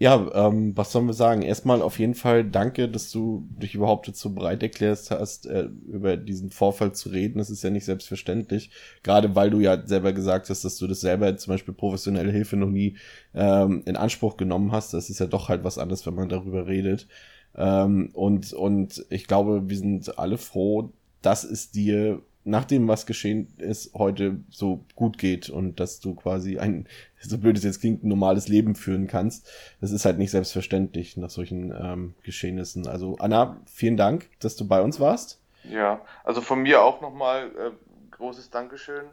Ja, 0.00 0.30
ähm, 0.32 0.76
was 0.76 0.92
sollen 0.92 1.06
wir 1.06 1.12
sagen? 1.12 1.42
Erstmal 1.42 1.82
auf 1.82 1.98
jeden 1.98 2.14
Fall 2.14 2.44
danke, 2.44 2.88
dass 2.88 3.10
du 3.10 3.48
dich 3.50 3.74
überhaupt 3.74 4.06
jetzt 4.06 4.20
so 4.20 4.30
bereit 4.30 4.62
erklärst 4.62 5.10
hast, 5.10 5.46
äh, 5.46 5.68
über 5.88 6.16
diesen 6.16 6.50
Vorfall 6.50 6.92
zu 6.92 7.08
reden. 7.08 7.38
Das 7.38 7.50
ist 7.50 7.64
ja 7.64 7.70
nicht 7.70 7.84
selbstverständlich. 7.84 8.70
Gerade 9.02 9.34
weil 9.34 9.50
du 9.50 9.58
ja 9.58 9.84
selber 9.86 10.12
gesagt 10.12 10.50
hast, 10.50 10.64
dass 10.64 10.76
du 10.78 10.86
das 10.86 11.00
selber 11.00 11.36
zum 11.36 11.52
Beispiel 11.52 11.74
professionelle 11.74 12.30
Hilfe 12.30 12.56
noch 12.56 12.70
nie 12.70 12.96
ähm, 13.34 13.82
in 13.86 13.96
Anspruch 13.96 14.36
genommen 14.36 14.70
hast. 14.70 14.94
Das 14.94 15.10
ist 15.10 15.18
ja 15.18 15.26
doch 15.26 15.48
halt 15.48 15.64
was 15.64 15.78
anderes, 15.78 16.06
wenn 16.06 16.14
man 16.14 16.28
darüber 16.28 16.68
redet. 16.68 17.08
Ähm, 17.56 18.10
und, 18.12 18.52
und 18.52 19.04
ich 19.10 19.26
glaube, 19.26 19.68
wir 19.68 19.76
sind 19.76 20.16
alle 20.16 20.38
froh, 20.38 20.92
dass 21.22 21.42
es 21.42 21.72
dir 21.72 22.22
nach 22.44 22.64
dem, 22.64 22.88
was 22.88 23.06
geschehen 23.06 23.52
ist, 23.58 23.92
heute 23.94 24.40
so 24.50 24.84
gut 24.94 25.18
geht 25.18 25.50
und 25.50 25.80
dass 25.80 26.00
du 26.00 26.14
quasi 26.14 26.58
ein, 26.58 26.86
so 27.20 27.38
blöd 27.38 27.56
es 27.58 27.64
jetzt 27.64 27.80
klingt, 27.80 28.04
ein 28.04 28.08
normales 28.08 28.48
Leben 28.48 28.74
führen 28.74 29.06
kannst. 29.06 29.50
Das 29.80 29.90
ist 29.90 30.04
halt 30.04 30.18
nicht 30.18 30.30
selbstverständlich 30.30 31.16
nach 31.16 31.30
solchen 31.30 31.72
ähm, 31.72 32.14
Geschehnissen. 32.22 32.86
Also 32.86 33.16
Anna, 33.18 33.60
vielen 33.66 33.96
Dank, 33.96 34.30
dass 34.40 34.56
du 34.56 34.66
bei 34.66 34.80
uns 34.80 34.98
warst. 35.00 35.40
Ja, 35.64 36.00
also 36.24 36.40
von 36.40 36.62
mir 36.62 36.82
auch 36.82 37.00
nochmal 37.00 37.50
äh, 37.58 37.70
großes 38.12 38.50
Dankeschön. 38.50 39.04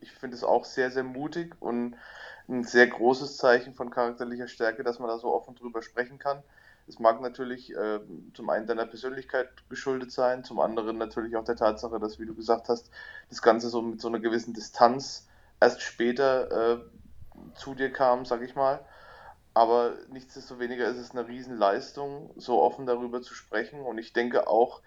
Ich 0.00 0.10
finde 0.12 0.36
es 0.36 0.44
auch 0.44 0.64
sehr, 0.64 0.90
sehr 0.90 1.04
mutig 1.04 1.54
und 1.60 1.96
ein 2.48 2.64
sehr 2.64 2.86
großes 2.86 3.38
Zeichen 3.38 3.74
von 3.74 3.90
charakterlicher 3.90 4.48
Stärke, 4.48 4.82
dass 4.84 4.98
man 4.98 5.08
da 5.08 5.18
so 5.18 5.32
offen 5.32 5.54
drüber 5.54 5.82
sprechen 5.82 6.18
kann. 6.18 6.42
Es 6.86 6.98
mag 6.98 7.20
natürlich 7.22 7.74
äh, 7.74 8.00
zum 8.34 8.50
einen 8.50 8.66
deiner 8.66 8.86
Persönlichkeit 8.86 9.48
geschuldet 9.70 10.12
sein, 10.12 10.44
zum 10.44 10.60
anderen 10.60 10.98
natürlich 10.98 11.36
auch 11.36 11.44
der 11.44 11.56
Tatsache, 11.56 11.98
dass, 11.98 12.18
wie 12.18 12.26
du 12.26 12.34
gesagt 12.34 12.68
hast, 12.68 12.90
das 13.30 13.40
Ganze 13.40 13.68
so 13.68 13.80
mit 13.80 14.00
so 14.00 14.08
einer 14.08 14.20
gewissen 14.20 14.52
Distanz 14.52 15.26
erst 15.60 15.80
später 15.80 16.74
äh, 16.74 16.80
zu 17.54 17.74
dir 17.74 17.90
kam, 17.90 18.26
sag 18.26 18.42
ich 18.42 18.54
mal. 18.54 18.84
Aber 19.54 19.94
nichtsdestoweniger 20.10 20.86
ist 20.88 20.98
es 20.98 21.12
eine 21.12 21.26
Riesenleistung, 21.26 22.30
so 22.36 22.60
offen 22.60 22.86
darüber 22.86 23.22
zu 23.22 23.34
sprechen. 23.34 23.80
Und 23.80 23.98
ich 23.98 24.12
denke 24.12 24.48
auch, 24.48 24.82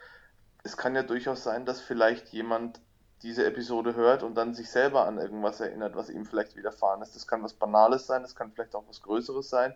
es 0.64 0.78
kann 0.78 0.96
ja 0.96 1.04
durchaus 1.04 1.44
sein, 1.44 1.66
dass 1.66 1.82
vielleicht 1.82 2.30
jemand 2.30 2.82
diese 3.24 3.46
Episode 3.46 3.96
hört 3.96 4.22
und 4.22 4.36
dann 4.36 4.54
sich 4.54 4.70
selber 4.70 5.08
an 5.08 5.18
irgendwas 5.18 5.60
erinnert, 5.62 5.96
was 5.96 6.10
ihm 6.10 6.26
vielleicht 6.26 6.56
widerfahren 6.56 7.02
ist. 7.02 7.16
Das 7.16 7.26
kann 7.26 7.42
was 7.42 7.54
Banales 7.54 8.06
sein, 8.06 8.22
das 8.22 8.36
kann 8.36 8.52
vielleicht 8.52 8.76
auch 8.76 8.84
was 8.88 9.02
Größeres 9.02 9.50
sein 9.50 9.74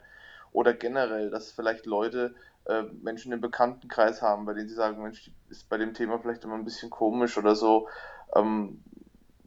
oder 0.52 0.74
generell, 0.74 1.30
dass 1.30 1.52
vielleicht 1.52 1.86
Leute 1.86 2.34
äh, 2.66 2.84
Menschen 3.02 3.32
im 3.32 3.42
Bekanntenkreis 3.42 4.22
haben, 4.22 4.46
bei 4.46 4.54
denen 4.54 4.70
sie 4.70 4.76
sagen, 4.76 5.02
Mensch, 5.02 5.32
ist 5.50 5.70
bei 5.70 5.78
dem 5.78 5.94
Thema 5.94 6.20
vielleicht 6.20 6.44
immer 6.44 6.56
ein 6.56 6.66
bisschen 6.66 6.90
komisch 6.90 7.38
oder 7.38 7.56
so. 7.56 7.88
Ähm, 8.36 8.84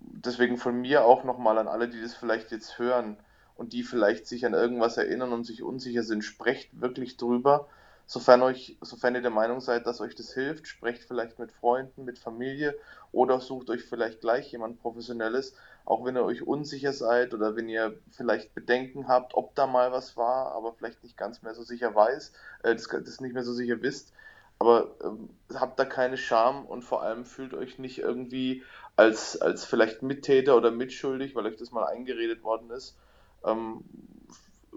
deswegen 0.00 0.56
von 0.56 0.80
mir 0.80 1.04
auch 1.04 1.24
nochmal 1.24 1.58
an 1.58 1.68
alle, 1.68 1.88
die 1.88 2.00
das 2.00 2.14
vielleicht 2.14 2.50
jetzt 2.50 2.78
hören 2.78 3.16
und 3.56 3.72
die 3.72 3.82
vielleicht 3.82 4.26
sich 4.26 4.44
an 4.46 4.54
irgendwas 4.54 4.96
erinnern 4.96 5.32
und 5.32 5.44
sich 5.44 5.62
unsicher 5.62 6.02
sind, 6.02 6.22
sprecht 6.22 6.80
wirklich 6.80 7.16
drüber. 7.16 7.68
Sofern 8.06 8.42
euch, 8.42 8.76
sofern 8.82 9.14
ihr 9.14 9.22
der 9.22 9.30
Meinung 9.30 9.60
seid, 9.60 9.86
dass 9.86 10.00
euch 10.00 10.14
das 10.14 10.34
hilft, 10.34 10.66
sprecht 10.66 11.04
vielleicht 11.04 11.38
mit 11.38 11.52
Freunden, 11.52 12.04
mit 12.04 12.18
Familie 12.18 12.76
oder 13.12 13.40
sucht 13.40 13.70
euch 13.70 13.82
vielleicht 13.84 14.20
gleich 14.20 14.52
jemand 14.52 14.80
Professionelles, 14.80 15.54
auch 15.84 16.04
wenn 16.04 16.16
ihr 16.16 16.24
euch 16.24 16.46
unsicher 16.46 16.92
seid 16.92 17.34
oder 17.34 17.56
wenn 17.56 17.68
ihr 17.68 17.98
vielleicht 18.10 18.54
Bedenken 18.54 19.08
habt, 19.08 19.34
ob 19.34 19.54
da 19.54 19.66
mal 19.66 19.92
was 19.92 20.16
war, 20.16 20.52
aber 20.52 20.72
vielleicht 20.72 21.02
nicht 21.02 21.16
ganz 21.16 21.42
mehr 21.42 21.54
so 21.54 21.62
sicher 21.62 21.94
weiß, 21.94 22.32
äh, 22.62 22.74
das, 22.74 22.88
das 22.88 23.20
nicht 23.20 23.34
mehr 23.34 23.44
so 23.44 23.52
sicher 23.52 23.82
wisst. 23.82 24.12
Aber 24.58 24.94
ähm, 25.02 25.28
habt 25.54 25.78
da 25.78 25.84
keine 25.84 26.16
Scham 26.16 26.64
und 26.64 26.82
vor 26.82 27.02
allem 27.02 27.24
fühlt 27.24 27.54
euch 27.54 27.78
nicht 27.78 27.98
irgendwie 27.98 28.62
als, 28.96 29.40
als 29.40 29.64
vielleicht 29.64 30.02
Mittäter 30.02 30.56
oder 30.56 30.70
mitschuldig, 30.70 31.34
weil 31.34 31.46
euch 31.46 31.56
das 31.56 31.72
mal 31.72 31.84
eingeredet 31.84 32.44
worden 32.44 32.70
ist. 32.70 32.96
Ähm, 33.44 33.84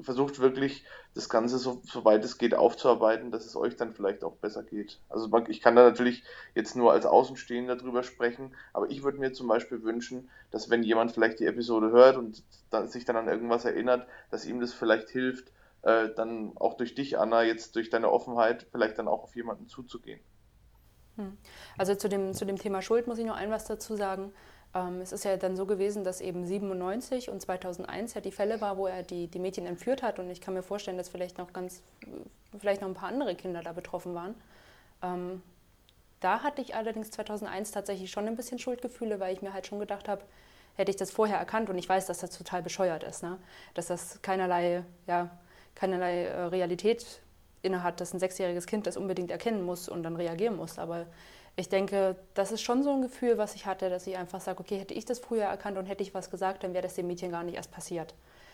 versucht 0.01 0.39
wirklich 0.39 0.85
das 1.13 1.29
Ganze 1.29 1.57
so, 1.57 1.81
weit 2.03 2.23
es 2.23 2.37
geht 2.37 2.53
aufzuarbeiten, 2.53 3.31
dass 3.31 3.45
es 3.45 3.55
euch 3.55 3.75
dann 3.75 3.93
vielleicht 3.93 4.23
auch 4.23 4.35
besser 4.35 4.63
geht. 4.63 4.99
Also 5.09 5.29
ich 5.47 5.61
kann 5.61 5.75
da 5.75 5.83
natürlich 5.83 6.23
jetzt 6.55 6.75
nur 6.75 6.91
als 6.91 7.05
Außenstehender 7.05 7.75
drüber 7.75 8.03
sprechen, 8.03 8.55
aber 8.73 8.89
ich 8.89 9.03
würde 9.03 9.19
mir 9.19 9.33
zum 9.33 9.47
Beispiel 9.47 9.83
wünschen, 9.83 10.29
dass 10.51 10.69
wenn 10.69 10.83
jemand 10.83 11.11
vielleicht 11.11 11.39
die 11.39 11.45
Episode 11.45 11.91
hört 11.91 12.17
und 12.17 12.43
dann, 12.69 12.87
sich 12.87 13.05
dann 13.05 13.15
an 13.15 13.27
irgendwas 13.27 13.65
erinnert, 13.65 14.07
dass 14.29 14.45
ihm 14.45 14.59
das 14.59 14.73
vielleicht 14.73 15.09
hilft, 15.09 15.51
äh, 15.81 16.09
dann 16.15 16.51
auch 16.55 16.75
durch 16.75 16.95
dich, 16.95 17.17
Anna, 17.17 17.43
jetzt 17.43 17.75
durch 17.75 17.89
deine 17.89 18.11
Offenheit 18.11 18.67
vielleicht 18.71 18.97
dann 18.97 19.07
auch 19.07 19.23
auf 19.23 19.35
jemanden 19.35 19.67
zuzugehen. 19.67 20.19
Hm. 21.15 21.37
Also 21.77 21.95
zu 21.95 22.09
dem, 22.09 22.33
zu 22.33 22.45
dem 22.45 22.57
Thema 22.57 22.81
Schuld 22.81 23.07
muss 23.07 23.17
ich 23.17 23.25
noch 23.25 23.35
ein 23.35 23.51
was 23.51 23.65
dazu 23.65 23.95
sagen. 23.95 24.33
Ähm, 24.77 25.01
es 25.01 25.11
ist 25.11 25.25
ja 25.25 25.37
dann 25.37 25.55
so 25.55 25.65
gewesen, 25.65 26.03
dass 26.03 26.21
eben 26.21 26.45
97 26.45 27.29
und 27.29 27.41
2001 27.41 28.13
ja 28.13 28.21
die 28.21 28.31
Fälle 28.31 28.61
war, 28.61 28.77
wo 28.77 28.87
er 28.87 29.03
die, 29.03 29.27
die 29.27 29.39
Mädchen 29.39 29.65
entführt 29.65 30.03
hat. 30.03 30.19
Und 30.19 30.29
ich 30.29 30.41
kann 30.41 30.53
mir 30.53 30.63
vorstellen, 30.63 30.97
dass 30.97 31.09
vielleicht 31.09 31.37
noch 31.37 31.53
ganz, 31.53 31.81
vielleicht 32.57 32.81
noch 32.81 32.87
ein 32.87 32.93
paar 32.93 33.09
andere 33.09 33.35
Kinder 33.35 33.63
da 33.63 33.73
betroffen 33.73 34.13
waren. 34.13 34.35
Ähm, 35.01 35.41
da 36.19 36.41
hatte 36.43 36.61
ich 36.61 36.75
allerdings 36.75 37.11
2001 37.11 37.71
tatsächlich 37.71 38.11
schon 38.11 38.27
ein 38.27 38.35
bisschen 38.35 38.59
Schuldgefühle, 38.59 39.19
weil 39.19 39.33
ich 39.33 39.41
mir 39.41 39.53
halt 39.53 39.67
schon 39.67 39.79
gedacht 39.79 40.07
habe, 40.07 40.23
hätte 40.75 40.91
ich 40.91 40.97
das 40.97 41.11
vorher 41.11 41.37
erkannt 41.37 41.69
und 41.69 41.77
ich 41.77 41.89
weiß, 41.89 42.05
dass 42.05 42.19
das 42.19 42.37
total 42.37 42.61
bescheuert 42.61 43.03
ist, 43.03 43.23
ne? 43.23 43.37
dass 43.73 43.87
das 43.87 44.21
keinerlei, 44.21 44.83
ja, 45.07 45.29
keinerlei 45.75 46.25
äh, 46.25 46.41
Realität 46.45 47.21
innehat, 47.61 47.99
dass 47.99 48.13
ein 48.13 48.19
sechsjähriges 48.19 48.67
Kind 48.67 48.87
das 48.87 48.97
unbedingt 48.97 49.31
erkennen 49.31 49.63
muss 49.63 49.89
und 49.89 50.03
dann 50.03 50.15
reagieren 50.15 50.55
muss. 50.55 50.77
Aber 50.79 51.07
ich 51.59 51.69
denke, 51.69 52.15
das 52.35 52.51
ist 52.51 52.61
schon 52.61 52.83
so 52.83 52.93
ein 52.93 53.01
Gefühl, 53.01 53.39
was 53.39 53.55
ich 53.55 53.65
hatte, 53.65 53.89
dass 53.89 54.05
ich 54.05 54.15
einfach 54.15 54.39
sage, 54.39 54.59
okay, 54.59 54.77
hätte 54.77 54.93
ich 54.93 55.05
das 55.05 55.17
früher 55.17 55.45
erkannt 55.45 55.79
und 55.79 55.87
hätte 55.87 56.03
ich 56.03 56.13
was 56.13 56.29
gesagt, 56.29 56.63
dann 56.63 56.73
wäre 56.73 56.83
das 56.83 56.93
dem 56.93 57.07
Mädchen 57.07 57.31
gar 57.31 57.43
nicht 57.43 57.55
erst 57.55 57.71
passiert. 57.71 58.13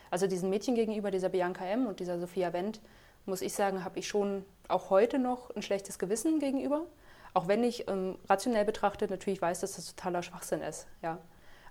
Also 0.09 0.25
diesen 0.25 0.49
Mädchen 0.49 0.73
gegenüber, 0.73 1.11
dieser 1.11 1.27
Bianca 1.27 1.65
M. 1.65 1.85
und 1.85 1.99
dieser 1.99 2.17
Sophia 2.17 2.53
Wendt, 2.53 2.79
muss 3.25 3.41
ich 3.41 3.53
sagen, 3.53 3.83
habe 3.83 3.99
ich 3.99 4.07
schon 4.07 4.45
auch 4.69 4.89
heute 4.89 5.19
noch 5.19 5.53
ein 5.53 5.61
schlechtes 5.61 5.99
Gewissen 5.99 6.39
gegenüber. 6.39 6.85
Auch 7.33 7.49
wenn 7.49 7.63
ich 7.65 7.89
ähm, 7.89 8.17
rationell 8.29 8.63
betrachtet 8.63 9.09
natürlich 9.09 9.41
weiß, 9.41 9.59
dass 9.59 9.75
das 9.75 9.93
totaler 9.95 10.23
Schwachsinn 10.23 10.61
ist. 10.61 10.87
Ja. 11.01 11.17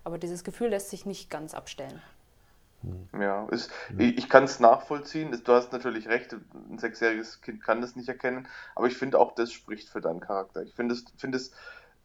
Aber 0.05 0.19
dieses 0.19 0.45
Gefühl 0.45 0.69
lässt 0.69 0.91
sich 0.91 1.07
nicht 1.07 1.31
ganz 1.31 1.55
abstellen. 1.55 2.03
Ja, 3.19 3.47
ist, 3.51 3.71
ich 3.99 4.29
kann 4.29 4.45
es 4.45 4.59
nachvollziehen. 4.59 5.39
Du 5.45 5.53
hast 5.53 5.73
natürlich 5.73 6.09
recht, 6.09 6.33
ein 6.33 6.79
sechsjähriges 6.79 7.41
Kind 7.41 7.63
kann 7.63 7.81
das 7.81 7.95
nicht 7.95 8.09
erkennen, 8.09 8.49
aber 8.75 8.87
ich 8.87 8.97
finde 8.97 9.19
auch, 9.19 9.35
das 9.35 9.53
spricht 9.53 9.89
für 9.89 10.01
deinen 10.01 10.21
Charakter. 10.21 10.63
Ich 10.63 10.75
finde 10.75 10.95
es, 10.95 11.05
find 11.17 11.35
es 11.35 11.53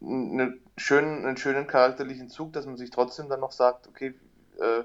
einen 0.01 0.61
schönen, 0.77 1.25
einen 1.25 1.37
schönen 1.37 1.65
charakterlichen 1.65 2.29
Zug, 2.29 2.53
dass 2.53 2.65
man 2.65 2.77
sich 2.77 2.91
trotzdem 2.91 3.29
dann 3.29 3.39
noch 3.39 3.51
sagt, 3.51 3.87
okay, 3.87 4.13
äh, 4.59 4.83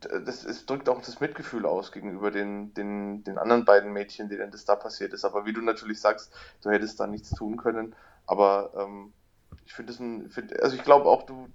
das, 0.00 0.44
es 0.44 0.66
drückt 0.66 0.88
auch 0.88 1.00
das 1.02 1.20
Mitgefühl 1.20 1.66
aus 1.66 1.92
gegenüber 1.92 2.30
den, 2.30 2.72
den, 2.74 3.24
den 3.24 3.38
anderen 3.38 3.64
beiden 3.64 3.92
Mädchen, 3.92 4.28
denen 4.28 4.50
das 4.50 4.64
da 4.64 4.76
passiert 4.76 5.12
ist. 5.12 5.24
Aber 5.24 5.44
wie 5.44 5.52
du 5.52 5.60
natürlich 5.60 6.00
sagst, 6.00 6.32
du 6.62 6.70
hättest 6.70 7.00
da 7.00 7.06
nichts 7.06 7.30
tun 7.30 7.56
können. 7.56 7.94
Aber 8.26 8.72
ähm, 8.76 9.12
ich 9.66 9.72
finde 9.72 9.92
es 9.92 10.00
ein, 10.00 10.30
find, 10.30 10.58
also 10.62 10.76
ich 10.76 10.84
glaube 10.84 11.06
auch, 11.08 11.24
du, 11.24 11.48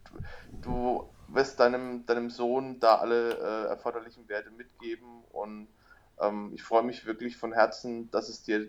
du 0.61 1.12
wirst 1.27 1.59
deinem, 1.59 2.05
deinem 2.05 2.29
Sohn 2.29 2.79
da 2.79 2.95
alle 2.95 3.33
äh, 3.33 3.67
erforderlichen 3.69 4.27
Werte 4.29 4.51
mitgeben 4.51 5.23
und 5.31 5.67
ähm, 6.19 6.51
ich 6.53 6.63
freue 6.63 6.83
mich 6.83 7.05
wirklich 7.05 7.37
von 7.37 7.53
Herzen, 7.53 8.09
dass 8.11 8.29
es 8.29 8.43
dir 8.43 8.67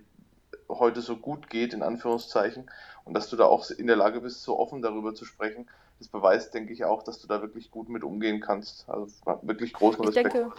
heute 0.68 1.00
so 1.00 1.16
gut 1.16 1.50
geht, 1.50 1.74
in 1.74 1.82
Anführungszeichen, 1.82 2.70
und 3.04 3.14
dass 3.14 3.28
du 3.28 3.36
da 3.36 3.44
auch 3.44 3.68
in 3.70 3.86
der 3.86 3.96
Lage 3.96 4.20
bist, 4.20 4.42
so 4.42 4.58
offen 4.58 4.82
darüber 4.82 5.14
zu 5.14 5.24
sprechen. 5.24 5.68
Das 5.98 6.08
beweist, 6.08 6.54
denke 6.54 6.72
ich, 6.72 6.84
auch, 6.84 7.02
dass 7.02 7.20
du 7.20 7.28
da 7.28 7.40
wirklich 7.40 7.70
gut 7.70 7.88
mit 7.88 8.02
umgehen 8.02 8.40
kannst. 8.40 8.88
Also 8.88 9.06
wirklich 9.42 9.72
großen 9.72 10.04
Respekt. 10.04 10.26
Ich 10.26 10.32
denke, 10.32 10.52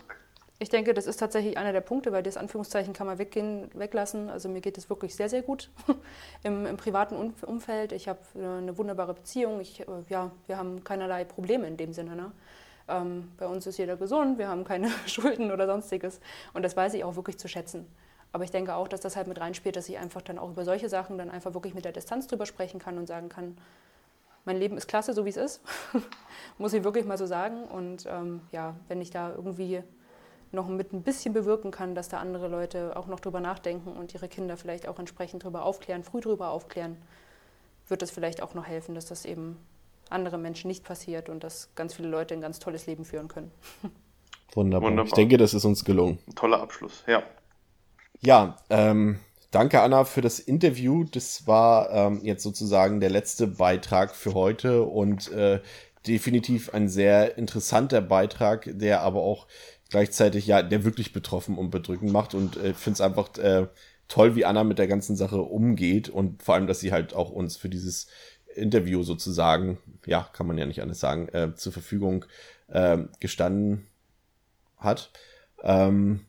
ich 0.57 0.69
denke, 0.69 0.93
das 0.93 1.05
ist 1.05 1.17
tatsächlich 1.17 1.57
einer 1.57 1.73
der 1.73 1.81
Punkte, 1.81 2.13
weil 2.13 2.23
das 2.23 2.37
Anführungszeichen 2.37 2.93
kann 2.93 3.07
man 3.07 3.17
weggehen, 3.17 3.69
weglassen. 3.73 4.29
Also 4.29 4.47
mir 4.47 4.61
geht 4.61 4.77
es 4.77 4.89
wirklich 4.89 5.13
sehr, 5.15 5.27
sehr 5.27 5.41
gut 5.41 5.69
Im, 6.43 6.65
im, 6.65 6.77
privaten 6.77 7.33
Umfeld. 7.41 7.91
Ich 7.91 8.07
habe 8.07 8.19
eine 8.35 8.77
wunderbare 8.77 9.13
Beziehung. 9.13 9.59
Ich, 9.59 9.81
äh, 9.81 9.85
ja, 10.07 10.31
wir 10.47 10.57
haben 10.57 10.83
keinerlei 10.83 11.25
Probleme 11.25 11.67
in 11.67 11.75
dem 11.75 11.91
Sinne. 11.91 12.15
Ne? 12.15 12.31
Ähm, 12.87 13.31
bei 13.37 13.47
uns 13.47 13.67
ist 13.67 13.77
jeder 13.77 13.97
gesund, 13.97 14.37
wir 14.37 14.47
haben 14.47 14.63
keine 14.63 14.89
Schulden 15.07 15.51
oder 15.51 15.65
sonstiges. 15.65 16.21
Und 16.53 16.63
das 16.63 16.77
weiß 16.77 16.93
ich 16.93 17.03
auch 17.03 17.17
wirklich 17.17 17.37
zu 17.37 17.49
schätzen. 17.49 17.85
Aber 18.31 18.45
ich 18.45 18.51
denke 18.51 18.75
auch, 18.75 18.87
dass 18.87 19.01
das 19.01 19.17
halt 19.17 19.27
mit 19.27 19.39
reinspielt, 19.39 19.75
dass 19.75 19.89
ich 19.89 19.97
einfach 19.97 20.21
dann 20.21 20.37
auch 20.37 20.49
über 20.49 20.63
solche 20.63 20.87
Sachen 20.87 21.17
dann 21.17 21.29
einfach 21.29 21.53
wirklich 21.53 21.73
mit 21.73 21.83
der 21.83 21.91
Distanz 21.91 22.27
drüber 22.27 22.45
sprechen 22.45 22.79
kann 22.79 22.97
und 22.97 23.07
sagen 23.07 23.27
kann, 23.27 23.57
mein 24.45 24.57
Leben 24.57 24.77
ist 24.77 24.87
klasse, 24.87 25.13
so 25.13 25.25
wie 25.25 25.29
es 25.29 25.37
ist. 25.37 25.61
Muss 26.57 26.73
ich 26.73 26.83
wirklich 26.83 27.05
mal 27.05 27.17
so 27.17 27.25
sagen. 27.25 27.63
Und 27.63 28.05
ähm, 28.07 28.41
ja, 28.51 28.75
wenn 28.87 29.01
ich 29.01 29.09
da 29.09 29.31
irgendwie 29.31 29.83
noch 30.55 30.67
mit 30.67 30.93
ein 30.93 31.03
bisschen 31.03 31.33
bewirken 31.33 31.71
kann, 31.71 31.93
dass 31.93 32.09
da 32.09 32.17
andere 32.17 32.47
Leute 32.47 32.95
auch 32.95 33.07
noch 33.07 33.19
drüber 33.19 33.39
nachdenken 33.39 33.93
und 33.93 34.13
ihre 34.13 34.27
Kinder 34.27 34.57
vielleicht 34.57 34.87
auch 34.87 34.97
entsprechend 34.97 35.43
drüber 35.43 35.63
aufklären, 35.63 36.03
früh 36.03 36.21
drüber 36.21 36.49
aufklären, 36.49 36.97
wird 37.87 38.01
es 38.01 38.11
vielleicht 38.11 38.41
auch 38.41 38.53
noch 38.55 38.65
helfen, 38.65 38.95
dass 38.95 39.05
das 39.05 39.25
eben 39.25 39.57
anderen 40.09 40.41
Menschen 40.41 40.67
nicht 40.67 40.83
passiert 40.83 41.29
und 41.29 41.43
dass 41.43 41.69
ganz 41.75 41.93
viele 41.93 42.07
Leute 42.07 42.33
ein 42.33 42.41
ganz 42.41 42.59
tolles 42.59 42.85
Leben 42.87 43.05
führen 43.05 43.27
können. 43.27 43.51
Wunderbar. 44.53 44.89
Wunderbar. 44.89 45.07
Ich 45.07 45.13
denke, 45.13 45.37
das 45.37 45.53
ist 45.53 45.65
uns 45.65 45.83
gelungen. 45.83 46.19
Ein 46.27 46.35
toller 46.35 46.61
Abschluss, 46.61 47.03
ja. 47.07 47.23
Ja, 48.21 48.57
ähm, 48.69 49.19
danke 49.51 49.81
Anna 49.81 50.05
für 50.05 50.21
das 50.21 50.39
Interview. 50.39 51.03
Das 51.03 51.47
war 51.47 51.91
ähm, 51.91 52.21
jetzt 52.23 52.43
sozusagen 52.43 52.99
der 52.99 53.09
letzte 53.09 53.47
Beitrag 53.47 54.15
für 54.15 54.33
heute 54.33 54.83
und 54.83 55.31
äh, 55.31 55.59
definitiv 56.07 56.73
ein 56.73 56.87
sehr 56.87 57.37
interessanter 57.37 58.01
Beitrag, 58.01 58.69
der 58.71 59.01
aber 59.01 59.21
auch 59.21 59.47
gleichzeitig 59.89 60.47
ja, 60.47 60.61
der 60.61 60.83
wirklich 60.83 61.13
betroffen 61.13 61.57
und 61.57 61.69
bedrückend 61.69 62.11
macht 62.11 62.33
und 62.33 62.57
äh, 62.57 62.73
finde 62.73 62.95
es 62.95 63.01
einfach 63.01 63.37
äh, 63.37 63.67
toll, 64.07 64.35
wie 64.35 64.45
Anna 64.45 64.63
mit 64.63 64.79
der 64.79 64.87
ganzen 64.87 65.15
Sache 65.15 65.41
umgeht 65.41 66.09
und 66.09 66.43
vor 66.43 66.55
allem, 66.55 66.67
dass 66.67 66.79
sie 66.79 66.91
halt 66.91 67.13
auch 67.13 67.31
uns 67.31 67.57
für 67.57 67.69
dieses 67.69 68.07
Interview 68.55 69.03
sozusagen, 69.03 69.77
ja, 70.05 70.29
kann 70.33 70.47
man 70.47 70.57
ja 70.57 70.65
nicht 70.65 70.81
anders 70.81 70.99
sagen, 70.99 71.27
äh, 71.29 71.55
zur 71.55 71.73
Verfügung 71.73 72.25
äh, 72.67 72.99
gestanden 73.19 73.87
hat. 74.77 75.11
Ähm, 75.63 76.25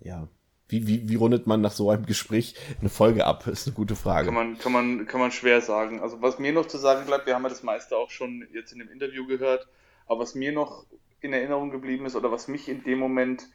ja, 0.00 0.28
wie, 0.68 0.86
wie, 0.86 1.08
wie 1.08 1.14
rundet 1.14 1.46
man 1.46 1.60
nach 1.60 1.72
so 1.72 1.90
einem 1.90 2.06
Gespräch 2.06 2.54
eine 2.80 2.88
Folge 2.88 3.26
ab? 3.26 3.46
Ist 3.46 3.66
eine 3.66 3.76
gute 3.76 3.94
Frage. 3.94 4.26
Kann 4.26 4.34
man, 4.34 4.58
kann 4.58 4.72
man, 4.72 5.06
kann 5.06 5.20
man 5.20 5.30
schwer 5.30 5.60
sagen. 5.60 6.00
Also 6.00 6.22
was 6.22 6.38
mir 6.38 6.52
noch 6.52 6.66
zu 6.66 6.78
sagen 6.78 7.06
bleibt, 7.06 7.26
wir 7.26 7.34
haben 7.34 7.42
ja 7.42 7.50
das 7.50 7.62
meiste 7.62 7.96
auch 7.96 8.10
schon 8.10 8.46
jetzt 8.52 8.72
in 8.72 8.78
dem 8.78 8.88
Interview 8.88 9.26
gehört, 9.26 9.68
aber 10.06 10.20
was 10.20 10.34
mir 10.34 10.52
noch 10.52 10.86
in 11.24 11.32
Erinnerung 11.32 11.70
geblieben 11.70 12.06
ist 12.06 12.16
oder 12.16 12.32
was 12.32 12.48
mich 12.48 12.68
in 12.68 12.82
dem 12.84 12.98
Moment 12.98 13.48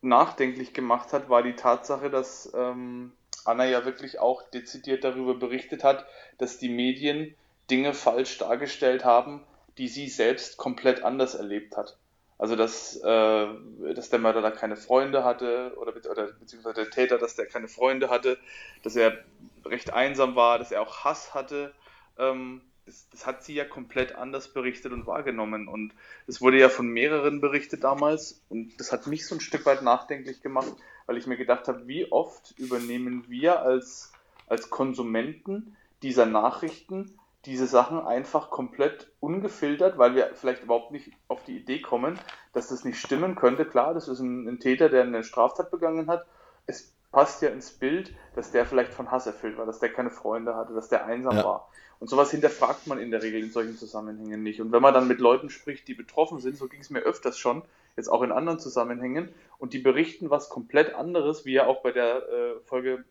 nachdenklich 0.00 0.72
gemacht 0.72 1.12
hat, 1.12 1.28
war 1.28 1.42
die 1.42 1.54
Tatsache, 1.54 2.10
dass 2.10 2.52
ähm, 2.54 3.12
Anna 3.44 3.64
ja 3.64 3.84
wirklich 3.84 4.18
auch 4.18 4.42
dezidiert 4.50 5.04
darüber 5.04 5.34
berichtet 5.34 5.84
hat, 5.84 6.06
dass 6.38 6.58
die 6.58 6.68
Medien 6.68 7.34
Dinge 7.70 7.94
falsch 7.94 8.38
dargestellt 8.38 9.04
haben, 9.04 9.44
die 9.78 9.88
sie 9.88 10.08
selbst 10.08 10.56
komplett 10.56 11.04
anders 11.04 11.34
erlebt 11.34 11.76
hat. 11.76 11.96
Also 12.38 12.56
dass, 12.56 12.96
äh, 12.96 13.48
dass 13.94 14.10
der 14.10 14.18
Mörder 14.18 14.42
da 14.42 14.50
keine 14.50 14.76
Freunde 14.76 15.22
hatte 15.22 15.76
oder, 15.76 15.94
oder 16.10 16.32
beziehungsweise 16.32 16.74
der 16.82 16.90
Täter, 16.90 17.18
dass 17.18 17.36
der 17.36 17.46
keine 17.46 17.68
Freunde 17.68 18.10
hatte, 18.10 18.36
dass 18.82 18.96
er 18.96 19.16
recht 19.64 19.92
einsam 19.92 20.34
war, 20.34 20.58
dass 20.58 20.72
er 20.72 20.82
auch 20.82 21.04
Hass 21.04 21.34
hatte. 21.34 21.72
Ähm, 22.18 22.62
das, 22.86 23.08
das, 23.10 23.26
hat 23.26 23.44
sie 23.44 23.54
ja 23.54 23.64
komplett 23.64 24.14
anders 24.14 24.52
berichtet 24.52 24.92
und 24.92 25.06
wahrgenommen. 25.06 25.68
Und 25.68 25.92
es 26.26 26.40
wurde 26.40 26.58
ja 26.58 26.68
von 26.68 26.88
mehreren 26.88 27.40
berichtet 27.40 27.84
damals. 27.84 28.42
Und 28.48 28.78
das 28.78 28.92
hat 28.92 29.06
mich 29.06 29.26
so 29.26 29.34
ein 29.34 29.40
Stück 29.40 29.66
weit 29.66 29.82
nachdenklich 29.82 30.40
gemacht, 30.42 30.72
weil 31.06 31.16
ich 31.16 31.26
mir 31.26 31.36
gedacht 31.36 31.68
habe, 31.68 31.86
wie 31.86 32.10
oft 32.10 32.54
übernehmen 32.58 33.24
wir 33.28 33.62
als, 33.62 34.12
als 34.46 34.70
Konsumenten 34.70 35.76
dieser 36.02 36.26
Nachrichten 36.26 37.18
diese 37.44 37.66
Sachen 37.66 37.98
einfach 38.00 38.50
komplett 38.50 39.10
ungefiltert, 39.18 39.98
weil 39.98 40.14
wir 40.14 40.30
vielleicht 40.34 40.62
überhaupt 40.62 40.92
nicht 40.92 41.10
auf 41.26 41.42
die 41.44 41.56
Idee 41.56 41.80
kommen, 41.80 42.18
dass 42.52 42.68
das 42.68 42.84
nicht 42.84 43.00
stimmen 43.00 43.34
könnte. 43.34 43.64
Klar, 43.64 43.94
das 43.94 44.06
ist 44.06 44.20
ein, 44.20 44.46
ein 44.46 44.60
Täter, 44.60 44.88
der 44.88 45.02
eine 45.02 45.24
Straftat 45.24 45.70
begangen 45.70 46.08
hat. 46.08 46.24
Es 46.66 46.94
passt 47.12 47.42
ja 47.42 47.50
ins 47.50 47.70
Bild, 47.70 48.12
dass 48.34 48.50
der 48.50 48.66
vielleicht 48.66 48.92
von 48.92 49.10
Hass 49.10 49.26
erfüllt 49.26 49.58
war, 49.58 49.66
dass 49.66 49.78
der 49.78 49.92
keine 49.92 50.10
Freunde 50.10 50.56
hatte, 50.56 50.72
dass 50.72 50.88
der 50.88 51.04
einsam 51.04 51.36
ja. 51.36 51.44
war. 51.44 51.68
Und 52.00 52.08
sowas 52.08 52.32
hinterfragt 52.32 52.88
man 52.88 52.98
in 52.98 53.12
der 53.12 53.22
Regel 53.22 53.42
in 53.44 53.52
solchen 53.52 53.76
Zusammenhängen 53.76 54.42
nicht. 54.42 54.60
Und 54.60 54.72
wenn 54.72 54.82
man 54.82 54.92
dann 54.92 55.06
mit 55.06 55.20
Leuten 55.20 55.50
spricht, 55.50 55.86
die 55.86 55.94
betroffen 55.94 56.40
sind, 56.40 56.56
so 56.56 56.66
ging 56.66 56.80
es 56.80 56.90
mir 56.90 57.00
öfters 57.00 57.38
schon, 57.38 57.62
jetzt 57.96 58.08
auch 58.08 58.22
in 58.22 58.32
anderen 58.32 58.58
Zusammenhängen, 58.58 59.32
und 59.58 59.74
die 59.74 59.78
berichten 59.78 60.30
was 60.30 60.48
komplett 60.48 60.94
anderes, 60.94 61.44
wie 61.44 61.52
ja 61.52 61.66
auch 61.66 61.82
bei 61.82 61.92
der 61.92 62.28
äh, 62.28 62.60
Folge 62.64 63.04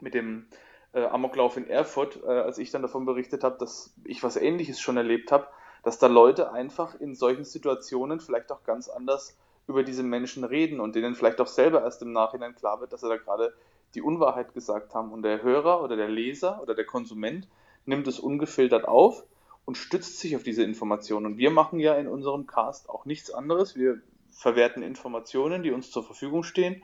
mit 0.00 0.14
dem 0.14 0.46
äh, 0.94 1.04
Amoklauf 1.04 1.56
in 1.56 1.68
Erfurt, 1.68 2.20
äh, 2.24 2.26
als 2.26 2.58
ich 2.58 2.70
dann 2.70 2.82
davon 2.82 3.04
berichtet 3.04 3.44
habe, 3.44 3.58
dass 3.58 3.94
ich 4.04 4.22
was 4.22 4.36
Ähnliches 4.36 4.80
schon 4.80 4.96
erlebt 4.96 5.30
habe, 5.30 5.46
dass 5.84 5.98
da 5.98 6.06
Leute 6.06 6.50
einfach 6.50 6.98
in 6.98 7.14
solchen 7.14 7.44
Situationen 7.44 8.18
vielleicht 8.18 8.50
auch 8.50 8.64
ganz 8.64 8.88
anders 8.88 9.36
über 9.66 9.82
diese 9.82 10.02
Menschen 10.02 10.44
reden 10.44 10.80
und 10.80 10.94
denen 10.94 11.14
vielleicht 11.14 11.40
auch 11.40 11.46
selber 11.46 11.82
erst 11.82 12.02
im 12.02 12.12
Nachhinein 12.12 12.54
klar 12.54 12.80
wird, 12.80 12.92
dass 12.92 13.00
sie 13.00 13.08
da 13.08 13.16
gerade 13.16 13.54
die 13.94 14.02
Unwahrheit 14.02 14.54
gesagt 14.54 14.94
haben. 14.94 15.12
Und 15.12 15.22
der 15.22 15.42
Hörer 15.42 15.82
oder 15.82 15.96
der 15.96 16.08
Leser 16.08 16.60
oder 16.62 16.74
der 16.74 16.84
Konsument 16.84 17.48
nimmt 17.86 18.06
es 18.06 18.18
ungefiltert 18.18 18.86
auf 18.86 19.24
und 19.64 19.76
stützt 19.76 20.18
sich 20.18 20.36
auf 20.36 20.42
diese 20.42 20.62
Informationen. 20.62 21.26
Und 21.26 21.38
wir 21.38 21.50
machen 21.50 21.78
ja 21.80 21.94
in 21.94 22.08
unserem 22.08 22.46
Cast 22.46 22.90
auch 22.90 23.04
nichts 23.06 23.30
anderes. 23.30 23.76
Wir 23.76 24.00
verwerten 24.30 24.82
Informationen, 24.82 25.62
die 25.62 25.70
uns 25.70 25.90
zur 25.90 26.04
Verfügung 26.04 26.42
stehen 26.42 26.82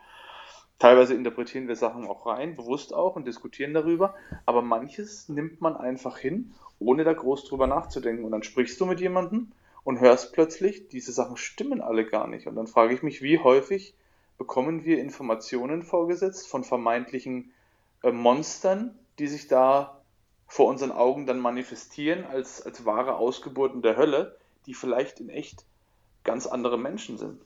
Teilweise 0.80 1.12
interpretieren 1.12 1.68
wir 1.68 1.76
Sachen 1.76 2.06
auch 2.06 2.24
rein, 2.24 2.56
bewusst 2.56 2.94
auch 2.94 3.14
und 3.14 3.26
diskutieren 3.26 3.74
darüber, 3.74 4.14
aber 4.46 4.62
manches 4.62 5.28
nimmt 5.28 5.60
man 5.60 5.76
einfach 5.76 6.16
hin, 6.16 6.54
ohne 6.78 7.04
da 7.04 7.12
groß 7.12 7.44
drüber 7.44 7.66
nachzudenken. 7.66 8.24
Und 8.24 8.32
dann 8.32 8.42
sprichst 8.42 8.80
du 8.80 8.86
mit 8.86 8.98
jemandem 8.98 9.52
und 9.84 10.00
hörst 10.00 10.32
plötzlich, 10.32 10.88
diese 10.88 11.12
Sachen 11.12 11.36
stimmen 11.36 11.80
alle 11.80 12.04
gar 12.04 12.26
nicht. 12.26 12.46
Und 12.46 12.56
dann 12.56 12.66
frage 12.66 12.94
ich 12.94 13.02
mich, 13.02 13.22
wie 13.22 13.38
häufig 13.38 13.94
bekommen 14.38 14.84
wir 14.84 14.98
Informationen 14.98 15.82
vorgesetzt 15.82 16.48
von 16.48 16.64
vermeintlichen 16.64 17.52
äh, 18.02 18.12
Monstern, 18.12 18.98
die 19.18 19.26
sich 19.26 19.48
da 19.48 20.02
vor 20.46 20.66
unseren 20.66 20.92
Augen 20.92 21.26
dann 21.26 21.38
manifestieren 21.38 22.24
als, 22.24 22.62
als 22.62 22.84
wahre 22.84 23.16
Ausgeburten 23.16 23.82
der 23.82 23.96
Hölle, 23.96 24.36
die 24.66 24.74
vielleicht 24.74 25.20
in 25.20 25.28
echt 25.28 25.64
ganz 26.24 26.46
andere 26.46 26.78
Menschen 26.78 27.18
sind. 27.18 27.40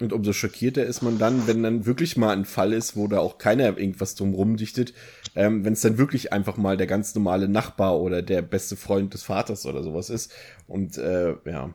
Und 0.00 0.12
umso 0.12 0.32
schockierter 0.32 0.84
ist 0.84 1.02
man 1.02 1.18
dann, 1.18 1.46
wenn 1.46 1.62
dann 1.62 1.84
wirklich 1.84 2.16
mal 2.16 2.32
ein 2.32 2.44
Fall 2.44 2.72
ist, 2.72 2.96
wo 2.96 3.08
da 3.08 3.18
auch 3.18 3.38
keiner 3.38 3.76
irgendwas 3.78 4.14
drum 4.14 4.32
rumdichtet, 4.32 4.94
ähm, 5.34 5.64
wenn 5.64 5.72
es 5.72 5.80
dann 5.80 5.98
wirklich 5.98 6.32
einfach 6.32 6.56
mal 6.56 6.76
der 6.76 6.86
ganz 6.86 7.14
normale 7.14 7.48
Nachbar 7.48 7.98
oder 8.00 8.22
der 8.22 8.42
beste 8.42 8.76
Freund 8.76 9.12
des 9.14 9.24
Vaters 9.24 9.66
oder 9.66 9.82
sowas 9.82 10.08
ist. 10.08 10.32
Und 10.68 10.98
äh, 10.98 11.34
ja. 11.44 11.74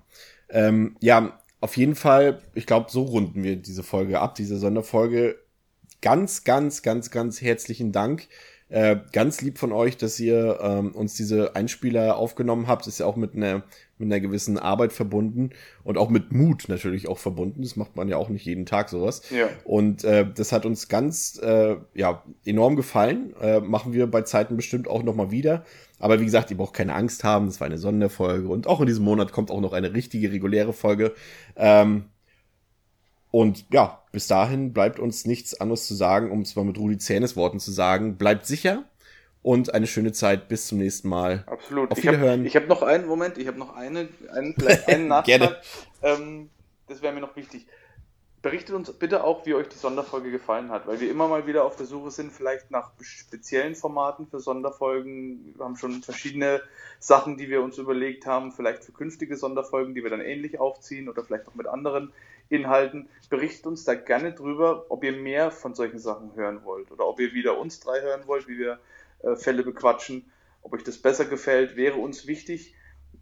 Ähm, 0.49 0.95
ja, 1.01 1.39
auf 1.59 1.77
jeden 1.77 1.95
Fall, 1.95 2.41
ich 2.53 2.65
glaube, 2.65 2.91
so 2.91 3.03
runden 3.03 3.43
wir 3.43 3.55
diese 3.55 3.83
Folge 3.83 4.19
ab, 4.19 4.35
diese 4.35 4.57
Sonderfolge. 4.57 5.39
Ganz, 6.01 6.43
ganz, 6.43 6.81
ganz, 6.81 7.11
ganz 7.11 7.41
herzlichen 7.41 7.91
Dank. 7.91 8.27
Äh, 8.73 9.01
ganz 9.11 9.39
lieb 9.41 9.59
von 9.59 9.71
euch, 9.71 9.97
dass 9.97 10.19
ihr 10.19 10.57
ähm, 10.59 10.93
uns 10.93 11.13
diese 11.13 11.55
Einspieler 11.55 12.17
aufgenommen 12.17 12.65
habt. 12.67 12.87
Ist 12.87 12.99
ja 12.99 13.05
auch 13.05 13.15
mit 13.15 13.35
einer 13.35 13.61
mit 13.99 14.07
einer 14.07 14.19
gewissen 14.19 14.57
Arbeit 14.57 14.93
verbunden 14.93 15.51
und 15.83 15.99
auch 15.99 16.09
mit 16.09 16.31
Mut 16.31 16.65
natürlich 16.69 17.07
auch 17.07 17.19
verbunden. 17.19 17.61
Das 17.61 17.75
macht 17.75 17.95
man 17.95 18.09
ja 18.09 18.17
auch 18.17 18.29
nicht 18.29 18.47
jeden 18.47 18.65
Tag 18.65 18.89
sowas. 18.89 19.21
Ja. 19.29 19.47
Und 19.63 20.03
äh, 20.03 20.25
das 20.33 20.51
hat 20.51 20.65
uns 20.65 20.87
ganz 20.87 21.39
äh, 21.43 21.75
ja 21.93 22.23
enorm 22.45 22.75
gefallen. 22.75 23.35
Äh, 23.39 23.59
machen 23.59 23.93
wir 23.93 24.07
bei 24.07 24.23
Zeiten 24.23 24.55
bestimmt 24.55 24.87
auch 24.87 25.03
noch 25.03 25.15
mal 25.15 25.29
wieder. 25.29 25.63
Aber 25.99 26.19
wie 26.19 26.25
gesagt, 26.25 26.49
ihr 26.49 26.57
braucht 26.57 26.73
keine 26.73 26.95
Angst 26.95 27.23
haben. 27.23 27.45
Das 27.45 27.59
war 27.59 27.67
eine 27.67 27.77
Sonderfolge 27.77 28.47
und 28.47 28.65
auch 28.65 28.81
in 28.81 28.87
diesem 28.87 29.05
Monat 29.05 29.31
kommt 29.31 29.51
auch 29.51 29.61
noch 29.61 29.73
eine 29.73 29.93
richtige 29.93 30.31
reguläre 30.31 30.73
Folge. 30.73 31.13
Ähm, 31.55 32.05
und 33.29 33.65
ja, 33.71 34.02
bis 34.13 34.27
dahin 34.27 34.71
bleibt 34.71 34.99
uns 34.99 35.25
nichts 35.25 35.59
anderes 35.59 35.85
zu 35.85 35.93
sagen, 35.93 36.31
um 36.31 36.41
es 36.41 36.55
mal 36.55 36.63
mit 36.63 36.77
Rudi 36.77 36.97
Zähnes 36.97 37.35
Worten 37.35 37.59
zu 37.59 37.71
sagen. 37.71 38.15
Bleibt 38.17 38.45
sicher, 38.45 38.85
und 39.43 39.73
eine 39.73 39.85
schöne 39.85 40.13
Zeit. 40.13 40.47
Bis 40.47 40.67
zum 40.67 40.79
nächsten 40.79 41.09
Mal. 41.09 41.43
Absolut. 41.45 41.91
Auf 41.91 42.01
Wiederhören. 42.01 42.45
Ich 42.45 42.55
habe 42.55 42.67
hab 42.67 42.69
noch 42.69 42.81
einen 42.81 43.05
Moment, 43.05 43.37
ich 43.37 43.47
habe 43.47 43.59
noch 43.59 43.75
eine, 43.75 44.07
einen, 44.33 44.55
vielleicht 44.57 44.87
einen 44.87 45.07
Nachtrag. 45.09 45.61
ähm, 46.01 46.49
das 46.87 47.01
wäre 47.01 47.13
mir 47.13 47.19
noch 47.19 47.35
wichtig. 47.35 47.67
Berichtet 48.41 48.75
uns 48.75 48.91
bitte 48.91 49.23
auch, 49.23 49.45
wie 49.45 49.53
euch 49.53 49.69
die 49.69 49.77
Sonderfolge 49.77 50.29
gefallen 50.29 50.69
hat, 50.69 50.85
weil 50.85 50.99
wir 50.99 51.09
immer 51.09 51.29
mal 51.29 51.47
wieder 51.47 51.63
auf 51.63 51.77
der 51.77 51.85
Suche 51.85 52.11
sind, 52.11 52.33
vielleicht 52.33 52.71
nach 52.71 52.91
speziellen 52.99 53.73
Formaten 53.73 54.27
für 54.27 54.41
Sonderfolgen. 54.41 55.53
Wir 55.55 55.63
haben 55.63 55.77
schon 55.77 56.03
verschiedene 56.03 56.61
Sachen, 56.99 57.37
die 57.37 57.49
wir 57.49 57.61
uns 57.61 57.77
überlegt 57.77 58.25
haben, 58.25 58.51
vielleicht 58.51 58.83
für 58.83 58.91
künftige 58.91 59.37
Sonderfolgen, 59.37 59.95
die 59.95 60.03
wir 60.03 60.09
dann 60.09 60.19
ähnlich 60.19 60.59
aufziehen 60.59 61.07
oder 61.07 61.23
vielleicht 61.23 61.47
auch 61.47 61.55
mit 61.55 61.67
anderen 61.67 62.11
Inhalten. 62.53 63.09
Berichtet 63.29 63.65
uns 63.65 63.83
da 63.83 63.95
gerne 63.95 64.33
drüber, 64.33 64.85
ob 64.89 65.03
ihr 65.03 65.11
mehr 65.11 65.51
von 65.51 65.73
solchen 65.73 65.99
Sachen 65.99 66.35
hören 66.35 66.63
wollt 66.63 66.91
oder 66.91 67.07
ob 67.07 67.19
ihr 67.19 67.33
wieder 67.33 67.57
uns 67.57 67.79
drei 67.79 68.01
hören 68.01 68.27
wollt, 68.27 68.47
wie 68.47 68.57
wir 68.57 68.79
äh, 69.23 69.35
Fälle 69.35 69.63
bequatschen. 69.63 70.31
Ob 70.61 70.73
euch 70.73 70.83
das 70.83 70.97
besser 70.97 71.25
gefällt, 71.25 71.75
wäre 71.75 71.97
uns 71.97 72.27
wichtig, 72.27 72.75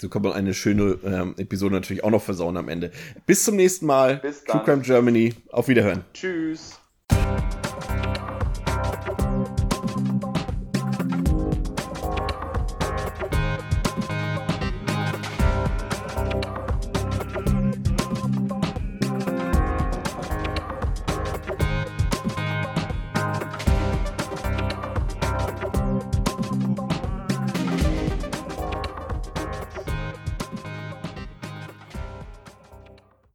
So 0.00 0.08
kann 0.08 0.22
man 0.22 0.32
eine 0.32 0.52
schöne 0.52 0.98
ähm, 1.04 1.36
Episode 1.36 1.76
natürlich 1.76 2.02
auch 2.02 2.10
noch 2.10 2.22
versauen 2.22 2.56
am 2.56 2.68
Ende. 2.68 2.90
Bis 3.24 3.44
zum 3.44 3.54
nächsten 3.54 3.86
Mal. 3.86 4.16
Bis 4.16 4.42
dann. 4.42 4.56
True 4.56 4.64
Crime 4.64 4.82
Germany. 4.82 5.32
Auf 5.50 5.68
Wiederhören. 5.68 6.04
Tschüss. 6.12 6.80